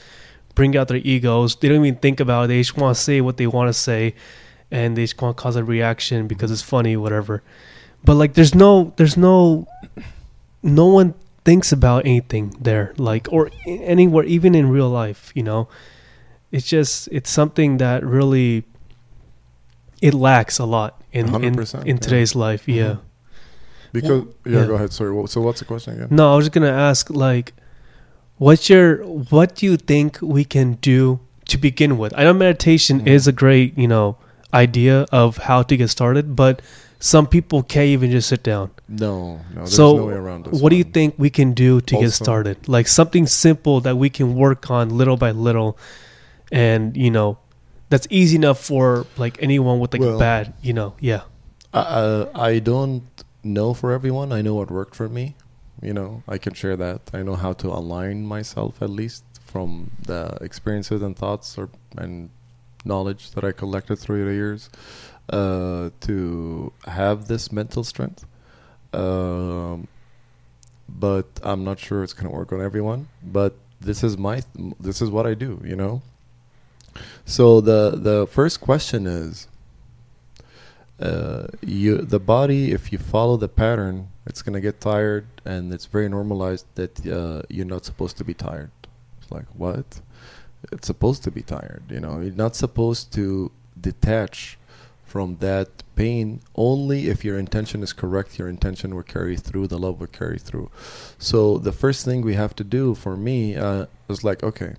bring 0.55 0.75
out 0.75 0.87
their 0.89 0.97
egos. 1.03 1.55
They 1.55 1.69
don't 1.69 1.85
even 1.85 1.99
think 1.99 2.19
about 2.19 2.45
it. 2.45 2.47
They 2.49 2.59
just 2.59 2.75
want 2.77 2.95
to 2.97 3.01
say 3.01 3.21
what 3.21 3.37
they 3.37 3.47
want 3.47 3.69
to 3.69 3.73
say, 3.73 4.15
and 4.69 4.97
they 4.97 5.03
just 5.03 5.21
want 5.21 5.37
to 5.37 5.41
cause 5.41 5.55
a 5.55 5.63
reaction 5.63 6.27
because 6.27 6.51
it's 6.51 6.61
funny, 6.61 6.97
whatever. 6.97 7.41
But 8.03 8.15
like, 8.15 8.33
there's 8.33 8.53
no, 8.53 8.93
there's 8.97 9.15
no, 9.17 9.67
no 10.61 10.85
one 10.87 11.13
thinks 11.45 11.71
about 11.71 12.05
anything 12.05 12.55
there, 12.59 12.93
like 12.97 13.27
or 13.31 13.49
anywhere, 13.65 14.23
even 14.25 14.55
in 14.55 14.69
real 14.69 14.89
life. 14.89 15.31
You 15.35 15.43
know, 15.43 15.67
it's 16.51 16.65
just 16.67 17.07
it's 17.11 17.29
something 17.29 17.77
that 17.77 18.03
really 18.05 18.63
it 20.01 20.13
lacks 20.13 20.59
a 20.59 20.65
lot 20.65 21.01
in 21.11 21.27
in, 21.43 21.55
100%, 21.55 21.81
in 21.81 21.87
yeah. 21.87 21.95
today's 21.97 22.35
life. 22.35 22.67
Yeah. 22.67 22.83
Mhm. 22.83 22.99
Because 23.93 24.23
yeah, 24.45 24.59
yeah. 24.59 24.65
go 24.67 24.75
ahead. 24.75 24.91
Sorry. 24.91 25.11
Wha- 25.11 25.27
So 25.27 25.41
what's 25.41 25.59
the 25.59 25.65
question 25.65 25.93
again? 25.95 26.07
No, 26.11 26.33
I 26.33 26.35
was 26.35 26.45
just 26.45 26.53
gonna 26.53 26.67
ask 26.71 27.09
like, 27.09 27.53
what's 28.37 28.69
your 28.69 28.97
what 29.05 29.55
do 29.55 29.65
you 29.65 29.77
think 29.77 30.19
we 30.21 30.43
can 30.43 30.73
do 30.81 31.19
to 31.45 31.57
begin 31.57 31.97
with? 31.97 32.13
I 32.17 32.23
know 32.23 32.33
meditation 32.33 33.01
Mhm. 33.01 33.07
is 33.07 33.27
a 33.27 33.31
great 33.31 33.77
you 33.77 33.87
know 33.87 34.17
idea 34.53 35.05
of 35.11 35.37
how 35.37 35.61
to 35.63 35.77
get 35.77 35.89
started, 35.89 36.35
but 36.35 36.61
some 37.03 37.27
people 37.27 37.63
can't 37.63 37.87
even 37.87 38.11
just 38.11 38.29
sit 38.29 38.43
down. 38.43 38.71
No, 38.87 39.35
no. 39.35 39.41
There's 39.55 39.75
so, 39.75 39.97
no 39.97 40.05
way 40.05 40.13
around 40.13 40.45
this. 40.45 40.61
what 40.61 40.69
do 40.69 40.77
you 40.77 40.85
think 40.85 41.15
we 41.17 41.29
can 41.29 41.51
do 41.51 41.81
to 41.81 41.99
get 41.99 42.11
started? 42.11 42.69
Like 42.69 42.87
something 42.87 43.27
simple 43.27 43.81
that 43.81 43.97
we 43.97 44.09
can 44.09 44.35
work 44.35 44.71
on 44.71 44.89
little 44.89 45.17
by 45.17 45.31
little, 45.31 45.77
and 46.49 46.95
you 46.95 47.11
know, 47.11 47.39
that's 47.89 48.07
easy 48.09 48.37
enough 48.37 48.57
for 48.57 49.05
like 49.17 49.35
anyone 49.43 49.81
with 49.81 49.91
like 49.91 50.01
a 50.01 50.17
bad, 50.17 50.53
you 50.61 50.71
know, 50.71 50.95
yeah. 51.01 51.23
Uh, 51.73 52.27
I 52.33 52.59
don't 52.59 53.03
know 53.43 53.73
for 53.73 53.91
everyone. 53.91 54.31
I 54.31 54.41
know 54.41 54.53
what 54.53 54.71
worked 54.71 54.95
for 54.95 55.09
me. 55.09 55.35
You 55.81 55.93
know, 55.93 56.23
I 56.25 56.37
can 56.37 56.53
share 56.53 56.77
that. 56.77 57.01
I 57.13 57.21
know 57.21 57.35
how 57.35 57.51
to 57.51 57.67
align 57.67 58.25
myself 58.25 58.81
at 58.81 58.89
least 58.89 59.25
from 59.45 59.91
the 60.01 60.37
experiences 60.39 61.01
and 61.01 61.17
thoughts 61.17 61.57
or 61.57 61.67
and 61.97 62.29
knowledge 62.85 63.31
that 63.31 63.43
I 63.43 63.51
collected 63.51 63.97
through 63.97 64.25
the 64.25 64.33
years 64.33 64.69
uh, 65.29 65.89
to 66.01 66.73
have 66.85 67.27
this 67.27 67.51
mental 67.51 67.83
strength. 67.83 68.25
Um, 68.93 69.87
but 70.87 71.25
I'm 71.43 71.63
not 71.63 71.79
sure 71.79 72.03
it's 72.03 72.13
gonna 72.13 72.33
work 72.33 72.51
on 72.51 72.61
everyone. 72.61 73.07
But 73.23 73.55
this 73.79 74.03
is 74.03 74.17
my 74.17 74.43
this 74.79 75.01
is 75.01 75.09
what 75.09 75.25
I 75.25 75.33
do. 75.33 75.61
You 75.63 75.75
know. 75.75 76.01
So 77.25 77.61
the 77.61 77.91
the 77.95 78.27
first 78.27 78.61
question 78.61 79.07
is 79.07 79.47
uh, 80.99 81.47
you 81.61 81.97
the 81.97 82.19
body 82.19 82.71
if 82.71 82.91
you 82.91 82.97
follow 82.97 83.35
the 83.37 83.49
pattern 83.49 84.09
it's 84.25 84.41
going 84.41 84.53
to 84.53 84.61
get 84.61 84.79
tired 84.79 85.27
and 85.43 85.73
it's 85.73 85.85
very 85.85 86.07
normalized 86.07 86.65
that 86.75 87.05
uh, 87.07 87.41
you're 87.49 87.65
not 87.65 87.83
supposed 87.83 88.15
to 88.17 88.23
be 88.23 88.33
tired 88.33 88.71
it's 89.21 89.31
like 89.31 89.45
what 89.55 89.99
it's 90.71 90.87
supposed 90.87 91.23
to 91.23 91.31
be 91.31 91.41
tired 91.41 91.83
you 91.89 91.99
know 91.99 92.19
you're 92.21 92.33
not 92.33 92.55
supposed 92.55 93.11
to 93.11 93.51
detach 93.79 94.57
from 95.13 95.29
that 95.47 95.67
pain 95.95 96.25
only 96.55 96.99
if 97.13 97.23
your 97.27 97.37
intention 97.45 97.83
is 97.83 97.93
correct 97.93 98.39
your 98.39 98.49
intention 98.57 98.95
will 98.95 99.09
carry 99.15 99.37
through 99.37 99.67
the 99.67 99.77
love 99.85 99.99
will 99.99 100.15
carry 100.21 100.39
through 100.47 100.67
so 101.29 101.39
the 101.67 101.75
first 101.83 102.03
thing 102.03 102.19
we 102.21 102.35
have 102.43 102.55
to 102.55 102.63
do 102.63 102.95
for 103.03 103.15
me 103.15 103.55
uh, 103.55 103.85
was 104.07 104.23
like 104.23 104.41
okay 104.49 104.73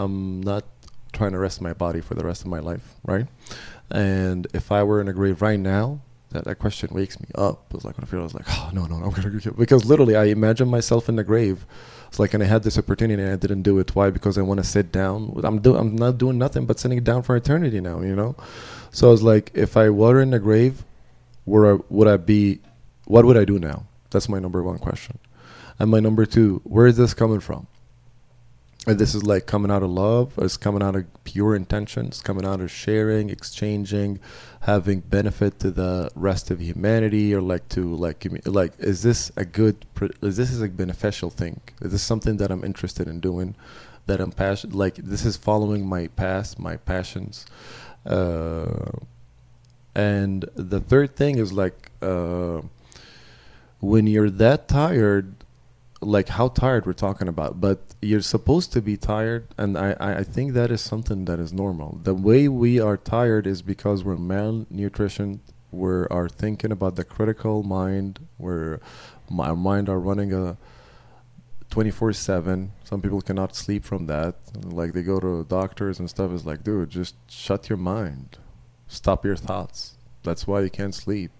i'm 0.00 0.40
not 0.40 0.64
trying 1.12 1.32
to 1.32 1.40
rest 1.46 1.60
my 1.60 1.74
body 1.84 2.00
for 2.00 2.14
the 2.14 2.24
rest 2.30 2.42
of 2.42 2.46
my 2.46 2.60
life 2.70 2.94
right 3.04 3.26
and 3.92 4.46
if 4.54 4.72
I 4.72 4.82
were 4.82 5.00
in 5.00 5.08
a 5.08 5.12
grave 5.12 5.42
right 5.42 5.60
now, 5.60 6.00
that, 6.30 6.44
that 6.44 6.54
question 6.58 6.88
wakes 6.92 7.20
me 7.20 7.28
up. 7.34 7.66
It 7.68 7.74
was 7.74 7.84
like 7.84 7.98
when 7.98 8.04
I 8.04 8.08
feel 8.08 8.20
I 8.20 8.22
was 8.22 8.34
like, 8.34 8.46
oh 8.48 8.70
no, 8.72 8.86
no, 8.86 8.98
no 8.98 9.04
I'm 9.04 9.10
gonna 9.12 9.28
get 9.28 9.56
because 9.56 9.84
literally 9.84 10.16
I 10.16 10.24
imagine 10.24 10.68
myself 10.68 11.10
in 11.10 11.16
the 11.16 11.24
grave. 11.24 11.66
It's 12.08 12.18
like 12.18 12.32
and 12.32 12.42
I 12.42 12.46
had 12.46 12.62
this 12.62 12.78
opportunity 12.78 13.22
and 13.22 13.32
I 13.32 13.36
didn't 13.36 13.62
do 13.62 13.78
it. 13.78 13.94
Why? 13.94 14.08
Because 14.08 14.38
I 14.38 14.42
want 14.42 14.58
to 14.58 14.64
sit 14.64 14.90
down. 14.92 15.38
I'm 15.44 15.60
do 15.60 15.76
I'm 15.76 15.94
not 15.94 16.16
doing 16.16 16.38
nothing 16.38 16.64
but 16.64 16.80
sitting 16.80 17.04
down 17.04 17.22
for 17.22 17.36
eternity 17.36 17.80
now, 17.80 18.00
you 18.00 18.16
know? 18.16 18.34
So 18.92 19.08
I 19.08 19.10
was 19.10 19.22
like, 19.22 19.50
if 19.54 19.76
I 19.76 19.90
were 19.90 20.20
in 20.20 20.32
a 20.34 20.38
grave, 20.38 20.84
where 21.44 21.76
would 21.88 22.06
I 22.06 22.18
be 22.18 22.60
what 23.06 23.24
would 23.24 23.36
I 23.36 23.44
do 23.44 23.58
now? 23.58 23.86
That's 24.10 24.28
my 24.28 24.38
number 24.38 24.62
one 24.62 24.78
question. 24.78 25.18
And 25.78 25.90
my 25.90 25.98
number 25.98 26.26
two, 26.26 26.60
where 26.64 26.86
is 26.86 26.96
this 26.96 27.14
coming 27.14 27.40
from? 27.40 27.66
And 28.86 28.98
this 28.98 29.14
is 29.14 29.22
like 29.22 29.46
coming 29.46 29.70
out 29.70 29.82
of 29.82 29.90
love, 29.90 30.32
it's 30.38 30.56
coming 30.56 30.82
out 30.82 30.96
of 30.96 31.06
pure 31.24 31.54
intentions, 31.54 32.20
coming 32.20 32.44
out 32.44 32.60
of 32.60 32.70
sharing, 32.70 33.30
exchanging, 33.30 34.18
having 34.62 35.00
benefit 35.00 35.60
to 35.60 35.70
the 35.70 36.10
rest 36.16 36.50
of 36.50 36.60
humanity, 36.60 37.32
or 37.32 37.40
like 37.40 37.68
to 37.70 37.94
like 37.94 38.26
like 38.44 38.72
is 38.78 39.02
this 39.02 39.30
a 39.36 39.44
good? 39.44 39.86
Is 40.20 40.36
this 40.36 40.50
is 40.50 40.60
a 40.60 40.68
beneficial 40.68 41.30
thing? 41.30 41.60
Is 41.80 41.92
this 41.92 42.02
something 42.02 42.38
that 42.38 42.50
I'm 42.50 42.64
interested 42.64 43.06
in 43.08 43.20
doing? 43.20 43.54
That 44.06 44.20
I'm 44.20 44.32
passionate. 44.32 44.74
Like 44.74 44.96
this 44.96 45.24
is 45.24 45.36
following 45.36 45.86
my 45.86 46.08
past, 46.08 46.58
my 46.58 46.76
passions. 46.76 47.46
Uh, 48.04 48.90
and 49.94 50.44
the 50.54 50.80
third 50.80 51.16
thing 51.16 51.38
is 51.38 51.52
like 51.52 51.90
uh, 52.00 52.62
when 53.80 54.06
you're 54.06 54.30
that 54.30 54.68
tired 54.68 55.34
like 56.02 56.28
how 56.28 56.48
tired 56.48 56.84
we're 56.84 56.92
talking 56.92 57.28
about, 57.28 57.60
but 57.60 57.78
you're 58.02 58.20
supposed 58.20 58.72
to 58.72 58.82
be 58.82 58.96
tired, 58.96 59.46
and 59.56 59.78
I, 59.78 59.94
I 60.00 60.24
think 60.24 60.52
that 60.54 60.70
is 60.70 60.80
something 60.80 61.24
that 61.26 61.38
is 61.38 61.52
normal. 61.52 62.00
The 62.02 62.14
way 62.14 62.48
we 62.48 62.80
are 62.80 62.96
tired 62.96 63.46
is 63.46 63.62
because 63.62 64.02
we're 64.02 64.16
malnutrition. 64.16 65.40
We 65.70 66.06
are 66.10 66.28
thinking 66.28 66.72
about 66.72 66.96
the 66.96 67.04
critical 67.04 67.62
mind. 67.62 68.18
Where 68.36 68.80
our 69.38 69.56
mind 69.56 69.88
are 69.88 70.00
running 70.00 70.32
a 70.34 70.56
24 71.72 72.12
7 72.12 72.70
some 72.84 73.00
people 73.00 73.22
cannot 73.22 73.56
sleep 73.56 73.82
from 73.82 74.06
that 74.06 74.34
like 74.62 74.92
they 74.92 75.02
go 75.02 75.18
to 75.18 75.42
doctors 75.44 75.98
and 75.98 76.10
stuff 76.10 76.30
it's 76.30 76.44
like 76.44 76.62
dude 76.62 76.90
just 76.90 77.14
shut 77.30 77.70
your 77.70 77.78
mind 77.78 78.36
stop 78.88 79.24
your 79.24 79.36
thoughts 79.36 79.96
that's 80.22 80.46
why 80.46 80.60
you 80.60 80.68
can't 80.68 80.94
sleep 80.94 81.30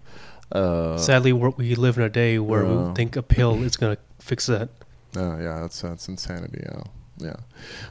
uh, 0.51 0.97
sadly 0.97 1.33
we 1.33 1.75
live 1.75 1.97
in 1.97 2.03
a 2.03 2.09
day 2.09 2.39
where 2.39 2.65
uh, 2.65 2.89
we 2.89 2.95
think 2.95 3.15
a 3.15 3.21
pill 3.23 3.61
is 3.63 3.75
going 3.77 3.95
to 3.95 4.01
fix 4.19 4.47
that. 4.47 4.69
Oh 5.15 5.37
yeah, 5.37 5.59
that's 5.59 5.79
that's 5.81 6.07
insanity. 6.07 6.63
Yeah, 6.65 6.81
yeah, 7.19 7.35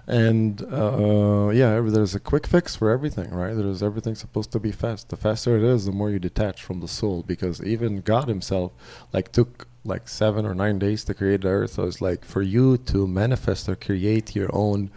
and 0.09 0.61
uh, 0.63 1.51
yeah, 1.55 1.79
there's 1.81 2.17
a 2.17 2.19
quick 2.19 2.49
fix 2.49 2.75
for 2.75 2.91
everything, 2.91 3.31
right? 3.31 3.55
There's 3.55 3.81
everything 3.81 4.17
supposed 4.17 4.51
to 4.51 4.59
be 4.59 4.73
fast. 4.73 5.09
The 5.09 5.17
faster 5.17 5.57
it 5.57 5.63
is, 5.63 5.87
the 5.87 5.93
more 5.93 6.11
you 6.11 6.19
detach 6.19 6.65
from 6.65 6.81
the 6.81 6.89
soul, 6.89 7.23
because 7.23 7.63
even 7.63 8.01
God 8.01 8.27
Himself, 8.27 8.73
like, 9.13 9.31
took 9.31 9.69
like 9.85 10.09
seven 10.09 10.47
or 10.47 10.55
nine 10.55 10.79
days 10.79 11.05
to 11.05 11.15
create 11.15 11.43
the 11.43 11.49
earth. 11.49 11.73
So 11.73 11.85
it's 11.85 12.01
like 12.01 12.25
for 12.25 12.43
you 12.43 12.77
to 12.79 13.07
manifest 13.07 13.69
or 13.69 13.77
create 13.77 14.37
your 14.37 14.49
own 14.53 14.91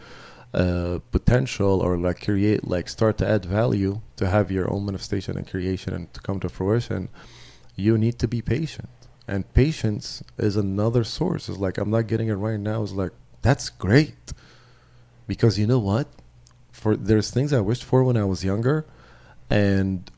uh, 0.54 1.00
potential 1.12 1.82
or 1.82 1.98
like 1.98 2.24
create 2.24 2.66
like 2.68 2.88
start 2.88 3.18
to 3.18 3.28
add 3.28 3.44
value 3.46 4.00
to 4.16 4.28
have 4.28 4.50
your 4.52 4.72
own 4.72 4.86
manifestation 4.86 5.38
and 5.38 5.50
creation 5.50 5.94
and 5.94 6.14
to 6.14 6.22
come 6.22 6.40
to 6.40 6.48
fruition 6.48 7.10
you 7.76 7.98
need 7.98 8.18
to 8.20 8.28
be 8.28 8.42
patient. 8.42 8.90
And 9.28 9.52
patience 9.54 10.24
is 10.38 10.56
another 10.56 11.04
source. 11.04 11.50
It's 11.50 11.58
like 11.58 11.78
i'm 11.78 11.90
not 11.90 12.08
getting 12.08 12.30
it 12.30 12.36
right 12.36 12.60
now. 12.60 12.84
It's 12.84 12.94
like 12.94 13.12
that's 13.42 13.70
great. 13.70 14.34
Because 15.28 15.60
you 15.60 15.68
know 15.68 15.80
what? 15.80 16.08
For 16.72 16.96
there's 16.96 17.32
things 17.32 17.52
i 17.52 17.60
wished 17.60 17.84
for 17.84 18.04
when 18.04 18.18
i 18.18 18.26
was 18.26 18.44
younger 18.44 18.86
and 19.50 20.12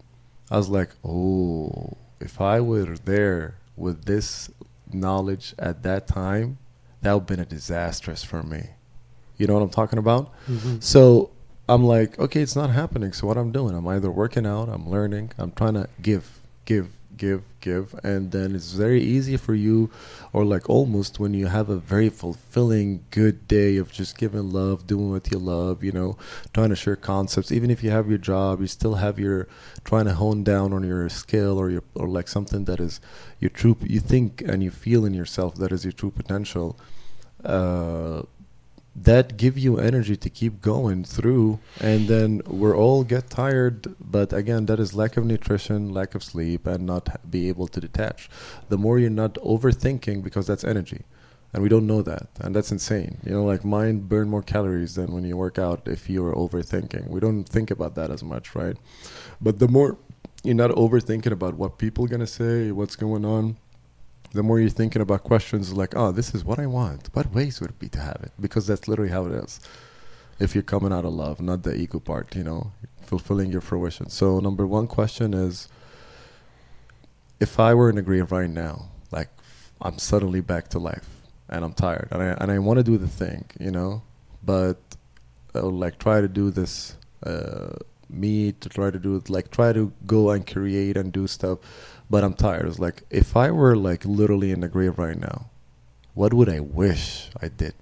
i 0.50 0.58
was 0.58 0.70
like 0.70 0.90
oh 1.06 1.96
if 2.20 2.42
i 2.42 2.60
were 2.60 2.98
there 3.06 3.56
with 3.76 4.06
this 4.06 4.50
knowledge 4.94 5.54
at 5.60 5.84
that 5.84 6.08
time 6.08 6.58
that 7.02 7.14
would 7.14 7.22
have 7.22 7.28
been 7.28 7.40
a 7.40 7.46
disastrous 7.46 8.24
for 8.24 8.42
me. 8.44 8.64
You 9.38 9.48
know 9.48 9.54
what 9.54 9.64
i'm 9.64 9.70
talking 9.70 10.00
about? 10.00 10.34
Mm-hmm. 10.48 10.80
so 10.80 11.30
i'm 11.70 11.84
like 11.84 12.18
okay 12.20 12.42
it's 12.42 12.56
not 12.56 12.70
happening. 12.72 13.14
So 13.14 13.28
what 13.28 13.38
i'm 13.38 13.52
doing? 13.52 13.76
I'm 13.76 13.88
either 13.88 14.10
working 14.12 14.46
out 14.46 14.70
i'm 14.70 14.90
learning 14.90 15.32
i'm 15.38 15.52
trying 15.52 15.76
to 15.76 15.88
give 16.02 16.40
give 16.66 16.97
give, 17.18 17.44
give, 17.60 17.94
and 18.04 18.32
then 18.32 18.56
it's 18.56 18.74
very 18.74 19.02
easy 19.02 19.38
for 19.38 19.54
you, 19.54 19.90
or 20.32 20.46
like 20.46 20.70
almost 20.70 21.20
when 21.20 21.34
you 21.34 21.48
have 21.48 21.70
a 21.70 21.78
very 21.78 22.10
fulfilling, 22.10 23.04
good 23.12 23.48
day 23.48 23.78
of 23.78 23.92
just 23.92 24.18
giving 24.18 24.52
love, 24.52 24.88
doing 24.88 25.12
what 25.12 25.32
you 25.32 25.40
love, 25.40 25.84
you 25.84 25.92
know, 25.92 26.18
trying 26.54 26.70
to 26.70 26.76
share 26.76 26.96
concepts. 26.96 27.52
Even 27.52 27.70
if 27.70 27.84
you 27.84 27.90
have 27.90 28.08
your 28.08 28.18
job, 28.18 28.62
you 28.62 28.68
still 28.68 28.96
have 28.96 29.20
your 29.20 29.48
trying 29.84 30.06
to 30.06 30.14
hone 30.14 30.44
down 30.44 30.74
on 30.74 30.84
your 30.84 31.10
skill 31.10 31.58
or 31.58 31.70
your 31.70 31.84
or 31.96 32.08
like 32.08 32.28
something 32.28 32.66
that 32.66 32.80
is 32.80 33.02
your 33.40 33.50
true, 33.50 33.76
you 33.82 34.00
think 34.00 34.42
and 34.42 34.64
you 34.64 34.72
feel 34.72 35.06
in 35.06 35.14
yourself 35.14 35.56
that 35.56 35.72
is 35.72 35.84
your 35.84 35.94
true 35.94 36.12
potential. 36.12 36.80
Uh, 37.44 38.24
that 39.00 39.38
give 39.38 39.58
you 39.58 39.78
energy 39.78 40.18
to 40.18 40.30
keep 40.30 40.60
going 40.60 41.04
through 41.04 41.60
and 41.80 42.08
then 42.08 42.42
we're 42.48 42.76
all 42.76 43.04
get 43.04 43.30
tired 43.30 43.96
but 44.00 44.34
again 44.34 44.66
that 44.66 44.80
is 44.80 44.96
lack 44.96 45.16
of 45.18 45.24
nutrition 45.24 45.94
lack 45.94 46.16
of 46.16 46.24
sleep 46.24 46.66
and 46.66 46.86
not 46.86 47.08
be 47.30 47.48
able 47.48 47.68
to 47.68 47.80
detach. 47.80 48.28
The 48.70 48.78
more 48.78 48.98
you're 48.98 49.12
not 49.12 49.36
overthinking 49.36 50.24
because 50.24 50.48
that's 50.48 50.64
energy 50.64 51.04
and 51.54 51.62
we 51.62 51.70
don't 51.70 51.86
know 51.86 52.02
that 52.02 52.28
and 52.40 52.56
that's 52.56 52.72
insane. 52.72 53.20
You 53.24 53.34
know 53.34 53.46
like 53.46 53.64
mind 53.64 54.10
burn 54.10 54.30
more 54.30 54.44
calories 54.44 54.96
than 54.96 55.14
when 55.14 55.24
you 55.24 55.38
work 55.38 55.60
out 55.60 55.88
if 55.88 56.10
you're 56.10 56.34
overthinking. 56.34 57.08
We 57.08 57.20
don't 57.20 57.44
think 57.44 57.70
about 57.70 57.94
that 57.96 58.10
as 58.10 58.24
much 58.24 58.56
right? 58.56 58.78
But 59.40 59.60
the 59.60 59.68
more 59.68 59.98
you're 60.44 60.56
not 60.56 60.72
overthinking 60.72 61.32
about 61.32 61.54
what 61.54 61.78
people 61.78 62.06
are 62.06 62.08
going 62.08 62.20
to 62.22 62.28
say 62.28 62.72
what's 62.72 62.96
going 62.96 63.26
on 63.26 63.58
the 64.32 64.44
more 64.44 64.60
you're 64.60 64.70
thinking 64.70 65.02
about 65.02 65.24
questions 65.24 65.74
like, 65.74 65.96
oh, 65.96 66.12
this 66.12 66.34
is 66.36 66.44
what 66.44 66.60
I 66.60 66.66
want. 66.66 67.10
What 67.14 67.34
ways 67.34 67.60
would 67.62 67.72
it 67.72 67.80
be 67.80 67.90
to 67.90 68.00
have 68.00 68.20
it? 68.24 68.32
Because 68.40 68.68
that's 68.68 68.88
literally 68.88 69.12
how 69.12 69.26
it 69.26 69.32
is. 69.32 69.60
If 70.40 70.54
you're 70.54 70.64
coming 70.64 70.94
out 70.94 71.06
of 71.06 71.14
love, 71.14 71.42
not 71.42 71.64
the 71.64 71.76
ego 71.76 72.00
part, 72.00 72.36
you 72.36 72.44
know, 72.44 72.72
fulfilling 73.02 73.52
your 73.52 73.62
fruition. 73.62 74.10
So 74.10 74.40
number 74.40 74.68
one 74.68 74.88
question 74.88 75.34
is, 75.34 75.68
if 77.40 77.60
I 77.60 77.74
were 77.74 77.90
in 77.90 77.98
a 77.98 78.02
grave 78.02 78.32
right 78.32 78.50
now, 78.50 78.90
like 79.12 79.30
I'm 79.82 79.98
suddenly 79.98 80.42
back 80.42 80.68
to 80.70 80.80
life 80.80 81.08
and 81.50 81.64
I'm 81.64 81.74
tired 81.74 82.10
and 82.12 82.22
I 82.22 82.26
and 82.40 82.52
I 82.52 82.60
want 82.60 82.78
to 82.78 82.84
do 82.84 82.98
the 82.98 83.08
thing, 83.08 83.46
you 83.60 83.72
know, 83.72 84.04
but 84.44 84.78
I'll 85.56 85.72
like 85.72 85.98
try 85.98 86.22
to 86.22 86.28
do 86.28 86.52
this. 86.52 86.96
Uh, 87.24 87.74
me 88.10 88.54
to 88.54 88.70
try 88.70 88.90
to 88.90 89.00
do 89.00 89.18
it, 89.18 89.30
like 89.30 89.52
try 89.52 89.74
to 89.74 89.92
go 90.06 90.30
and 90.30 90.48
create 90.48 90.96
and 90.96 91.12
do 91.12 91.28
stuff 91.28 91.60
but 92.10 92.24
I'm 92.24 92.34
tired. 92.34 92.68
It's 92.68 92.80
like 92.80 93.04
if 93.10 93.36
I 93.36 93.52
were 93.52 93.76
like 93.76 94.06
literally 94.06 94.52
in 94.52 94.62
the 94.62 94.68
grave 94.68 94.98
right 94.98 95.20
now, 95.20 95.50
what 96.14 96.34
would 96.34 96.50
I 96.50 96.60
wish 96.60 97.30
I 97.42 97.48
did? 97.48 97.76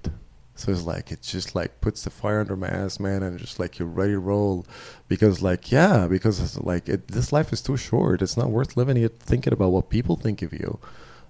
So 0.57 0.71
it's 0.71 0.83
like 0.83 1.11
it 1.11 1.21
just 1.21 1.53
like 1.53 1.81
puts 1.81 2.03
the 2.03 2.09
fire 2.09 2.39
under 2.39 2.55
my 2.55 2.67
ass, 2.67 2.99
man, 2.99 3.23
and 3.23 3.37
just 3.37 3.59
like 3.59 3.77
you're 3.77 3.87
ready 3.87 4.13
to 4.13 4.19
roll, 4.19 4.65
because 5.09 5.41
like 5.41 5.69
yeah, 5.71 6.07
because 6.07 6.39
it's 6.39 6.57
like 6.57 6.87
it, 6.87 7.09
this 7.09 7.33
life 7.33 7.51
is 7.51 7.61
too 7.61 7.75
short. 7.75 8.21
It's 8.21 8.37
not 8.37 8.49
worth 8.49 8.77
living 8.77 8.97
it 8.97 9.19
thinking 9.19 9.51
about 9.51 9.71
what 9.71 9.89
people 9.89 10.15
think 10.15 10.41
of 10.41 10.53
you. 10.53 10.79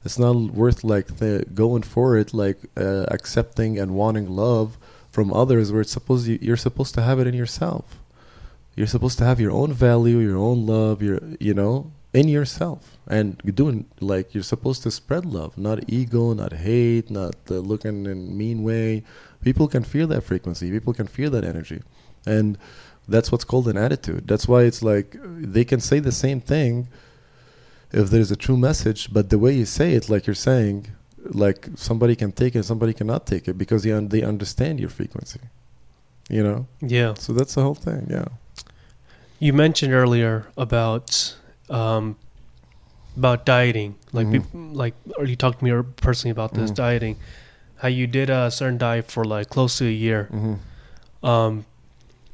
It's 0.03 0.19
not 0.19 0.35
worth 0.35 0.84
like 0.84 1.17
the, 1.17 1.43
going 1.51 1.81
for 1.81 2.15
it, 2.15 2.35
like 2.35 2.57
uh, 2.77 3.05
accepting 3.09 3.80
and 3.80 3.95
wanting 3.95 4.30
love 4.30 4.77
from 5.11 5.34
others, 5.34 5.72
where 5.72 5.81
it's 5.81 5.91
supposed 5.91 6.27
you, 6.27 6.38
you're 6.39 6.55
supposed 6.57 6.93
to 6.93 7.01
have 7.01 7.19
it 7.19 7.26
in 7.26 7.34
yourself. 7.34 7.99
You're 8.76 8.85
supposed 8.85 9.17
to 9.17 9.26
have 9.26 9.39
your 9.39 9.51
own 9.51 9.73
value, 9.73 10.19
your 10.19 10.38
own 10.38 10.67
love, 10.67 11.01
your 11.01 11.19
you 11.39 11.55
know, 11.55 11.91
in 12.15 12.29
yourself 12.29 12.97
and 13.07 13.37
doing 13.55 13.85
like 13.99 14.33
you're 14.33 14.49
supposed 14.55 14.81
to 14.83 14.89
spread 14.89 15.25
love 15.25 15.57
not 15.57 15.77
ego 15.87 16.33
not 16.33 16.53
hate 16.53 17.11
not 17.11 17.35
uh, 17.51 17.55
looking 17.55 18.05
in 18.05 18.37
mean 18.37 18.63
way. 18.63 19.03
People 19.43 19.67
can 19.67 19.83
feel 19.83 20.07
that 20.07 20.21
frequency. 20.21 20.71
People 20.71 20.93
can 20.93 21.07
feel 21.07 21.29
that 21.31 21.43
energy. 21.43 21.81
And 22.25 22.57
that's 23.07 23.31
what's 23.31 23.43
called 23.43 23.67
an 23.67 23.77
attitude. 23.77 24.27
That's 24.27 24.47
why 24.47 24.63
it's 24.63 24.81
like 24.81 25.17
they 25.55 25.65
can 25.65 25.79
say 25.79 25.99
the 25.99 26.13
same 26.25 26.39
thing 26.39 26.87
if 27.91 28.09
there's 28.09 28.31
a 28.31 28.35
true 28.35 28.57
message 28.57 29.13
but 29.13 29.29
the 29.29 29.37
way 29.37 29.53
you 29.53 29.65
say 29.65 29.93
it 29.93 30.09
like 30.09 30.25
you're 30.25 30.43
saying 30.51 30.87
like 31.45 31.69
somebody 31.75 32.15
can 32.15 32.31
take 32.31 32.55
it 32.55 32.63
somebody 32.63 32.93
cannot 32.93 33.25
take 33.27 33.47
it 33.47 33.57
because 33.57 33.83
they, 33.83 33.91
un- 33.91 34.07
they 34.07 34.23
understand 34.23 34.79
your 34.79 34.89
frequency. 34.89 35.41
You 36.29 36.43
know? 36.43 36.67
Yeah. 36.81 37.13
so 37.15 37.33
that's 37.33 37.55
the 37.55 37.61
whole 37.61 37.75
thing 37.87 38.07
yeah. 38.09 38.29
You 39.37 39.51
mentioned 39.51 39.93
earlier 39.93 40.47
about 40.57 41.35
um, 41.69 42.15
about 43.17 43.45
dieting, 43.45 43.95
like 44.13 44.27
Mhm. 44.27 44.31
peop- 44.31 44.77
like, 44.77 44.93
or 45.17 45.25
you 45.25 45.35
talked 45.35 45.59
to 45.59 45.65
me 45.65 45.71
personally 45.95 46.31
about 46.31 46.53
this 46.53 46.71
Mhm. 46.71 46.75
dieting. 46.75 47.15
How 47.77 47.87
you 47.87 48.07
did 48.07 48.29
a 48.29 48.51
certain 48.51 48.77
diet 48.77 49.09
for 49.11 49.23
like 49.25 49.49
close 49.49 49.77
to 49.79 49.85
a 49.87 49.91
year. 49.91 50.29
mm-hmm. 50.31 51.25
Um, 51.25 51.65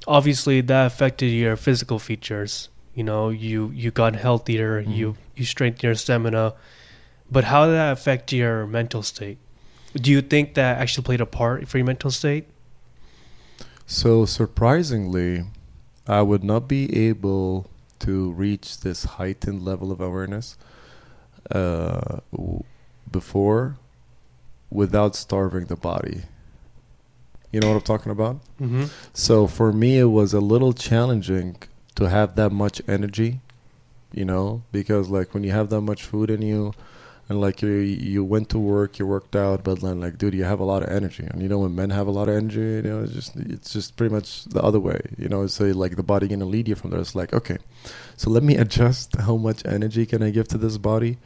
obviously, 0.08 0.60
that 0.62 0.86
affected 0.88 1.28
your 1.28 1.56
physical 1.56 1.98
features. 2.00 2.70
You 2.96 3.04
know, 3.04 3.30
you 3.30 3.72
you 3.74 3.90
got 3.92 4.16
healthier, 4.16 4.84
Mhm. 4.84 4.96
you 4.96 5.16
you 5.36 5.46
strengthened 5.46 5.84
your 5.84 5.96
stamina. 5.96 6.54
But 7.32 7.46
how 7.46 7.66
did 7.66 7.74
that 7.76 7.94
affect 7.94 8.34
your 8.34 8.68
mental 8.68 9.02
state? 9.04 9.38
Do 9.96 10.12
you 10.12 10.22
think 10.22 10.56
that 10.56 10.78
actually 10.78 11.04
played 11.06 11.22
a 11.22 11.26
part 11.26 11.68
for 11.70 11.78
your 11.78 11.86
mental 11.88 12.12
state? 12.12 12.46
So 13.88 14.26
surprisingly, 14.26 15.46
I 16.08 16.22
would 16.22 16.44
not 16.44 16.68
be 16.68 16.94
able 17.08 17.68
to 18.02 18.32
reach 18.32 18.82
this 18.82 19.04
heightened 19.06 19.64
level 19.64 19.92
of 19.92 20.02
awareness 20.02 20.58
uh, 21.52 22.20
w- 22.32 22.64
before 23.10 23.78
without 24.70 25.16
starving 25.16 25.66
the 25.66 25.76
body. 25.76 26.24
You 27.52 27.60
know 27.60 27.68
what 27.70 27.76
I'm 27.76 27.82
talking 27.82 28.12
about? 28.12 28.40
Mm-hmm. 28.62 28.86
So 29.14 29.46
for 29.48 29.74
me, 29.74 29.98
it 30.00 30.06
was 30.06 30.34
a 30.34 30.40
little 30.40 30.72
challenging 30.74 31.58
to 31.96 32.10
have 32.10 32.36
that 32.36 32.52
much 32.52 32.82
energy, 32.88 33.42
you 34.14 34.24
know, 34.24 34.64
because 34.72 35.10
like 35.10 35.34
when 35.34 35.44
you 35.44 35.52
have 35.52 35.70
that 35.70 35.82
much 35.82 36.04
food 36.04 36.30
in 36.30 36.42
you, 36.42 36.74
and 37.32 37.40
like 37.40 37.62
you 37.62 37.70
you 37.70 38.24
went 38.26 38.50
to 38.50 38.60
work, 38.60 39.00
you 39.00 39.08
worked 39.08 39.36
out, 39.36 39.64
but 39.64 39.80
then 39.80 40.02
like 40.02 40.18
dude, 40.18 40.34
you 40.34 40.44
have 40.44 40.60
a 40.60 40.66
lot 40.66 40.84
of 40.84 40.90
energy, 40.90 41.24
and 41.24 41.42
you 41.42 41.48
know 41.48 41.60
when 41.60 41.74
men 41.74 41.90
have 41.90 42.08
a 42.08 42.12
lot 42.12 42.28
of 42.28 42.36
energy, 42.36 42.60
you 42.60 42.82
know, 42.82 43.04
it's 43.04 43.14
just 43.14 43.36
it's 43.38 43.72
just 43.72 43.96
pretty 43.96 44.14
much 44.14 44.44
the 44.46 44.62
other 44.62 44.80
way, 44.80 45.00
you 45.18 45.30
know. 45.30 45.48
So 45.48 45.66
like 45.66 45.96
the 45.96 46.04
body 46.04 46.28
gonna 46.28 46.46
lead 46.46 46.68
you 46.68 46.76
from 46.76 46.92
there. 46.92 47.00
It's 47.00 47.16
like 47.16 47.34
okay, 47.34 47.58
so 48.18 48.30
let 48.30 48.44
me 48.44 48.58
adjust 48.64 49.16
how 49.16 49.38
much 49.38 49.66
energy 49.66 50.06
can 50.06 50.22
I 50.22 50.30
give 50.30 50.50
to 50.50 50.58
this 50.58 50.78
body 50.78 51.18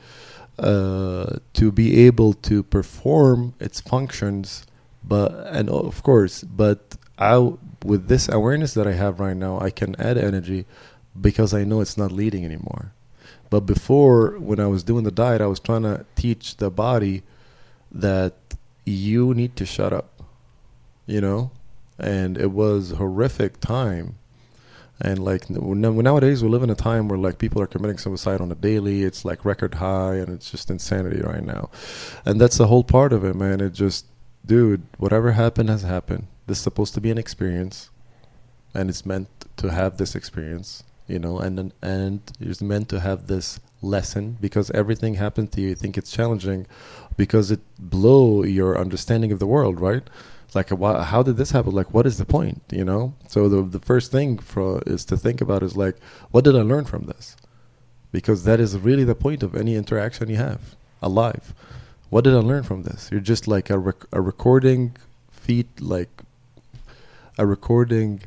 uh, 0.59 1.37
to 1.53 1.71
be 1.71 2.05
able 2.05 2.33
to 2.33 2.61
perform 2.63 3.55
its 3.59 3.81
functions 3.81 4.65
but 5.07 5.31
and 5.51 5.69
of 5.69 6.01
course 6.01 6.43
but 6.43 6.97
i 7.19 7.37
with 7.83 8.07
this 8.07 8.27
awareness 8.29 8.73
that 8.73 8.87
i 8.87 8.93
have 8.93 9.19
right 9.19 9.37
now 9.37 9.59
i 9.59 9.69
can 9.69 9.95
add 9.99 10.17
energy 10.17 10.65
because 11.19 11.53
i 11.53 11.63
know 11.63 11.81
it's 11.81 11.97
not 11.97 12.11
leading 12.11 12.43
anymore 12.43 12.94
but 13.55 13.61
before 13.61 14.37
when 14.39 14.59
i 14.59 14.67
was 14.67 14.83
doing 14.83 15.05
the 15.05 15.11
diet 15.11 15.39
i 15.41 15.47
was 15.47 15.59
trying 15.59 15.83
to 15.83 16.05
teach 16.15 16.57
the 16.57 16.69
body 16.69 17.23
that 17.91 18.33
you 18.85 19.33
need 19.33 19.55
to 19.55 19.65
shut 19.65 19.93
up 19.93 20.15
you 21.05 21.21
know? 21.21 21.51
And 21.97 22.37
it 22.37 22.51
was 22.51 22.91
horrific 22.91 23.59
time. 23.59 24.15
And 24.99 25.19
like 25.19 25.49
nowadays 25.49 26.41
we 26.41 26.49
live 26.49 26.63
in 26.63 26.69
a 26.69 26.75
time 26.75 27.09
where 27.09 27.17
like 27.17 27.37
people 27.37 27.61
are 27.61 27.67
committing 27.67 27.97
suicide 27.97 28.39
on 28.39 28.51
a 28.51 28.55
daily. 28.55 29.03
It's 29.03 29.25
like 29.25 29.43
record 29.43 29.75
high 29.75 30.15
and 30.15 30.29
it's 30.29 30.51
just 30.51 30.69
insanity 30.69 31.21
right 31.21 31.43
now. 31.43 31.69
And 32.23 32.39
that's 32.39 32.57
the 32.57 32.67
whole 32.67 32.83
part 32.83 33.11
of 33.11 33.25
it 33.25 33.35
man. 33.35 33.59
It 33.59 33.73
just 33.73 34.05
dude 34.45 34.83
whatever 34.97 35.33
happened 35.33 35.69
has 35.69 35.83
happened. 35.83 36.27
This 36.47 36.59
is 36.59 36.63
supposed 36.63 36.93
to 36.93 37.01
be 37.01 37.11
an 37.11 37.17
experience 37.17 37.89
and 38.73 38.89
it's 38.89 39.05
meant 39.05 39.27
to 39.57 39.71
have 39.71 39.97
this 39.97 40.15
experience 40.15 40.83
you 41.07 41.19
know 41.19 41.39
and 41.39 41.71
and- 41.81 42.21
it's 42.39 42.61
meant 42.61 42.89
to 42.89 42.99
have 42.99 43.27
this 43.27 43.59
lesson 43.81 44.37
because 44.41 44.71
everything 44.71 45.15
happened 45.15 45.51
to 45.51 45.61
you 45.61 45.69
you 45.69 45.75
think 45.75 45.97
it's 45.97 46.11
challenging 46.11 46.65
because 47.17 47.51
it 47.51 47.59
blow 47.79 48.43
your 48.43 48.77
understanding 48.77 49.31
of 49.31 49.39
the 49.39 49.47
world 49.47 49.79
right? 49.79 50.09
Like 50.53 50.69
how 50.69 51.21
did 51.21 51.35
this 51.37 51.51
happen? 51.51 51.73
Like 51.73 51.93
what 51.93 52.05
is 52.07 52.17
the 52.17 52.25
point 52.25 52.61
you 52.71 52.85
know? 52.85 53.13
So 53.27 53.49
the 53.49 53.61
the 53.61 53.79
first 53.79 54.11
thing 54.11 54.37
for 54.37 54.81
is 54.85 55.03
to 55.05 55.17
think 55.17 55.41
about 55.41 55.63
is 55.63 55.75
like 55.75 55.97
what 56.31 56.43
did 56.45 56.55
i 56.55 56.61
learn 56.61 56.85
from 56.85 57.05
this? 57.05 57.35
Because 58.11 58.45
that 58.45 58.59
is 58.59 58.77
really 58.77 59.03
the 59.03 59.15
point 59.15 59.43
of 59.43 59.53
any 59.55 59.75
interaction 59.75 60.29
you 60.29 60.37
have 60.37 60.75
alive 61.01 61.53
what 62.09 62.23
did 62.23 62.33
i 62.33 62.37
learn 62.39 62.63
from 62.63 62.83
this? 62.83 63.09
You're 63.11 63.19
just 63.19 63.47
like 63.47 63.69
a, 63.69 63.77
rec- 63.77 64.05
a 64.13 64.21
recording 64.21 64.95
feed 65.31 65.67
like 65.81 66.21
a 67.37 67.45
recording 67.45 68.21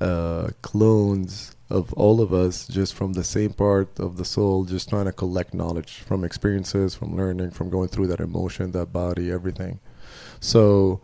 uh 0.00 0.48
clones 0.62 1.53
of 1.70 1.92
all 1.94 2.20
of 2.20 2.32
us 2.32 2.68
just 2.68 2.94
from 2.94 3.14
the 3.14 3.24
same 3.24 3.52
part 3.52 3.98
of 3.98 4.16
the 4.16 4.24
soul 4.24 4.64
just 4.64 4.88
trying 4.88 5.06
to 5.06 5.12
collect 5.12 5.54
knowledge 5.54 6.00
from 6.00 6.24
experiences 6.24 6.94
from 6.94 7.16
learning 7.16 7.50
from 7.50 7.70
going 7.70 7.88
through 7.88 8.06
that 8.06 8.20
emotion 8.20 8.72
that 8.72 8.92
body 8.92 9.30
everything 9.30 9.80
so 10.40 11.00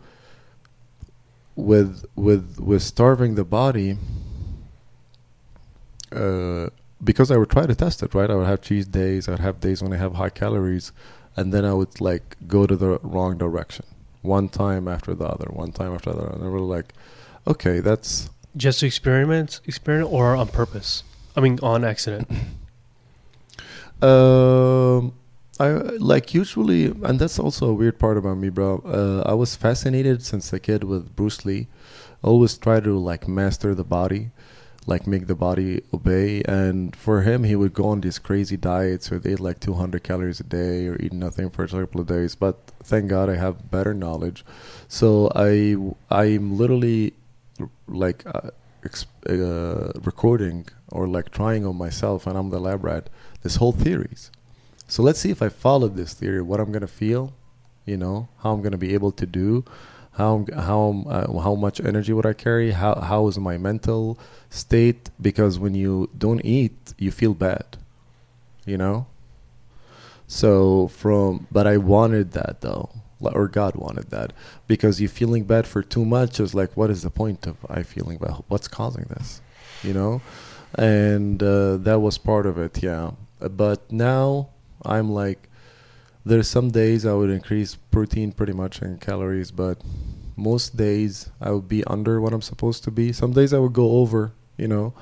with 1.55 2.05
with 2.15 2.59
with 2.59 2.81
starving 2.81 3.35
the 3.35 3.43
body 3.43 3.97
uh 6.15 6.67
because 7.03 7.31
I 7.31 7.37
would 7.37 7.49
try 7.49 7.65
to 7.65 7.75
test 7.75 8.03
it, 8.03 8.13
right? 8.13 8.29
I 8.29 8.35
would 8.35 8.47
have 8.47 8.61
cheese 8.61 8.85
days, 8.85 9.27
I'd 9.27 9.39
have 9.39 9.59
days 9.59 9.81
when 9.81 9.93
I 9.93 9.97
have 9.97 10.15
high 10.15 10.29
calories, 10.29 10.91
and 11.35 11.53
then 11.53 11.65
I 11.65 11.73
would 11.73 11.99
like 11.99 12.35
go 12.47 12.67
to 12.67 12.75
the 12.75 12.99
wrong 12.99 13.37
direction. 13.37 13.85
One 14.21 14.49
time 14.49 14.87
after 14.87 15.15
the 15.15 15.25
other, 15.25 15.47
one 15.51 15.71
time 15.71 15.93
after 15.93 16.11
the 16.11 16.19
other. 16.19 16.33
And 16.35 16.43
I 16.43 16.47
was 16.47 16.61
like, 16.61 16.93
okay, 17.47 17.79
that's 17.79 18.29
Just 18.55 18.79
to 18.81 18.85
experiment, 18.85 19.61
experiment, 19.65 20.11
or 20.11 20.35
on 20.35 20.47
purpose? 20.47 21.03
I 21.35 21.41
mean, 21.41 21.59
on 21.63 21.83
accident. 21.83 22.29
Um, 24.01 25.13
I 25.59 25.69
like 25.69 26.33
usually, 26.33 26.85
and 26.85 27.19
that's 27.19 27.37
also 27.37 27.69
a 27.69 27.73
weird 27.73 27.99
part 27.99 28.17
about 28.17 28.37
me, 28.37 28.49
bro. 28.49 28.81
Uh, 28.83 29.29
I 29.29 29.35
was 29.35 29.55
fascinated 29.55 30.23
since 30.23 30.51
a 30.53 30.59
kid 30.59 30.83
with 30.83 31.15
Bruce 31.15 31.45
Lee. 31.45 31.67
Always 32.23 32.57
try 32.57 32.79
to 32.79 32.97
like 32.97 33.27
master 33.27 33.75
the 33.75 33.83
body, 33.83 34.31
like 34.87 35.05
make 35.05 35.27
the 35.27 35.35
body 35.35 35.83
obey. 35.93 36.41
And 36.45 36.95
for 36.95 37.21
him, 37.21 37.43
he 37.43 37.55
would 37.55 37.73
go 37.73 37.89
on 37.89 38.01
these 38.01 38.17
crazy 38.17 38.57
diets 38.57 39.11
where 39.11 39.19
they 39.19 39.33
eat 39.33 39.39
like 39.39 39.59
200 39.59 40.01
calories 40.01 40.39
a 40.39 40.43
day 40.43 40.87
or 40.87 40.95
eat 40.99 41.13
nothing 41.13 41.51
for 41.51 41.63
a 41.63 41.67
couple 41.67 42.01
of 42.01 42.07
days. 42.07 42.33
But 42.33 42.57
thank 42.83 43.07
God 43.07 43.29
I 43.29 43.35
have 43.35 43.69
better 43.69 43.93
knowledge, 43.93 44.43
so 44.87 45.31
I 45.35 45.75
I'm 46.09 46.57
literally 46.57 47.13
like 47.87 48.25
uh, 48.25 48.51
uh, 49.29 49.91
recording 50.03 50.67
or 50.91 51.07
like 51.07 51.29
trying 51.29 51.65
on 51.65 51.77
myself, 51.77 52.27
and 52.27 52.37
I'm 52.37 52.49
the 52.49 52.59
lab 52.59 52.83
rat 52.83 53.09
this 53.43 53.57
whole 53.57 53.71
theories. 53.71 54.31
So 54.87 55.03
let's 55.03 55.19
see 55.19 55.31
if 55.31 55.41
I 55.41 55.49
follow 55.49 55.87
this 55.87 56.13
theory, 56.13 56.41
what 56.41 56.59
I'm 56.59 56.71
gonna 56.71 56.87
feel, 56.87 57.33
you 57.85 57.97
know, 57.97 58.27
how 58.43 58.51
I'm 58.53 58.61
gonna 58.61 58.77
be 58.77 58.93
able 58.93 59.11
to 59.13 59.25
do, 59.25 59.63
how 60.13 60.45
how 60.53 61.05
uh, 61.07 61.39
how 61.39 61.55
much 61.55 61.79
energy 61.79 62.13
would 62.13 62.25
I 62.25 62.33
carry, 62.33 62.71
how 62.71 62.95
how 62.99 63.27
is 63.27 63.37
my 63.39 63.57
mental 63.57 64.19
state? 64.49 65.09
Because 65.21 65.57
when 65.57 65.73
you 65.73 66.09
don't 66.17 66.43
eat, 66.43 66.93
you 66.97 67.11
feel 67.11 67.33
bad, 67.33 67.77
you 68.65 68.77
know. 68.77 69.07
So 70.27 70.87
from, 70.87 71.47
but 71.51 71.67
I 71.67 71.77
wanted 71.77 72.31
that 72.33 72.61
though, 72.61 72.89
or 73.21 73.47
God 73.47 73.75
wanted 73.75 74.09
that, 74.09 74.33
because 74.67 74.99
you 74.99 75.07
feeling 75.07 75.43
bad 75.43 75.67
for 75.67 75.81
too 75.83 76.05
much 76.05 76.39
is 76.39 76.53
like, 76.53 76.75
what 76.75 76.89
is 76.89 77.03
the 77.03 77.09
point 77.09 77.47
of 77.47 77.57
I 77.69 77.83
feeling 77.83 78.17
bad? 78.17 78.43
What's 78.47 78.67
causing 78.67 79.05
this, 79.05 79.41
you 79.83 79.93
know? 79.93 80.21
And 80.75 81.41
uh, 81.43 81.77
that 81.77 81.99
was 81.99 82.17
part 82.17 82.45
of 82.45 82.57
it, 82.57 82.81
yeah. 82.81 83.11
But 83.39 83.91
now 83.91 84.49
I'm 84.85 85.11
like, 85.11 85.49
there's 86.23 86.47
some 86.47 86.69
days 86.69 87.05
I 87.05 87.13
would 87.13 87.29
increase 87.29 87.75
protein 87.75 88.31
pretty 88.31 88.53
much 88.53 88.81
and 88.81 89.01
calories, 89.01 89.51
but 89.51 89.81
most 90.35 90.77
days 90.77 91.29
I 91.41 91.51
would 91.51 91.67
be 91.67 91.83
under 91.85 92.21
what 92.21 92.33
I'm 92.33 92.41
supposed 92.41 92.83
to 92.85 92.91
be. 92.91 93.11
Some 93.11 93.33
days 93.33 93.53
I 93.53 93.59
would 93.59 93.73
go 93.73 93.97
over, 93.97 94.31
you 94.57 94.67
know, 94.67 94.93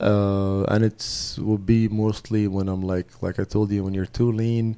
uh, 0.00 0.64
and 0.64 0.84
it's 0.84 1.38
would 1.38 1.64
be 1.64 1.86
mostly 1.88 2.48
when 2.48 2.68
I'm 2.68 2.82
like, 2.82 3.22
like 3.22 3.38
I 3.38 3.44
told 3.44 3.70
you, 3.70 3.84
when 3.84 3.94
you're 3.94 4.06
too 4.06 4.32
lean, 4.32 4.76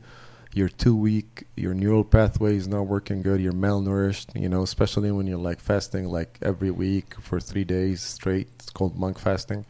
you're 0.56 0.70
too 0.70 0.96
weak, 0.96 1.44
your 1.54 1.74
neural 1.74 2.02
pathway 2.02 2.56
is 2.56 2.66
not 2.66 2.86
working 2.86 3.20
good, 3.20 3.42
you're 3.42 3.52
malnourished, 3.52 4.40
you 4.40 4.48
know, 4.48 4.62
especially 4.62 5.10
when 5.10 5.26
you're 5.26 5.36
like 5.50 5.60
fasting 5.60 6.06
like 6.06 6.38
every 6.40 6.70
week 6.70 7.12
for 7.20 7.38
three 7.38 7.62
days 7.62 8.00
straight. 8.00 8.48
It's 8.58 8.70
called 8.70 8.98
monk 8.98 9.18
fasting. 9.18 9.66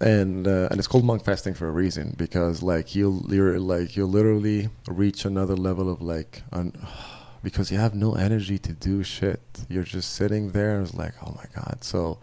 And 0.00 0.46
uh, 0.46 0.68
and 0.70 0.78
it's 0.78 0.86
called 0.86 1.04
monk 1.04 1.24
fasting 1.24 1.54
for 1.54 1.66
a 1.66 1.72
reason 1.72 2.14
because 2.16 2.62
like 2.62 2.94
you'll 2.94 3.26
you're 3.34 3.58
like 3.58 3.96
you'll 3.96 4.08
literally 4.08 4.68
reach 4.86 5.24
another 5.24 5.56
level 5.56 5.90
of 5.90 6.00
like 6.00 6.42
un- 6.52 6.78
because 7.42 7.72
you 7.72 7.78
have 7.78 7.96
no 7.96 8.14
energy 8.14 8.58
to 8.58 8.72
do 8.72 9.02
shit. 9.02 9.42
You're 9.68 9.82
just 9.82 10.14
sitting 10.14 10.52
there 10.52 10.76
and 10.76 10.86
it's 10.86 10.94
like 10.94 11.14
oh 11.20 11.32
my 11.34 11.46
god. 11.60 11.82
So 11.82 12.20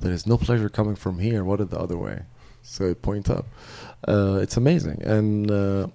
there 0.00 0.12
is 0.12 0.26
no 0.26 0.36
pleasure 0.36 0.68
coming 0.68 0.96
from 0.96 1.18
here. 1.18 1.44
What 1.44 1.62
is 1.62 1.68
the 1.68 1.78
other 1.78 1.96
way. 1.96 2.24
So 2.62 2.94
point 2.94 3.30
up. 3.30 3.46
Uh, 4.06 4.38
it's 4.42 4.58
amazing, 4.58 5.02
and 5.02 5.50
uh, 5.50 5.86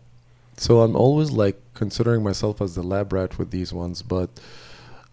so 0.59 0.81
I'm 0.81 0.95
always 0.95 1.31
like 1.31 1.61
considering 1.73 2.23
myself 2.23 2.61
as 2.61 2.75
the 2.75 2.83
lab 2.83 3.13
rat 3.13 3.37
with 3.37 3.51
these 3.51 3.73
ones, 3.73 4.01
but. 4.01 4.29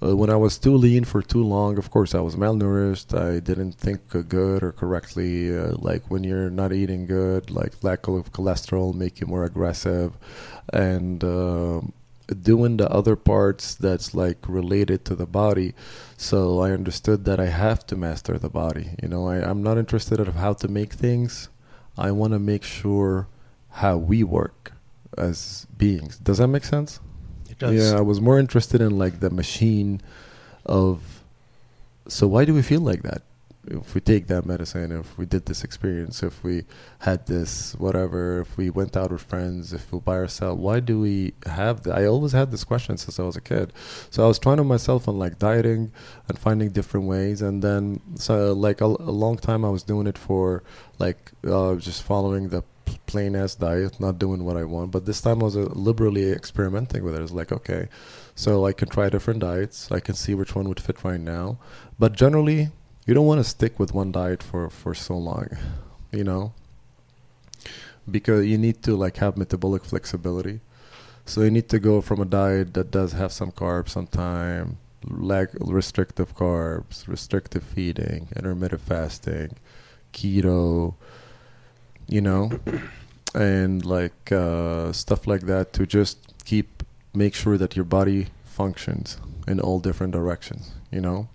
Uh, 0.03 0.15
when 0.15 0.29
I 0.29 0.37
was 0.37 0.59
too 0.59 0.77
lean 0.77 1.05
for 1.05 1.23
too 1.23 1.43
long, 1.43 1.79
of 1.79 1.91
course, 1.91 2.15
I 2.15 2.21
was 2.21 2.37
malnourished. 2.37 3.19
I 3.19 3.41
didn't 3.41 3.73
think 3.73 4.15
uh, 4.15 4.21
good 4.21 4.63
or 4.63 4.71
correctly. 4.71 5.57
Uh, 5.57 5.73
like 5.79 6.11
when 6.11 6.23
you're 6.23 6.51
not 6.51 6.75
eating 6.75 7.07
good, 7.07 7.51
like 7.51 7.83
lack 7.83 8.07
of 8.07 8.31
cholesterol 8.31 8.95
make 8.95 9.21
you 9.21 9.27
more 9.27 9.45
aggressive, 9.45 10.13
and 10.71 11.25
um 11.25 11.95
doing 12.43 12.77
the 12.77 12.91
other 12.91 13.17
parts 13.17 13.75
that's 13.75 14.15
like 14.15 14.39
related 14.49 15.05
to 15.05 15.15
the 15.15 15.27
body. 15.27 15.75
So 16.17 16.61
I 16.61 16.73
understood 16.73 17.25
that 17.25 17.39
I 17.39 17.47
have 17.47 17.87
to 17.87 17.97
master 17.97 18.39
the 18.39 18.49
body. 18.49 18.91
You 19.03 19.09
know, 19.09 19.29
I, 19.29 19.37
I'm 19.49 19.63
not 19.63 19.79
interested 19.79 20.19
in 20.19 20.27
how 20.33 20.55
to 20.55 20.69
make 20.69 20.93
things. 20.93 21.49
I 21.97 22.11
want 22.11 22.33
to 22.33 22.39
make 22.39 22.65
sure 22.65 23.29
how 23.71 23.97
we 23.97 24.25
work 24.25 24.73
as 25.17 25.67
beings. 25.77 26.19
Does 26.19 26.39
that 26.39 26.49
make 26.49 26.65
sense? 26.65 27.01
It 27.51 27.59
does. 27.59 27.75
Yeah, 27.75 27.99
I 27.99 28.03
was 28.03 28.21
more 28.21 28.39
interested 28.39 28.81
in 28.81 28.99
like 28.99 29.21
the 29.21 29.31
machine 29.31 30.01
of. 30.65 31.23
So 32.09 32.27
why 32.27 32.45
do 32.45 32.55
we 32.55 32.63
feel 32.63 32.81
like 32.81 33.03
that? 33.03 33.23
If 33.69 33.97
we 33.97 34.01
take 34.01 34.29
that 34.29 34.47
medicine, 34.47 34.93
if 34.93 35.19
we 35.19 35.27
did 35.27 35.47
this 35.47 35.65
experience, 35.65 36.23
if 36.23 36.45
we 36.45 36.63
had 37.01 37.27
this 37.27 37.75
whatever, 37.75 38.41
if 38.43 38.57
we 38.57 38.71
went 38.71 38.97
out 38.97 39.11
with 39.11 39.23
friends, 39.23 39.73
if 39.73 39.91
we 39.91 39.99
by 39.99 40.15
ourselves, 40.15 40.61
why 40.61 40.79
do 40.79 41.01
we 41.01 41.35
have 41.47 41.83
that? 41.83 41.99
I 41.99 42.07
always 42.07 42.31
had 42.31 42.53
this 42.53 42.63
question 42.63 42.97
since 42.97 43.19
I 43.19 43.25
was 43.25 43.35
a 43.35 43.41
kid. 43.41 43.73
So 44.09 44.23
I 44.23 44.29
was 44.29 44.39
trying 44.39 44.59
to 44.59 44.65
myself 44.65 45.09
on 45.09 45.19
like 45.19 45.41
dieting 45.41 45.91
and 46.29 46.39
finding 46.39 46.71
different 46.71 47.07
ways, 47.07 47.43
and 47.43 47.61
then 47.61 48.01
so 48.15 48.53
like 48.53 48.81
a, 48.81 48.85
a 48.85 49.15
long 49.25 49.37
time 49.37 49.65
I 49.65 49.71
was 49.71 49.83
doing 49.83 50.07
it 50.07 50.17
for 50.17 50.63
like 51.01 51.33
uh, 51.45 51.75
just 51.75 52.05
following 52.05 52.51
the 52.51 52.63
plain 53.07 53.37
ass 53.37 53.55
diet, 53.55 54.01
not 54.01 54.19
doing 54.19 54.45
what 54.45 54.57
I 54.57 54.65
want. 54.65 54.91
But 54.91 55.07
this 55.07 55.21
time 55.21 55.41
I 55.41 55.45
was 55.45 55.57
uh, 55.57 55.69
liberally 55.73 56.31
experimenting 56.33 57.05
with 57.05 57.15
it. 57.15 57.23
It's 57.23 57.33
like, 57.33 57.53
okay, 57.53 57.89
so 58.35 58.67
I 58.67 58.73
can 58.73 58.89
try 58.89 59.09
different 59.09 59.41
diets. 59.41 59.91
I 59.91 60.01
can 60.01 60.15
see 60.15 60.35
which 60.35 60.55
one 60.55 60.69
would 60.69 60.81
fit 60.81 61.05
right 61.05 61.21
now. 61.21 61.59
But 61.99 62.13
generally, 62.13 62.71
you 63.07 63.15
don't 63.15 63.27
want 63.27 63.41
to 63.41 63.45
stick 63.45 63.79
with 63.79 63.95
one 63.95 64.13
diet 64.13 64.43
for 64.43 64.69
for 64.69 64.95
so 64.95 65.17
long, 65.17 65.49
you 66.13 66.25
know, 66.25 66.53
because 68.11 68.47
you 68.47 68.59
need 68.59 68.83
to 68.83 68.97
like 68.97 69.17
have 69.19 69.37
metabolic 69.37 69.85
flexibility. 69.85 70.61
So 71.25 71.43
you 71.43 71.51
need 71.51 71.69
to 71.71 71.79
go 71.81 72.01
from 72.01 72.21
a 72.21 72.25
diet 72.25 72.75
that 72.75 72.91
does 72.93 73.13
have 73.13 73.33
some 73.33 73.51
carbs 73.51 73.91
sometime, 73.91 74.79
like 75.05 75.51
restrictive 75.61 76.37
carbs, 76.37 77.09
restrictive 77.09 77.65
feeding, 77.65 78.29
intermittent 78.37 78.81
fasting, 78.81 79.57
keto, 80.13 80.95
you 82.09 82.21
know, 82.21 82.51
and 83.35 83.85
like 83.85 84.33
uh, 84.33 84.93
stuff 84.93 85.27
like 85.27 85.43
that 85.43 85.73
to 85.75 85.87
just 85.87 86.19
keep 86.45 86.83
make 87.15 87.35
sure 87.35 87.59
that 87.59 87.77
your 87.77 87.85
body 87.85 88.29
functions 88.45 89.19
in 89.47 89.61
all 89.61 89.81
different 89.81 90.13
directions. 90.13 90.73
You 90.91 91.01
know, 91.01 91.29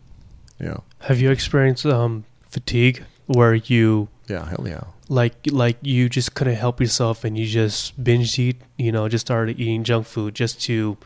yeah, 0.60 0.78
Have 1.00 1.20
you 1.20 1.32
experienced 1.32 1.86
um, 1.86 2.24
fatigue 2.50 3.04
where 3.28 3.54
you 3.54 4.08
yeah, 4.28 4.48
hell 4.50 4.68
yeah. 4.68 4.84
like 5.10 5.36
like 5.52 5.78
you 5.82 6.10
just 6.10 6.34
couldn't 6.34 6.56
help 6.56 6.80
yourself 6.80 7.24
and 7.24 7.38
you 7.38 7.46
just 7.46 8.02
binge 8.04 8.40
eat? 8.40 8.62
You 8.78 8.92
know, 8.92 9.08
just 9.10 9.28
started 9.28 9.60
eating 9.60 9.84
junk 9.84 10.08
food 10.08 10.36
just 10.36 10.62
to, 10.62 10.98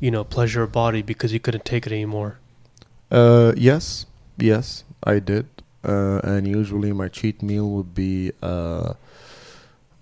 you 0.00 0.10
know, 0.10 0.24
pleasure 0.24 0.60
your 0.60 0.66
body 0.66 1.02
because 1.02 1.32
you 1.32 1.40
couldn't 1.40 1.64
take 1.64 1.86
it 1.86 1.92
anymore. 1.92 2.38
Uh, 3.10 3.52
yes, 3.56 4.06
yes, 4.38 4.84
I 5.04 5.18
did. 5.18 5.46
Uh, 5.82 6.20
and 6.24 6.46
usually 6.46 6.92
my 6.92 7.08
cheat 7.08 7.42
meal 7.42 7.70
would 7.70 7.94
be 7.94 8.32
uh, 8.42 8.92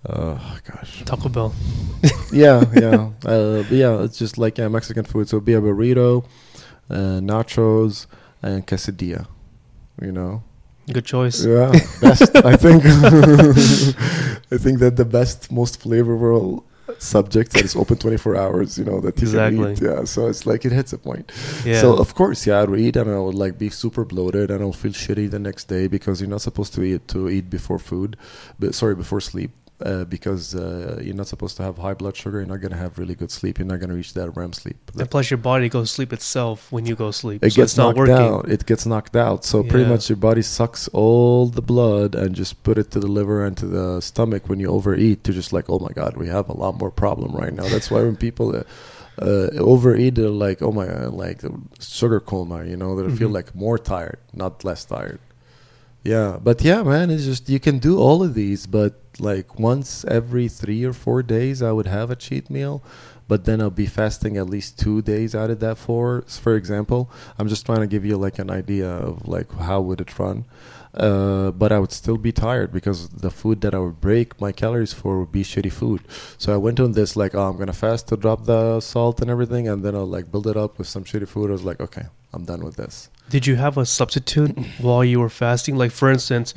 uh, 0.05 0.37
gosh, 0.63 1.03
Taco 1.05 1.29
Bell. 1.29 1.53
yeah, 2.31 2.63
yeah, 2.73 3.09
uh, 3.25 3.63
yeah. 3.69 4.01
It's 4.03 4.17
just 4.17 4.37
like 4.37 4.57
yeah, 4.57 4.67
Mexican 4.67 5.05
food. 5.05 5.29
So 5.29 5.37
it'd 5.37 5.45
be 5.45 5.53
a 5.53 5.61
burrito, 5.61 6.25
uh, 6.89 7.19
nachos, 7.21 8.07
and 8.41 8.65
quesadilla. 8.65 9.27
You 10.01 10.11
know, 10.11 10.43
Good 10.91 11.05
choice. 11.05 11.45
yeah, 11.45 11.71
best. 12.01 12.35
I 12.35 12.55
think. 12.55 12.83
I 14.51 14.57
think 14.57 14.79
that 14.79 14.95
the 14.95 15.05
best, 15.05 15.51
most 15.51 15.79
flavorful 15.81 16.63
subject 16.97 17.53
that 17.53 17.63
is 17.65 17.75
open 17.75 17.97
24 17.97 18.35
hours. 18.35 18.77
You 18.77 18.85
know 18.85 18.99
that 19.01 19.17
you 19.21 19.27
Exactly. 19.27 19.57
can 19.57 19.71
eat. 19.71 19.81
Yeah, 19.81 20.03
so 20.05 20.27
it's 20.27 20.45
like 20.45 20.65
it 20.65 20.71
hits 20.71 20.93
a 20.93 20.97
point. 20.97 21.31
Yeah. 21.65 21.81
So 21.81 21.95
of 21.97 22.15
course, 22.15 22.45
yeah, 22.47 22.61
I'd 22.61 22.69
eat 22.75 22.95
and 22.95 23.09
I 23.11 23.19
would 23.19 23.35
like 23.35 23.57
be 23.57 23.69
super 23.69 24.03
bloated 24.05 24.49
and 24.51 24.61
I'll 24.61 24.73
feel 24.73 24.91
shitty 24.91 25.29
the 25.29 25.39
next 25.39 25.65
day 25.65 25.87
because 25.87 26.21
you're 26.21 26.29
not 26.29 26.41
supposed 26.41 26.73
to 26.75 26.83
eat 26.83 27.07
to 27.09 27.29
eat 27.29 27.49
before 27.49 27.79
food, 27.79 28.17
but 28.57 28.73
sorry 28.75 28.95
before 28.95 29.21
sleep. 29.21 29.51
Uh, 29.81 30.03
because 30.03 30.55
uh, 30.55 30.99
you're 31.01 31.15
not 31.15 31.25
supposed 31.27 31.55
to 31.55 31.63
have 31.63 31.77
high 31.77 31.93
blood 31.93 32.13
sugar, 32.13 32.39
you're 32.39 32.45
not 32.45 32.59
gonna 32.59 32.75
have 32.75 32.99
really 32.99 33.15
good 33.15 33.31
sleep. 33.31 33.57
You're 33.59 33.65
not 33.73 33.79
gonna 33.79 33.93
reach 33.93 34.13
that 34.13 34.29
REM 34.35 34.51
sleep. 34.51 34.75
and 34.99 35.09
plus, 35.09 35.31
your 35.31 35.37
body 35.37 35.69
goes 35.69 35.89
sleep 35.89 36.11
itself 36.11 36.69
when 36.69 36.85
you 36.85 36.95
go 36.97 37.11
sleep. 37.11 37.41
It 37.45 37.51
so 37.53 37.61
gets 37.61 37.77
knocked 37.77 37.97
working. 37.97 38.13
out. 38.15 38.49
It 38.51 38.65
gets 38.65 38.85
knocked 38.85 39.15
out. 39.15 39.45
So 39.45 39.63
pretty 39.63 39.85
much 39.89 40.09
your 40.09 40.17
body 40.17 40.41
sucks 40.41 40.89
all 40.89 41.45
the 41.47 41.61
blood 41.61 42.13
and 42.13 42.35
just 42.35 42.61
put 42.63 42.77
it 42.77 42.91
to 42.91 42.99
the 42.99 43.07
liver 43.07 43.45
and 43.45 43.55
to 43.55 43.67
the 43.67 44.01
stomach 44.01 44.49
when 44.49 44.59
you 44.59 44.67
overeat. 44.67 45.23
To 45.23 45.31
just 45.31 45.53
like, 45.53 45.69
oh 45.69 45.79
my 45.79 45.93
god, 45.93 46.17
we 46.17 46.27
have 46.27 46.49
a 46.49 46.57
lot 46.63 46.77
more 46.77 46.91
problem 46.91 47.31
right 47.33 47.53
now. 47.53 47.63
That's 47.69 47.89
why 47.89 48.01
when 48.01 48.17
people 48.17 48.53
uh, 48.53 48.63
uh, 49.21 49.47
overeat, 49.73 50.15
they're 50.15 50.27
like, 50.47 50.61
oh 50.61 50.73
my, 50.73 50.87
god, 50.87 51.13
like 51.13 51.39
sugar 51.79 52.19
coma. 52.19 52.65
You 52.65 52.75
know, 52.75 52.95
they 53.01 53.15
feel 53.15 53.29
Mhm. 53.29 53.33
like 53.39 53.55
more 53.55 53.77
tired, 53.79 54.19
not 54.33 54.65
less 54.65 54.83
tired. 54.83 55.19
Yeah, 56.03 56.37
but 56.41 56.61
yeah, 56.63 56.81
man, 56.83 57.09
it's 57.09 57.25
just 57.25 57.49
you 57.49 57.59
can 57.59 57.77
do 57.79 57.97
all 57.99 58.23
of 58.23 58.33
these, 58.33 58.65
but 58.67 58.93
like 59.19 59.59
once 59.59 60.05
every 60.05 60.47
three 60.47 60.83
or 60.83 60.93
four 60.93 61.23
days, 61.23 61.61
I 61.61 61.71
would 61.71 61.87
have 61.87 62.09
a 62.11 62.15
cheat 62.15 62.49
meal, 62.49 62.81
but 63.27 63.45
then 63.45 63.61
I'll 63.61 63.69
be 63.69 63.85
fasting 63.85 64.37
at 64.37 64.49
least 64.49 64.79
two 64.79 65.01
days 65.01 65.35
out 65.35 65.49
of 65.49 65.59
that 65.59 65.77
four. 65.77 66.23
For 66.27 66.55
example, 66.55 67.11
I'm 67.37 67.47
just 67.47 67.65
trying 67.65 67.81
to 67.81 67.87
give 67.87 68.05
you 68.05 68.17
like 68.17 68.39
an 68.39 68.49
idea 68.49 68.89
of 68.89 69.27
like 69.27 69.51
how 69.53 69.81
would 69.81 70.01
it 70.01 70.17
run, 70.17 70.45
uh, 70.93 71.51
but 71.51 71.71
I 71.71 71.79
would 71.79 71.91
still 71.91 72.17
be 72.17 72.31
tired 72.31 72.71
because 72.71 73.09
the 73.09 73.29
food 73.29 73.61
that 73.61 73.75
I 73.75 73.79
would 73.79 74.01
break 74.01 74.39
my 74.41 74.51
calories 74.51 74.93
for 74.93 75.19
would 75.19 75.31
be 75.31 75.43
shitty 75.43 75.71
food. 75.71 76.01
So 76.37 76.53
I 76.53 76.57
went 76.57 76.79
on 76.79 76.93
this 76.93 77.15
like, 77.15 77.35
oh, 77.35 77.49
I'm 77.49 77.57
gonna 77.57 77.73
fast 77.73 78.07
to 78.09 78.17
drop 78.17 78.45
the 78.45 78.79
salt 78.79 79.21
and 79.21 79.29
everything, 79.29 79.67
and 79.67 79.83
then 79.83 79.95
I'll 79.95 80.07
like 80.07 80.31
build 80.31 80.47
it 80.47 80.57
up 80.57 80.77
with 80.77 80.87
some 80.87 81.03
shitty 81.03 81.27
food. 81.27 81.49
I 81.49 81.53
was 81.53 81.63
like, 81.63 81.79
okay, 81.79 82.05
I'm 82.33 82.45
done 82.45 82.63
with 82.63 82.77
this. 82.77 83.09
Did 83.29 83.45
you 83.45 83.55
have 83.57 83.77
a 83.77 83.85
substitute 83.85 84.57
while 84.79 85.03
you 85.03 85.19
were 85.19 85.29
fasting? 85.29 85.75
Like, 85.77 85.91
for 85.91 86.09
instance, 86.09 86.55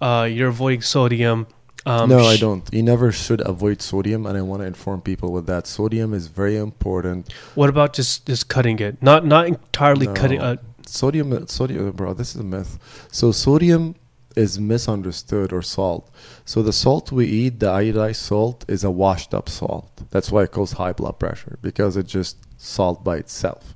uh, 0.00 0.28
you're 0.30 0.48
avoiding 0.48 0.82
sodium. 0.82 1.46
Um, 1.84 2.08
no, 2.08 2.20
I 2.20 2.36
don't. 2.36 2.62
You 2.72 2.82
never 2.82 3.10
should 3.10 3.40
avoid 3.46 3.82
sodium, 3.82 4.24
and 4.26 4.38
I 4.38 4.42
want 4.42 4.62
to 4.62 4.66
inform 4.66 5.00
people 5.00 5.32
with 5.32 5.46
that. 5.46 5.66
Sodium 5.66 6.14
is 6.14 6.28
very 6.28 6.56
important. 6.56 7.32
What 7.56 7.68
about 7.68 7.92
just 7.92 8.26
just 8.26 8.48
cutting 8.48 8.78
it? 8.78 9.02
Not 9.02 9.26
not 9.26 9.46
entirely 9.48 10.06
No. 10.06 10.14
cutting. 10.14 10.40
Uh, 10.40 10.56
Sodium, 10.86 11.46
sodium, 11.48 11.90
bro. 11.92 12.12
This 12.12 12.34
is 12.34 12.40
a 12.40 12.44
myth. 12.44 12.78
So 13.10 13.32
sodium 13.32 13.94
is 14.36 14.58
misunderstood 14.58 15.52
or 15.52 15.62
salt. 15.62 16.10
So 16.44 16.62
the 16.62 16.72
salt 16.72 17.10
we 17.12 17.26
eat, 17.26 17.60
the 17.60 17.66
iodized 17.66 18.16
salt, 18.16 18.64
is 18.68 18.82
a 18.84 18.90
washed 18.90 19.32
up 19.32 19.48
salt. 19.48 19.90
That's 20.10 20.30
why 20.32 20.42
it 20.42 20.50
causes 20.52 20.76
high 20.78 20.92
blood 20.92 21.18
pressure 21.18 21.58
because 21.62 21.96
it 21.96 22.06
just 22.06 22.36
salt 22.58 23.02
by 23.04 23.16
itself. 23.18 23.74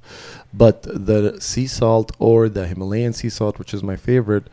But 0.53 0.83
the 0.83 1.39
sea 1.41 1.66
salt 1.66 2.12
or 2.19 2.49
the 2.49 2.66
Himalayan 2.66 3.12
sea 3.12 3.28
salt, 3.31 3.59
which 3.59 3.73
is 3.73 3.83
my 3.83 3.97
favorite, 3.97 4.49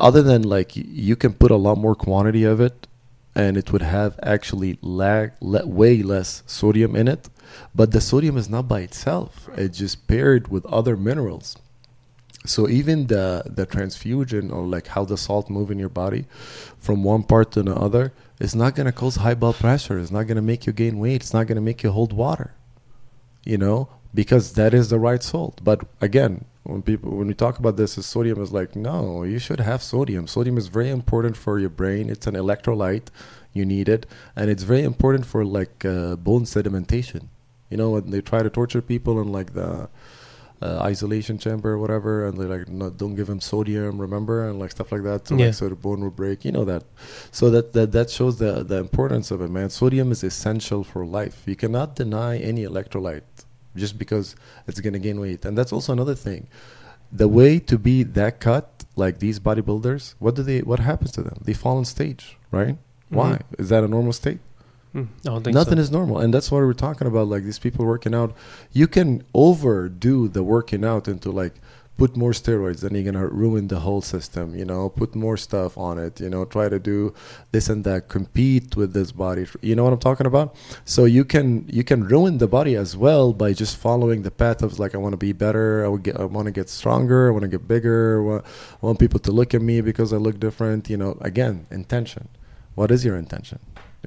other 0.00 0.22
than 0.22 0.42
like 0.42 0.72
you 0.74 1.16
can 1.16 1.34
put 1.34 1.50
a 1.50 1.56
lot 1.56 1.78
more 1.78 1.94
quantity 1.94 2.44
of 2.44 2.60
it 2.60 2.86
and 3.34 3.56
it 3.56 3.72
would 3.72 3.82
have 3.82 4.18
actually 4.22 4.78
lag, 4.82 5.32
way 5.40 6.02
less 6.02 6.42
sodium 6.46 6.96
in 6.96 7.06
it. 7.08 7.28
But 7.74 7.92
the 7.92 8.00
sodium 8.00 8.36
is 8.36 8.48
not 8.48 8.68
by 8.68 8.80
itself. 8.80 9.48
It's 9.56 9.78
just 9.78 10.06
paired 10.08 10.48
with 10.48 10.64
other 10.66 10.96
minerals. 10.96 11.56
So 12.46 12.68
even 12.68 13.08
the 13.08 13.42
the 13.46 13.66
transfusion 13.66 14.50
or 14.50 14.64
like 14.64 14.88
how 14.88 15.04
the 15.04 15.18
salt 15.18 15.50
move 15.50 15.70
in 15.70 15.78
your 15.78 15.90
body 15.90 16.24
from 16.78 17.04
one 17.04 17.22
part 17.22 17.52
to 17.52 17.60
another 17.60 17.80
other 17.80 18.12
is 18.38 18.54
not 18.54 18.74
going 18.74 18.86
to 18.86 18.92
cause 18.92 19.16
high 19.16 19.34
blood 19.34 19.56
pressure. 19.56 19.98
It's 19.98 20.10
not 20.10 20.26
going 20.26 20.36
to 20.36 20.42
make 20.42 20.66
you 20.66 20.72
gain 20.72 20.98
weight. 20.98 21.20
It's 21.22 21.34
not 21.34 21.46
going 21.46 21.56
to 21.56 21.62
make 21.62 21.82
you 21.82 21.92
hold 21.92 22.12
water 22.14 22.54
you 23.44 23.58
know 23.58 23.88
because 24.14 24.54
that 24.54 24.74
is 24.74 24.90
the 24.90 24.98
right 24.98 25.22
salt. 25.22 25.60
But 25.62 25.84
again 26.00 26.44
when 26.72 26.82
people 26.82 27.10
when 27.18 27.26
we 27.28 27.34
talk 27.34 27.58
about 27.58 27.76
this 27.76 27.98
is 27.98 28.06
sodium 28.06 28.40
is 28.42 28.52
like 28.52 28.74
no 28.76 29.22
you 29.24 29.38
should 29.38 29.60
have 29.60 29.82
sodium. 29.82 30.26
Sodium 30.26 30.56
is 30.62 30.68
very 30.68 30.90
important 30.90 31.36
for 31.36 31.58
your 31.58 31.70
brain. 31.80 32.08
It's 32.14 32.26
an 32.26 32.34
electrolyte. 32.34 33.08
You 33.52 33.64
need 33.64 33.88
it. 33.88 34.06
And 34.36 34.50
it's 34.50 34.62
very 34.72 34.82
important 34.92 35.24
for 35.26 35.44
like 35.44 35.84
uh, 35.84 36.16
bone 36.16 36.44
sedimentation. 36.44 37.22
You 37.70 37.76
know 37.80 37.90
when 37.90 38.10
they 38.10 38.20
try 38.20 38.42
to 38.42 38.50
torture 38.50 38.82
people 38.82 39.20
in 39.22 39.28
like 39.38 39.50
the 39.54 39.88
uh, 40.62 40.78
isolation 40.92 41.38
chamber 41.38 41.70
or 41.70 41.78
whatever 41.78 42.26
and 42.26 42.36
they 42.38 42.44
like 42.44 42.68
no, 42.68 42.90
don't 42.90 43.14
give 43.14 43.28
them 43.28 43.40
sodium 43.40 43.98
remember? 44.00 44.46
And 44.48 44.58
like 44.58 44.70
stuff 44.72 44.92
like 44.92 45.04
that 45.04 45.26
so 45.28 45.34
Yeah. 45.36 45.46
like 45.46 45.54
so 45.54 45.68
the 45.68 45.74
bone 45.86 46.00
will 46.02 46.10
break. 46.22 46.44
You 46.44 46.52
know 46.52 46.64
that. 46.72 46.82
So 47.32 47.44
that 47.50 47.72
that, 47.72 47.92
that 47.92 48.08
shows 48.10 48.38
the 48.38 48.52
the 48.72 48.76
importance 48.86 49.30
of 49.30 49.40
it 49.40 49.50
man. 49.50 49.70
Sodium 49.70 50.12
is 50.12 50.22
essential 50.22 50.84
for 50.84 51.04
life. 51.06 51.36
You 51.46 51.56
cannot 51.56 51.96
deny 51.96 52.32
any 52.38 52.62
electrolyte 52.64 53.22
just 53.76 53.98
because 53.98 54.34
it's 54.66 54.80
going 54.80 54.92
to 54.92 54.98
gain 54.98 55.20
weight 55.20 55.44
and 55.44 55.56
that's 55.56 55.72
also 55.72 55.92
another 55.92 56.14
thing 56.14 56.46
the 57.12 57.28
way 57.28 57.58
to 57.58 57.76
be 57.78 58.02
that 58.04 58.38
cut 58.40 58.84
like 58.96 59.18
these 59.18 59.40
bodybuilders, 59.40 60.14
what 60.20 60.34
do 60.36 60.42
they? 60.44 60.60
What 60.60 60.78
happens 60.78 61.10
to 61.12 61.22
them? 61.22 61.38
They 61.42 61.52
fall 61.54 61.76
on 61.78 61.84
stage, 61.84 62.36
right? 62.52 62.76
Why 63.08 63.32
Mhm. 63.32 63.40
is 63.60 63.68
that 63.70 63.82
a 63.82 63.88
normal 63.88 64.12
state? 64.12 64.38
Mm, 64.94 65.06
I 65.24 65.28
don't 65.30 65.42
think 65.42 65.54
Nothing 65.54 65.76
so. 65.78 65.82
is 65.82 65.90
normal, 65.90 66.18
and 66.18 66.32
that's 66.34 66.50
what 66.52 66.58
we're 66.58 66.72
talking 66.72 67.06
about. 67.08 67.26
Like 67.28 67.42
these 67.44 67.58
people 67.58 67.84
working 67.84 68.14
out, 68.14 68.32
you 68.72 68.86
can 68.86 69.22
overdo 69.34 70.28
the 70.28 70.42
working 70.44 70.84
out 70.84 71.08
into 71.08 71.30
like 71.32 71.54
put 72.00 72.16
more 72.16 72.32
steroids, 72.32 72.80
then 72.80 72.94
you're 72.94 73.12
gonna 73.12 73.26
ruin 73.26 73.68
the 73.68 73.80
whole 73.80 74.00
system. 74.00 74.46
You 74.60 74.64
know, 74.64 74.88
put 74.88 75.14
more 75.14 75.36
stuff 75.36 75.76
on 75.76 75.98
it. 75.98 76.18
You 76.18 76.30
know, 76.30 76.46
try 76.46 76.66
to 76.70 76.78
do 76.78 77.12
this 77.52 77.68
and 77.68 77.84
that, 77.84 78.08
compete 78.08 78.74
with 78.74 78.94
this 78.94 79.12
body. 79.12 79.44
You 79.60 79.74
know 79.76 79.84
what 79.84 79.92
I'm 79.92 80.04
talking 80.10 80.26
about? 80.26 80.56
So 80.86 81.04
you 81.04 81.24
can 81.26 81.46
you 81.68 81.84
can 81.84 82.00
ruin 82.14 82.38
the 82.38 82.48
body 82.48 82.74
as 82.74 82.96
well 82.96 83.34
by 83.34 83.52
just 83.52 83.76
following 83.76 84.22
the 84.22 84.30
path 84.30 84.62
of 84.62 84.78
like 84.78 84.94
I 84.94 84.98
want 85.04 85.12
to 85.12 85.22
be 85.28 85.32
better, 85.34 85.68
I 85.86 85.94
get, 85.98 86.16
I 86.18 86.24
want 86.24 86.46
to 86.46 86.54
get 86.60 86.70
stronger, 86.70 87.28
I 87.28 87.32
want 87.32 87.42
to 87.42 87.52
get 87.56 87.68
bigger, 87.68 88.02
I 88.20 88.24
want, 88.28 88.44
I 88.82 88.86
want 88.86 88.98
people 88.98 89.20
to 89.26 89.32
look 89.38 89.52
at 89.52 89.60
me 89.60 89.82
because 89.82 90.14
I 90.14 90.16
look 90.26 90.40
different. 90.40 90.88
You 90.88 90.96
know, 90.96 91.18
again, 91.20 91.66
intention. 91.70 92.28
What 92.76 92.90
is 92.90 93.04
your 93.04 93.16
intention? 93.24 93.58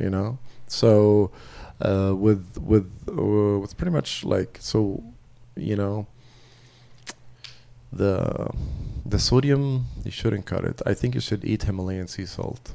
You 0.01 0.09
know, 0.09 0.39
so 0.65 1.29
uh, 1.89 2.13
with 2.25 2.43
with 2.71 2.89
uh, 3.07 3.59
with 3.61 3.77
pretty 3.77 3.91
much 3.99 4.23
like 4.23 4.57
so, 4.59 5.03
you 5.55 5.75
know, 5.75 6.07
the 7.97 8.49
the 9.05 9.19
sodium 9.19 9.85
you 10.05 10.11
shouldn't 10.11 10.45
cut 10.45 10.63
it. 10.71 10.81
I 10.85 10.93
think 10.93 11.15
you 11.15 11.21
should 11.21 11.43
eat 11.45 11.63
Himalayan 11.63 12.07
sea 12.07 12.25
salt. 12.25 12.73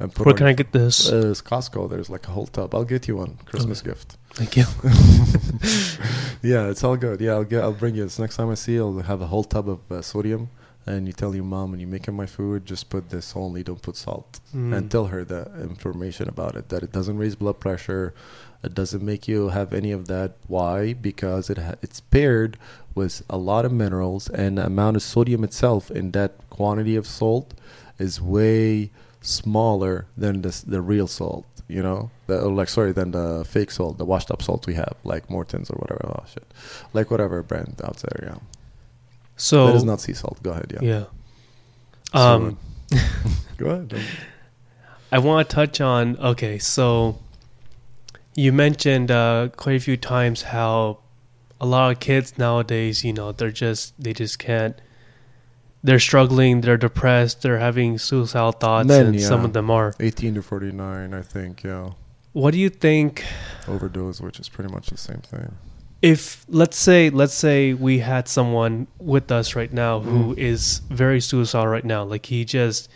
And 0.00 0.12
put 0.12 0.26
Where 0.26 0.34
can 0.34 0.46
I 0.48 0.54
get 0.54 0.72
this? 0.72 0.96
uh, 1.12 1.30
it's 1.30 1.40
Costco. 1.40 1.88
There's 1.88 2.10
like 2.10 2.26
a 2.26 2.32
whole 2.32 2.46
tub. 2.48 2.74
I'll 2.74 2.84
get 2.94 3.06
you 3.08 3.16
one 3.16 3.36
Christmas 3.46 3.80
gift. 3.80 4.16
Thank 4.38 4.56
you. 4.56 4.64
yeah, 6.42 6.68
it's 6.68 6.82
all 6.84 6.96
good. 6.96 7.20
Yeah, 7.20 7.32
I'll 7.32 7.44
get. 7.44 7.62
I'll 7.62 7.72
bring 7.72 7.94
you. 7.94 8.04
This 8.04 8.18
next 8.18 8.36
time 8.36 8.50
I 8.50 8.54
see, 8.54 8.74
you, 8.74 8.84
I'll 8.84 8.98
have 9.02 9.20
a 9.20 9.26
whole 9.26 9.44
tub 9.44 9.68
of 9.68 9.80
uh, 9.90 10.02
sodium, 10.02 10.50
and 10.86 11.06
you 11.06 11.12
tell 11.12 11.34
your 11.34 11.44
mom 11.44 11.70
when 11.70 11.80
you're 11.80 11.88
making 11.88 12.14
my 12.14 12.26
food, 12.26 12.66
just 12.66 12.90
put 12.90 13.10
this 13.10 13.34
only. 13.36 13.62
Don't 13.62 13.80
put 13.82 13.96
salt, 13.96 14.40
Mm. 14.54 14.76
and 14.76 14.90
tell 14.90 15.06
her 15.06 15.24
the 15.24 15.50
information 15.62 16.28
about 16.28 16.56
it. 16.56 16.68
That 16.70 16.82
it 16.82 16.92
doesn't 16.92 17.16
raise 17.18 17.36
blood 17.36 17.60
pressure. 17.60 18.14
It 18.62 18.74
doesn't 18.74 19.02
make 19.04 19.28
you 19.28 19.50
have 19.50 19.72
any 19.72 19.92
of 19.92 20.08
that. 20.08 20.36
Why? 20.46 20.92
Because 20.94 21.50
it 21.50 21.58
ha- 21.58 21.74
it's 21.82 22.00
paired 22.00 22.56
with 22.94 23.22
a 23.28 23.36
lot 23.36 23.64
of 23.64 23.72
minerals, 23.72 24.28
and 24.28 24.58
the 24.58 24.66
amount 24.66 24.96
of 24.96 25.02
sodium 25.02 25.42
itself 25.44 25.90
in 25.90 26.12
that 26.12 26.32
quantity 26.50 26.96
of 26.96 27.06
salt 27.06 27.54
is 27.98 28.20
way 28.20 28.90
smaller 29.20 30.06
than 30.16 30.42
the 30.42 30.62
the 30.66 30.80
real 30.80 31.06
salt. 31.06 31.46
You 31.66 31.82
know, 31.82 32.10
the, 32.26 32.46
like 32.48 32.68
sorry, 32.68 32.92
than 32.92 33.12
the 33.12 33.44
fake 33.48 33.70
salt, 33.70 33.96
the 33.98 34.04
washed 34.04 34.30
up 34.30 34.42
salt 34.42 34.66
we 34.66 34.74
have, 34.74 34.96
like 35.02 35.30
Morton's 35.30 35.70
or 35.70 35.76
whatever. 35.76 36.00
Oh 36.04 36.24
shit, 36.32 36.44
like 36.92 37.10
whatever 37.10 37.42
brand 37.42 37.80
out 37.82 37.96
there. 37.96 38.28
Yeah, 38.28 38.38
So 39.36 39.66
that 39.66 39.74
is 39.74 39.84
not 39.84 40.00
sea 40.00 40.12
salt. 40.12 40.42
Go 40.42 40.50
ahead. 40.50 40.72
Yeah. 40.74 40.80
yeah. 40.82 41.04
So, 42.12 42.18
Um, 42.18 42.58
go 43.56 43.66
ahead. 43.66 43.94
I 45.10 45.18
want 45.18 45.48
to 45.48 45.54
touch 45.54 45.80
on 45.80 46.16
okay, 46.18 46.58
so 46.58 47.18
you 48.34 48.52
mentioned 48.52 49.10
uh, 49.10 49.48
quite 49.56 49.76
a 49.76 49.80
few 49.80 49.96
times 49.96 50.42
how 50.42 50.98
a 51.60 51.66
lot 51.66 51.90
of 51.92 52.00
kids 52.00 52.36
nowadays, 52.38 53.04
you 53.04 53.12
know, 53.12 53.32
they're 53.32 53.50
just 53.50 53.94
they 54.02 54.12
just 54.12 54.38
can't. 54.38 54.80
They're 55.82 56.00
struggling. 56.00 56.62
They're 56.62 56.78
depressed. 56.78 57.42
They're 57.42 57.58
having 57.58 57.98
suicidal 57.98 58.52
thoughts, 58.52 58.88
Men, 58.88 59.06
and 59.08 59.20
some 59.20 59.44
of 59.44 59.52
them 59.52 59.70
are. 59.70 59.94
18 60.00 60.34
to 60.36 60.42
49, 60.42 61.12
I 61.12 61.20
think. 61.22 61.62
Yeah, 61.62 61.90
What 62.32 62.52
do 62.52 62.58
you 62.58 62.70
think 62.70 63.22
overdose, 63.68 64.20
which 64.20 64.40
is 64.40 64.48
pretty 64.48 64.72
much 64.72 64.86
the 64.88 64.96
same 64.96 65.18
thing. 65.20 65.54
if 66.02 66.44
let's 66.48 66.76
say 66.76 67.08
let's 67.10 67.32
say 67.34 67.72
we 67.72 67.98
had 68.00 68.28
someone 68.28 68.86
with 68.98 69.30
us 69.32 69.54
right 69.54 69.72
now 69.72 70.00
who 70.00 70.34
Mhm. 70.34 70.38
is 70.38 70.80
very 70.90 71.20
suicidal 71.20 71.66
right 71.68 71.84
now, 71.84 72.02
like 72.04 72.26
he 72.26 72.44
just 72.44 72.88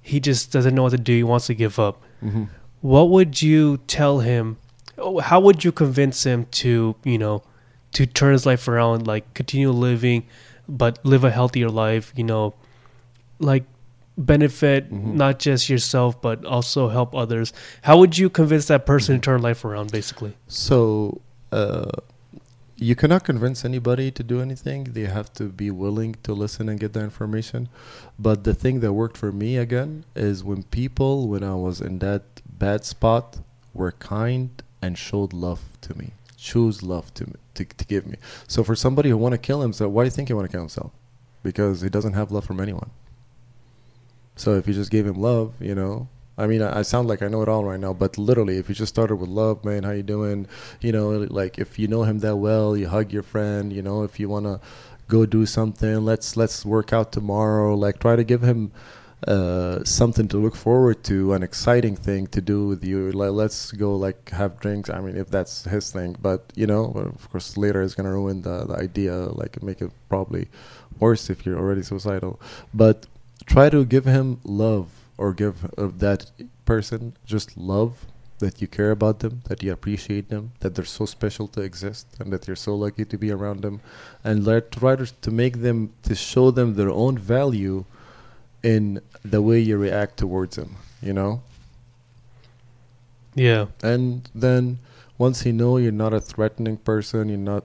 he 0.00 0.18
just 0.20 0.50
doesn't 0.52 0.74
know 0.74 0.82
what 0.82 0.90
to 0.90 0.98
do. 0.98 1.14
He 1.14 1.22
wants 1.22 1.46
to 1.46 1.54
give 1.54 1.78
up. 1.78 2.02
Mm-hmm. 2.24 2.44
what 2.80 3.10
would 3.10 3.40
you 3.42 3.76
tell 3.86 4.20
him 4.20 4.56
how 5.22 5.38
would 5.40 5.64
you 5.64 5.70
convince 5.72 6.24
him 6.24 6.46
to 6.50 6.94
you 7.04 7.18
know 7.18 7.42
to 7.92 8.06
turn 8.06 8.32
his 8.32 8.46
life 8.46 8.66
around 8.68 9.06
like 9.06 9.32
continue 9.34 9.70
living 9.70 10.24
but 10.68 10.98
live 11.04 11.24
a 11.24 11.30
healthier 11.30 11.68
life 11.68 12.12
you 12.16 12.24
know 12.24 12.54
like 13.38 13.64
benefit 14.16 14.92
Mhm. 14.92 15.14
not 15.14 15.38
just 15.38 15.68
yourself 15.68 16.20
but 16.20 16.44
also 16.44 16.88
help 16.88 17.14
others 17.14 17.52
how 17.82 17.98
would 17.98 18.18
you 18.18 18.28
convince 18.30 18.66
that 18.66 18.84
person 18.86 19.16
Mhm. 19.16 19.20
to 19.20 19.24
turn 19.24 19.42
life 19.42 19.64
around 19.64 19.90
basically 19.90 20.34
So, 20.48 21.20
uh, 21.50 21.90
you 22.76 22.94
cannot 22.96 23.22
convince 23.24 23.64
anybody 23.64 24.10
to 24.10 24.22
do 24.24 24.40
anything. 24.40 24.84
They 24.92 25.04
have 25.18 25.32
to 25.34 25.44
be 25.44 25.70
willing 25.70 26.16
to 26.24 26.32
listen 26.34 26.68
and 26.68 26.80
get 26.80 26.94
the 26.94 27.00
information. 27.10 27.68
But 28.18 28.42
the 28.42 28.54
thing 28.54 28.80
that 28.80 28.92
worked 28.92 29.16
for 29.16 29.30
me 29.30 29.56
again 29.56 30.04
is 30.16 30.42
when 30.42 30.64
people, 30.64 31.28
when 31.28 31.44
I 31.44 31.54
was 31.54 31.80
in 31.80 32.00
that 32.00 32.22
bad 32.58 32.84
spot, 32.84 33.38
were 33.72 33.92
kind 33.92 34.50
and 34.82 34.98
showed 34.98 35.32
love 35.32 35.60
to 35.82 35.96
me, 35.96 36.08
choose 36.36 36.82
love 36.82 37.14
to 37.14 37.24
me, 37.26 37.36
to, 37.54 37.64
to 37.64 37.84
give 37.84 38.06
me. 38.06 38.16
So 38.46 38.64
for 38.64 38.74
somebody 38.74 39.10
who 39.10 39.16
want 39.16 39.32
to 39.32 39.38
kill 39.38 39.60
himself, 39.60 39.92
why 39.92 40.04
do 40.04 40.06
you 40.06 40.10
think 40.10 40.28
he 40.28 40.34
want 40.34 40.46
to 40.48 40.52
kill 40.52 40.62
himself? 40.62 40.92
Because 41.42 41.80
he 41.80 41.88
doesn't 41.88 42.14
have 42.14 42.30
love 42.30 42.44
from 42.44 42.60
anyone. 42.60 42.90
So 44.36 44.54
if 44.54 44.66
you 44.66 44.74
just 44.74 44.90
gave 44.90 45.06
him 45.06 45.20
love, 45.20 45.54
you 45.60 45.74
know, 45.74 46.08
I 46.38 46.46
mean, 46.46 46.62
I, 46.62 46.78
I 46.78 46.82
sound 46.82 47.08
like 47.08 47.22
I 47.22 47.28
know 47.28 47.42
it 47.42 47.48
all 47.48 47.64
right 47.64 47.78
now, 47.78 47.92
but 47.92 48.16
literally, 48.16 48.56
if 48.56 48.68
you 48.68 48.74
just 48.74 48.94
started 48.94 49.16
with 49.16 49.28
love, 49.28 49.64
man, 49.64 49.82
how 49.82 49.90
you 49.90 50.02
doing? 50.02 50.46
You 50.80 50.92
know, 50.92 51.10
like 51.30 51.58
if 51.58 51.78
you 51.78 51.88
know 51.88 52.04
him 52.04 52.20
that 52.20 52.36
well, 52.36 52.76
you 52.76 52.88
hug 52.88 53.12
your 53.12 53.22
friend. 53.22 53.72
You 53.72 53.82
know, 53.82 54.02
if 54.02 54.18
you 54.18 54.28
want 54.28 54.46
to 54.46 54.60
go 55.08 55.26
do 55.26 55.44
something, 55.44 56.04
let's 56.04 56.36
let's 56.36 56.64
work 56.64 56.92
out 56.92 57.12
tomorrow. 57.12 57.74
Like 57.74 57.98
try 57.98 58.16
to 58.16 58.24
give 58.24 58.42
him 58.42 58.72
uh, 59.26 59.84
something 59.84 60.26
to 60.28 60.36
look 60.36 60.56
forward 60.56 61.04
to, 61.04 61.32
an 61.32 61.42
exciting 61.42 61.94
thing 61.94 62.26
to 62.28 62.40
do 62.40 62.66
with 62.66 62.84
you. 62.84 63.12
Like 63.12 63.30
let's 63.30 63.70
go 63.72 63.94
like 63.96 64.30
have 64.30 64.58
drinks. 64.58 64.90
I 64.90 65.00
mean, 65.00 65.16
if 65.16 65.30
that's 65.30 65.64
his 65.64 65.90
thing, 65.90 66.16
but 66.20 66.52
you 66.56 66.66
know, 66.66 66.86
of 66.94 67.30
course, 67.30 67.56
later 67.56 67.82
it's 67.82 67.94
gonna 67.94 68.12
ruin 68.12 68.42
the 68.42 68.64
the 68.64 68.76
idea. 68.76 69.14
Like 69.14 69.62
make 69.62 69.80
it 69.80 69.92
probably 70.08 70.48
worse 70.98 71.30
if 71.30 71.46
you're 71.46 71.58
already 71.58 71.82
suicidal. 71.82 72.40
But 72.74 73.06
try 73.46 73.70
to 73.70 73.84
give 73.84 74.04
him 74.04 74.40
love 74.44 74.88
or 75.18 75.32
give 75.32 75.64
uh, 75.78 75.90
that 75.98 76.30
person 76.64 77.14
just 77.24 77.56
love 77.56 78.06
that 78.38 78.60
you 78.60 78.66
care 78.66 78.90
about 78.90 79.20
them, 79.20 79.40
that 79.48 79.62
you 79.62 79.70
appreciate 79.70 80.28
them, 80.28 80.50
that 80.60 80.74
they're 80.74 80.84
so 80.84 81.06
special 81.06 81.46
to 81.46 81.60
exist, 81.60 82.08
and 82.18 82.32
that 82.32 82.48
you're 82.48 82.56
so 82.56 82.74
lucky 82.74 83.04
to 83.04 83.16
be 83.16 83.30
around 83.30 83.62
them, 83.62 83.80
and 84.24 84.44
let 84.44 84.72
try 84.72 84.96
to, 84.96 85.06
to 85.06 85.30
make 85.30 85.58
them 85.60 85.92
to 86.02 86.16
show 86.16 86.50
them 86.50 86.74
their 86.74 86.90
own 86.90 87.16
value 87.16 87.84
in 88.62 89.00
the 89.24 89.42
way 89.42 89.58
you 89.58 89.76
react 89.76 90.16
towards 90.18 90.56
them. 90.56 90.76
You 91.00 91.12
know, 91.12 91.42
yeah 93.34 93.66
and 93.82 94.28
then 94.34 94.78
once 95.18 95.44
you 95.44 95.52
know 95.52 95.76
you're 95.76 95.92
not 95.92 96.12
a 96.12 96.20
threatening 96.20 96.76
person, 96.76 97.28
you're 97.28 97.38
not 97.38 97.64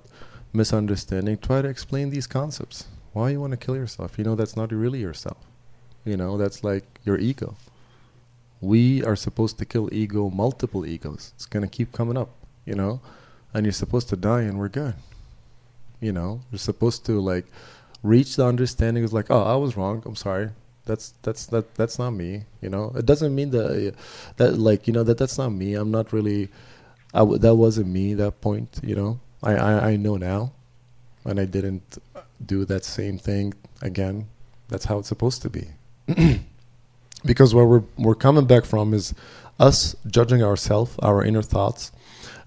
misunderstanding, 0.54 1.38
try 1.38 1.62
to 1.62 1.68
explain 1.68 2.10
these 2.10 2.28
concepts. 2.28 2.88
Why 3.14 3.32
you 3.32 3.40
want 3.42 3.52
to 3.52 3.58
kill 3.58 3.76
yourself? 3.76 4.18
You 4.18 4.24
know 4.24 4.36
that's 4.36 4.56
not 4.56 4.72
really 4.72 5.00
yourself. 5.00 5.38
You 6.06 6.18
know 6.18 6.38
that's 6.38 6.64
like 6.64 6.86
your 7.04 7.18
ego. 7.18 7.56
We 8.62 9.04
are 9.04 9.16
supposed 9.16 9.58
to 9.60 9.66
kill 9.66 9.90
ego, 9.94 10.30
multiple 10.30 10.86
egos. 10.86 11.32
It's 11.36 11.46
gonna 11.46 11.68
keep 11.68 11.92
coming 11.94 12.18
up, 12.18 12.30
you 12.66 12.76
know, 12.76 13.02
and 13.54 13.66
you're 13.66 13.74
supposed 13.74 14.10
to 14.10 14.16
die, 14.16 14.42
and 14.42 14.60
we're 14.60 14.70
good. 14.70 14.96
You 16.00 16.12
know, 16.12 16.42
you're 16.52 16.60
supposed 16.60 17.06
to 17.06 17.20
like 17.20 17.46
reach 18.04 18.36
the 18.36 18.46
understanding. 18.46 19.04
Is 19.04 19.14
like, 19.14 19.32
oh, 19.32 19.44
I 19.44 19.56
was 19.56 19.78
wrong. 19.78 20.04
I'm 20.06 20.16
sorry. 20.16 20.50
That's 20.88 21.14
that's 21.24 21.48
that 21.48 21.76
that's 21.76 22.00
not 22.00 22.12
me. 22.12 22.46
You 22.62 22.70
know, 22.72 22.94
it 22.98 23.06
doesn't 23.06 23.36
mean 23.36 23.52
that 23.52 23.96
that 24.38 24.60
like 24.60 24.88
you 24.88 24.94
know 24.94 25.04
that 25.04 25.20
that's 25.20 25.38
not 25.40 25.52
me. 25.52 25.76
I'm 25.76 25.92
not 25.92 26.14
really. 26.14 26.50
I 27.14 27.20
w- 27.20 27.40
that 27.40 27.56
wasn't 27.56 27.90
me. 27.90 28.16
That 28.16 28.42
point, 28.42 28.80
you 28.84 28.96
know. 28.96 29.22
I, 29.44 29.56
I 29.56 29.90
I 29.92 29.98
know 29.98 30.18
now, 30.18 30.54
and 31.26 31.40
I 31.40 31.46
didn't 31.46 32.00
do 32.46 32.66
that 32.66 32.86
same 32.86 33.20
thing 33.20 33.56
again. 33.84 34.30
That's 34.70 34.86
how 34.86 35.00
it's 35.00 35.10
supposed 35.10 35.44
to 35.44 35.52
be. 35.52 35.68
because 37.26 37.56
where 37.56 37.66
we're 37.66 37.84
we're 37.98 38.16
coming 38.16 38.48
back 38.48 38.66
from 38.66 38.94
is 38.94 39.16
us 39.60 39.96
judging 40.08 40.44
ourselves, 40.44 40.96
our 41.00 41.24
inner 41.24 41.44
thoughts, 41.44 41.92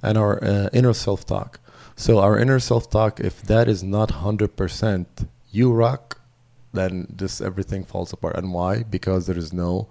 and 0.03 0.19
our 0.19 0.43
uh, 0.45 0.71
inner 0.75 0.95
self 0.95 1.27
talk. 1.27 1.61
So 1.97 2.21
our 2.21 2.39
inner 2.39 2.61
self 2.61 2.91
talk, 2.91 3.21
if 3.21 3.43
that 3.43 3.69
is 3.69 3.83
not 3.85 4.13
hundred 4.13 4.57
percent 4.57 5.29
you 5.53 5.73
rock, 5.73 6.20
then 6.73 7.07
this 7.11 7.41
everything 7.41 7.85
falls 7.85 8.13
apart. 8.13 8.37
And 8.37 8.53
why? 8.53 8.83
Because 8.83 9.27
there 9.27 9.39
is 9.39 9.53
no 9.53 9.89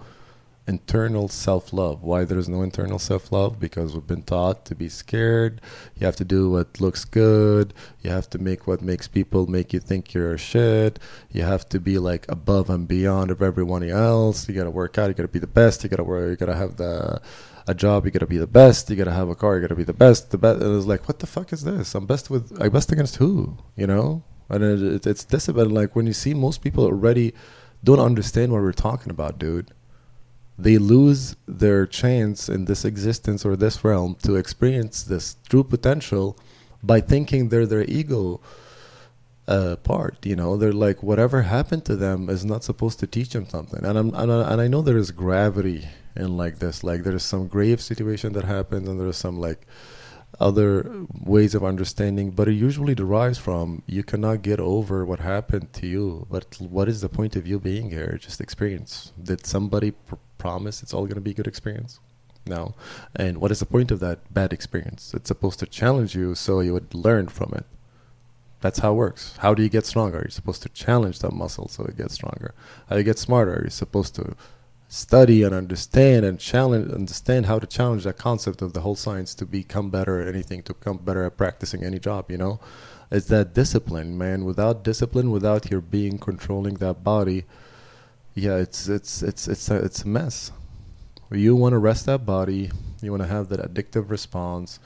internal 0.70 1.28
self 1.28 1.74
love. 1.74 2.04
Why 2.04 2.24
there 2.24 2.38
is 2.38 2.48
no 2.48 2.62
internal 2.62 3.00
self 3.00 3.32
love? 3.32 3.60
Because 3.60 3.94
we've 3.94 4.06
been 4.06 4.22
taught 4.22 4.66
to 4.66 4.76
be 4.76 4.88
scared. 4.88 5.60
You 5.96 6.06
have 6.06 6.16
to 6.18 6.24
do 6.26 6.52
what 6.52 6.80
looks 6.80 7.04
good. 7.04 7.74
You 8.02 8.12
have 8.12 8.30
to 8.30 8.38
make 8.38 8.68
what 8.68 8.82
makes 8.82 9.08
people 9.08 9.48
make 9.48 9.74
you 9.74 9.80
think 9.80 10.14
you're 10.14 10.38
shit. 10.38 11.00
You 11.32 11.42
have 11.44 11.68
to 11.70 11.80
be 11.80 11.98
like 11.98 12.26
above 12.30 12.70
and 12.70 12.88
beyond 12.88 13.32
of 13.32 13.42
everyone 13.42 13.84
else. 13.84 14.48
You 14.48 14.56
gotta 14.56 14.70
work 14.70 14.98
out. 14.98 15.08
You 15.08 15.16
gotta 15.16 15.28
be 15.28 15.40
the 15.40 15.48
best. 15.48 15.84
You 15.84 15.90
gotta 15.90 16.04
work. 16.04 16.30
You 16.30 16.36
gotta 16.36 16.56
have 16.56 16.78
the 16.78 17.22
a 17.68 17.74
job. 17.74 18.06
You 18.06 18.12
gotta 18.12 18.28
be 18.28 18.38
the 18.38 18.48
best. 18.48 18.90
You 18.90 18.96
gotta 18.96 19.12
have 19.12 19.30
a 19.30 19.36
car. 19.36 19.56
You 19.56 19.62
gotta 19.62 19.76
be 19.76 19.84
the 19.84 19.94
best. 19.94 20.30
The 20.32 20.38
best. 20.38 20.62
And 20.62 20.78
it's 20.78 20.86
like, 20.86 21.08
what 21.08 21.20
the 21.20 21.28
fuck 21.28 21.52
is 21.52 21.64
this? 21.64 21.96
I'm 21.96 22.06
best 22.06 22.30
with. 22.30 22.56
I'm 22.62 22.72
best 22.72 22.92
against 22.92 23.18
who? 23.18 23.58
You 23.76 23.88
know? 23.88 24.24
And 24.50 24.64
it, 24.64 24.82
it, 24.82 25.08
it's 25.08 25.24
discipline. 25.24 25.70
Like 25.70 25.96
when 25.96 26.08
you 26.08 26.14
see 26.14 26.34
most 26.34 26.62
people 26.62 26.86
already 26.86 27.34
don't 27.84 28.00
understand 28.00 28.52
what 28.52 28.62
we're 28.62 28.72
talking 28.72 29.12
about, 29.12 29.40
dude. 29.40 29.72
They 30.58 30.78
lose 30.78 31.38
their 31.48 31.86
chance 31.86 32.50
in 32.50 32.66
this 32.66 32.84
existence 32.84 33.46
or 33.46 33.56
this 33.56 33.82
realm 33.84 34.16
to 34.24 34.36
experience 34.36 35.04
this 35.04 35.38
true 35.48 35.64
potential 35.64 36.38
by 36.84 37.00
thinking 37.00 37.48
they're 37.48 37.66
their 37.66 37.86
ego 37.86 38.42
uh, 39.48 39.78
part. 39.78 40.26
You 40.26 40.36
know, 40.36 40.58
they're 40.58 40.74
like 40.74 41.02
whatever 41.02 41.44
happened 41.44 41.86
to 41.86 41.96
them 41.96 42.30
is 42.30 42.46
not 42.46 42.64
supposed 42.64 43.00
to 43.00 43.08
teach 43.08 43.30
them 43.30 43.48
something. 43.48 43.84
And 43.84 43.98
I'm 43.98 44.14
and 44.14 44.32
I, 44.32 44.52
and 44.52 44.62
I 44.62 44.68
know 44.68 44.82
there 44.82 44.98
is 44.98 45.12
gravity 45.12 45.88
in 46.16 46.38
like 46.38 46.60
this. 46.60 46.84
Like 46.84 47.04
there 47.04 47.16
is 47.16 47.24
some 47.24 47.48
grave 47.48 47.82
situation 47.82 48.34
that 48.34 48.46
happens, 48.46 48.88
and 48.88 49.00
there 49.00 49.08
is 49.08 49.18
some 49.18 49.40
like 49.40 49.66
other 50.40 51.06
ways 51.14 51.54
of 51.54 51.64
understanding, 51.64 52.32
but 52.32 52.48
it 52.48 52.54
usually 52.54 52.96
derives 52.96 53.38
from 53.38 53.84
you 53.86 54.04
cannot 54.04 54.42
get 54.42 54.60
over 54.60 55.06
what 55.06 55.20
happened 55.20 55.74
to 55.74 55.88
you. 55.88 56.26
But 56.30 56.58
what 56.60 56.88
is 56.88 57.02
the 57.02 57.10
point 57.10 57.36
of 57.36 57.46
you 57.46 57.60
being 57.60 57.90
here? 57.90 58.18
Just 58.20 58.40
experience. 58.40 59.12
Did 59.22 59.46
somebody 59.46 59.92
pr- 59.92 60.16
promise 60.38 60.82
it's 60.82 60.94
all 60.94 61.04
going 61.04 61.16
to 61.16 61.22
be 61.22 61.32
a 61.32 61.34
good 61.34 61.48
experience? 61.48 62.00
No. 62.46 62.74
And 63.16 63.40
what 63.40 63.52
is 63.52 63.60
the 63.60 63.66
point 63.66 63.92
of 63.92 64.00
that 64.00 64.34
bad 64.34 64.54
experience? 64.54 65.14
It's 65.14 65.28
supposed 65.28 65.60
to 65.60 65.66
challenge 65.66 66.16
you 66.16 66.36
so 66.36 66.62
you 66.62 66.74
would 66.74 66.94
learn 66.94 67.28
from 67.28 67.54
it. 67.54 67.66
That's 68.62 68.80
how 68.80 68.92
it 68.92 68.96
works. 68.96 69.36
How 69.38 69.54
do 69.54 69.64
you 69.64 69.70
get 69.70 69.86
stronger? 69.86 70.20
You're 70.20 70.32
supposed 70.32 70.64
to 70.64 70.70
challenge 70.70 71.20
that 71.20 71.32
muscle 71.34 71.68
so 71.68 71.84
it 71.86 71.98
gets 71.98 72.14
stronger. 72.14 72.54
How 72.88 72.96
do 72.96 73.00
you 73.00 73.06
get 73.06 73.20
smarter? 73.20 73.60
You're 73.62 73.70
supposed 73.70 74.16
to 74.16 74.36
study 74.92 75.44
and 75.44 75.54
understand 75.54 76.26
and 76.26 76.40
challenge 76.40 76.92
understand 76.92 77.46
how 77.46 77.60
to 77.60 77.68
challenge 77.68 78.04
that 78.04 78.18
concept 78.18 78.60
of 78.64 78.74
the 78.74 78.82
whole 78.82 78.96
science 78.96 79.36
to 79.36 79.46
become 79.46 79.92
better 79.92 80.20
at 80.20 80.28
anything 80.28 80.64
to 80.64 80.74
become 80.74 80.98
better 80.98 81.24
at 81.24 81.38
practicing 81.38 81.84
any 81.84 82.00
job 82.00 82.30
you 82.30 82.38
know? 82.38 82.60
It's 83.12 83.28
that 83.28 83.54
discipline 83.54 84.18
man. 84.18 84.46
Without 84.46 84.84
discipline 84.84 85.30
without 85.32 85.70
your 85.70 85.82
being 85.82 86.18
controlling 86.18 86.76
that 86.76 87.04
body 87.04 87.46
yeah 88.34 88.56
it's 88.56 88.88
it's 88.90 89.22
it's 89.22 89.48
it's 89.48 89.70
a, 89.70 89.76
it's 89.76 90.04
a 90.04 90.08
mess. 90.08 90.52
You 91.32 91.56
want 91.56 91.74
to 91.74 91.78
rest 91.78 92.08
that 92.08 92.26
body. 92.26 92.72
You 93.02 93.12
want 93.12 93.22
to 93.22 93.30
have 93.30 93.50
that 93.50 93.60
addictive 93.60 94.10
response 94.10 94.80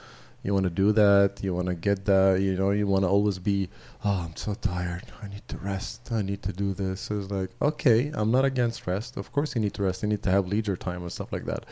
you 0.43 0.53
want 0.53 0.65
to 0.65 0.69
do 0.69 0.91
that 0.91 1.39
you 1.41 1.53
want 1.53 1.67
to 1.67 1.73
get 1.73 2.05
that 2.05 2.39
you 2.41 2.55
know 2.55 2.71
you 2.71 2.85
want 2.85 3.03
to 3.03 3.07
always 3.07 3.39
be 3.39 3.69
oh 4.03 4.25
i'm 4.25 4.35
so 4.35 4.53
tired 4.53 5.05
i 5.21 5.27
need 5.27 5.47
to 5.47 5.57
rest 5.57 6.11
i 6.11 6.21
need 6.21 6.43
to 6.43 6.51
do 6.51 6.73
this. 6.73 7.09
It's 7.09 7.31
like 7.31 7.49
okay 7.61 8.11
i'm 8.13 8.29
not 8.29 8.45
against 8.45 8.85
rest 8.85 9.17
of 9.17 9.31
course 9.31 9.55
you 9.55 9.61
need 9.61 9.73
to 9.75 9.83
rest 9.83 10.03
you 10.03 10.09
need 10.09 10.23
to 10.23 10.31
have 10.31 10.47
leisure 10.47 10.75
time 10.75 11.01
and 11.01 11.11
stuff 11.11 11.31
like 11.31 11.45
that. 11.45 11.65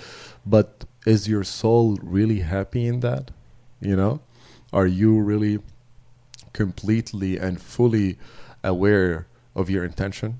But 0.45 0.85
is 1.05 1.27
your 1.27 1.43
soul 1.43 1.97
really 2.01 2.39
happy 2.39 2.87
in 2.87 3.01
that 3.01 3.31
you 3.81 3.95
know? 3.95 4.21
Are 4.71 4.87
you 4.87 5.19
really 5.19 5.59
completely 6.53 7.37
and 7.37 7.61
fully 7.61 8.17
aware 8.63 9.27
of 9.55 9.69
your 9.69 9.83
intention? 9.83 10.39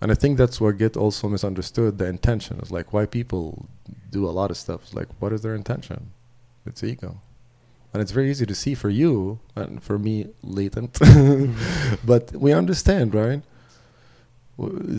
And 0.00 0.10
i 0.10 0.14
think 0.14 0.38
that's 0.38 0.60
what 0.62 0.78
get 0.78 0.96
also 0.96 1.28
misunderstood 1.28 1.98
the 1.98 2.06
intention. 2.06 2.58
Is 2.60 2.70
like 2.70 2.94
why 2.94 3.04
people 3.04 3.68
do 4.10 4.26
a 4.26 4.30
lot 4.30 4.50
of 4.50 4.56
stuff 4.56 4.82
it's 4.84 4.94
like 4.94 5.08
what 5.18 5.32
is 5.32 5.42
their 5.42 5.54
intention? 5.54 6.12
It's 6.64 6.82
ego 6.82 7.20
and 7.92 8.02
it's 8.02 8.12
very 8.12 8.30
easy 8.30 8.46
to 8.46 8.54
see 8.54 8.74
for 8.74 8.88
you 8.88 9.40
and 9.56 9.82
for 9.82 9.98
me 9.98 10.28
latent. 10.42 10.94
Mm-hmm. 11.00 12.06
But 12.06 12.32
we 12.32 12.52
understand 12.52 13.14
right? 13.14 13.42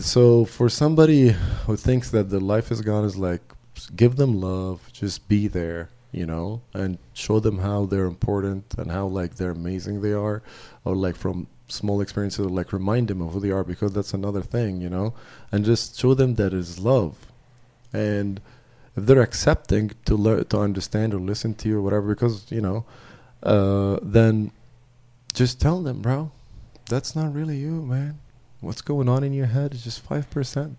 So 0.01 0.45
for 0.45 0.69
somebody 0.69 1.35
who 1.65 1.75
thinks 1.75 2.09
that 2.11 2.29
the 2.29 2.39
life 2.39 2.71
is 2.71 2.81
gone 2.81 3.05
is 3.05 3.15
like 3.15 3.41
give 3.95 4.15
them 4.15 4.39
love 4.39 4.89
just 4.91 5.27
be 5.27 5.47
there 5.47 5.89
you 6.11 6.25
know 6.25 6.61
and 6.73 6.97
show 7.13 7.39
them 7.39 7.59
how 7.59 7.85
they're 7.85 8.05
important 8.05 8.65
and 8.77 8.91
how 8.91 9.07
like 9.07 9.35
they're 9.35 9.51
amazing 9.51 10.01
they 10.01 10.11
are 10.11 10.43
or 10.83 10.93
like 10.93 11.15
from 11.15 11.47
small 11.71 12.01
experiences 12.01 12.45
like 12.45 12.73
remind 12.73 13.07
them 13.07 13.21
of 13.21 13.33
who 13.33 13.39
they 13.39 13.51
are 13.51 13.63
because 13.63 13.93
that's 13.93 14.13
another 14.13 14.41
thing 14.41 14.81
you 14.81 14.89
know? 14.89 15.13
And 15.51 15.65
just 15.65 15.97
show 15.97 16.13
them 16.13 16.35
that 16.35 16.53
is 16.53 16.79
love. 16.79 17.15
And 17.93 18.41
if 18.95 19.05
they're 19.05 19.21
accepting 19.21 19.91
to 20.05 20.15
learn 20.15 20.45
to 20.45 20.59
understand 20.59 21.13
or 21.13 21.19
listen 21.19 21.53
to 21.55 21.69
you 21.69 21.77
or 21.77 21.81
whatever 21.81 22.09
because 22.09 22.51
you 22.51 22.61
know 22.61 22.85
uh, 23.43 23.97
then 24.01 24.51
just 25.33 25.61
tell 25.61 25.81
them 25.81 26.01
bro 26.01 26.31
that's 26.89 27.15
not 27.15 27.33
really 27.33 27.57
you 27.57 27.81
man. 27.81 28.19
What's 28.59 28.81
going 28.81 29.09
on 29.09 29.23
in 29.23 29.33
your 29.33 29.47
head 29.47 29.73
is 29.73 29.83
just 29.83 30.07
5% 30.07 30.75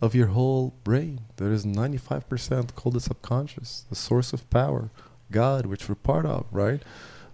of 0.00 0.12
your 0.12 0.28
whole 0.28 0.74
brain. 0.82 1.20
There 1.36 1.52
is 1.52 1.64
95% 1.64 2.74
called 2.74 2.94
the 2.94 3.00
subconscious 3.00 3.84
the 3.88 3.94
source 3.94 4.32
of 4.32 4.48
power 4.50 4.90
god 5.30 5.66
which 5.66 5.88
we're 5.88 5.94
part 5.94 6.26
of 6.26 6.46
right? 6.50 6.82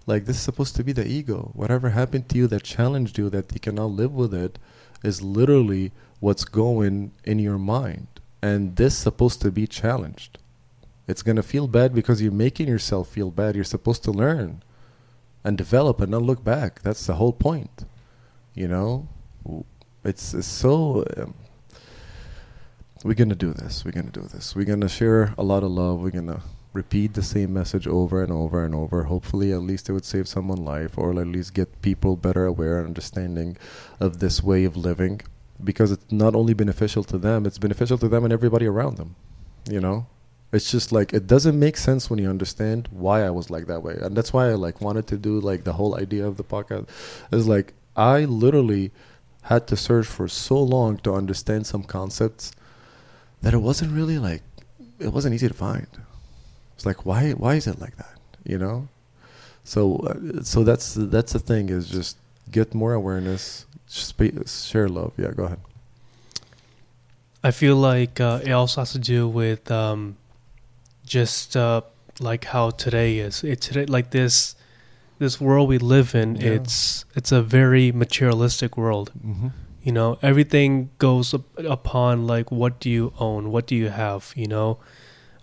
Like 0.07 0.25
this 0.25 0.37
is 0.37 0.43
supposed 0.43 0.75
to 0.77 0.85
be 0.85 0.93
the 0.93 1.07
ego. 1.07 1.53
Whatever 1.55 1.91
happened 1.91 2.29
to 2.31 2.39
you 2.39 2.47
that 2.49 2.65
challenged 2.65 3.19
you 3.19 3.31
that 3.31 3.53
you 3.53 3.61
cannot 3.61 3.93
live 3.93 4.13
with 4.13 4.35
it 4.35 4.59
is 5.05 5.23
literally 5.23 5.93
what's 6.19 6.45
going 6.45 7.13
in 7.25 7.39
your 7.39 7.59
mind 7.59 8.18
and 8.43 8.77
this 8.77 8.97
supposed 8.97 9.41
to 9.43 9.51
be 9.51 9.67
challenged. 9.67 10.39
It's 11.07 11.23
going 11.23 11.37
to 11.37 11.43
feel 11.43 11.69
bad 11.69 11.95
because 11.95 12.21
you're 12.21 12.33
making 12.33 12.69
yourself 12.69 13.09
feel 13.09 13.31
bad. 13.31 13.55
You're 13.55 13.65
supposed 13.65 14.05
to 14.05 14.11
learn 14.11 14.63
and 15.43 15.57
develop 15.57 16.01
and 16.01 16.11
not 16.11 16.23
look 16.23 16.45
back. 16.45 16.83
That's 16.83 17.07
the 17.07 17.15
whole 17.15 17.33
point 17.33 17.85
you 18.59 18.67
know? 18.67 19.09
It's, 20.05 20.35
it's 20.35 20.47
so 20.47 21.05
um, 21.17 21.35
we're 23.05 23.15
going 23.15 23.29
to 23.29 23.37
do 23.37 23.53
this. 23.53 23.85
We're 23.85 23.93
going 23.93 24.11
to 24.11 24.21
do 24.21 24.27
this. 24.27 24.57
We're 24.57 24.65
going 24.65 24.81
to 24.81 24.89
share 24.89 25.33
a 25.39 25.45
lot 25.45 25.63
of 25.63 25.71
love. 25.71 26.01
We're 26.01 26.11
going 26.11 26.27
to 26.27 26.43
repeat 26.73 27.15
the 27.15 27.23
same 27.23 27.53
message 27.53 27.87
over 27.87 28.23
and 28.23 28.33
over 28.33 28.65
and 28.65 28.75
over. 28.75 29.05
Hopefully 29.05 29.53
at 29.53 29.61
least 29.61 29.89
it 29.89 29.93
would 29.93 30.05
save 30.05 30.27
someone's 30.27 30.61
life 30.61 30.99
or 30.99 31.11
at 31.13 31.29
least 31.29 31.55
get 31.55 31.81
people 31.83 32.17
better 32.17 32.47
aware 32.47 32.79
and 32.79 32.89
understanding 32.89 33.57
of 34.01 34.19
this 34.19 34.43
way 34.43 34.65
of 34.65 34.77
living 34.77 35.21
because 35.63 35.91
it's 35.93 36.13
not 36.13 36.35
only 36.35 36.55
beneficial 36.55 37.05
to 37.05 37.19
them 37.19 37.47
it's 37.47 37.59
beneficial 37.59 37.99
to 37.99 38.09
them 38.09 38.25
and 38.25 38.33
everybody 38.33 38.67
around 38.67 38.97
them 38.97 39.15
you 39.69 39.81
know? 39.81 40.07
It's 40.51 40.71
just 40.71 40.93
like 40.93 41.13
it 41.13 41.27
doesn't 41.27 41.59
make 41.59 41.77
sense 41.77 42.09
when 42.09 42.19
you 42.19 42.31
understand 42.31 42.89
why 42.91 43.23
i 43.23 43.31
was 43.31 43.51
like 43.51 43.67
that 43.67 43.83
way. 43.83 43.99
And 44.01 44.17
that's 44.17 44.33
why 44.33 44.49
i 44.49 44.55
like 44.55 44.81
wanted 44.81 45.07
to 45.09 45.19
do 45.19 45.39
like 45.41 45.65
the 45.65 45.75
whole 45.75 45.95
idea 45.97 46.27
of 46.27 46.39
the 46.39 46.45
podcast. 46.45 46.89
Is 47.31 47.47
like 47.47 47.75
i 47.97 48.25
literally 48.25 48.91
had 49.43 49.67
to 49.67 49.77
search 49.77 50.07
for 50.07 50.27
so 50.27 50.59
long 50.63 50.97
to 50.99 51.13
understand 51.13 51.67
some 51.67 51.83
concepts 51.83 52.53
that 53.43 53.53
it 53.53 53.59
wasn't 53.59 53.93
really 53.93 54.19
like 54.19 54.43
it 54.99 55.13
wasn't 55.13 55.35
easy 55.35 55.49
to 55.49 55.55
find. 55.55 55.87
It's 56.75 56.87
like 56.87 57.05
why 57.05 57.33
why 57.33 57.57
is 57.57 57.67
it 57.67 57.79
like 57.79 57.97
that 57.97 58.17
you 58.45 58.57
know? 58.57 58.89
So 59.65 59.97
uh, 59.97 60.43
so 60.43 60.65
that's 60.65 60.95
that's 60.95 61.35
the 61.35 61.41
thing 61.41 61.69
is 61.69 61.91
just 61.91 62.17
get 62.51 62.75
more 62.75 62.95
awareness 62.95 63.67
share 63.89 64.89
love 64.89 65.13
yeah 65.17 65.31
go 65.33 65.45
ahead 65.45 65.59
I 67.43 67.53
feel 67.53 67.77
like 67.77 68.21
uh, 68.21 68.41
it 68.43 68.51
also 68.51 68.81
has 68.81 68.91
to 68.93 68.99
do 68.99 69.29
with 69.29 69.71
um, 69.71 70.17
just 71.07 71.57
uh, 71.57 71.83
like 72.19 72.47
how 72.47 72.71
today 72.71 73.19
is. 73.19 73.45
It 73.45 73.61
today 73.61 73.87
like 73.87 74.11
this 74.11 74.57
this 75.21 75.41
world 75.41 75.69
we 75.69 75.79
live 75.79 76.17
in. 76.17 76.35
Yeah. 76.35 76.55
It's 76.55 77.05
it's 77.15 77.31
a 77.31 77.41
very 77.41 77.93
materialistic 77.93 78.77
world. 78.77 79.13
mm-hmm. 79.25 79.49
You 79.85 79.93
know, 79.93 80.19
everything 80.21 80.91
goes 80.99 81.33
up 81.33 81.43
upon 81.59 82.27
like 82.27 82.51
what 82.51 82.81
do 82.81 82.91
you 82.91 83.13
own, 83.21 83.53
what 83.53 83.69
do 83.69 83.77
you 83.77 83.89
have. 83.91 84.33
You 84.35 84.49
know, 84.49 84.79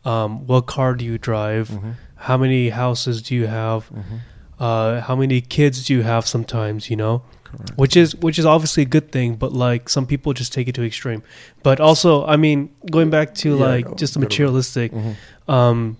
um, 0.04 0.46
what 0.46 0.66
car 0.66 0.96
do 0.96 1.06
you 1.06 1.18
drive, 1.18 1.70
Mm-hmm. 1.70 1.92
how 2.28 2.38
many 2.38 2.70
houses 2.70 3.22
do 3.22 3.36
you 3.36 3.48
have, 3.48 3.90
Mm-hmm. 3.90 4.18
uh, 4.60 5.00
how 5.00 5.16
many 5.16 5.40
kids 5.40 5.86
do 5.86 5.94
you 5.94 6.04
have. 6.04 6.28
Sometimes 6.28 6.90
you 6.90 6.98
know, 6.98 7.22
correct 7.58 7.78
which 7.78 7.96
is 7.98 8.16
which 8.18 8.38
is 8.40 8.46
obviously 8.46 8.84
a 8.84 8.86
good 8.96 9.12
thing 9.12 9.36
but 9.36 9.52
like 9.54 9.90
some 9.90 10.06
people 10.06 10.34
just 10.34 10.52
take 10.54 10.68
it 10.68 10.76
to 10.76 10.84
extreme. 10.84 11.22
But 11.64 11.80
also 11.80 12.26
i 12.26 12.36
mean 12.38 12.70
going 12.92 13.10
back 13.10 13.34
to 13.44 13.50
Yeah, 13.50 13.66
like 13.70 13.98
just 13.98 14.14
the 14.14 14.20
materialistic 14.20 14.92
Mhm. 14.92 15.16
um 15.48 15.98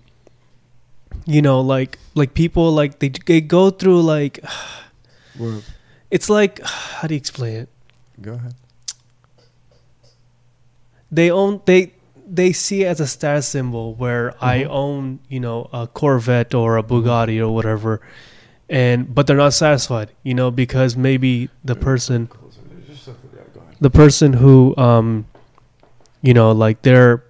you 1.26 1.42
know 1.42 1.60
like 1.60 1.98
like 2.14 2.34
people 2.34 2.70
like 2.72 2.98
they, 3.00 3.10
they 3.26 3.40
go 3.40 3.70
through 3.70 4.02
like 4.02 4.40
Well, 5.38 5.62
it's 6.10 6.28
like 6.30 6.60
how 7.00 7.08
do 7.08 7.14
you 7.14 7.18
explain 7.18 7.56
it? 7.56 7.68
Go 8.22 8.32
ahead. 8.34 8.54
They 11.10 11.30
own 11.30 11.60
they 11.66 11.92
they 12.28 12.52
see 12.52 12.82
it 12.82 12.86
as 12.88 13.00
a 13.00 13.06
status 13.06 13.46
symbol 13.46 13.94
where 13.94 14.34
I 14.42 14.64
Mhm. 14.64 14.68
own, 14.70 15.18
you 15.28 15.38
know, 15.40 15.68
a 15.72 15.86
Corvette 15.86 16.54
or 16.54 16.76
a 16.76 16.82
Bugatti 16.82 17.38
or 17.38 17.50
whatever, 17.54 18.00
and 18.68 19.14
but 19.14 19.26
they're 19.26 19.36
not 19.36 19.52
satisfied, 19.54 20.10
you 20.22 20.34
know, 20.34 20.50
because 20.50 20.96
maybe 20.96 21.48
the 21.64 21.74
person 21.76 22.28
the 23.80 23.90
person 23.90 24.32
who 24.34 24.74
um 24.76 25.26
you 26.22 26.32
know 26.34 26.50
like 26.52 26.82
they're 26.82 27.22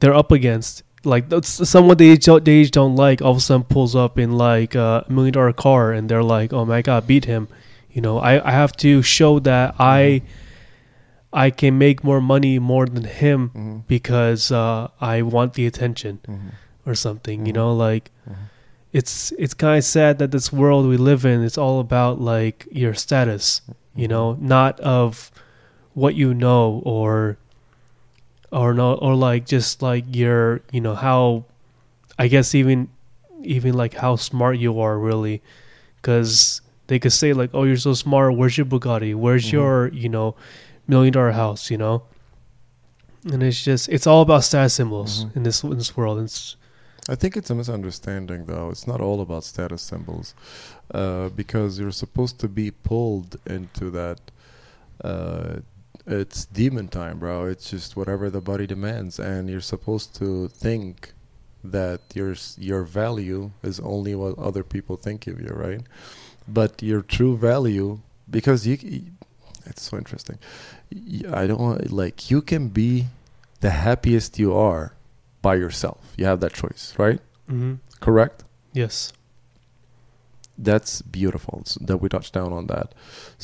they're 0.00 0.14
up 0.14 0.30
against 0.30 0.82
like 1.04 1.24
someone 1.42 1.96
they 1.96 2.16
don't, 2.16 2.44
they 2.44 2.62
just 2.62 2.72
don't 2.74 2.96
like 2.96 3.22
all 3.22 3.30
of 3.30 3.36
a 3.38 3.40
sudden 3.40 3.64
pulls 3.64 3.94
up 3.96 4.18
in 4.18 4.32
like 4.32 4.74
a 4.74 5.04
million 5.08 5.32
dollar 5.32 5.52
car 5.52 5.92
and 5.92 6.08
they're 6.08 6.22
like 6.22 6.52
oh 6.52 6.64
my 6.64 6.82
god 6.82 7.06
beat 7.06 7.24
him 7.24 7.48
you 7.90 8.00
know 8.02 8.18
i 8.18 8.46
i 8.46 8.50
have 8.50 8.72
to 8.76 9.00
show 9.02 9.38
that 9.38 9.74
i 9.78 10.20
i 11.32 11.48
can 11.50 11.78
make 11.78 12.04
more 12.04 12.20
money 12.20 12.58
more 12.58 12.86
than 12.86 13.04
him 13.04 13.48
Mm-hmm. 13.54 13.78
because 13.88 14.52
uh 14.52 14.88
i 15.00 15.22
want 15.22 15.54
the 15.54 15.66
attention 15.66 16.18
Mm-hmm. 16.28 16.48
or 16.84 16.94
something 16.94 17.46
you 17.46 17.52
Mhm. 17.52 17.56
know 17.56 17.72
like 17.74 18.10
Mhm. 18.28 18.34
It's 18.92 19.32
it's 19.32 19.54
kind 19.54 19.78
of 19.78 19.84
sad 19.84 20.18
that 20.18 20.30
this 20.30 20.52
world 20.52 20.86
we 20.86 20.96
live 20.96 21.24
in 21.24 21.42
it's 21.42 21.58
all 21.58 21.80
about 21.80 22.20
like 22.20 22.66
your 22.70 22.94
status 22.94 23.60
you 23.94 24.08
know 24.08 24.34
not 24.40 24.78
of 24.80 25.30
what 25.94 26.14
you 26.14 26.32
know 26.32 26.80
or 26.84 27.36
or 28.52 28.72
no 28.74 28.94
or 28.94 29.14
like 29.14 29.44
just 29.46 29.82
like 29.82 30.04
your 30.14 30.60
you 30.72 30.80
know 30.80 30.94
how 30.94 31.44
i 32.18 32.28
guess 32.28 32.54
even 32.54 32.88
even 33.42 33.74
like 33.74 33.94
how 33.94 34.16
smart 34.16 34.56
you 34.58 34.80
are 34.80 34.98
really 34.98 35.42
because 35.96 36.60
they 36.86 36.98
could 36.98 37.12
say 37.12 37.32
like 37.32 37.50
oh 37.52 37.64
you're 37.64 37.76
so 37.76 37.92
smart 37.92 38.34
where's 38.36 38.56
your 38.56 38.64
bugatti 38.66 39.14
where's 39.14 39.46
Mhm. 39.46 39.52
your 39.52 39.88
you 39.88 40.08
know 40.08 40.34
million 40.86 41.12
dollar 41.12 41.32
house 41.32 41.70
you 41.70 41.76
know 41.76 42.02
and 43.32 43.42
it's 43.42 43.62
just 43.62 43.88
it's 43.88 44.06
all 44.06 44.22
about 44.22 44.44
status 44.44 44.74
symbols 44.74 45.24
Mhm. 45.24 45.36
in 45.36 45.42
this 45.42 45.62
in 45.64 45.76
this 45.76 45.96
world 45.96 46.20
it's 46.20 46.56
I 47.08 47.14
think 47.14 47.36
it's 47.36 47.50
a 47.50 47.54
misunderstanding, 47.54 48.46
though. 48.46 48.70
It's 48.70 48.86
not 48.86 49.00
all 49.00 49.20
about 49.20 49.44
status 49.44 49.82
symbols, 49.82 50.34
uh, 50.92 51.28
because 51.28 51.78
you're 51.78 51.92
supposed 51.92 52.40
to 52.40 52.48
be 52.48 52.70
pulled 52.70 53.36
into 53.46 53.90
that. 53.90 54.20
Uh, 55.02 55.60
it's 56.06 56.46
demon 56.46 56.88
time, 56.88 57.18
bro. 57.18 57.46
It's 57.46 57.70
just 57.70 57.96
whatever 57.96 58.30
the 58.30 58.40
body 58.40 58.66
demands, 58.66 59.18
and 59.18 59.48
you're 59.48 59.60
supposed 59.60 60.14
to 60.16 60.48
think 60.48 61.12
that 61.62 62.00
your 62.14 62.34
your 62.58 62.82
value 62.82 63.50
is 63.62 63.80
only 63.80 64.14
what 64.14 64.38
other 64.38 64.62
people 64.62 64.96
think 64.96 65.26
of 65.26 65.40
you, 65.40 65.48
right? 65.48 65.82
But 66.48 66.82
your 66.82 67.02
true 67.02 67.36
value, 67.36 68.00
because 68.30 68.66
you, 68.66 68.78
it's 69.64 69.82
so 69.82 69.96
interesting. 69.96 70.38
I 71.32 71.46
don't 71.46 71.60
want 71.60 71.92
like 71.92 72.30
you 72.30 72.40
can 72.40 72.68
be 72.68 73.06
the 73.60 73.70
happiest 73.70 74.38
you 74.38 74.54
are 74.54 74.95
by 75.48 75.54
yourself. 75.64 76.00
You 76.18 76.24
have 76.30 76.40
that 76.44 76.54
choice, 76.62 76.82
right? 77.04 77.20
hmm 77.48 77.74
Correct. 78.06 78.38
yes 78.82 78.94
That's 80.68 80.92
beautiful 81.18 81.56
that 81.88 81.98
we 82.02 82.08
touched 82.14 82.32
down 82.38 82.50
on 82.58 82.64
that. 82.72 82.86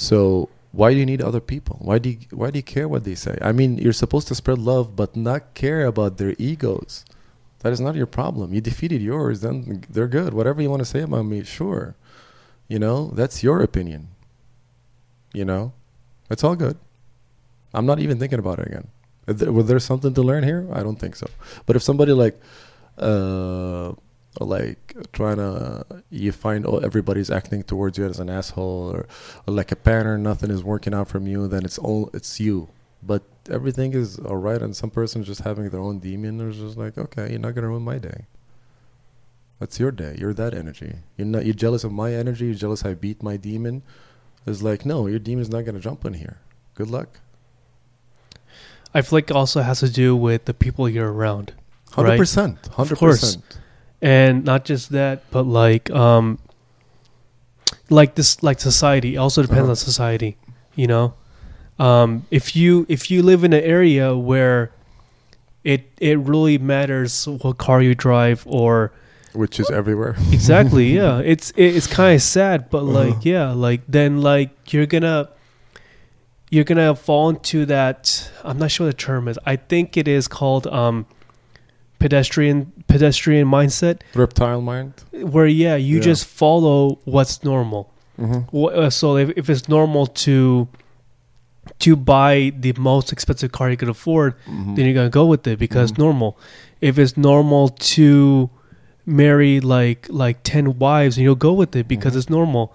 So 0.08 0.48
why 0.78 0.88
do 0.94 0.98
you 1.02 1.08
need 1.12 1.22
other 1.22 1.40
people? 1.52 1.76
Why 1.88 1.96
do 2.04 2.08
you, 2.14 2.18
why 2.40 2.48
do 2.52 2.56
you 2.58 2.66
care 2.76 2.88
what 2.92 3.02
they 3.08 3.14
say? 3.26 3.34
I 3.48 3.52
mean, 3.58 3.70
you're 3.82 4.00
supposed 4.04 4.26
to 4.28 4.34
spread 4.34 4.58
love, 4.72 4.86
but 5.00 5.10
not 5.28 5.40
care 5.62 5.82
about 5.92 6.12
their 6.16 6.34
egos. 6.50 7.04
That 7.60 7.72
is 7.76 7.80
not 7.86 7.94
your 8.00 8.10
problem. 8.20 8.46
You 8.56 8.60
defeated 8.70 9.00
yours, 9.12 9.36
then 9.44 9.84
they're 9.94 10.08
good. 10.18 10.30
Whatever 10.38 10.60
you 10.62 10.70
want 10.72 10.80
to 10.86 10.92
say 10.94 11.02
about 11.08 11.26
me, 11.32 11.38
sure. 11.44 11.94
You 12.72 12.78
know, 12.84 12.98
that's 13.18 13.42
your 13.46 13.58
opinion. 13.68 14.02
You 15.38 15.44
know, 15.50 15.72
it's 16.32 16.44
all 16.44 16.56
good. 16.56 16.76
I'm 17.76 17.86
not 17.90 18.00
even 18.04 18.16
thinking 18.18 18.40
about 18.44 18.58
it 18.62 18.66
again. 18.70 18.88
Is 19.32 19.38
there, 19.40 19.52
was 19.52 19.66
there 19.66 19.78
something 19.80 20.14
to 20.14 20.22
learn 20.22 20.44
here? 20.44 20.68
I 20.72 20.82
don't 20.82 20.96
think 20.96 21.16
so. 21.16 21.26
But 21.66 21.76
if 21.76 21.82
somebody 21.82 22.12
like, 22.12 22.40
uh, 22.98 23.92
like 24.40 24.94
trying 25.12 25.36
to, 25.36 25.84
you 26.10 26.32
find 26.32 26.66
oh, 26.66 26.78
everybody's 26.78 27.30
acting 27.30 27.62
towards 27.62 27.98
you 27.98 28.06
as 28.06 28.18
an 28.18 28.28
asshole 28.30 28.90
or, 28.94 29.06
or 29.46 29.54
like 29.54 29.72
a 29.72 29.76
pattern, 29.76 30.22
nothing 30.22 30.50
is 30.50 30.62
working 30.62 30.94
out 30.94 31.09
from 31.09 31.26
you, 31.26 31.48
then 31.48 31.64
it's 31.64 31.78
all 31.78 32.10
it's 32.12 32.40
you. 32.40 32.68
But 33.02 33.22
everything 33.50 33.94
is 33.94 34.18
all 34.18 34.36
right, 34.36 34.62
and 34.62 34.76
some 34.76 34.90
person 34.90 35.24
just 35.24 35.40
having 35.40 35.68
their 35.70 35.80
own 35.80 35.98
demon. 35.98 36.38
There's 36.38 36.59
just 36.59 36.76
like, 36.76 36.96
okay, 36.96 37.30
you're 37.30 37.40
not 37.40 37.54
gonna 37.54 37.68
ruin 37.68 37.82
my 37.82 37.98
day. 37.98 38.26
That's 39.59 39.78
your 39.80 39.90
day. 39.90 40.16
You're 40.18 40.34
that 40.34 40.54
energy. 40.54 40.96
You're 41.16 41.26
not. 41.26 41.44
You're 41.44 41.54
jealous 41.54 41.84
of 41.84 41.92
my 41.92 42.12
energy. 42.12 42.46
You're 42.46 42.54
jealous 42.54 42.84
I 42.84 42.94
beat 42.94 43.22
my 43.22 43.36
demon. 43.36 43.82
It's 44.46 44.62
like, 44.62 44.84
no, 44.84 45.06
your 45.06 45.18
demon's 45.18 45.50
not 45.50 45.64
gonna 45.64 45.80
jump 45.80 46.04
in 46.04 46.14
here. 46.14 46.38
Good 46.74 46.90
luck. 46.90 47.22
I 48.94 49.02
feel 49.02 49.16
like 49.19 49.31
it 49.31 49.36
also 49.36 49.60
has 49.62 49.81
to 49.81 49.89
do 49.90 50.14
with 50.16 50.44
the 50.44 50.55
people 50.55 50.89
you're 50.89 51.12
around 51.12 51.52
Hundred 51.93 52.16
percent, 52.16 52.56
Hundred 52.69 52.97
course. 52.98 53.20
percent. 53.20 53.59
and 54.01 54.44
not 54.44 54.64
just 54.64 54.90
that 54.90 55.23
but 55.31 55.44
like 55.47 55.90
um 55.90 56.39
like 57.90 58.14
this 58.14 58.43
like 58.43 58.60
society 58.60 59.14
it 59.14 59.19
also 59.19 59.43
depends 59.43 59.62
Uh-huh. 59.62 59.70
on 59.70 59.77
society 59.77 60.36
you 60.74 60.86
know 60.86 61.14
um 61.78 62.27
if 62.31 62.56
you 62.56 62.86
if 62.89 63.10
you 63.10 63.23
live 63.23 63.44
in 63.44 63.52
an 63.52 63.62
area 63.62 64.16
where 64.16 64.70
it 65.64 65.90
it 66.01 66.19
really 66.19 66.59
matters 66.59 67.27
what 67.28 67.59
car 67.59 67.81
you 67.82 67.94
drive 67.94 68.43
or 68.47 68.90
Which 69.35 69.60
is 69.60 69.70
everywhere. 69.70 70.16
exactly 70.32 70.93
yeah 71.01 71.19
it's 71.19 71.51
it, 71.52 71.77
it's 71.77 71.86
kind 71.86 72.14
of 72.16 72.23
sad 72.23 72.70
but 72.70 72.82
Uh-huh. 72.85 72.93
like 73.12 73.24
yeah 73.24 73.52
like 73.52 73.82
then 73.89 74.20
like 74.23 74.51
you're 74.73 74.86
gonna 74.86 75.28
you're 76.52 76.64
gonna 76.70 76.94
fall 76.94 77.30
into 77.30 77.64
that 77.66 78.30
i'm 78.44 78.58
not 78.58 78.70
sure 78.70 78.86
what 78.86 78.92
the 78.96 79.02
term 79.08 79.26
is 79.32 79.38
i 79.46 79.56
think 79.56 79.96
it 79.96 80.06
is 80.06 80.28
called 80.28 80.66
um 80.80 81.06
pedestrian 81.98 82.72
pedestrian 82.88 83.46
mindset 83.48 84.00
Reptile 84.14 84.60
mind. 84.60 84.92
where 85.12 85.46
yeah 85.46 85.76
you 85.76 85.96
Yeah. 85.96 86.02
just 86.10 86.24
follow 86.26 86.98
what's 87.04 87.42
normal 87.44 87.88
Mm-hmm. 88.18 88.54
Uh, 88.54 88.90
so 88.90 89.16
if, 89.16 89.30
if 89.36 89.48
it's 89.48 89.68
normal 89.70 90.06
to 90.06 90.68
to 91.78 91.96
buy 91.96 92.52
the 92.60 92.72
most 92.78 93.10
expensive 93.10 93.50
car 93.52 93.70
you 93.70 93.76
could 93.76 93.88
afford 93.88 94.34
Mm-hmm. 94.46 94.74
then 94.74 94.84
you're 94.84 94.94
gonna 94.94 95.08
go 95.22 95.24
with 95.26 95.46
it 95.46 95.58
because 95.58 95.92
Mhm. 95.92 95.98
normal 95.98 96.38
if 96.80 96.98
it's 96.98 97.16
normal 97.16 97.70
to 97.96 98.50
marry 99.06 99.60
like 99.60 100.06
like 100.10 100.42
10 100.42 100.78
wives 100.78 101.16
and 101.16 101.24
you'll 101.24 101.44
go 101.48 101.52
with 101.54 101.74
it 101.74 101.88
because 101.88 102.12
Mhm. 102.12 102.18
it's 102.18 102.30
normal 102.30 102.74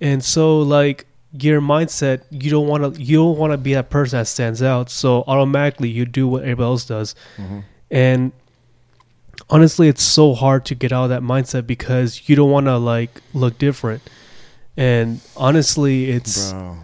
and 0.00 0.24
so 0.24 0.58
like 0.58 1.06
your 1.40 1.60
mindset 1.60 2.22
you 2.30 2.50
don't 2.50 2.66
want 2.66 2.94
to 2.94 3.00
you 3.02 3.16
don't 3.16 3.38
want 3.38 3.52
to 3.52 3.56
be 3.58 3.72
that 3.74 3.88
person 3.90 4.18
that 4.18 4.26
stands 4.26 4.62
out 4.62 4.90
so 4.90 5.24
automatically 5.26 5.88
you 5.88 6.04
do 6.04 6.28
what 6.28 6.42
everybody 6.42 6.64
else 6.66 6.84
does 6.84 7.14
Mm-hmm. 7.38 7.60
and 7.90 8.32
honestly 9.50 9.88
it's 9.88 10.02
so 10.02 10.34
hard 10.34 10.64
to 10.66 10.74
get 10.74 10.92
out 10.92 11.04
of 11.04 11.10
that 11.10 11.22
mindset 11.22 11.66
because 11.66 12.28
you 12.28 12.36
don't 12.36 12.50
want 12.50 12.66
to 12.66 12.76
like 12.76 13.20
look 13.34 13.58
different 13.58 14.02
and 14.76 15.20
honestly 15.36 16.10
it's 16.10 16.52
Bro. 16.52 16.76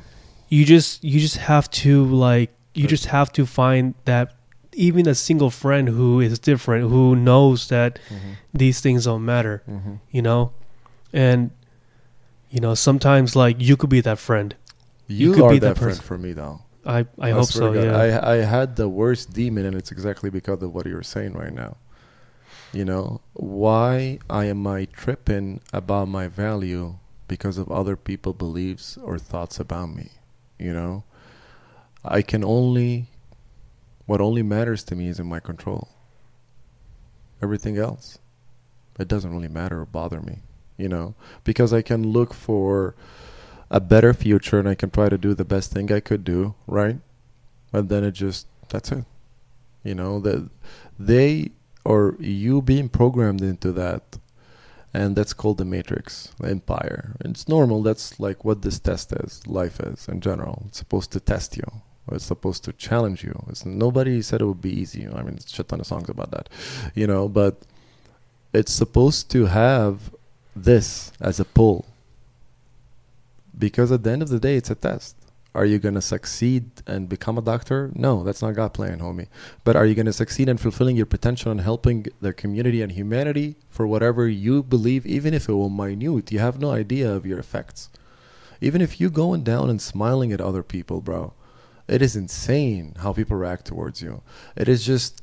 you 0.49 0.65
just 0.65 1.03
you 1.05 1.21
just 1.21 1.37
have 1.37 1.71
to 1.71 2.05
like 2.07 2.51
you 2.75 2.87
just 2.87 3.07
have 3.07 3.33
to 3.33 3.45
find 3.47 3.95
that 4.07 4.35
even 4.75 5.09
a 5.09 5.15
single 5.15 5.51
friend 5.51 5.89
who 5.89 6.21
is 6.21 6.39
different 6.39 6.89
who 6.89 7.15
knows 7.17 7.69
that 7.69 7.99
Mm-hmm. 8.09 8.33
these 8.55 8.81
things 8.81 9.05
don't 9.05 9.25
matter 9.25 9.63
Mm-hmm. 9.69 9.95
you 10.11 10.23
know 10.23 10.53
and 11.13 11.51
you 12.51 12.61
know 12.61 12.75
sometimes 12.75 13.37
like 13.37 13.57
you 13.59 13.77
could 13.77 13.91
be 13.91 14.01
that 14.01 14.19
friend 14.19 14.55
You, 15.07 15.33
could 15.35 15.43
are 15.45 15.51
be 15.51 15.59
that, 15.61 15.75
that 15.77 15.81
friend 15.81 16.03
for 16.03 16.19
me, 16.19 16.33
though. 16.33 16.61
i 16.85 17.07
i, 17.19 17.31
hope 17.31 17.47
so 17.47 17.73
God. 17.73 17.85
yeah 17.85 17.97
I 17.97 18.35
I 18.35 18.37
had 18.45 18.77
the 18.77 18.89
worst 18.89 19.33
demon, 19.33 19.65
and 19.67 19.75
it's 19.77 19.91
exactly 19.91 20.31
because 20.31 20.63
of 20.63 20.75
what 20.75 20.87
you're 20.87 21.03
saying 21.03 21.33
right 21.35 21.53
now. 21.53 21.77
You 22.73 22.85
know 22.85 23.21
why 23.33 24.19
I 24.29 24.45
am 24.47 24.67
I 24.67 24.85
tripping 24.87 25.61
about 25.73 26.09
my 26.09 26.29
value 26.29 26.97
because 27.27 27.57
of 27.59 27.71
other 27.71 27.97
people 27.97 28.33
beliefs 28.33 28.97
or 29.03 29.19
thoughts 29.19 29.59
about 29.61 29.89
me. 29.91 30.09
You 30.59 30.73
know, 30.73 31.05
I 32.05 32.21
can 32.23 32.45
only 32.45 33.09
what 34.07 34.21
only 34.21 34.43
matters 34.43 34.83
to 34.85 34.95
me 34.97 35.09
is 35.09 35.19
in 35.21 35.27
my 35.27 35.41
control. 35.41 35.89
Everything 37.43 37.77
else, 37.79 38.19
it 38.99 39.09
doesn't 39.09 39.33
really 39.33 39.49
matter 39.49 39.81
or 39.81 39.87
bother 39.87 40.21
me. 40.21 40.41
You 40.79 40.89
know, 40.89 41.15
because 41.45 41.73
I 41.75 41.83
can 41.83 42.13
look 42.13 42.33
for 42.33 42.95
a 43.71 43.81
better 43.81 44.15
future 44.15 44.59
and 44.59 44.69
I 44.69 44.75
can 44.75 44.91
try 44.91 45.11
to 45.11 45.19
do 45.19 45.35
the 45.35 45.45
best 45.45 45.73
thing 45.73 45.93
I 45.93 46.01
could 46.01 46.25
do, 46.25 46.55
right? 46.67 46.99
And 47.73 47.91
then 47.91 48.05
it 48.05 48.13
just 48.13 48.47
that's 48.71 48.91
it. 48.93 49.05
You 49.85 49.95
know, 49.95 50.21
that 50.21 50.49
they 50.99 51.51
or 51.85 52.17
you 52.19 52.63
being 52.63 52.89
programmed 52.89 53.43
into 53.43 53.73
that 53.73 54.19
and 54.95 55.17
that's 55.17 55.33
called 55.33 55.59
the 55.59 55.65
matrix, 55.65 56.33
the 56.41 56.49
empire. 56.49 57.17
It's 57.21 57.49
normal, 57.49 57.83
that's 57.83 58.19
like 58.19 58.45
what 58.45 58.63
this 58.63 58.79
test 58.79 59.13
is, 59.13 59.47
life 59.47 59.81
is 59.81 60.09
in 60.09 60.21
general. 60.21 60.65
It's 60.69 60.79
supposed 60.79 61.13
to 61.13 61.21
test 61.21 61.57
you. 61.57 61.65
It's 62.11 62.25
supposed 62.25 62.65
to 62.65 62.73
challenge 62.73 63.23
you. 63.23 63.45
It's 63.49 63.67
nobody 63.67 64.23
said 64.23 64.41
it 64.41 64.47
would 64.47 64.63
be 64.63 64.81
easy. 64.81 65.07
I 65.07 65.23
mean, 65.23 65.39
shit 65.47 65.69
ton 65.69 65.81
of 65.81 65.87
songs 65.87 66.09
about 66.09 66.31
that, 66.31 66.49
you 66.95 67.07
know. 67.07 67.29
But 67.29 67.59
it's 68.55 68.73
supposed 68.73 69.31
to 69.33 69.47
have 69.47 70.15
this 70.65 71.13
as 71.21 71.41
a 71.41 71.45
pull, 71.45 71.87
because 73.57 73.91
at 73.91 74.03
the 74.05 74.11
end 74.11 74.23
of 74.23 74.29
the 74.29 74.41
day, 74.41 74.57
it's 74.57 74.71
a 74.71 74.75
test. 74.75 75.17
Are 75.55 75.65
you 75.65 75.79
gonna 75.79 76.03
succeed 76.03 76.71
and 76.87 77.09
become 77.09 77.39
a 77.39 77.43
doctor? 77.43 77.91
No, 77.95 78.23
that's 78.23 78.43
not 78.43 78.55
God 78.55 78.75
plan, 78.75 79.01
homie. 79.01 79.29
But 79.65 79.75
are 79.77 79.87
you 79.87 79.95
gonna 79.95 80.13
succeed 80.13 80.49
in 80.49 80.59
fulfilling 80.59 80.95
your 80.95 81.07
potential 81.07 81.51
and 81.51 81.61
helping 81.61 82.07
the 82.21 82.33
community 82.33 82.83
and 82.83 82.93
humanity 82.93 83.57
for 83.71 83.87
whatever 83.87 84.29
you 84.29 84.63
believe, 84.63 85.07
even 85.07 85.35
if 85.35 85.49
it 85.49 85.55
will 85.55 85.71
minute? 85.71 86.31
You 86.31 86.39
have 86.39 86.61
no 86.61 86.71
idea 86.71 87.11
of 87.13 87.27
your 87.27 87.39
effects. 87.39 87.89
Even 88.61 88.81
if 88.81 89.01
you 89.01 89.11
going 89.11 89.43
down 89.43 89.71
and 89.71 89.81
smiling 89.81 90.33
at 90.33 90.41
other 90.41 90.63
people, 90.63 91.01
bro, 91.01 91.33
it 91.89 92.03
is 92.03 92.15
insane 92.15 92.95
how 92.99 93.13
people 93.13 93.37
react 93.37 93.65
towards 93.65 94.03
you. 94.03 94.23
It 94.55 94.69
is 94.69 94.85
just 94.85 95.23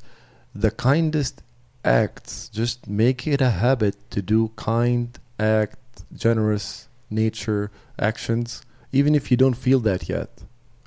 the 0.54 0.70
kindest 0.70 1.42
acts. 1.84 2.48
Just 2.48 2.88
make 2.88 3.26
it 3.26 3.40
a 3.40 3.50
habit 3.50 3.94
to 4.10 4.20
do 4.20 4.50
kind 4.56 5.18
act, 5.38 5.78
generous 6.14 6.88
nature 7.10 7.70
actions, 7.98 8.62
even 8.92 9.14
if 9.14 9.30
you 9.30 9.36
don't 9.36 9.54
feel 9.54 9.80
that 9.80 10.08
yet. 10.08 10.42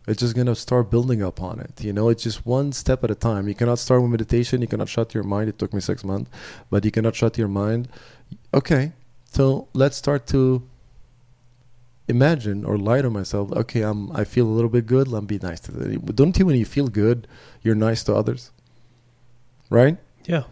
It's 0.07 0.19
just 0.19 0.35
gonna 0.35 0.55
start 0.55 0.89
building 0.89 1.21
up 1.21 1.39
on 1.41 1.59
it. 1.59 1.83
You 1.83 1.93
know, 1.93 2.09
it's 2.09 2.23
just 2.23 2.45
one 2.45 2.71
step 2.71 3.03
at 3.03 3.11
a 3.11 3.15
time. 3.15 3.47
You 3.47 3.53
cannot 3.53 3.77
start 3.77 4.01
with 4.01 4.09
meditation. 4.09 4.61
You 4.61 4.67
cannot 4.67 4.89
shut 4.89 5.13
your 5.13 5.23
mind. 5.23 5.49
It 5.49 5.59
took 5.59 5.71
me 5.71 5.81
six 5.81 6.03
months, 6.03 6.31
but 6.71 6.83
you 6.83 6.89
cannot 6.89 7.15
shut 7.15 7.37
your 7.37 7.47
mind. 7.47 7.89
Okay, 8.51 8.93
so 9.31 9.67
let's 9.73 9.97
start 9.97 10.25
to 10.27 10.63
imagine 12.07 12.65
or 12.65 12.75
lie 12.77 13.03
to 13.03 13.09
myself. 13.11 13.51
Okay, 13.51 13.83
I'm. 13.83 14.11
I 14.11 14.23
feel 14.23 14.47
a 14.47 14.49
little 14.49 14.69
bit 14.69 14.87
good. 14.87 15.07
Let 15.07 15.21
me 15.21 15.27
be 15.27 15.39
nice 15.39 15.59
to 15.61 15.71
them. 15.71 16.01
Don't 16.05 16.37
you? 16.39 16.45
When 16.47 16.55
you 16.55 16.65
feel 16.65 16.87
good, 16.87 17.27
you're 17.61 17.75
nice 17.75 18.03
to 18.05 18.15
others, 18.15 18.51
right? 19.69 19.97
Yeah. 20.25 20.45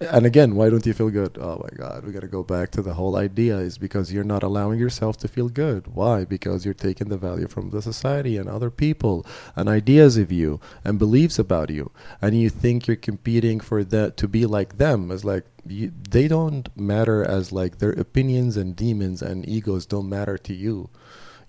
And 0.00 0.24
again, 0.24 0.54
why 0.54 0.70
don't 0.70 0.86
you 0.86 0.94
feel 0.94 1.10
good? 1.10 1.36
Oh 1.38 1.62
my 1.62 1.76
God, 1.76 2.06
we 2.06 2.12
got 2.12 2.22
to 2.22 2.26
go 2.26 2.42
back 2.42 2.70
to 2.70 2.80
the 2.80 2.94
whole 2.94 3.16
idea 3.16 3.58
is 3.58 3.76
because 3.76 4.10
you're 4.10 4.24
not 4.24 4.42
allowing 4.42 4.78
yourself 4.78 5.18
to 5.18 5.28
feel 5.28 5.50
good. 5.50 5.88
Why? 5.88 6.24
Because 6.24 6.64
you're 6.64 6.72
taking 6.72 7.10
the 7.10 7.18
value 7.18 7.46
from 7.46 7.68
the 7.68 7.82
society 7.82 8.38
and 8.38 8.48
other 8.48 8.70
people 8.70 9.26
and 9.54 9.68
ideas 9.68 10.16
of 10.16 10.32
you 10.32 10.58
and 10.84 10.98
beliefs 10.98 11.38
about 11.38 11.68
you. 11.68 11.90
And 12.22 12.34
you 12.34 12.48
think 12.48 12.86
you're 12.86 12.96
competing 12.96 13.60
for 13.60 13.84
that 13.84 14.16
to 14.16 14.26
be 14.26 14.46
like 14.46 14.78
them. 14.78 15.10
It's 15.10 15.22
like 15.22 15.44
you, 15.66 15.92
they 16.08 16.28
don't 16.28 16.74
matter 16.74 17.22
as 17.22 17.52
like 17.52 17.76
their 17.76 17.92
opinions 17.92 18.56
and 18.56 18.74
demons 18.74 19.20
and 19.20 19.46
egos 19.46 19.84
don't 19.84 20.08
matter 20.08 20.38
to 20.38 20.54
you 20.54 20.88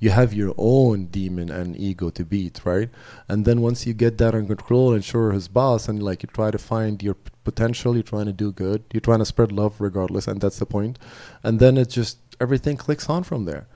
you 0.01 0.09
have 0.09 0.33
your 0.33 0.53
own 0.57 1.05
demon 1.05 1.51
and 1.51 1.77
ego 1.77 2.09
to 2.09 2.25
beat, 2.25 2.59
right? 2.65 2.89
And 3.29 3.45
then 3.45 3.61
once 3.61 3.85
you 3.85 3.93
get 3.93 4.17
that 4.17 4.33
under 4.33 4.55
control 4.55 4.93
and 4.95 5.05
sure 5.05 5.31
his 5.31 5.47
boss, 5.47 5.87
and 5.87 6.01
like 6.01 6.23
you 6.23 6.29
try 6.33 6.49
to 6.49 6.57
find 6.57 7.03
your 7.03 7.15
potential, 7.43 7.93
you're 7.93 8.01
trying 8.01 8.25
to 8.25 8.33
do 8.33 8.51
good, 8.51 8.83
you're 8.91 8.99
trying 8.99 9.19
to 9.19 9.25
spread 9.25 9.51
love 9.51 9.79
regardless, 9.79 10.27
and 10.27 10.41
that's 10.41 10.57
the 10.57 10.65
point. 10.65 10.97
And 11.43 11.59
then 11.59 11.77
it 11.77 11.89
just 11.89 12.17
everything 12.41 12.77
clicks 12.77 13.07
on 13.09 13.21
from 13.21 13.45
there. 13.45 13.67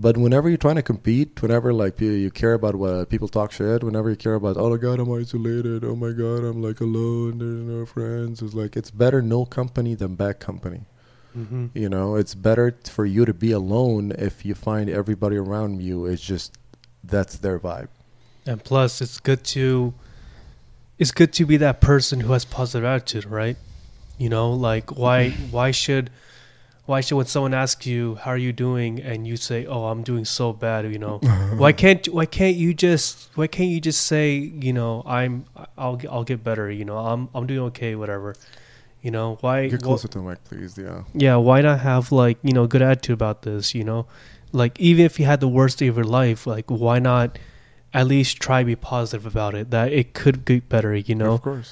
But 0.00 0.16
whenever 0.16 0.48
you're 0.48 0.56
trying 0.56 0.76
to 0.76 0.82
compete, 0.82 1.40
whenever 1.42 1.70
like 1.70 2.00
you, 2.00 2.12
you 2.12 2.30
care 2.30 2.54
about 2.54 2.76
what 2.76 3.10
people 3.10 3.28
talk 3.28 3.52
shit, 3.52 3.84
whenever 3.84 4.08
you 4.08 4.16
care 4.16 4.34
about, 4.34 4.56
oh 4.56 4.70
my 4.70 4.78
god, 4.78 5.00
I'm 5.00 5.12
isolated, 5.12 5.84
oh 5.84 5.94
my 5.94 6.12
god, 6.12 6.44
I'm 6.44 6.62
like 6.62 6.80
alone, 6.80 7.38
there's 7.38 7.62
no 7.62 7.84
friends, 7.84 8.40
it's 8.40 8.54
like 8.54 8.74
it's 8.74 8.90
better 8.90 9.20
no 9.20 9.44
company 9.44 9.94
than 9.94 10.14
bad 10.14 10.40
company. 10.40 10.86
Mm-hmm. 11.36 11.66
You 11.74 11.88
know, 11.88 12.16
it's 12.16 12.34
better 12.34 12.76
for 12.84 13.04
you 13.04 13.24
to 13.24 13.34
be 13.34 13.50
alone 13.50 14.12
if 14.18 14.44
you 14.44 14.54
find 14.54 14.88
everybody 14.88 15.36
around 15.36 15.82
you 15.82 16.06
is 16.06 16.20
just 16.20 16.56
that's 17.02 17.36
their 17.38 17.58
vibe. 17.58 17.88
And 18.46 18.62
plus, 18.62 19.00
it's 19.00 19.18
good 19.20 19.42
to 19.44 19.94
it's 20.98 21.10
good 21.10 21.32
to 21.34 21.44
be 21.46 21.56
that 21.56 21.80
person 21.80 22.20
who 22.20 22.32
has 22.32 22.44
positive 22.44 22.84
attitude, 22.84 23.26
right? 23.26 23.56
You 24.18 24.28
know, 24.28 24.52
like 24.52 24.96
why 24.96 25.30
why 25.30 25.70
should 25.72 26.10
why 26.86 27.00
should 27.00 27.16
when 27.16 27.26
someone 27.26 27.54
asks 27.54 27.86
you 27.86 28.14
how 28.16 28.30
are 28.32 28.36
you 28.36 28.52
doing 28.52 29.00
and 29.00 29.26
you 29.26 29.36
say 29.36 29.66
oh 29.66 29.86
I'm 29.86 30.02
doing 30.02 30.24
so 30.24 30.52
bad, 30.52 30.84
you 30.92 30.98
know, 30.98 31.18
why 31.56 31.72
can't 31.72 32.06
why 32.08 32.26
can't 32.26 32.56
you 32.56 32.74
just 32.74 33.28
why 33.34 33.48
can't 33.48 33.70
you 33.70 33.80
just 33.80 34.04
say 34.06 34.34
you 34.36 34.72
know 34.72 35.02
I'm 35.04 35.46
I'll 35.76 35.96
get- 35.96 36.10
I'll 36.12 36.24
get 36.24 36.44
better, 36.44 36.70
you 36.70 36.84
know 36.84 36.98
I'm 36.98 37.28
I'm 37.34 37.46
doing 37.46 37.60
okay, 37.68 37.96
whatever, 37.96 38.36
you 39.04 39.10
know 39.16 39.28
why 39.44 39.68
Get 39.68 39.82
wh- 39.82 39.84
closer 39.88 40.08
to 40.08 40.18
the 40.18 40.24
mic, 40.28 40.40
please. 40.50 40.72
Yeah. 40.84 41.04
yeah 41.26 41.36
why 41.48 41.58
not 41.68 41.78
have 41.90 42.10
like 42.10 42.38
you 42.48 42.54
know 42.56 42.66
good 42.66 42.82
attitude 42.90 43.14
about 43.20 43.42
this 43.42 43.74
you 43.78 43.84
know 43.90 44.06
like 44.60 44.74
even 44.88 45.04
if 45.10 45.18
you 45.20 45.26
had 45.32 45.40
the 45.46 45.52
worst 45.58 45.78
day 45.80 45.88
of 45.92 45.96
your 46.00 46.10
life 46.22 46.40
like 46.54 46.66
why 46.84 46.98
not 47.10 47.38
at 47.92 48.06
least 48.14 48.40
try 48.46 48.58
to 48.62 48.66
be 48.66 48.76
positive 48.94 49.24
about 49.32 49.52
it 49.60 49.70
that 49.76 49.92
it 50.00 50.06
could 50.20 50.44
get 50.50 50.68
better 50.74 50.92
you 50.96 51.14
know 51.14 51.32
Of 51.38 51.42
course. 51.42 51.70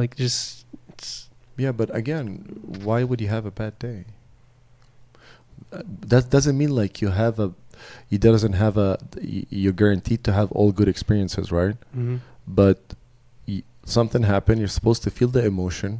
like 0.00 0.12
just 0.24 0.66
it's 0.90 1.10
Yeah, 1.64 1.72
but 1.80 1.88
again, 2.02 2.28
why 2.86 2.98
would 3.08 3.20
you 3.24 3.30
have 3.36 3.44
a 3.52 3.54
bad 3.62 3.74
day? 3.88 3.98
Uh, 5.72 5.82
That 6.12 6.30
doesn't 6.30 6.56
mean 6.62 6.70
like 6.82 7.02
you 7.02 7.10
have 7.10 7.38
a, 7.46 7.48
it 8.10 8.20
doesn't 8.20 8.54
have 8.64 8.76
a 8.76 8.98
you're 9.62 9.72
guaranteed 9.82 10.22
to 10.24 10.32
have 10.32 10.48
all 10.52 10.70
good 10.78 10.88
experiences, 10.94 11.50
right? 11.60 11.76
mhm. 11.96 12.20
But 12.46 12.78
y- 13.46 13.62
something 13.84 14.22
happened. 14.34 14.58
You're 14.62 14.76
supposed 14.80 15.02
to 15.06 15.10
feel 15.10 15.28
the 15.38 15.44
emotion, 15.44 15.90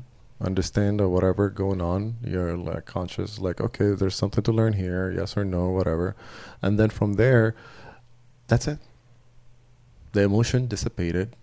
understand 0.41 1.01
or 1.01 1.09
whatever 1.09 1.51
going 1.51 1.81
on. 1.81 2.17
You're 2.25 2.57
like 2.57 2.87
conscious, 2.87 3.39
like 3.39 3.61
okay, 3.61 3.93
there's 3.93 4.15
something 4.15 4.45
to 4.45 4.53
learn 4.53 4.75
here, 4.75 5.11
yes 5.11 5.37
or 5.37 5.45
no, 5.45 5.71
whatever, 5.71 6.17
and 6.63 6.79
then 6.79 6.91
from 6.91 7.15
there, 7.15 7.55
that's 8.47 8.69
it. 8.69 8.79
The 10.13 10.23
emotion 10.23 10.67
dissipated. 10.67 11.37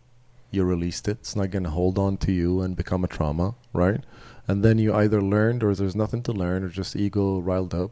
You 0.51 0.63
released 0.63 1.07
it. 1.07 1.17
It's 1.19 1.35
not 1.35 1.51
gonna 1.51 1.69
hold 1.69 1.97
on 1.97 2.17
to 2.17 2.31
you 2.31 2.61
and 2.61 2.75
become 2.75 3.03
a 3.03 3.07
trauma, 3.07 3.55
right? 3.73 4.01
And 4.47 4.63
then 4.63 4.77
you 4.77 4.93
either 4.93 5.21
learned 5.21 5.63
or 5.63 5.75
there's 5.75 5.95
nothing 5.95 6.21
to 6.23 6.31
learn 6.31 6.63
or 6.63 6.69
just 6.69 6.95
ego 6.95 7.39
riled 7.39 7.73
up. 7.73 7.91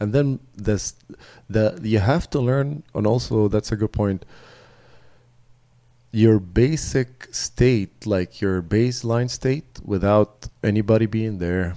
And 0.00 0.12
then 0.12 0.38
this, 0.54 0.94
the 1.50 1.78
you 1.82 1.98
have 1.98 2.30
to 2.30 2.38
learn, 2.38 2.84
and 2.94 3.06
also 3.06 3.48
that's 3.48 3.72
a 3.72 3.76
good 3.76 3.92
point 3.92 4.24
your 6.10 6.38
basic 6.38 7.28
state, 7.32 8.06
like 8.06 8.40
your 8.40 8.62
baseline 8.62 9.28
state, 9.28 9.80
without 9.84 10.48
anybody 10.64 11.06
being 11.06 11.38
there, 11.38 11.74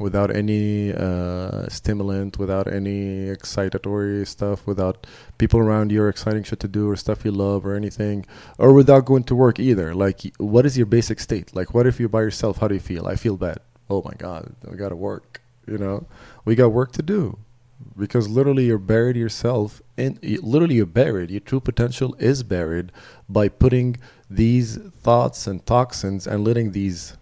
without 0.00 0.34
any 0.34 0.92
uh, 0.92 1.68
stimulant, 1.68 2.38
without 2.38 2.66
any 2.66 3.26
excitatory 3.26 4.26
stuff, 4.26 4.66
without 4.66 5.06
people 5.38 5.60
around 5.60 5.92
you 5.92 6.02
or 6.02 6.08
exciting 6.08 6.42
shit 6.42 6.58
to 6.60 6.68
do 6.68 6.90
or 6.90 6.96
stuff 6.96 7.24
you 7.24 7.30
love 7.30 7.64
or 7.64 7.74
anything, 7.74 8.26
or 8.58 8.72
without 8.72 9.04
going 9.04 9.24
to 9.24 9.34
work 9.34 9.60
either. 9.60 9.94
Like, 9.94 10.22
what 10.38 10.66
is 10.66 10.76
your 10.76 10.86
basic 10.86 11.20
state? 11.20 11.54
Like, 11.54 11.72
what 11.72 11.86
if 11.86 12.00
you're 12.00 12.08
by 12.08 12.22
yourself? 12.22 12.58
How 12.58 12.68
do 12.68 12.74
you 12.74 12.80
feel? 12.80 13.06
I 13.06 13.14
feel 13.14 13.36
bad. 13.36 13.58
Oh 13.88 14.02
my 14.04 14.14
God, 14.18 14.54
I 14.70 14.74
gotta 14.74 14.96
work. 14.96 15.42
You 15.66 15.78
know, 15.78 16.06
we 16.44 16.54
got 16.54 16.72
work 16.72 16.92
to 16.92 17.02
do 17.02 17.38
because 17.96 18.28
literally 18.28 18.66
you're 18.66 18.78
buried 18.78 19.16
yourself 19.16 19.82
y- 19.96 20.16
literally 20.22 20.76
you're 20.76 20.86
buried 20.86 21.30
your 21.30 21.40
true 21.40 21.60
potential 21.60 22.14
is 22.18 22.42
buried 22.42 22.90
by 23.28 23.48
putting 23.48 23.96
these 24.30 24.76
thoughts 24.76 25.46
and 25.46 25.64
toxins 25.66 26.26
and 26.26 26.44
letting 26.44 26.72
these 26.72 27.16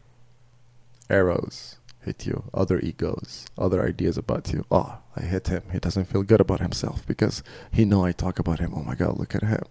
arrows 1.11 1.77
hit 2.01 2.27
you 2.27 2.45
other 2.53 2.81
egos 2.81 3.47
other 3.57 3.87
ideas 3.87 4.17
about 4.17 4.53
you. 4.53 4.65
Oh 4.71 4.99
i 5.17 5.23
hit 5.23 5.49
him. 5.49 5.63
He 5.73 5.79
doesn't 5.79 6.07
feel 6.07 6.23
good 6.23 6.41
about 6.41 6.61
himself 6.61 7.07
because 7.07 7.43
he 7.71 7.85
know 7.85 8.05
i 8.05 8.13
talk 8.13 8.39
about 8.39 8.59
him. 8.61 8.73
Oh 8.75 8.83
my 8.83 8.95
god 8.95 9.19
look 9.19 9.35
at 9.35 9.43
him. 9.43 9.65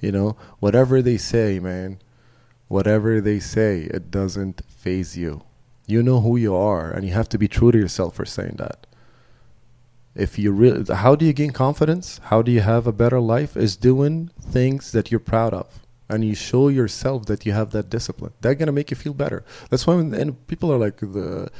You 0.00 0.12
know 0.12 0.36
whatever 0.58 1.02
they 1.02 1.16
say 1.18 1.58
man 1.60 1.98
whatever 2.68 3.20
they 3.20 3.38
say 3.38 3.82
it 3.82 4.10
doesn't 4.10 4.62
faze 4.68 5.16
you. 5.16 5.42
You 5.86 6.02
know 6.02 6.20
who 6.20 6.36
you 6.36 6.54
are 6.56 6.90
and 6.90 7.06
you 7.06 7.12
have 7.12 7.28
to 7.30 7.38
be 7.38 7.46
true 7.48 7.70
to 7.70 7.78
yourself 7.78 8.14
for 8.16 8.24
saying 8.24 8.56
that 8.58 8.86
if 10.16 10.38
you 10.38 10.50
really 10.52 10.94
how 10.94 11.14
do 11.14 11.24
you 11.24 11.32
gain 11.32 11.50
confidence? 11.50 12.20
How 12.24 12.42
do 12.42 12.50
you 12.50 12.60
have 12.60 12.86
a 12.86 12.92
better 12.92 13.20
life? 13.20 13.56
Is 13.56 13.76
doing 13.76 14.30
things 14.40 14.92
that 14.92 15.10
you're 15.10 15.20
proud 15.20 15.54
of. 15.54 15.80
And 16.08 16.24
you 16.24 16.36
show 16.36 16.68
yourself 16.68 17.26
that 17.26 17.44
you 17.44 17.52
have 17.52 17.72
that 17.72 17.90
discipline. 17.90 18.32
That's 18.40 18.58
gonna 18.58 18.72
make 18.72 18.90
you 18.90 18.96
feel 18.96 19.12
better. 19.12 19.44
That's 19.70 19.86
why 19.86 19.94
when 19.96 20.14
and 20.14 20.46
people 20.46 20.72
are 20.72 20.78
like 20.78 20.98
the 20.98 21.50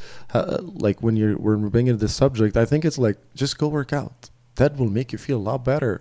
like 0.87 1.03
when 1.03 1.17
you're 1.17 1.35
when 1.35 1.63
we're 1.63 1.69
bringing 1.69 1.99
this 1.99 2.15
subject 2.15 2.57
i 2.57 2.65
think 2.65 2.85
it's 2.85 2.99
like 2.99 3.19
just 3.35 3.59
go 3.59 3.69
work 3.69 3.93
out. 3.93 4.31
That 4.57 4.77
will 4.77 4.91
make 4.91 5.13
you 5.13 5.19
feel 5.19 5.39
a 5.39 5.47
lot 5.51 5.65
better. 5.65 6.01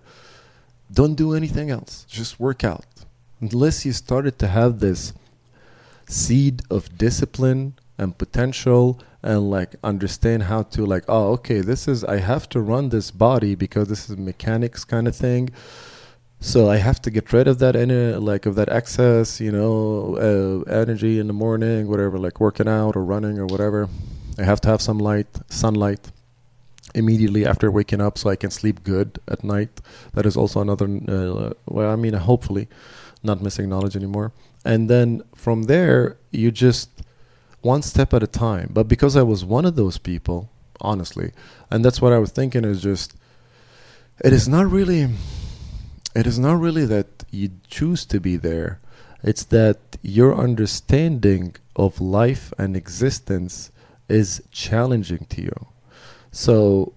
Don't 0.91 1.15
do 1.15 1.33
anything 1.33 1.69
else. 1.69 2.05
Just 2.07 2.39
work 2.39 2.63
out. 2.63 2.85
Unless 3.41 3.85
you 3.85 3.91
started 3.91 4.39
to 4.39 4.47
have 4.47 4.79
this 4.79 5.13
seed 6.07 6.61
of 6.69 6.97
discipline 6.97 7.73
and 7.97 8.17
potential 8.17 8.99
and 9.25 9.49
like 9.49 9.75
understand 9.83 10.43
how 10.43 10.61
to 10.61 10.85
like 10.85 11.03
oh 11.07 11.31
okay 11.33 11.59
this 11.59 11.87
is 11.87 12.03
i 12.03 12.17
have 12.17 12.47
to 12.47 12.61
run 12.61 12.89
this 12.89 13.09
body 13.09 13.55
because 13.55 13.87
this 13.89 14.07
is 14.09 14.15
mechanics 14.17 14.85
kind 14.85 15.07
of 15.07 15.15
thing. 15.15 15.49
So 16.39 16.69
i 16.69 16.77
have 16.77 17.01
to 17.01 17.09
get 17.09 17.33
rid 17.33 17.47
of 17.47 17.57
that 17.59 17.75
ener- 17.75 18.21
like 18.21 18.45
of 18.45 18.53
that 18.55 18.69
excess 18.69 19.41
you 19.41 19.51
know 19.51 19.75
uh, 20.27 20.81
energy 20.81 21.17
in 21.17 21.27
the 21.27 21.33
morning 21.33 21.87
whatever 21.87 22.17
like 22.19 22.39
working 22.39 22.67
out 22.67 22.95
or 22.95 23.03
running 23.03 23.39
or 23.39 23.47
whatever. 23.47 23.89
I 24.37 24.43
have 24.43 24.61
to 24.61 24.67
have 24.67 24.81
some 24.81 24.99
light 24.99 25.31
sunlight 25.49 26.11
immediately 26.93 27.45
after 27.45 27.71
waking 27.71 28.01
up 28.01 28.17
so 28.17 28.29
i 28.29 28.35
can 28.35 28.51
sleep 28.51 28.83
good 28.83 29.19
at 29.27 29.43
night. 29.43 29.81
That 30.13 30.25
is 30.25 30.37
also 30.37 30.61
another 30.61 30.87
uh, 31.15 31.53
well 31.65 31.89
i 31.91 31.95
mean 31.95 32.13
hopefully 32.13 32.67
not 33.23 33.41
missing 33.41 33.67
knowledge 33.69 33.95
anymore. 33.95 34.31
And 34.63 34.87
then 34.87 35.23
from 35.35 35.63
there 35.63 36.17
you 36.31 36.51
just 36.51 36.89
one 37.65 37.81
step 37.81 38.13
at 38.13 38.21
a 38.21 38.27
time 38.27 38.69
but 38.71 38.87
because 38.87 39.15
i 39.15 39.23
was 39.23 39.43
one 39.43 39.65
of 39.65 39.75
those 39.75 39.97
people 39.97 40.49
honestly 40.81 41.31
and 41.71 41.83
that's 41.83 42.01
what 42.01 42.13
i 42.13 42.19
was 42.19 42.31
thinking 42.31 42.63
is 42.63 42.81
just 42.81 43.15
it 44.23 44.31
is 44.31 44.47
not 44.47 44.69
really 44.69 45.09
it 46.15 46.27
is 46.27 46.37
not 46.37 46.59
really 46.59 46.85
that 46.85 47.07
you 47.31 47.49
choose 47.67 48.05
to 48.05 48.19
be 48.19 48.35
there 48.37 48.79
it's 49.23 49.43
that 49.45 49.79
your 50.03 50.35
understanding 50.35 51.55
of 51.75 51.99
life 51.99 52.53
and 52.59 52.77
existence 52.77 53.71
is 54.07 54.43
challenging 54.51 55.25
to 55.25 55.41
you 55.41 55.67
so 56.31 56.93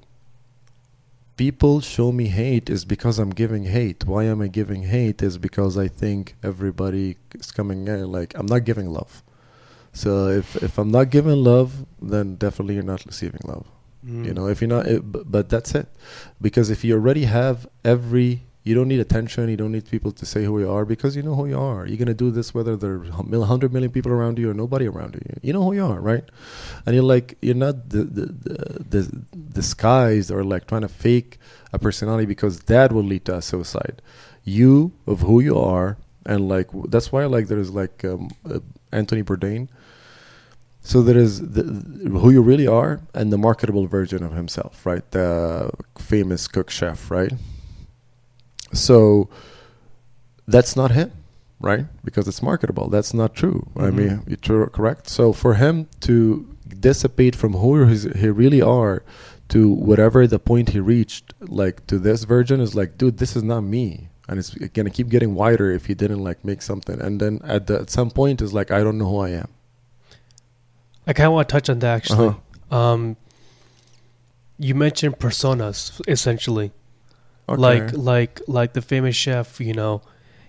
people 1.39 1.81
show 1.81 2.13
me 2.13 2.27
hate 2.27 2.69
is 2.69 2.85
because 2.85 3.21
I'm 3.21 3.31
giving 3.31 3.65
hate. 3.67 4.05
Why 4.05 4.25
am 4.25 4.43
I 4.43 4.49
giving 4.49 4.83
hate 4.83 5.23
is 5.23 5.39
because 5.39 5.79
I 5.79 5.87
think 5.87 6.35
everybody 6.43 7.17
is 7.33 7.53
coming 7.53 7.87
in 7.87 8.11
like 8.11 8.35
I'm 8.37 8.47
not 8.47 8.65
giving 8.65 8.91
love. 8.91 9.23
So 10.03 10.11
if 10.41 10.49
if 10.69 10.79
I'm 10.81 10.93
not 10.99 11.07
giving 11.17 11.39
love, 11.53 11.71
then 12.01 12.37
definitely 12.45 12.75
you're 12.77 12.91
not 12.95 13.03
receiving 13.11 13.43
love. 13.53 13.67
Mm. 14.07 14.25
You 14.27 14.35
know, 14.37 14.47
if 14.53 14.61
you're 14.63 14.75
not, 14.77 14.87
it, 14.87 15.01
but, 15.13 15.25
but 15.35 15.45
that's 15.53 15.75
it. 15.81 15.89
Because 16.41 16.71
if 16.71 16.81
you 16.87 16.95
already 17.01 17.25
have 17.39 17.67
every, 17.95 18.31
You 18.69 18.75
don't 18.75 18.89
need 18.89 19.01
attention. 19.01 19.49
You 19.49 19.57
don't 19.57 19.73
need 19.73 19.89
people 19.89 20.13
to 20.13 20.27
say 20.27 20.45
who 20.45 20.61
you 20.61 20.71
are 20.71 20.85
because 20.85 21.17
you 21.17 21.23
know 21.23 21.35
who 21.35 21.47
you 21.49 21.59
are. 21.59 21.87
You're 21.89 21.97
gonna 21.97 22.13
do 22.13 22.31
this 22.31 22.53
whether 22.53 22.77
there 22.77 22.97
are 23.01 23.47
hundred 23.47 23.73
million 23.73 23.91
people 23.91 24.13
around 24.13 24.39
you 24.39 24.51
or 24.51 24.55
nobody 24.55 24.87
around 24.87 25.15
you. 25.15 25.23
You 25.41 25.53
know 25.55 25.65
who 25.65 25.73
you 25.73 25.87
are, 25.87 26.01
right? 26.01 26.25
And 26.85 26.95
you're 26.95 27.11
like 27.15 27.39
you're 27.41 27.55
not 27.55 27.89
the, 27.89 28.05
the, 28.05 28.27
the, 28.27 28.57
the 28.93 29.03
disguised 29.61 30.31
or 30.31 30.45
like 30.45 30.67
trying 30.67 30.83
to 30.83 30.89
fake 30.89 31.39
a 31.73 31.79
personality 31.79 32.27
because 32.27 32.61
that 32.73 32.93
will 32.93 33.09
lead 33.13 33.25
to 33.25 33.37
a 33.37 33.41
suicide. 33.41 34.03
You 34.45 34.93
of 35.07 35.21
who 35.21 35.41
you 35.41 35.57
are, 35.59 35.97
and 36.27 36.47
like 36.55 36.69
that's 36.93 37.09
why 37.11 37.25
like 37.25 37.49
there's 37.49 37.71
like 37.71 38.05
um, 38.05 38.29
uh, 38.45 38.61
Anthony 38.93 39.23
Bourdain. 39.23 39.69
So 40.81 41.03
there 41.03 41.19
is 41.19 41.41
the, 41.41 41.63
who 41.65 42.31
you 42.31 42.41
really 42.41 42.67
are 42.67 43.01
and 43.13 43.31
the 43.33 43.37
marketable 43.39 43.87
version 43.87 44.23
of 44.23 44.33
himself, 44.33 44.87
right? 44.87 45.09
The 45.11 45.71
famous 45.99 46.49
cook 46.49 46.71
chef, 46.71 47.11
right? 47.11 47.33
So 48.73 49.29
that's 50.47 50.77
not 50.77 50.93
him, 50.93 51.13
right? 51.61 51.87
Because 52.05 52.27
it's 52.29 52.43
marketable. 52.43 52.89
That's 52.89 53.13
not 53.13 53.35
true. 53.35 53.69
I 53.77 53.91
Mhm. 53.91 53.95
mean, 53.95 54.23
you're 54.27 54.37
true, 54.37 54.67
correct. 54.67 55.09
So 55.09 55.33
for 55.33 55.55
him 55.55 55.89
to 56.01 56.47
dissipate 56.81 57.35
from 57.35 57.55
who 57.55 57.85
he 57.87 58.29
really 58.29 58.63
are 58.63 59.03
to 59.49 59.69
whatever 59.71 60.27
the 60.27 60.39
point 60.39 60.71
he 60.71 60.81
reached, 60.81 61.33
like 61.41 61.87
to 61.87 61.99
this 61.99 62.25
version, 62.25 62.61
is 62.61 62.75
like, 62.75 62.97
dude, 62.99 63.19
this 63.19 63.35
is 63.37 63.43
not 63.43 63.63
me. 63.63 64.09
And 64.29 64.39
it's 64.39 64.51
gonna 64.55 64.91
keep 64.91 65.09
getting 65.09 65.35
wider 65.35 65.71
if 65.71 65.87
he 65.87 65.95
didn't 65.95 66.23
like 66.23 66.45
make 66.45 66.61
something. 66.63 67.01
And 67.01 67.19
then 67.21 67.41
at 67.45 67.67
the, 67.67 67.81
at 67.81 67.91
some 67.91 68.11
point, 68.11 68.41
is 68.43 68.53
like, 68.53 68.71
I 68.71 68.83
don't 68.85 68.99
know 68.99 69.09
who 69.09 69.19
I 69.19 69.31
am. 69.31 69.49
I 71.09 71.13
kind 71.15 71.27
of 71.27 71.33
want 71.33 71.49
to 71.49 71.53
touch 71.53 71.69
on 71.71 71.79
that 71.81 71.97
actually. 71.97 72.29
Uh-huh. 72.71 72.77
Um, 72.77 73.17
you 74.59 74.75
mentioned 74.75 75.19
personas 75.19 76.01
essentially, 76.07 76.71
Okay. 77.49 77.61
like 77.61 77.93
like 77.97 78.41
like 78.47 78.73
the 78.75 78.83
famous 78.83 79.17
chef. 79.17 79.61
You 79.61 79.73
know, 79.73 80.03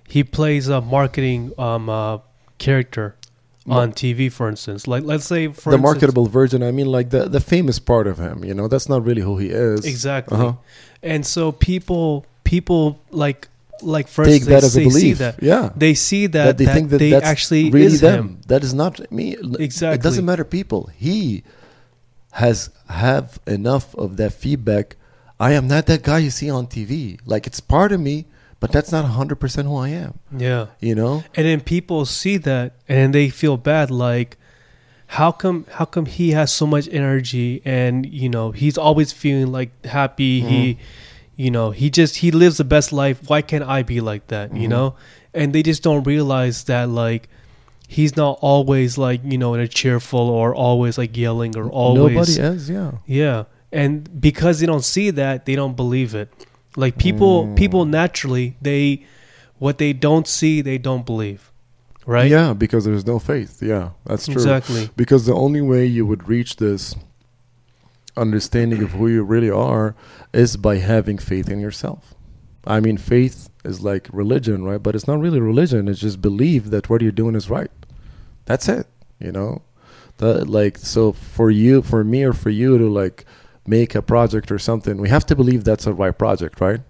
he 0.07 0.23
plays 0.23 0.67
a 0.67 0.81
marketing 0.81 1.53
um 1.57 1.89
uh, 1.89 2.17
character 2.57 3.15
on 3.67 3.93
TV, 3.93 4.31
for 4.31 4.49
instance. 4.49 4.87
Like 4.87 5.03
let's 5.03 5.25
say 5.25 5.47
for 5.47 5.69
the 5.69 5.77
instance- 5.77 5.81
marketable 5.81 6.25
version. 6.27 6.61
I 6.63 6.71
mean, 6.71 6.87
like 6.87 7.09
the 7.11 7.29
the 7.29 7.39
famous 7.39 7.79
part 7.79 8.05
of 8.07 8.17
him. 8.17 8.43
You 8.43 8.53
know, 8.53 8.67
that's 8.67 8.89
not 8.89 9.05
really 9.05 9.21
who 9.21 9.37
he 9.37 9.49
is. 9.49 9.85
exactly. 9.85 10.37
Uh-huh. 10.37 10.53
And 11.03 11.25
so 11.25 11.51
people 11.51 12.25
people 12.43 12.99
like 13.11 13.47
like 13.83 14.07
first 14.07 14.29
Take 14.29 14.43
they, 14.45 14.51
that 14.53 14.63
as 14.63 14.75
a 14.75 14.79
they 14.79 14.89
see 14.89 14.99
belief. 14.99 15.17
that 15.19 15.35
Yeah. 15.41 15.69
they 15.75 15.93
see 15.93 16.27
that, 16.27 16.45
that 16.45 16.57
they 16.57 16.65
that 16.65 16.73
think 16.73 16.89
that 16.89 16.97
they 16.97 17.11
that's 17.11 17.25
actually 17.25 17.69
really 17.69 17.85
is 17.87 18.01
them. 18.01 18.19
him. 18.19 18.41
That 18.47 18.63
is 18.63 18.73
not 18.73 19.11
me. 19.11 19.35
Exactly, 19.59 19.95
It 19.95 20.01
doesn't 20.03 20.25
matter 20.25 20.43
people. 20.43 20.89
He 20.95 21.43
has 22.33 22.69
have 22.89 23.39
enough 23.47 23.95
of 23.95 24.17
that 24.17 24.33
feedback. 24.33 24.95
I 25.39 25.53
am 25.53 25.67
not 25.67 25.85
that 25.87 26.03
guy 26.03 26.19
you 26.19 26.29
see 26.29 26.49
on 26.49 26.67
TV. 26.67 27.19
Like 27.25 27.47
it's 27.47 27.59
part 27.59 27.91
of 27.91 27.99
me, 27.99 28.25
but 28.59 28.71
that's 28.71 28.91
not 28.91 29.05
100% 29.05 29.63
who 29.63 29.75
I 29.77 29.89
am. 29.89 30.19
Yeah. 30.35 30.67
You 30.79 30.95
know? 30.95 31.23
and 31.35 31.45
then 31.45 31.61
people 31.61 32.05
see 32.05 32.37
that 32.37 32.73
and 32.87 33.13
they 33.13 33.29
feel 33.29 33.57
bad 33.57 33.89
like 33.89 34.37
how 35.13 35.31
come 35.31 35.65
how 35.71 35.85
come 35.85 36.05
he 36.05 36.31
has 36.31 36.51
so 36.51 36.67
much 36.67 36.87
energy 36.91 37.63
and 37.65 38.05
you 38.05 38.29
know 38.29 38.51
he's 38.51 38.77
always 38.77 39.11
feeling 39.11 39.51
like 39.51 39.71
happy 39.83 40.41
he 40.41 40.73
mm-hmm. 40.73 40.81
You 41.43 41.49
know 41.55 41.67
he 41.71 41.87
just 41.89 42.13
he 42.23 42.29
lives 42.43 42.57
the 42.57 42.63
best 42.75 42.89
life 42.91 43.17
why 43.29 43.41
can't 43.41 43.63
i 43.77 43.79
be 43.93 43.99
like 44.11 44.23
that 44.27 44.47
you 44.61 44.67
Mhm. 44.67 44.75
know 44.75 44.87
and 45.33 45.53
they 45.53 45.63
just 45.63 45.81
don't 45.87 46.03
realize 46.13 46.57
that 46.71 46.85
like 47.03 47.23
he's 47.87 48.13
not 48.23 48.37
always 48.41 48.97
like 48.97 49.21
you 49.23 49.37
know 49.41 49.51
in 49.55 49.61
a 49.61 49.67
cheerful 49.79 50.25
or 50.39 50.53
always 50.53 50.97
like 50.97 51.15
yelling 51.25 51.53
or 51.59 51.65
always 51.69 52.15
Nobody 52.37 52.55
is, 52.55 52.69
yeah. 52.69 52.91
yeah, 53.05 53.39
and 53.71 53.91
because 54.27 54.59
they 54.59 54.65
don't 54.73 54.83
see 54.95 55.09
that, 55.21 55.45
they 55.47 55.55
don't 55.61 55.75
believe 55.83 56.11
it. 56.13 56.27
Like 56.75 56.97
people, 56.97 57.35
Mm. 57.45 57.55
people 57.55 57.85
naturally 57.85 58.47
they, 58.61 59.05
what 59.63 59.77
they 59.77 59.91
don't 60.07 60.27
see, 60.27 60.61
they 60.61 60.77
don't 60.77 61.05
believe, 61.05 61.41
right? 62.05 62.29
Yeah, 62.29 62.53
because 62.53 62.83
there's 62.85 63.05
no 63.13 63.17
faith. 63.17 63.53
Yeah, 63.61 63.89
that's 64.05 64.25
true. 64.25 64.33
exactly. 64.41 64.89
Because 64.95 65.21
the 65.25 65.33
only 65.45 65.61
way 65.61 65.83
you 65.97 66.05
would 66.05 66.23
reach 66.29 66.51
this 66.57 66.95
understanding 68.17 68.83
of 68.83 68.91
who 68.91 69.07
you 69.07 69.23
really 69.23 69.49
are 69.49 69.95
is 70.33 70.57
by 70.57 70.77
having 70.77 71.17
faith 71.17 71.49
in 71.49 71.59
yourself. 71.59 72.13
I 72.65 72.79
mean, 72.79 72.97
faith 72.97 73.49
is 73.63 73.81
like 73.81 74.09
religion, 74.11 74.63
right? 74.63 74.81
But 74.81 74.95
it's 74.95 75.07
not 75.07 75.19
really 75.19 75.39
religion. 75.39 75.87
It's 75.87 75.99
just 75.99 76.21
belief 76.21 76.65
that 76.65 76.89
what 76.89 77.01
you're 77.01 77.11
doing 77.11 77.35
is 77.35 77.49
right. 77.49 77.71
That's 78.45 78.67
it, 78.67 78.87
you 79.19 79.31
know? 79.31 79.61
The, 80.17 80.43
like, 80.45 80.77
so 80.77 81.13
for 81.13 81.49
you, 81.49 81.81
for 81.81 82.03
me, 82.03 82.23
or 82.23 82.33
for 82.33 82.49
you 82.49 82.77
to 82.77 82.89
like 82.89 83.25
make 83.65 83.95
a 83.95 84.01
project 84.01 84.51
or 84.51 84.59
something, 84.59 84.97
we 84.97 85.09
have 85.09 85.25
to 85.27 85.35
believe 85.35 85.63
that's 85.63 85.87
a 85.87 85.93
right 85.93 86.17
project, 86.17 86.59
right? 86.59 86.81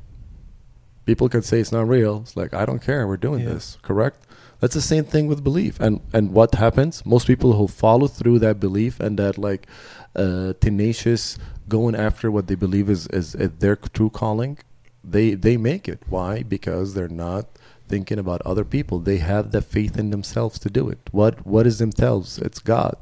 People 1.05 1.29
can 1.29 1.41
say 1.41 1.59
it's 1.59 1.71
not 1.71 1.87
real. 1.87 2.19
It's 2.21 2.35
like, 2.35 2.53
I 2.53 2.65
don't 2.65 2.81
care. 2.81 3.07
We're 3.07 3.17
doing 3.17 3.41
Yeah. 3.43 3.49
this, 3.53 3.77
correct? 3.81 4.25
That's 4.59 4.73
the 4.73 4.81
same 4.81 5.05
thing 5.05 5.27
with 5.27 5.43
belief. 5.43 5.79
And 5.79 6.01
and 6.11 6.33
what 6.33 6.53
happens? 6.55 7.05
Most 7.05 7.27
people 7.27 7.53
who 7.53 7.67
follow 7.67 8.07
through 8.07 8.39
that 8.39 8.59
belief 8.59 8.99
and 8.99 9.17
that 9.17 9.37
like 9.37 9.67
uh, 10.15 10.53
tenacious 10.59 11.37
going 11.67 11.95
after 11.95 12.31
what 12.31 12.47
they 12.47 12.55
believe 12.55 12.89
is, 12.89 13.07
is 13.07 13.33
their 13.33 13.75
true 13.75 14.09
calling, 14.09 14.57
they 15.03 15.33
they 15.33 15.57
make 15.57 15.87
it. 15.87 16.01
Why? 16.09 16.43
Because 16.43 16.93
they're 16.93 17.07
not 17.07 17.45
thinking 17.87 18.19
about 18.19 18.41
other 18.43 18.65
people. 18.65 18.99
They 18.99 19.17
have 19.17 19.51
the 19.51 19.61
faith 19.61 19.97
in 19.97 20.09
themselves 20.09 20.59
to 20.59 20.69
do 20.69 20.89
it. 20.89 20.99
What 21.11 21.45
what 21.45 21.65
is 21.65 21.79
themselves? 21.79 22.37
It's 22.37 22.59
God. 22.59 22.95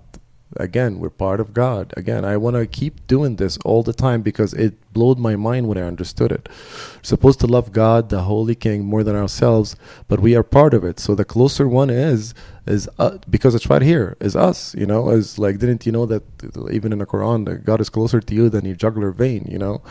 Again, 0.55 0.99
we're 0.99 1.09
part 1.09 1.41
of 1.41 1.53
God. 1.53 1.93
Again, 1.97 2.23
I 2.23 2.37
want 2.37 2.55
to 2.55 2.65
keep 2.65 3.05
doing 3.05 3.35
this 3.35 3.57
all 3.65 3.83
the 3.83 3.93
time 3.93 4.21
because 4.21 4.53
it 4.53 4.75
blowed 4.93 5.19
my 5.19 5.35
mind 5.35 5.67
when 5.67 5.77
I 5.77 5.81
understood 5.81 6.31
it. 6.31 6.47
We're 6.49 7.03
supposed 7.03 7.41
to 7.41 7.47
love 7.47 7.73
God, 7.73 8.09
the 8.09 8.21
Holy 8.21 8.55
King, 8.55 8.85
more 8.85 9.03
than 9.03 9.15
ourselves, 9.15 9.75
but 10.07 10.21
we 10.21 10.35
are 10.35 10.43
part 10.43 10.73
of 10.73 10.85
it. 10.85 10.99
So 10.99 11.15
the 11.15 11.25
closer 11.25 11.67
one 11.67 11.89
is, 11.89 12.33
is 12.65 12.89
uh, 12.97 13.17
because 13.29 13.55
it's 13.55 13.69
right 13.69 13.81
here, 13.81 14.15
is 14.21 14.37
us. 14.37 14.73
You 14.73 14.85
know, 14.85 15.09
is 15.09 15.37
like, 15.37 15.59
didn't 15.59 15.85
you 15.85 15.91
know 15.91 16.05
that 16.05 16.23
even 16.71 16.93
in 16.93 16.99
the 16.99 17.05
Quran, 17.05 17.63
God 17.65 17.81
is 17.81 17.89
closer 17.89 18.21
to 18.21 18.33
you 18.33 18.49
than 18.49 18.63
your 18.65 18.75
jugular 18.75 19.11
vein? 19.11 19.45
You 19.49 19.59
know, 19.59 19.81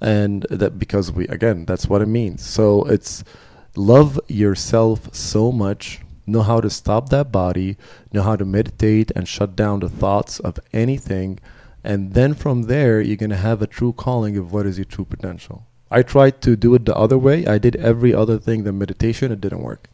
and 0.00 0.46
that 0.48 0.78
because 0.78 1.12
we 1.12 1.28
again, 1.28 1.66
that's 1.66 1.88
what 1.88 2.00
it 2.00 2.06
means. 2.06 2.44
So 2.44 2.84
it's 2.84 3.22
love 3.76 4.18
yourself 4.28 5.14
so 5.14 5.52
much 5.52 6.00
know 6.26 6.42
how 6.42 6.60
to 6.60 6.68
stop 6.68 7.08
that 7.10 7.30
body, 7.30 7.76
know 8.12 8.22
how 8.22 8.36
to 8.36 8.44
meditate 8.44 9.12
and 9.14 9.28
shut 9.28 9.54
down 9.54 9.80
the 9.80 9.88
thoughts 9.88 10.40
of 10.40 10.58
anything. 10.72 11.38
And 11.84 12.14
then 12.14 12.34
from 12.34 12.62
there, 12.62 13.00
you're 13.00 13.16
going 13.16 13.30
to 13.30 13.36
have 13.36 13.62
a 13.62 13.66
true 13.66 13.92
calling 13.92 14.36
of 14.36 14.52
what 14.52 14.66
is 14.66 14.76
your 14.78 14.84
true 14.84 15.04
potential. 15.04 15.66
I 15.90 16.02
tried 16.02 16.42
to 16.42 16.56
do 16.56 16.74
it 16.74 16.84
the 16.84 16.96
other 16.96 17.16
way. 17.16 17.46
I 17.46 17.58
did 17.58 17.76
every 17.76 18.12
other 18.12 18.38
thing 18.38 18.64
than 18.64 18.78
meditation. 18.78 19.30
It 19.30 19.40
didn't 19.40 19.62
work. 19.62 19.88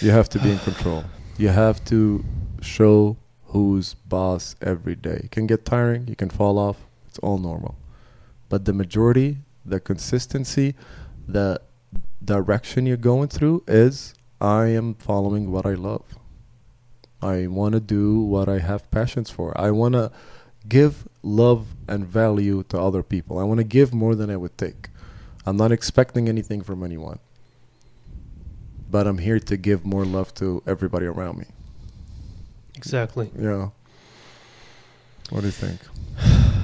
You 0.00 0.10
have 0.10 0.28
to 0.30 0.38
be 0.38 0.50
in 0.50 0.58
control. 0.60 1.04
You 1.36 1.48
have 1.48 1.84
to 1.86 2.24
show 2.60 3.16
who's 3.46 3.94
boss 3.94 4.54
every 4.62 4.94
day. 4.94 5.22
It 5.24 5.30
can 5.30 5.46
get 5.46 5.64
tiring. 5.64 6.06
You 6.06 6.16
can 6.16 6.30
fall 6.30 6.58
off. 6.58 6.76
It's 7.08 7.18
all 7.18 7.38
normal. 7.38 7.76
But 8.48 8.64
the 8.64 8.72
majority, 8.72 9.38
the 9.64 9.80
consistency, 9.80 10.74
the 11.26 11.60
direction 12.24 12.86
you're 12.86 12.96
going 12.96 13.28
through 13.28 13.64
is 13.66 14.14
I 14.40 14.66
am 14.66 14.94
following 14.94 15.50
what 15.50 15.66
I 15.66 15.74
love. 15.74 16.02
I 17.20 17.46
want 17.46 17.74
to 17.74 17.80
do 17.80 18.20
what 18.20 18.48
I 18.48 18.58
have 18.58 18.90
passions 18.90 19.30
for. 19.30 19.58
I 19.58 19.70
want 19.70 19.94
to 19.94 20.10
give 20.68 21.06
love 21.22 21.68
and 21.86 22.04
value 22.04 22.64
to 22.64 22.80
other 22.80 23.02
people. 23.02 23.38
I 23.38 23.44
want 23.44 23.58
to 23.58 23.64
give 23.64 23.94
more 23.94 24.14
than 24.14 24.30
I 24.30 24.36
would 24.36 24.58
take. 24.58 24.88
I'm 25.46 25.56
not 25.56 25.72
expecting 25.72 26.28
anything 26.28 26.62
from 26.62 26.82
anyone. 26.82 27.18
But 28.90 29.06
I'm 29.06 29.18
here 29.18 29.38
to 29.40 29.56
give 29.56 29.84
more 29.84 30.04
love 30.04 30.34
to 30.34 30.62
everybody 30.66 31.06
around 31.06 31.38
me. 31.38 31.46
Exactly. 32.76 33.30
Yeah. 33.38 33.70
What 35.30 35.40
do 35.40 35.46
you 35.46 35.52
think? 35.52 35.80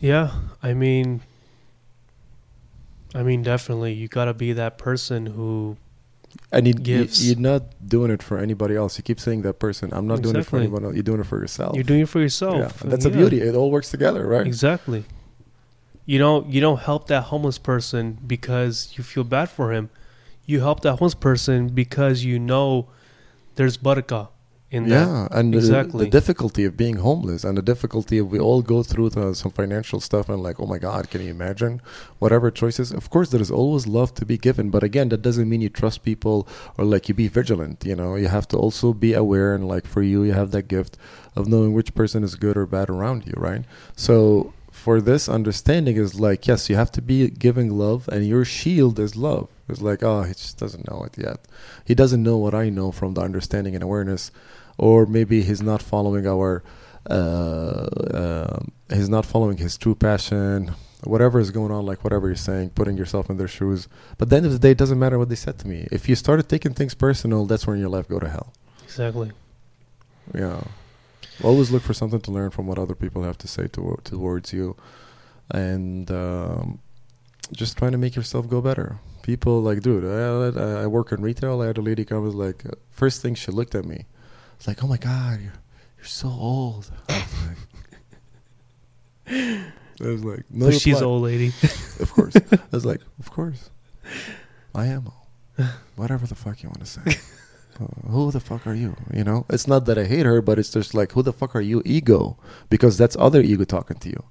Yeah, 0.00 0.32
I 0.62 0.74
mean, 0.74 1.22
I 3.14 3.22
mean, 3.22 3.42
definitely, 3.42 3.92
you 3.92 4.08
gotta 4.08 4.34
be 4.34 4.52
that 4.52 4.76
person 4.78 5.26
who. 5.26 5.76
And 6.50 6.66
you, 6.66 6.74
Gives. 6.74 7.24
you, 7.24 7.34
you're 7.34 7.40
not 7.40 7.62
doing 7.88 8.10
it 8.10 8.22
for 8.22 8.38
anybody 8.38 8.74
else. 8.74 8.98
You 8.98 9.04
keep 9.04 9.20
saying 9.20 9.42
that 9.42 9.60
person. 9.60 9.90
I'm 9.92 10.08
not 10.08 10.20
doing 10.20 10.34
it 10.34 10.42
for 10.42 10.56
Exactly. 10.56 10.60
anyone 10.62 10.84
else. 10.84 10.94
You're 10.94 11.04
doing 11.04 11.20
it 11.20 11.26
for 11.26 11.38
yourself. 11.38 11.76
You're 11.76 11.84
doing 11.84 12.00
it 12.00 12.08
for 12.08 12.20
yourself. 12.20 12.56
Yeah, 12.56 12.82
and 12.82 12.92
that's 12.92 13.04
the 13.04 13.10
yeah, 13.10 13.16
beauty. 13.16 13.40
It 13.40 13.54
all 13.54 13.70
works 13.70 13.90
together, 13.90 14.26
right? 14.26 14.44
Exactly. 14.46 15.04
You 16.06 16.18
don't 16.18 16.48
you 16.48 16.60
don't 16.60 16.80
help 16.80 17.06
that 17.06 17.24
homeless 17.24 17.58
person 17.58 18.18
because 18.26 18.92
you 18.96 19.04
feel 19.04 19.24
bad 19.24 19.48
for 19.48 19.72
him. 19.72 19.90
You 20.44 20.60
help 20.60 20.80
that 20.80 20.96
homeless 20.96 21.14
person 21.14 21.68
because 21.68 22.24
you 22.24 22.38
know 22.38 22.88
there's 23.54 23.78
barakah 23.78 24.28
in 24.74 24.88
that. 24.88 25.06
yeah, 25.06 25.28
and 25.38 25.52
the- 25.54 25.58
Exactly. 25.58 26.04
the, 26.04 26.10
difficulty 26.10 26.64
of 26.64 26.76
being 26.76 26.96
homeless 26.96 27.42
and 27.44 27.54
the 27.56 27.62
difficulty 27.72 28.16
of 28.18 28.30
we 28.34 28.38
all 28.48 28.62
go 28.74 28.78
through 28.82 29.08
the, 29.16 29.34
some 29.34 29.52
financial 29.52 30.00
stuff 30.08 30.28
and 30.28 30.42
like, 30.42 30.58
oh 30.62 30.66
my 30.66 30.78
God, 30.78 31.02
can 31.10 31.20
you 31.24 31.30
imagine? 31.30 31.80
Whatever 32.18 32.50
choices. 32.50 32.92
Of 33.00 33.08
course, 33.14 33.28
there 33.30 33.40
is 33.46 33.50
always 33.50 33.86
love 33.86 34.10
to 34.14 34.24
be 34.32 34.36
given, 34.48 34.66
but 34.70 34.82
again, 34.82 35.08
that 35.10 35.22
doesn't 35.22 35.48
mean 35.48 35.60
you 35.60 35.68
trust 35.68 36.02
people 36.10 36.36
or 36.76 36.84
like 36.84 37.08
you 37.08 37.14
be 37.14 37.28
vigilant. 37.28 37.84
You 37.90 37.96
know, 37.96 38.10
you 38.22 38.28
have 38.28 38.46
to 38.48 38.56
also 38.56 38.92
be 38.92 39.12
aware 39.14 39.54
and 39.54 39.66
like 39.74 39.86
for 39.86 40.02
you, 40.02 40.22
you 40.28 40.32
have 40.32 40.50
that 40.52 40.68
gift 40.68 40.96
of 41.36 41.48
knowing 41.48 41.72
which 41.72 41.94
person 41.94 42.22
is 42.24 42.34
good 42.34 42.56
or 42.56 42.66
bad 42.66 42.88
around 42.90 43.26
you, 43.26 43.34
right? 43.36 43.64
So 43.96 44.52
for 44.70 45.00
this 45.00 45.28
understanding 45.28 45.96
is 45.96 46.18
like 46.18 46.46
yes 46.48 46.68
you 46.68 46.74
have 46.76 46.90
to 46.90 47.00
be 47.00 47.30
giving 47.30 47.70
love 47.78 48.08
and 48.08 48.26
your 48.26 48.44
shield 48.44 48.98
is 48.98 49.14
love 49.16 49.48
it's 49.68 49.80
like 49.80 50.02
oh 50.02 50.22
he 50.22 50.32
just 50.34 50.58
doesn't 50.58 50.88
know 50.90 51.02
it 51.04 51.16
yet 51.18 51.38
he 51.84 51.94
doesn't 51.94 52.22
know 52.22 52.36
what 52.36 52.54
i 52.54 52.68
know 52.68 52.90
from 52.92 53.14
the 53.14 53.20
understanding 53.20 53.74
and 53.74 53.82
awareness 53.84 54.30
or 54.78 55.06
maybe 55.06 55.42
he's 55.42 55.62
not 55.62 55.80
following 55.82 56.26
our 56.26 56.62
uh, 57.10 57.86
uh, 58.20 58.58
he's 58.92 59.08
not 59.08 59.24
following 59.26 59.58
his 59.58 59.76
true 59.76 59.94
passion 59.94 60.72
whatever 61.04 61.38
is 61.38 61.50
going 61.50 61.70
on 61.70 61.84
like 61.84 62.02
whatever 62.02 62.26
you're 62.28 62.36
saying 62.36 62.70
putting 62.70 62.96
yourself 62.96 63.28
in 63.28 63.36
their 63.36 63.48
shoes 63.48 63.88
but 64.16 64.26
at 64.26 64.30
the 64.30 64.36
end 64.36 64.46
of 64.46 64.52
the 64.52 64.58
day 64.58 64.70
it 64.70 64.78
doesn't 64.78 64.98
matter 64.98 65.18
what 65.18 65.28
they 65.28 65.34
said 65.34 65.58
to 65.58 65.68
me 65.68 65.86
if 65.92 66.08
you 66.08 66.14
started 66.16 66.48
taking 66.48 66.72
things 66.72 66.94
personal 66.94 67.44
that's 67.44 67.66
when 67.66 67.78
your 67.78 67.90
life 67.90 68.08
go 68.08 68.18
to 68.18 68.28
hell 68.28 68.52
Exactly. 68.84 69.32
yeah. 70.34 70.62
Always 71.42 71.72
look 71.72 71.82
for 71.82 71.94
something 71.94 72.20
to 72.20 72.30
learn 72.30 72.50
from 72.50 72.68
what 72.68 72.78
other 72.78 72.94
people 72.94 73.24
have 73.24 73.36
to 73.38 73.48
say 73.48 73.66
to, 73.68 73.98
towards 74.04 74.52
you. 74.52 74.76
And 75.50 76.08
um, 76.12 76.78
just 77.50 77.76
trying 77.76 77.90
to 77.90 77.98
make 77.98 78.14
yourself 78.14 78.48
go 78.48 78.60
better. 78.60 78.98
People 79.24 79.62
like, 79.62 79.80
dude, 79.80 80.04
I, 80.04 80.82
I, 80.82 80.86
work 80.86 81.10
in 81.10 81.22
retail. 81.22 81.62
I 81.62 81.68
had 81.68 81.78
a 81.78 81.80
lady 81.80 82.04
come 82.04 82.22
was 82.22 82.34
like, 82.34 82.66
uh, 82.66 82.72
first 82.90 83.22
thing 83.22 83.34
she 83.34 83.50
looked 83.50 83.74
at 83.74 83.86
me, 83.86 84.04
it's 84.54 84.68
like, 84.68 84.84
oh 84.84 84.86
my 84.86 84.98
God, 84.98 85.40
you're, 85.40 85.54
you're 85.96 86.04
so 86.04 86.28
old. 86.28 86.90
I 87.08 87.24
was 87.24 87.46
like, 89.26 89.62
I 90.02 90.06
was 90.06 90.24
like 90.24 90.42
no 90.50 90.66
but 90.66 90.74
she's 90.74 91.00
old 91.00 91.22
lady. 91.22 91.54
Of 92.00 92.12
course. 92.12 92.36
I 92.52 92.58
was 92.70 92.84
like, 92.84 93.00
of 93.18 93.30
course. 93.30 93.70
I 94.74 94.88
am 94.88 95.06
old. 95.06 95.68
Whatever 95.96 96.26
the 96.26 96.34
fuck 96.34 96.62
you 96.62 96.68
want 96.68 96.80
to 96.80 96.86
say. 96.86 97.18
Uh, 97.80 97.86
who 98.10 98.30
the 98.30 98.40
fuck 98.40 98.66
are 98.66 98.74
you? 98.74 98.94
You 99.14 99.24
know, 99.24 99.46
it's 99.48 99.66
not 99.66 99.86
that 99.86 99.96
I 99.96 100.04
hate 100.04 100.26
her, 100.26 100.42
but 100.42 100.58
it's 100.58 100.70
just 100.70 100.92
like, 100.92 101.12
who 101.12 101.22
the 101.22 101.32
fuck 101.32 101.56
are 101.56 101.62
you, 101.62 101.80
ego? 101.86 102.36
Because 102.68 102.98
that's 102.98 103.16
other 103.18 103.40
ego 103.40 103.64
talking 103.64 103.96
to 104.00 104.10
you. 104.10 104.22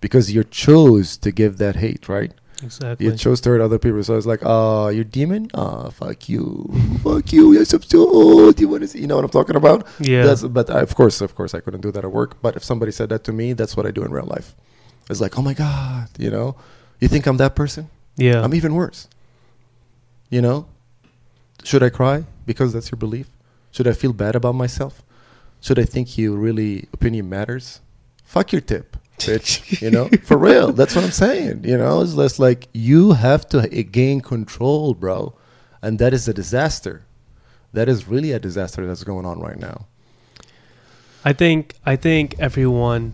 Because 0.00 0.32
you 0.32 0.42
chose 0.42 1.16
to 1.18 1.30
give 1.30 1.58
that 1.58 1.76
hate, 1.76 2.08
right? 2.08 2.32
Exactly. 2.62 3.06
You 3.06 3.16
chose 3.16 3.40
to 3.42 3.50
hurt 3.50 3.60
other 3.60 3.78
people. 3.78 4.02
So 4.02 4.16
it's 4.16 4.26
like, 4.26 4.40
oh, 4.42 4.88
you're 4.88 5.04
demon? 5.04 5.50
Ah, 5.54 5.90
fuck 5.90 6.28
you. 6.28 6.70
fuck 7.02 7.32
you. 7.32 7.52
Yes, 7.52 7.72
I'm 7.72 7.82
so 7.82 8.08
old. 8.08 8.60
You 8.60 8.68
want 8.68 8.82
to 8.82 8.88
see? 8.88 9.00
You 9.00 9.06
know 9.06 9.16
what 9.16 9.24
I'm 9.24 9.30
talking 9.30 9.56
about? 9.56 9.86
yeah. 10.00 10.24
That's, 10.24 10.42
but 10.42 10.70
I, 10.70 10.80
of 10.80 10.94
course, 10.94 11.20
of 11.20 11.34
course, 11.34 11.54
I 11.54 11.60
couldn't 11.60 11.80
do 11.80 11.90
that 11.92 12.04
at 12.04 12.12
work. 12.12 12.40
But 12.42 12.56
if 12.56 12.64
somebody 12.64 12.92
said 12.92 13.08
that 13.10 13.24
to 13.24 13.32
me, 13.32 13.52
that's 13.52 13.76
what 13.76 13.86
I 13.86 13.90
do 13.90 14.04
in 14.04 14.12
real 14.12 14.26
life. 14.26 14.54
It's 15.10 15.20
like, 15.20 15.38
oh 15.38 15.42
my 15.42 15.54
God, 15.54 16.08
you 16.18 16.30
know, 16.30 16.56
you 17.00 17.08
think 17.08 17.26
I'm 17.26 17.36
that 17.38 17.54
person? 17.54 17.90
yeah. 18.16 18.42
I'm 18.42 18.54
even 18.54 18.74
worse. 18.74 19.08
You 20.30 20.40
know? 20.40 20.66
Should 21.64 21.82
I 21.82 21.90
cry 21.90 22.24
because 22.46 22.72
that's 22.72 22.90
your 22.90 22.98
belief? 22.98 23.28
Should 23.70 23.86
I 23.86 23.92
feel 23.92 24.12
bad 24.12 24.34
about 24.36 24.54
myself? 24.54 25.02
Should 25.60 25.78
I 25.78 25.84
think 25.84 26.18
you 26.18 26.34
really 26.34 26.88
opinion 26.92 27.28
matters? 27.28 27.80
Fuck 28.24 28.52
your 28.52 28.60
tip, 28.60 28.96
bitch. 29.18 29.80
you 29.80 29.90
know? 29.90 30.08
For 30.24 30.36
real. 30.36 30.72
That's 30.72 30.94
what 30.94 31.04
I'm 31.04 31.10
saying. 31.10 31.64
You 31.64 31.78
know? 31.78 32.00
It's 32.00 32.14
less 32.14 32.38
like 32.38 32.68
you 32.72 33.12
have 33.12 33.48
to 33.50 33.68
gain 33.68 34.20
control, 34.20 34.94
bro. 34.94 35.34
And 35.80 35.98
that 35.98 36.14
is 36.14 36.28
a 36.28 36.34
disaster. 36.34 37.04
That 37.72 37.88
is 37.88 38.06
really 38.06 38.32
a 38.32 38.38
disaster 38.38 38.86
that's 38.86 39.04
going 39.04 39.26
on 39.26 39.40
right 39.40 39.58
now. 39.58 39.86
I 41.24 41.32
think 41.32 41.74
I 41.86 41.96
think 41.96 42.34
everyone 42.38 43.12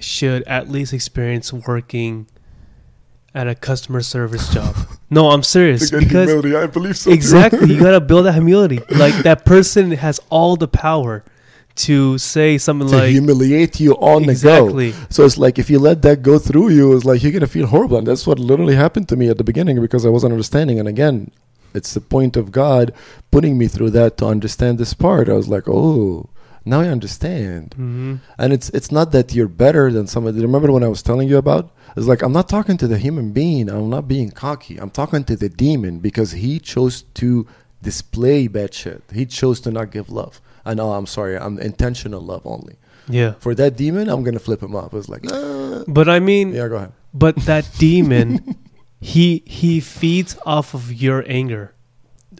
should 0.00 0.42
at 0.44 0.68
least 0.68 0.92
experience 0.92 1.52
working 1.52 2.26
at 3.34 3.48
a 3.48 3.54
customer 3.54 4.00
service 4.00 4.48
job. 4.52 4.76
no, 5.10 5.30
I'm 5.30 5.42
serious 5.42 5.90
because 5.90 6.44
I 6.44 6.66
believe 6.66 6.96
so. 6.96 7.10
exactly 7.10 7.72
you 7.72 7.80
gotta 7.80 8.00
build 8.00 8.26
that 8.26 8.34
humility. 8.34 8.80
Like 8.90 9.14
that 9.24 9.44
person 9.44 9.90
has 9.92 10.20
all 10.30 10.56
the 10.56 10.68
power 10.68 11.24
to 11.76 12.18
say 12.18 12.56
something 12.58 12.88
to 12.88 12.96
like 12.96 13.10
humiliate 13.10 13.80
you 13.80 13.94
on 13.94 14.22
the 14.22 14.26
go. 14.26 14.30
exactly. 14.32 14.94
So 15.10 15.24
it's 15.24 15.38
like 15.38 15.58
if 15.58 15.68
you 15.70 15.78
let 15.78 16.02
that 16.02 16.22
go 16.22 16.38
through 16.38 16.68
you, 16.70 16.94
it's 16.94 17.04
like 17.04 17.22
you're 17.22 17.32
gonna 17.32 17.46
feel 17.46 17.66
horrible, 17.66 17.98
and 17.98 18.06
that's 18.06 18.26
what 18.26 18.38
literally 18.38 18.76
happened 18.76 19.08
to 19.08 19.16
me 19.16 19.28
at 19.28 19.38
the 19.38 19.44
beginning 19.44 19.80
because 19.80 20.06
I 20.06 20.10
wasn't 20.10 20.32
understanding. 20.32 20.78
And 20.78 20.88
again, 20.88 21.30
it's 21.74 21.92
the 21.94 22.00
point 22.00 22.36
of 22.36 22.52
God 22.52 22.92
putting 23.30 23.58
me 23.58 23.66
through 23.66 23.90
that 23.90 24.16
to 24.18 24.26
understand 24.26 24.78
this 24.78 24.94
part. 24.94 25.28
I 25.28 25.32
was 25.32 25.48
like, 25.48 25.64
oh, 25.68 26.30
now 26.64 26.80
I 26.80 26.88
understand. 26.88 27.74
hmm 27.74 28.14
And 28.38 28.52
it's 28.52 28.70
it's 28.70 28.92
not 28.92 29.10
that 29.12 29.34
you're 29.34 29.48
better 29.48 29.90
than 29.90 30.06
somebody. 30.06 30.40
Remember 30.40 30.70
when 30.72 30.84
I 30.84 30.88
was 30.88 31.02
telling 31.02 31.28
you 31.28 31.36
about? 31.38 31.70
It's 31.96 32.06
like 32.06 32.22
I'm 32.22 32.32
not 32.32 32.48
talking 32.48 32.76
to 32.78 32.86
the 32.86 32.98
human 32.98 33.32
being. 33.32 33.68
I'm 33.68 33.90
not 33.90 34.06
being 34.08 34.30
cocky. 34.30 34.78
I'm 34.78 34.90
talking 34.90 35.24
to 35.24 35.36
the 35.36 35.48
demon 35.48 35.98
because 35.98 36.32
he 36.32 36.58
chose 36.60 37.02
to 37.14 37.46
display 37.82 38.46
bad 38.48 38.72
shit. 38.74 39.02
He 39.12 39.26
chose 39.26 39.60
to 39.60 39.70
not 39.70 39.90
give 39.90 40.08
love. 40.10 40.40
And 40.64 40.80
oh, 40.80 40.92
I'm 40.92 41.06
sorry. 41.06 41.36
I'm 41.36 41.58
intentional 41.58 42.20
love 42.20 42.42
only. 42.46 42.76
Yeah, 43.06 43.34
For 43.38 43.54
that 43.54 43.76
demon, 43.76 44.08
I'm 44.08 44.22
gonna 44.24 44.38
flip 44.38 44.62
him 44.62 44.74
up. 44.74 44.94
It's 44.94 45.10
like, 45.10 45.24
ah. 45.30 45.84
but 45.86 46.08
I 46.08 46.20
mean, 46.20 46.54
yeah, 46.54 46.68
go 46.68 46.76
ahead. 46.76 46.92
but 47.12 47.36
that 47.44 47.68
demon, 47.78 48.56
he 49.00 49.42
he 49.44 49.80
feeds 49.80 50.38
off 50.46 50.72
of 50.72 50.90
your 50.90 51.22
anger. 51.28 51.74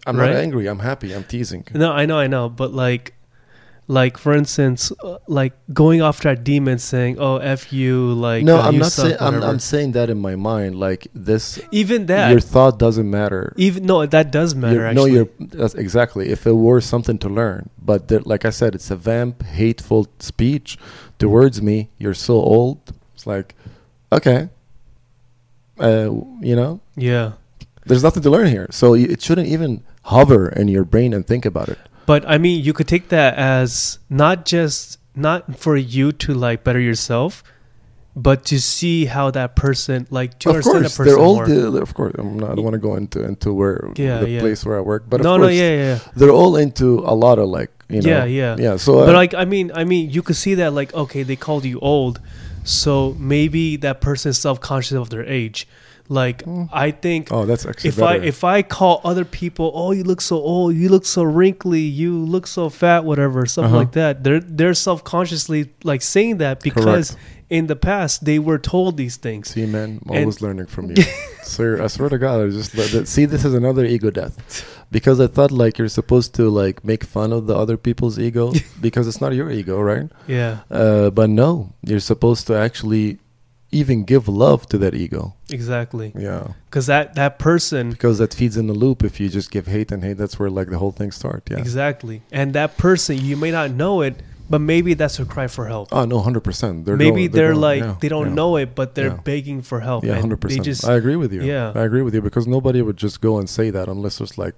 I'm 0.06 0.16
Right? 0.16 0.30
not 0.32 0.36
angry. 0.36 0.66
I'm 0.66 0.78
happy. 0.78 1.14
I'm 1.14 1.24
teasing. 1.24 1.66
No, 1.74 1.92
I 1.92 2.06
know, 2.06 2.18
I 2.18 2.26
know, 2.28 2.48
but 2.48 2.72
like, 2.72 3.12
like 3.86 4.16
for 4.16 4.35
instance, 4.35 4.93
uh, 5.02 5.19
like 5.27 5.52
going 5.73 6.01
after 6.01 6.31
a 6.31 6.36
demon, 6.36 6.78
saying, 6.78 7.19
"Oh, 7.19 7.36
f 7.36 7.73
you," 7.73 8.15
like 8.15 8.44
no, 8.44 8.59
uh, 8.59 8.69
I'm 8.69 8.78
not 8.78 8.93
saying. 8.93 9.16
I'm. 9.20 9.43
I'm 9.43 9.59
saying 9.59 9.93
that 9.93 10.09
in 10.09 10.19
my 10.19 10.36
mind. 10.36 10.77
Like 10.77 11.09
this, 11.15 11.61
even 11.70 12.06
that. 12.06 12.31
your 12.31 12.40
thought 12.40 12.78
doesn't 12.78 13.11
matter. 13.11 13.52
even 13.56 13.85
no, 13.85 14.05
that 14.06 14.31
does 14.31 14.55
matter. 14.55 14.93
No, 14.94 15.05
you're 15.05 15.28
that's 15.39 15.74
exactly. 15.74 16.31
If 16.31 16.47
it 16.47 16.52
were 16.52 16.81
something 16.81 17.19
to 17.19 17.28
learn, 17.28 17.69
but 17.81 18.09
there, 18.09 18.20
like 18.20 18.44
I 18.44 18.51
said, 18.51 18.74
it's 18.74 18.90
a 18.90 18.97
vamp, 18.97 19.43
hateful 19.43 20.09
speech 20.19 20.78
towards 21.19 21.61
me. 21.61 21.90
You're 21.98 22.15
so 22.15 22.35
old. 22.35 22.81
It's 23.15 23.27
like, 23.27 23.55
okay, 24.11 24.48
uh, 25.78 26.11
you 26.40 26.56
know, 26.56 26.81
yeah. 26.97 27.32
there's 27.85 28.02
nothing 28.02 28.23
to 28.23 28.31
learn 28.31 28.47
here. 28.47 28.69
So 28.70 28.94
it 28.94 29.20
shouldn't 29.20 29.48
even 29.48 29.82
hover 30.05 30.48
in 30.48 30.69
your 30.69 30.85
brain 30.85 31.12
and 31.12 31.27
think 31.27 31.44
about 31.44 31.69
it. 31.69 31.78
But 32.06 32.28
I 32.28 32.39
mean, 32.39 32.64
you 32.64 32.72
could 32.72 32.89
take 32.89 33.09
that 33.09 33.35
as 33.36 33.98
not 34.10 34.44
just 34.44 34.98
not 35.16 35.59
for 35.59 35.76
you 35.76 36.12
to 36.12 36.35
like 36.35 36.64
better 36.64 36.81
yourself, 36.81 37.43
but 38.16 38.44
to 38.47 38.60
see 38.60 39.06
how 39.06 39.31
that 39.31 39.56
person 39.56 40.06
like 40.10 40.39
to 40.40 40.51
of 40.51 40.56
understand 40.56 40.82
course, 40.82 40.93
that 40.93 40.97
person 40.97 41.14
they're 41.16 41.24
all. 41.24 41.35
more. 41.36 41.47
The, 41.48 41.81
of 41.82 41.94
course, 41.94 42.14
I'm 42.18 42.39
not, 42.39 42.51
I 42.52 42.55
don't 42.56 42.64
want 42.64 42.74
to 42.74 42.78
go 42.81 42.94
into 42.97 43.24
into 43.24 43.52
where 43.52 43.90
Yeah, 43.97 44.20
the 44.20 44.31
yeah. 44.31 44.40
place 44.40 44.64
where 44.64 44.76
I 44.76 44.81
work, 44.81 45.05
but 45.09 45.20
of 45.20 45.24
no, 45.24 45.36
course, 45.36 45.47
no, 45.47 45.48
yeah, 45.48 45.70
yeah, 45.70 45.85
yeah. 45.94 45.98
they're 46.16 46.31
all 46.31 46.56
into 46.56 46.98
a 47.01 47.14
lot 47.14 47.39
of 47.39 47.48
like 47.48 47.70
you 47.89 48.01
know, 48.02 48.09
Yeah, 48.09 48.24
yeah. 48.24 48.56
yeah. 48.59 48.76
So, 48.76 49.05
but 49.05 49.14
uh, 49.14 49.18
like, 49.18 49.35
I 49.35 49.44
mean, 49.44 49.70
I 49.74 49.85
mean, 49.85 50.10
you 50.10 50.22
could 50.22 50.36
see 50.36 50.55
that 50.55 50.72
like, 50.72 50.94
okay, 50.94 51.22
they 51.22 51.36
called 51.36 51.64
you 51.64 51.78
old, 51.81 52.18
so 52.64 53.14
maybe 53.18 53.76
that 53.76 54.01
person 54.01 54.31
is 54.31 54.39
self 54.39 54.60
conscious 54.60 54.93
of 54.97 55.10
their 55.10 55.24
age. 55.24 55.66
Like, 56.09 56.44
Mm. 56.44 56.68
I 56.72 56.90
think 56.90 57.28
oh, 57.31 57.47
that's 57.47 57.64
actually 57.64 57.89
if 57.89 58.02
I 58.02 58.16
if 58.16 58.44
I 58.44 58.60
call 58.62 59.01
other 59.05 59.24
people, 59.24 59.72
oh, 59.74 59.93
you 59.93 60.05
look 60.05 60.20
so 60.20 60.36
old, 60.36 60.74
you 60.74 60.89
look 60.90 61.06
so 61.06 61.22
wrinkly, 61.22 61.81
you 61.81 62.12
look 62.18 62.47
so 62.47 62.68
fat, 62.68 63.05
whatever, 63.05 63.47
something 63.47 63.72
Uh-huh. 63.72 63.78
like 63.78 63.93
that. 63.93 64.22
They're 64.22 64.40
they're 64.40 64.74
self 64.74 65.02
consciously 65.02 65.70
like 65.82 66.02
saying 66.02 66.39
that 66.39 66.60
because 66.62 67.16
in 67.48 67.68
the 67.68 67.76
past 67.76 68.24
they 68.24 68.39
were 68.39 68.59
told 68.59 68.97
these 68.98 69.16
things. 69.16 69.48
See, 69.48 69.64
man, 69.64 70.01
I'm 70.05 70.10
And- 70.12 70.20
always 70.20 70.43
learning 70.43 70.66
from 70.66 70.90
you. 70.90 70.97
Sir, 71.43 71.81
I 71.82 71.86
swear 71.89 72.09
to 72.10 72.18
God, 72.18 72.40
I 72.44 72.51
just 72.51 72.72
that, 72.76 73.06
see. 73.09 73.24
This 73.26 73.44
is 73.44 73.55
another 73.55 73.85
ego 73.85 74.10
death, 74.10 74.35
because 74.90 75.20
I 75.20 75.26
thought 75.26 75.52
like 75.52 75.78
you're 75.78 75.89
supposed 75.89 76.35
to 76.35 76.48
like 76.51 76.85
make 76.85 77.02
fun 77.05 77.32
of 77.32 77.47
the 77.47 77.56
other 77.56 77.76
people's 77.78 78.18
ego 78.18 78.52
because 78.81 79.06
it's 79.09 79.20
not 79.20 79.32
your 79.35 79.51
ego, 79.51 79.81
right? 79.81 80.09
Yeah, 80.26 80.59
Uh, 80.70 81.09
but 81.10 81.28
no, 81.31 81.72
you're 81.82 82.01
supposed 82.01 82.47
to 82.48 82.55
actually 82.56 83.18
even 83.74 84.05
give 84.05 84.28
love 84.28 84.66
to 84.68 84.78
that 84.78 84.94
ego. 84.94 85.34
exactly. 85.51 86.12
Yeah, 86.16 86.48
Because 86.70 86.86
that 86.86 87.14
that 87.16 87.38
person 87.38 87.90
because 87.90 88.18
that 88.18 88.32
feeds 88.34 88.56
in 88.56 88.66
the 88.66 88.74
loop. 88.84 89.02
If 89.05 89.20
you 89.20 89.28
just 89.28 89.51
give 89.51 89.66
hate 89.66 89.92
and 89.92 90.02
hate, 90.02 90.16
that's 90.16 90.38
where 90.38 90.51
like 90.51 90.68
the 90.70 90.78
whole 90.78 90.92
thing 90.92 91.12
starts. 91.12 91.51
Yeah. 91.51 91.59
exactly, 91.59 92.22
and 92.32 92.55
that 92.55 92.76
person 92.78 93.18
you 93.18 93.36
may 93.36 93.51
not 93.51 93.70
know 93.70 94.01
it, 94.02 94.14
but 94.49 94.61
maybe 94.61 94.95
that's 94.95 95.19
a 95.19 95.25
cry 95.25 95.47
for 95.47 95.66
help. 95.66 95.89
Oh 95.93 96.05
no, 96.05 96.21
hundred 96.21 96.41
percent. 96.45 96.85
They're 96.85 96.97
maybe 96.97 97.27
they're, 97.29 97.53
going- 97.53 97.61
like 97.61 97.83
yeah, 97.83 97.97
they 98.01 98.09
don't 98.09 98.29
yeah. 98.29 98.35
know 98.35 98.57
it, 98.57 98.75
but 98.75 98.95
they're 98.95 99.09
Yeah. 99.09 99.16
begging 99.25 99.62
for 99.62 99.81
help. 99.81 100.05
Yeah, 100.05 100.19
hundred 100.21 100.41
percent. 100.41 100.85
I 100.85 100.95
agree 100.95 101.16
with 101.16 101.33
you. 101.33 101.43
Yeah. 101.43 101.73
I 101.75 101.83
agree 101.83 102.03
with 102.03 102.15
you 102.15 102.21
because 102.23 102.47
nobody 102.47 102.83
would 102.83 102.97
just 102.97 103.21
go 103.21 103.39
and 103.39 103.49
say 103.49 103.71
that 103.71 103.89
unless 103.89 104.21
it's 104.21 104.37
like, 104.39 104.55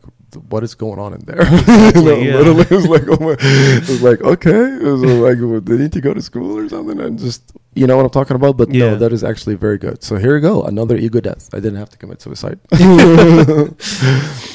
what 0.49 0.63
is 0.65 0.75
going 0.75 0.99
on 0.99 1.13
in 1.15 1.21
there? 1.25 1.41
Exactly, 1.47 2.27
yeah. 2.29 2.37
Literally, 2.37 2.67
it's 2.71 2.87
like, 2.87 3.05
oh 3.09 3.19
my, 3.25 3.37
it's 3.41 4.03
like 4.03 4.21
okay, 4.23 4.65
it's 4.81 5.03
like 5.27 5.39
well, 5.41 5.61
they 5.61 5.77
need 5.79 5.93
to 5.93 6.01
go 6.01 6.13
to 6.15 6.23
school 6.23 6.57
or 6.59 6.69
something, 6.69 6.99
and 7.01 7.19
just 7.19 7.53
you 7.75 7.87
know 7.87 7.97
what 7.97 8.05
I'm 8.05 8.11
talking 8.11 8.37
about. 8.37 8.57
But 8.57 8.73
Yeah. 8.75 8.91
no, 8.91 8.97
that 8.97 9.13
is 9.13 9.23
actually 9.23 9.55
very 9.55 9.79
good. 9.79 10.03
So 10.03 10.17
here 10.17 10.35
we 10.35 10.41
go, 10.41 10.63
another 10.63 10.97
ego 10.97 11.21
death. 11.21 11.49
I 11.53 11.59
didn't 11.61 11.79
have 11.79 11.91
to 11.91 11.99
commit 11.99 12.21
suicide. 12.23 12.59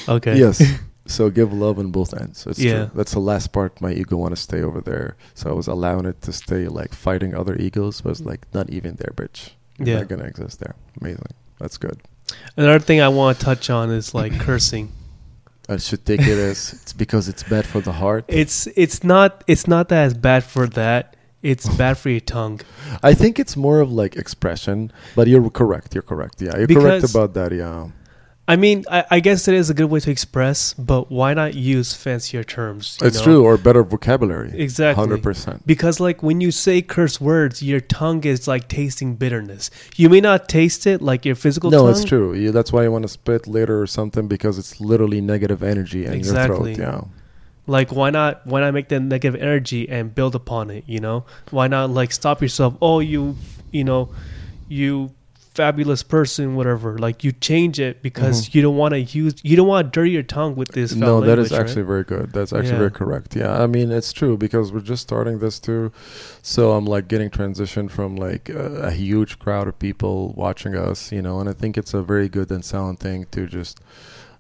okay. 0.09 0.35
yes. 0.37 0.61
So 1.07 1.29
give 1.29 1.51
love 1.51 1.79
on 1.79 1.91
both 1.91 2.13
ends. 2.13 2.45
It's 2.47 2.59
Yeah. 2.59 2.85
true. 2.85 2.91
That's 2.95 3.11
the 3.13 3.19
last 3.19 3.51
part. 3.51 3.81
My 3.81 3.91
ego 3.91 4.17
want 4.17 4.35
to 4.35 4.41
stay 4.41 4.61
over 4.61 4.81
there. 4.81 5.15
So 5.33 5.49
I 5.49 5.53
was 5.53 5.67
allowing 5.67 6.05
it 6.05 6.21
to 6.23 6.31
stay 6.31 6.67
like 6.67 6.93
fighting 6.93 7.33
other 7.35 7.55
egos, 7.55 8.01
but 8.01 8.11
it's 8.11 8.21
like 8.21 8.41
not 8.53 8.69
even 8.69 8.95
there, 8.95 9.11
bitch. 9.15 9.49
It's 9.79 9.87
Yeah. 9.89 9.97
not 9.99 10.07
gonna 10.09 10.25
exist 10.25 10.59
there. 10.59 10.75
Amazing. 11.01 11.25
That's 11.59 11.77
good. 11.77 11.99
Another 12.55 12.79
thing 12.79 13.01
I 13.01 13.07
want 13.09 13.39
to 13.39 13.45
touch 13.45 13.69
on 13.69 13.89
is 13.91 14.13
like 14.13 14.39
cursing. 14.47 14.91
I 15.69 15.77
should 15.77 16.05
take 16.05 16.21
it 16.21 16.37
as 16.37 16.73
it's 16.73 16.93
because 16.93 17.27
it's 17.29 17.43
bad 17.43 17.65
for 17.65 17.81
the 17.81 17.93
heart. 17.93 18.25
It's 18.27 18.67
it's 18.75 19.03
not 19.03 19.43
it's 19.47 19.67
not 19.67 19.89
that 19.89 20.05
it's 20.05 20.13
bad 20.17 20.43
for 20.43 20.67
that. 20.67 21.15
it's 21.43 21.67
bad 21.81 21.97
for 21.97 22.09
your 22.09 22.19
tongue. 22.21 22.59
I 23.01 23.13
think 23.15 23.39
it's 23.39 23.55
more 23.57 23.79
of 23.79 23.91
like 23.91 24.15
expression, 24.15 24.91
but 25.15 25.27
you're 25.27 25.49
correct. 25.49 25.95
You're 25.95 26.03
correct. 26.03 26.41
Yeah, 26.41 26.55
you're 26.57 26.67
correct 26.67 27.09
about 27.09 27.33
that. 27.33 27.51
Yeah. 27.51 27.87
I 28.47 28.55
mean, 28.57 28.83
I, 28.91 29.05
I 29.11 29.19
guess 29.21 29.47
it 29.47 29.53
is 29.53 29.69
a 29.69 29.73
good 29.73 29.85
way 29.89 29.99
to 30.01 30.11
express, 30.11 30.73
but 30.73 31.09
why 31.11 31.33
not 31.33 31.53
use 31.53 31.93
fancier 31.93 32.43
terms? 32.43 32.97
you 32.99 33.07
It's 33.07 33.17
know? 33.19 33.23
true, 33.23 33.43
or 33.45 33.55
better 33.57 33.83
vocabulary. 33.83 34.51
Exactly. 34.59 34.99
Hundred 34.99 35.23
percent. 35.23 35.65
Because 35.65 35.99
like 35.99 36.21
when 36.21 36.41
you 36.41 36.51
say 36.51 36.81
curse 36.81 37.21
words, 37.21 37.61
your 37.63 37.79
tongue 37.79 38.23
is 38.25 38.47
like 38.47 38.67
tasting 38.67 39.15
bitterness. 39.15 39.69
You 39.95 40.09
may 40.09 40.19
not 40.21 40.49
taste 40.49 40.85
it 40.87 41.01
like 41.01 41.23
your 41.23 41.35
physical 41.35 41.69
No, 41.71 41.83
tongue. 41.83 41.91
it's 41.91 42.03
true. 42.03 42.33
You, 42.33 42.51
that's 42.51 42.73
why 42.73 42.83
you 42.83 42.91
want 42.91 43.03
to 43.03 43.07
spit 43.09 43.47
later 43.47 43.79
or 43.81 43.87
something 43.87 44.27
because 44.27 44.57
it's 44.57 44.81
literally 44.81 45.21
negative 45.21 45.63
energy 45.63 46.05
in 46.05 46.13
Exactly. 46.13 46.73
your 46.75 46.91
throat. 46.91 47.07
Like 47.67 47.91
why 47.93 48.09
not 48.09 48.45
why 48.47 48.59
not 48.61 48.73
make 48.73 48.89
that 48.89 48.99
negative 49.01 49.39
energy 49.39 49.87
and 49.87 50.13
build 50.13 50.33
upon 50.35 50.71
it, 50.71 50.83
you 50.87 50.99
know? 50.99 51.25
Why 51.51 51.67
not 51.67 51.91
like 51.91 52.11
stop 52.11 52.41
yourself, 52.41 52.75
oh 52.81 52.99
you 52.99 53.37
you 53.71 53.83
know, 53.85 54.09
you 54.67 55.11
fabulous 55.53 56.01
person, 56.01 56.55
whatever. 56.55 56.97
Like 56.97 57.23
you 57.23 57.31
change 57.33 57.79
it 57.79 58.01
because 58.01 58.47
Mhm. 58.47 58.55
you 58.55 58.61
don't 58.61 58.77
want 58.77 58.93
to 58.93 58.99
use 59.01 59.35
you 59.43 59.57
don't 59.57 59.67
want 59.67 59.85
to 59.87 59.99
dirty 59.99 60.11
your 60.11 60.23
tongue 60.23 60.55
with 60.55 60.69
this 60.69 60.95
No, 60.95 61.19
that 61.19 61.27
language, 61.27 61.45
is 61.47 61.51
right? 61.51 61.59
actually 61.61 61.81
very 61.83 62.03
good. 62.03 62.31
That's 62.31 62.53
actually 62.53 62.69
Yeah. 62.71 62.77
very 62.77 62.91
correct. 62.91 63.35
Yeah, 63.35 63.61
I 63.61 63.67
mean 63.67 63.91
it's 63.91 64.13
true 64.13 64.37
because 64.37 64.71
we're 64.71 64.79
just 64.79 65.03
starting 65.03 65.39
this 65.39 65.59
too, 65.59 65.91
so 66.41 66.71
I'm 66.71 66.85
like 66.85 67.07
getting 67.09 67.29
transitioned 67.29 67.91
from 67.91 68.15
like 68.15 68.49
a, 68.49 68.65
a 68.83 68.91
huge 68.91 69.39
crowd 69.39 69.67
of 69.67 69.77
people 69.77 70.33
watching 70.37 70.75
us, 70.75 71.11
you 71.11 71.21
know, 71.21 71.39
and 71.41 71.49
I 71.49 71.53
think 71.53 71.77
it's 71.77 71.93
a 71.93 72.01
very 72.01 72.29
good 72.29 72.49
and 72.49 72.63
sound 72.63 72.99
thing 72.99 73.25
to 73.31 73.45
just 73.45 73.79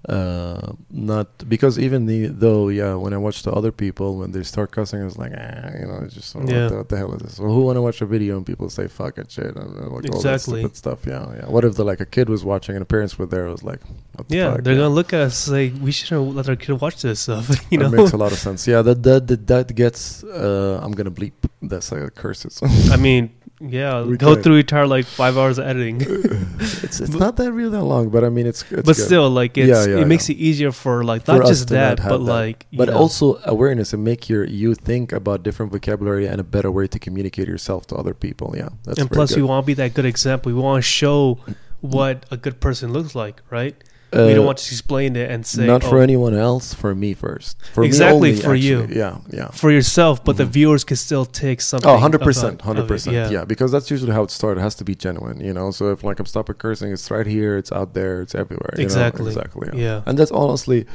uh 0.09 0.71
not 0.89 1.27
because 1.47 1.77
even 1.77 2.07
the 2.07 2.25
though 2.25 2.69
yeah 2.69 2.95
when 2.95 3.13
i 3.13 3.17
watch 3.17 3.43
the 3.43 3.51
other 3.51 3.71
people 3.71 4.17
when 4.17 4.31
they 4.31 4.41
start 4.41 4.71
cussing 4.71 4.99
it's 5.05 5.15
like 5.17 5.31
ah, 5.37 5.69
you 5.79 5.85
know 5.85 5.99
it's 6.03 6.15
just 6.15 6.35
oh, 6.35 6.39
Yeah. 6.39 6.63
what, 6.63 6.69
the, 6.69 6.77
what 6.77 6.89
the 6.89 6.97
hell 6.97 7.13
is 7.13 7.21
this 7.21 7.39
well 7.39 7.53
who 7.53 7.61
want 7.65 7.75
to 7.77 7.83
watch 7.83 8.01
a 8.01 8.07
video 8.07 8.35
and 8.37 8.43
people 8.43 8.67
say 8.71 8.87
fuck 8.87 9.19
and 9.19 9.29
shit 9.29 9.55
and, 9.55 9.57
uh, 9.57 9.83
like 9.83 9.91
all 9.91 9.99
that 9.99 10.15
Exactly. 10.15 10.61
stupid 10.61 10.75
stuff 10.75 10.99
yeah 11.05 11.25
yeah 11.35 11.45
what 11.45 11.63
if 11.65 11.75
the 11.75 11.83
like 11.85 11.99
a 11.99 12.07
kid 12.07 12.29
was 12.29 12.43
watching 12.43 12.75
and 12.75 12.81
the 12.81 12.85
parents 12.87 13.19
were 13.19 13.27
there 13.27 13.45
it 13.45 13.51
was 13.51 13.63
like 13.63 13.81
the 14.27 14.35
Yeah, 14.35 14.53
fuck, 14.55 14.63
they're 14.63 14.75
gonna 14.75 14.89
look 14.89 15.13
at 15.13 15.21
us 15.21 15.47
like 15.47 15.73
we 15.79 15.91
shouldn't 15.91 16.35
let 16.35 16.49
our 16.49 16.55
kid 16.55 16.81
watch 16.81 17.01
this 17.03 17.19
stuff. 17.21 17.47
You 17.71 17.77
know, 17.77 17.89
that 17.89 17.97
makes 17.97 18.11
a 18.13 18.17
lot 18.17 18.31
of 18.31 18.39
sense 18.39 18.67
yeah 18.67 18.81
that 18.81 19.03
that 19.03 19.27
that, 19.27 19.47
that 19.47 19.75
gets 19.75 20.23
uh 20.23 20.79
i'm 20.83 20.93
gonna 20.93 21.11
bleep 21.11 21.33
that's 21.61 21.91
like 21.91 22.15
curses 22.15 22.59
I 22.91 22.97
mean, 22.97 23.29
yeah, 23.61 24.01
We 24.03 24.17
go 24.17 24.33
can. 24.33 24.43
through 24.43 24.55
entire 24.57 24.87
like 24.87 25.05
five 25.05 25.37
hours 25.37 25.57
of 25.59 25.65
editing, 25.67 26.01
it's 26.59 26.99
it's 26.99 27.09
not 27.13 27.35
that 27.37 27.51
really 27.51 27.69
that 27.69 27.83
long 27.83 28.09
but 28.09 28.23
i 28.23 28.29
mean 28.29 28.47
it's, 28.47 28.61
it's 28.71 28.81
but 28.83 28.95
good. 28.95 29.05
still, 29.05 29.29
like 29.29 29.57
it's 29.57 29.69
Yeah, 29.69 29.85
yeah, 29.95 30.01
it 30.01 30.07
makes 30.07 30.27
yeah. 30.29 30.35
it 30.35 30.39
easier 30.39 30.71
for 30.71 31.03
like 31.03 31.25
For 31.25 31.33
not 31.33 31.41
us 31.43 31.49
just 31.49 31.67
to 31.69 31.73
not 31.75 31.97
that, 31.97 32.09
but 32.09 32.17
that. 32.19 32.23
like 32.23 32.65
but 32.73 32.89
know, 32.89 32.97
also 32.97 33.39
awareness 33.45 33.93
and 33.93 34.03
make 34.03 34.29
your 34.29 34.43
you 34.45 34.73
think 34.75 35.11
about 35.11 35.43
different 35.43 35.71
vocabulary 35.71 36.25
and 36.27 36.39
a 36.39 36.43
better 36.43 36.71
way 36.71 36.87
to 36.87 36.97
communicate 36.99 37.47
yourself 37.47 37.85
to 37.87 37.95
other 37.95 38.13
people 38.13 38.53
yeah 38.57 38.69
that's 38.83 38.99
and 38.99 39.09
plus 39.11 39.29
good. 39.31 39.37
we 39.37 39.43
want 39.43 39.63
to 39.63 39.67
be 39.67 39.73
that 39.75 39.93
good 39.93 40.05
example. 40.05 40.51
We 40.51 40.59
want 40.59 40.77
to 40.83 40.87
show 40.89 41.37
what 41.81 42.25
a 42.31 42.37
good 42.37 42.59
person 42.59 42.91
looks 42.93 43.15
like, 43.15 43.41
right? 43.49 43.75
We 44.13 44.19
Uh, 44.19 44.35
don't 44.35 44.45
want 44.45 44.57
to 44.57 44.69
explain 44.73 45.15
it 45.15 45.31
and 45.31 45.45
say 45.45 45.65
not 45.65 45.83
for 45.83 45.97
oh, 45.99 46.01
anyone 46.09 46.33
else 46.33 46.73
for 46.73 46.93
me 46.93 47.13
first 47.13 47.55
for 47.73 47.83
Exactly, 47.83 48.31
me 48.31 48.35
only, 48.35 48.41
for 48.47 48.55
you. 48.55 48.77
yeah 49.01 49.17
yeah 49.29 49.47
for 49.61 49.71
yourself, 49.71 50.15
but 50.25 50.35
the 50.37 50.43
Mhm. 50.43 50.49
viewers 50.57 50.83
can 50.83 50.97
still 50.97 51.25
take 51.25 51.59
something. 51.61 51.89
Oh, 51.89 51.95
100%, 51.97 52.61
about- 52.61 52.77
of 52.77 52.91
it, 52.91 52.93
100%. 52.93 53.31
yeah. 53.31 53.45
because 53.45 53.71
that's 53.71 53.89
usually 53.89 54.11
how 54.17 54.23
it 54.23 54.31
started. 54.31 54.59
It 54.59 54.63
has 54.63 54.75
to 54.75 54.83
be 54.83 54.95
genuine, 54.95 55.39
you 55.47 55.53
know? 55.53 55.71
So 55.71 55.91
if 55.93 56.03
like 56.03 56.19
I'm 56.19 56.25
stopping 56.25 56.55
cursing, 56.63 56.91
it's 56.91 57.09
right 57.09 57.25
here, 57.37 57.53
it's 57.61 57.71
out 57.71 57.93
there, 57.93 58.21
it's 58.23 58.35
everywhere. 58.35 58.73
you 58.75 58.79
know? 58.83 58.83
Exactly. 58.89 59.27
Exactly. 59.31 59.67
Yeah. 59.73 59.81
Yeah. 59.87 60.01
And 60.07 60.17
that's 60.19 60.31
honestly 60.43 60.85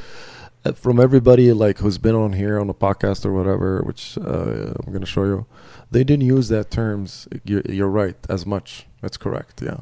uh, 0.65 0.71
from 0.73 0.99
everybody 0.99 1.53
like 1.53 1.77
who's 1.79 1.97
been 2.07 2.15
on 2.15 2.33
here 2.33 2.59
on 2.59 2.67
the 2.67 2.73
podcast 2.87 3.25
or 3.25 3.31
whatever, 3.33 3.81
which 3.89 4.17
uh, 4.17 4.73
I'm 4.83 4.91
going 4.95 5.05
to 5.09 5.13
show 5.17 5.23
you. 5.23 5.45
They 5.91 6.03
didn't 6.03 6.25
use 6.35 6.47
that 6.49 6.69
terms. 6.69 7.27
You're, 7.49 7.61
you're 7.77 7.93
right 8.03 8.17
as 8.29 8.45
much. 8.45 8.85
That's 9.01 9.17
correct. 9.17 9.61
Yeah. 9.63 9.81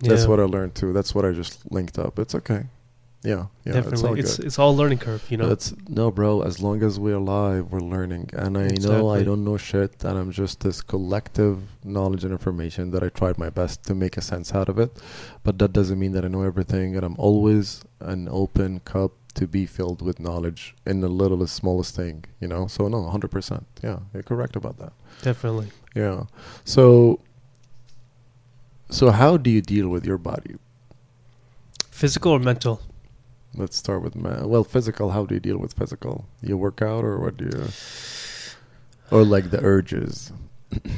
That's 0.00 0.22
Yeah, 0.22 0.28
what 0.28 0.40
I 0.40 0.44
learned 0.44 0.74
too. 0.74 0.92
That's 0.92 1.14
what 1.14 1.24
I 1.24 1.32
just 1.32 1.70
linked 1.72 1.98
up. 1.98 2.18
It's 2.18 2.34
okay. 2.34 2.66
Yeah. 3.24 3.46
Yeah. 3.64 3.78
It's 3.78 4.02
all. 4.04 4.14
It's 4.18 4.38
it's 4.38 4.58
all 4.60 4.76
learning 4.76 4.98
curve, 4.98 5.24
you 5.28 5.36
know. 5.36 5.48
That's 5.48 5.74
no, 5.88 6.10
bro. 6.12 6.42
As 6.42 6.62
long 6.62 6.82
as 6.84 7.00
we're 7.00 7.16
alive, 7.16 7.72
we're 7.72 7.80
learning, 7.80 8.30
and 8.32 8.56
I 8.56 8.68
know 8.68 9.08
I 9.10 9.24
don't 9.24 9.44
know 9.44 9.56
shit, 9.56 10.04
and 10.04 10.16
I'm 10.16 10.30
just 10.30 10.60
this 10.60 10.82
collective 10.82 11.58
knowledge 11.82 12.22
and 12.22 12.32
information 12.32 12.92
that 12.92 13.02
I 13.02 13.08
tried 13.08 13.36
my 13.36 13.50
best 13.50 13.82
to 13.84 13.94
make 13.94 14.16
a 14.16 14.20
sense 14.20 14.54
out 14.54 14.68
of 14.68 14.78
it. 14.78 15.02
But 15.42 15.58
that 15.58 15.72
doesn't 15.72 15.98
mean 15.98 16.12
that 16.12 16.24
I 16.24 16.28
know 16.28 16.42
everything, 16.42 16.94
and 16.94 17.04
I'm 17.04 17.16
always 17.18 17.82
an 17.98 18.28
open 18.30 18.80
cup 18.84 19.12
to 19.34 19.48
be 19.48 19.66
filled 19.66 20.00
with 20.00 20.20
knowledge 20.20 20.76
in 20.86 21.00
the 21.00 21.08
littlest, 21.08 21.56
smallest 21.56 21.96
thing. 21.96 22.24
You 22.40 22.46
know. 22.46 22.68
So 22.68 22.86
no, 22.86 23.02
hundred 23.10 23.32
percent. 23.32 23.66
Yeah, 23.82 23.98
you're 24.14 24.22
correct 24.22 24.54
about 24.54 24.78
that. 24.78 24.92
definitely. 25.22 25.70
Yeah. 25.92 26.26
So. 26.64 27.18
So 28.90 29.10
how 29.10 29.36
do 29.36 29.50
you 29.50 29.60
deal 29.60 29.88
with 29.88 30.06
your 30.06 30.18
body? 30.18 30.56
Physical 31.90 32.32
or 32.32 32.38
mental? 32.38 32.80
Let's 33.54 33.76
start 33.76 34.02
with 34.02 34.14
ma- 34.14 34.46
well, 34.46 34.64
physical. 34.64 35.10
How 35.10 35.26
do 35.26 35.34
you 35.34 35.40
deal 35.40 35.58
with 35.58 35.72
physical? 35.74 36.26
You 36.42 36.56
work 36.56 36.80
out, 36.80 37.04
or 37.04 37.18
what 37.18 37.36
do 37.36 37.44
you? 37.46 37.66
Or 39.10 39.24
like 39.24 39.50
the 39.50 39.62
urges. 39.62 40.32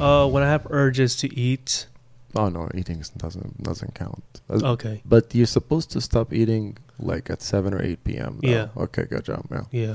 Uh, 0.00 0.26
when 0.26 0.42
I 0.42 0.48
have 0.50 0.66
urges 0.70 1.14
to 1.16 1.32
eat, 1.32 1.86
Oh 2.34 2.48
no, 2.48 2.68
eating 2.74 3.02
doesn't 3.16 3.62
doesn't 3.62 3.94
count. 3.94 4.24
Uh, 4.48 4.72
okay, 4.74 5.00
But 5.04 5.34
you're 5.34 5.46
supposed 5.46 5.90
to 5.92 6.00
stop 6.00 6.32
eating 6.32 6.76
like 6.98 7.30
at 7.30 7.40
seven 7.42 7.72
or 7.74 7.82
eight 7.82 8.02
p.m. 8.04 8.40
though. 8.42 8.48
Yeah. 8.50 8.68
Okay, 8.76 9.04
good 9.04 9.24
job. 9.24 9.46
Yeah. 9.50 9.62
yeah. 9.70 9.94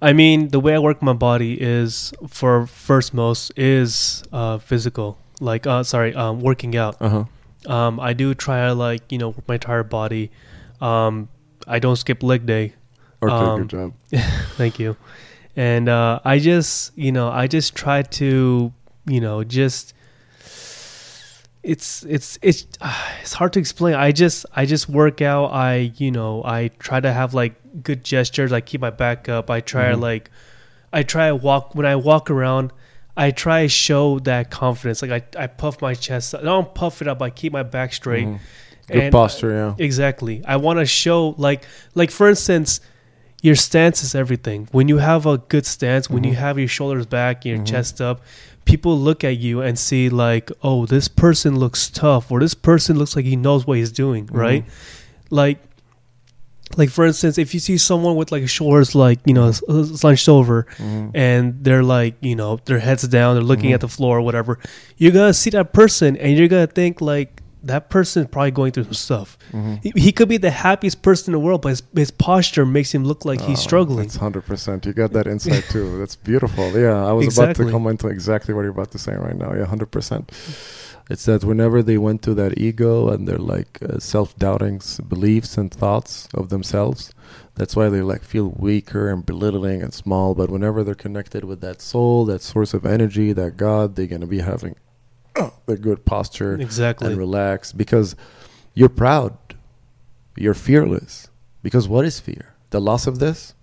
I 0.00 0.12
mean, 0.12 0.48
the 0.48 0.58
way 0.58 0.74
I 0.74 0.78
work 0.80 1.02
my 1.02 1.12
body 1.12 1.60
is 1.60 2.12
for 2.28 2.66
first 2.66 3.14
most 3.14 3.52
is 3.56 4.22
uh 4.32 4.58
physical. 4.58 5.18
Like, 5.40 5.66
uh, 5.66 5.82
sorry, 5.82 6.14
um, 6.14 6.40
working 6.40 6.76
out. 6.76 6.96
Uh 7.00 7.08
huh. 7.08 7.72
Um, 7.72 8.00
I 8.00 8.12
do 8.12 8.34
try 8.34 8.66
to 8.66 8.74
like 8.74 9.10
you 9.12 9.18
know 9.18 9.28
work 9.30 9.46
my 9.48 9.54
entire 9.54 9.84
body. 9.84 10.30
Um, 10.80 11.28
I 11.66 11.78
don't 11.78 11.96
skip 11.96 12.22
leg 12.22 12.44
day. 12.46 12.74
Okay, 13.22 13.32
Um, 13.32 13.60
good 13.60 13.68
job. 13.70 13.92
Thank 14.56 14.78
you. 14.80 14.96
And 15.54 15.88
uh, 15.88 16.18
I 16.24 16.38
just, 16.40 16.90
you 16.98 17.12
know, 17.12 17.28
I 17.28 17.46
just 17.46 17.74
try 17.76 18.02
to, 18.02 18.72
you 19.06 19.20
know, 19.20 19.44
just 19.44 19.94
it's 21.62 22.02
it's 22.04 22.38
it's 22.42 22.66
uh, 22.80 23.10
it's 23.20 23.34
hard 23.34 23.52
to 23.52 23.60
explain. 23.60 23.94
I 23.94 24.10
just 24.10 24.44
I 24.56 24.66
just 24.66 24.88
work 24.88 25.22
out. 25.22 25.52
I 25.52 25.92
you 25.96 26.10
know 26.10 26.42
I 26.44 26.68
try 26.78 26.98
to 27.00 27.12
have 27.12 27.34
like 27.34 27.54
good 27.82 28.02
gestures. 28.02 28.52
I 28.52 28.60
keep 28.60 28.80
my 28.80 28.90
back 28.90 29.28
up. 29.28 29.50
I 29.50 29.60
try 29.60 29.90
to 29.90 29.96
Mhm. 29.96 30.00
like 30.00 30.30
I 30.92 31.02
try 31.04 31.28
to 31.28 31.36
walk 31.36 31.74
when 31.74 31.86
I 31.86 31.94
walk 31.96 32.30
around. 32.30 32.72
I 33.16 33.30
try 33.30 33.62
to 33.62 33.68
show 33.68 34.18
that 34.20 34.50
confidence. 34.50 35.02
Like 35.02 35.36
I, 35.36 35.44
I 35.44 35.46
puff 35.46 35.80
my 35.82 35.94
chest. 35.94 36.34
I 36.34 36.42
don't 36.42 36.74
puff 36.74 37.02
it 37.02 37.08
up. 37.08 37.20
I 37.20 37.30
keep 37.30 37.52
my 37.52 37.62
back 37.62 37.92
straight. 37.92 38.26
Mhm. 38.26 38.38
Good 38.88 38.96
And- 39.04 39.12
posture. 39.12 39.52
Yeah. 39.52 39.74
Exactly. 39.84 40.42
I 40.46 40.56
want 40.56 40.78
to 40.78 40.86
show 40.86 41.34
like 41.38 41.64
like 41.94 42.10
for 42.10 42.28
instance, 42.28 42.80
your 43.42 43.54
stance 43.56 44.02
is 44.02 44.14
everything. 44.14 44.68
When 44.72 44.88
you 44.88 44.98
have 44.98 45.26
a 45.26 45.38
good 45.38 45.66
stance, 45.66 46.08
when 46.08 46.24
you 46.24 46.32
Mhm. 46.32 46.36
have 46.36 46.58
your 46.58 46.68
shoulders 46.68 47.06
back, 47.06 47.44
your 47.44 47.58
Mhm. 47.58 47.66
chest 47.66 48.00
up, 48.00 48.22
people 48.64 48.98
look 48.98 49.24
at 49.24 49.36
you 49.38 49.60
and 49.60 49.78
see 49.78 50.08
like, 50.08 50.50
"Oh, 50.62 50.86
this 50.86 51.08
person 51.08 51.58
looks 51.58 51.90
tough," 51.90 52.30
or 52.30 52.38
"This 52.40 52.54
person 52.54 52.96
looks 52.98 53.14
like 53.16 53.24
he 53.24 53.36
knows 53.36 53.66
what 53.66 53.76
he's 53.78 53.92
doing," 53.92 54.26
Mhm. 54.26 54.36
right? 54.36 54.64
Like 55.30 55.58
like 56.76 56.90
for 56.90 57.04
instance, 57.04 57.38
if 57.38 57.54
you 57.54 57.60
see 57.60 57.76
someone 57.78 58.16
with 58.16 58.32
like 58.32 58.48
shoulders 58.48 58.94
like, 58.94 59.18
you 59.24 59.34
know, 59.34 59.50
slouched 59.52 59.92
s- 59.92 60.00
slunched 60.00 60.28
over 60.28 60.66
Mhm. 60.78 61.10
and 61.14 61.62
they're 61.64 61.82
like, 61.82 62.14
you 62.20 62.34
know, 62.36 62.58
their 62.64 62.78
heads 62.78 63.06
down, 63.08 63.34
they're 63.34 63.44
looking 63.44 63.70
Mhm. 63.70 63.74
at 63.74 63.80
the 63.80 63.88
floor 63.88 64.18
or 64.18 64.22
whatever, 64.22 64.58
you're 64.96 65.12
going 65.12 65.28
to 65.30 65.34
see 65.34 65.50
that 65.50 65.72
person 65.72 66.16
and 66.16 66.36
you're 66.36 66.48
going 66.48 66.66
to 66.66 66.72
think 66.72 67.00
like 67.00 67.40
that 67.64 67.88
person 67.90 68.24
is 68.24 68.28
probably 68.28 68.50
going 68.50 68.72
through 68.72 68.82
some 68.82 68.92
stuff. 68.94 69.38
Mhm. 69.52 69.78
He, 69.84 69.92
he 69.94 70.10
could 70.10 70.28
be 70.28 70.36
the 70.36 70.50
happiest 70.50 71.00
person 71.02 71.32
in 71.32 71.40
the 71.40 71.44
world, 71.46 71.62
but 71.62 71.68
his, 71.68 71.82
his 71.94 72.10
posture 72.10 72.66
makes 72.66 72.92
him 72.92 73.04
look 73.04 73.24
like 73.24 73.40
he's 73.40 73.58
Oh, 73.58 73.62
struggling. 73.62 73.98
That's 74.06 74.16
hundred 74.16 74.44
percent. 74.46 74.84
You 74.84 74.92
got 74.92 75.12
that 75.12 75.28
insight 75.28 75.64
too. 75.70 75.96
That's 76.00 76.16
beautiful. 76.16 76.70
Yeah, 76.76 77.06
I 77.06 77.12
was 77.12 77.38
about 77.38 77.54
to 77.56 77.70
comment 77.70 78.04
on 78.04 78.10
exactly 78.10 78.52
what 78.52 78.62
you're 78.62 78.72
about 78.72 78.90
to 78.92 78.98
say 78.98 79.14
right 79.14 79.36
now. 79.36 79.54
Yeah, 79.54 79.66
hundred 79.66 79.92
percent. 79.92 80.32
It's 81.10 81.24
that 81.26 81.44
whenever 81.44 81.82
they 81.82 81.98
went 81.98 82.22
to 82.22 82.34
that 82.34 82.58
ego 82.58 83.08
and 83.08 83.26
their 83.26 83.38
like 83.38 83.78
uh, 83.82 83.98
self-doubting 83.98 84.80
beliefs 85.08 85.58
and 85.58 85.70
thoughts 85.72 86.28
of 86.32 86.48
themselves, 86.48 87.12
that's 87.54 87.76
why 87.76 87.88
they 87.88 88.02
like 88.02 88.22
feel 88.22 88.54
weaker 88.56 89.10
and 89.10 89.26
belittling 89.26 89.82
and 89.82 89.92
small. 89.92 90.34
But 90.34 90.50
whenever 90.50 90.82
they're 90.84 90.94
connected 90.94 91.44
with 91.44 91.60
that 91.60 91.82
soul, 91.82 92.24
that 92.26 92.42
source 92.42 92.72
of 92.72 92.86
energy, 92.86 93.32
that 93.32 93.56
God, 93.56 93.96
they're 93.96 94.06
gonna 94.06 94.26
be 94.26 94.40
having 94.40 94.76
the 95.66 95.76
good 95.76 96.04
posture 96.04 96.54
Exactly. 96.60 97.08
and 97.08 97.18
relax 97.18 97.72
because 97.72 98.16
you're 98.74 98.88
proud, 98.88 99.36
you're 100.36 100.54
fearless. 100.54 101.28
Because 101.62 101.88
what 101.88 102.04
is 102.04 102.18
fear? 102.18 102.54
The 102.70 102.80
loss 102.80 103.06
of 103.06 103.18
this? 103.18 103.54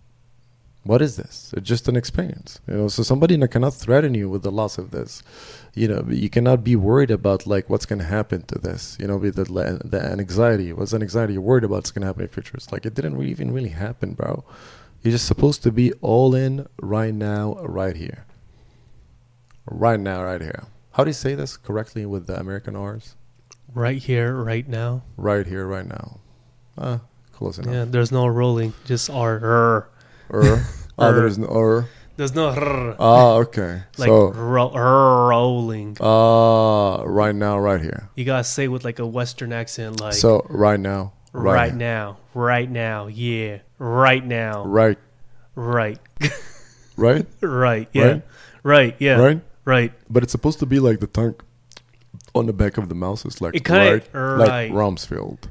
What 0.83 1.01
is 1.01 1.17
this? 1.17 1.53
It's 1.55 1.67
just 1.67 1.89
an 1.89 1.97
experience, 1.97 2.61
you 2.67 2.75
know. 2.75 2.87
So 2.87 3.03
somebody 3.03 3.37
cannot 3.47 3.73
threaten 3.73 4.13
you 4.13 4.29
with 4.29 4.43
the 4.43 4.51
loss 4.51 4.77
of 4.77 4.91
this, 4.91 5.21
you 5.73 5.87
know. 5.87 6.03
You 6.09 6.29
cannot 6.29 6.63
be 6.63 6.75
worried 6.75 7.11
about 7.11 7.45
like 7.47 7.69
what's 7.69 7.85
going 7.85 7.99
to 7.99 8.05
happen 8.05 8.43
to 8.43 8.59
this, 8.59 8.97
you 8.99 9.07
know. 9.07 9.17
With 9.17 9.35
the 9.35 9.45
the 9.83 10.01
anxiety, 10.03 10.73
what's 10.73 10.93
an 10.93 11.01
anxiety? 11.01 11.33
You're 11.33 11.41
worried 11.41 11.63
about 11.63 11.75
what's 11.75 11.91
going 11.91 12.01
to 12.01 12.07
happen 12.07 12.23
in 12.23 12.27
the 12.27 12.33
future. 12.33 12.55
It's 12.55 12.71
like 12.71 12.85
it 12.85 12.93
didn't 12.93 13.17
really 13.17 13.31
even 13.31 13.51
really 13.51 13.69
happen, 13.69 14.13
bro. 14.13 14.43
You're 15.01 15.13
just 15.13 15.27
supposed 15.27 15.63
to 15.63 15.71
be 15.71 15.93
all 16.01 16.35
in 16.35 16.67
right 16.81 17.13
now, 17.13 17.55
right 17.61 17.95
here, 17.95 18.25
right 19.65 19.99
now, 19.99 20.23
right 20.23 20.41
here. 20.41 20.65
How 20.91 21.03
do 21.05 21.09
you 21.09 21.13
say 21.13 21.35
this 21.35 21.55
correctly 21.55 22.05
with 22.05 22.27
the 22.27 22.37
American 22.37 22.75
R's? 22.75 23.15
Right 23.73 24.01
here, 24.01 24.35
right 24.35 24.67
now. 24.67 25.03
Right 25.15 25.45
here, 25.45 25.65
right 25.65 25.85
now. 25.87 26.19
Uh, 26.77 26.97
close 27.31 27.57
enough. 27.59 27.73
Yeah, 27.73 27.85
there's 27.85 28.11
no 28.11 28.27
rolling, 28.27 28.73
just 28.85 29.09
R. 29.09 29.39
R. 29.39 29.89
Er. 30.33 30.65
oh, 30.97 31.09
Er. 31.09 31.15
there's 31.15 31.37
no 31.45 31.47
er. 31.47 31.87
There's 32.19 32.35
no 32.35 32.49
R. 32.49 32.95
Ah, 32.99 33.33
okay. 33.47 33.83
like 33.97 34.07
so, 34.07 34.33
ro- 34.33 34.73
rolling. 34.73 35.95
uh, 36.01 37.01
right 37.05 37.33
now, 37.33 37.57
right 37.57 37.79
here. 37.79 38.09
You 38.13 38.25
gotta 38.25 38.43
say 38.43 38.67
with 38.67 38.83
like 38.83 38.99
a 38.99 39.07
Western 39.07 39.53
accent, 39.53 40.01
like 40.01 40.11
so, 40.11 40.45
right 40.49 40.77
now, 40.77 41.13
right, 41.31 41.53
right, 41.53 41.73
now, 41.73 42.17
right 42.33 42.69
now, 42.69 43.07
yeah, 43.07 43.59
right 43.77 44.21
now, 44.21 44.65
right, 44.65 44.97
right, 45.55 45.97
right, 46.97 47.25
right, 47.39 47.87
yeah, 47.93 48.03
Right? 48.03 48.21
right, 48.63 48.95
yeah, 48.99 49.15
right. 49.15 49.41
right. 49.63 49.93
But 50.09 50.23
it's 50.23 50.33
supposed 50.33 50.59
to 50.59 50.65
be 50.65 50.81
like 50.81 50.99
the 50.99 51.07
tongue 51.07 51.35
on 52.35 52.47
the 52.47 52.53
back 52.53 52.77
of 52.77 52.89
the 52.89 52.95
mouse. 52.95 53.23
It's 53.23 53.39
like 53.39 53.53
right, 53.69 54.03
right. 54.11 54.35
like 54.35 54.71
Rumsfeld, 54.73 55.43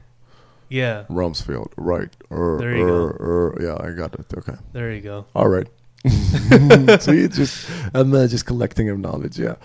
Yeah, 0.69 1.05
Rumsfeld, 1.09 1.73
right. 1.79 2.15
Er, 2.31 2.59
There 2.61 2.77
you 2.77 2.87
er, 2.87 3.17
er, 3.19 3.59
yeah, 3.59 3.77
I 3.81 3.93
got 3.93 4.21
it. 4.21 4.27
Okay, 4.37 4.57
there 4.75 4.93
you 4.93 5.01
go. 5.01 5.25
all 5.35 5.49
right. 5.49 5.67
so 7.01 7.13
you 7.13 7.29
just 7.29 7.69
I'm 7.93 8.15
uh, 8.15 8.27
just 8.29 8.47
collecting 8.47 8.89
of 8.89 8.99
knowledge. 8.99 9.39
Yeah, 9.39 9.57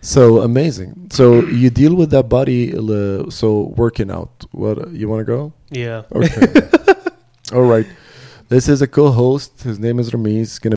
so 0.00 0.40
amazing. 0.40 1.08
So 1.10 1.44
you 1.44 1.68
deal 1.70 1.94
with 1.94 2.10
that 2.10 2.28
body. 2.28 2.74
Uh, 2.74 3.28
so 3.30 3.74
working 3.76 4.10
out. 4.10 4.46
What 4.52 4.90
you 4.92 5.08
want 5.08 5.20
to 5.20 5.24
go? 5.24 5.52
Yeah. 5.70 6.02
Okay. 6.12 6.68
all 7.52 7.62
right. 7.62 7.86
This 8.48 8.68
is 8.68 8.82
a 8.82 8.86
co-host. 8.86 9.62
His 9.62 9.78
name 9.78 9.98
is 9.98 10.10
Ramiz. 10.10 10.32
He's 10.32 10.58
gonna 10.58 10.76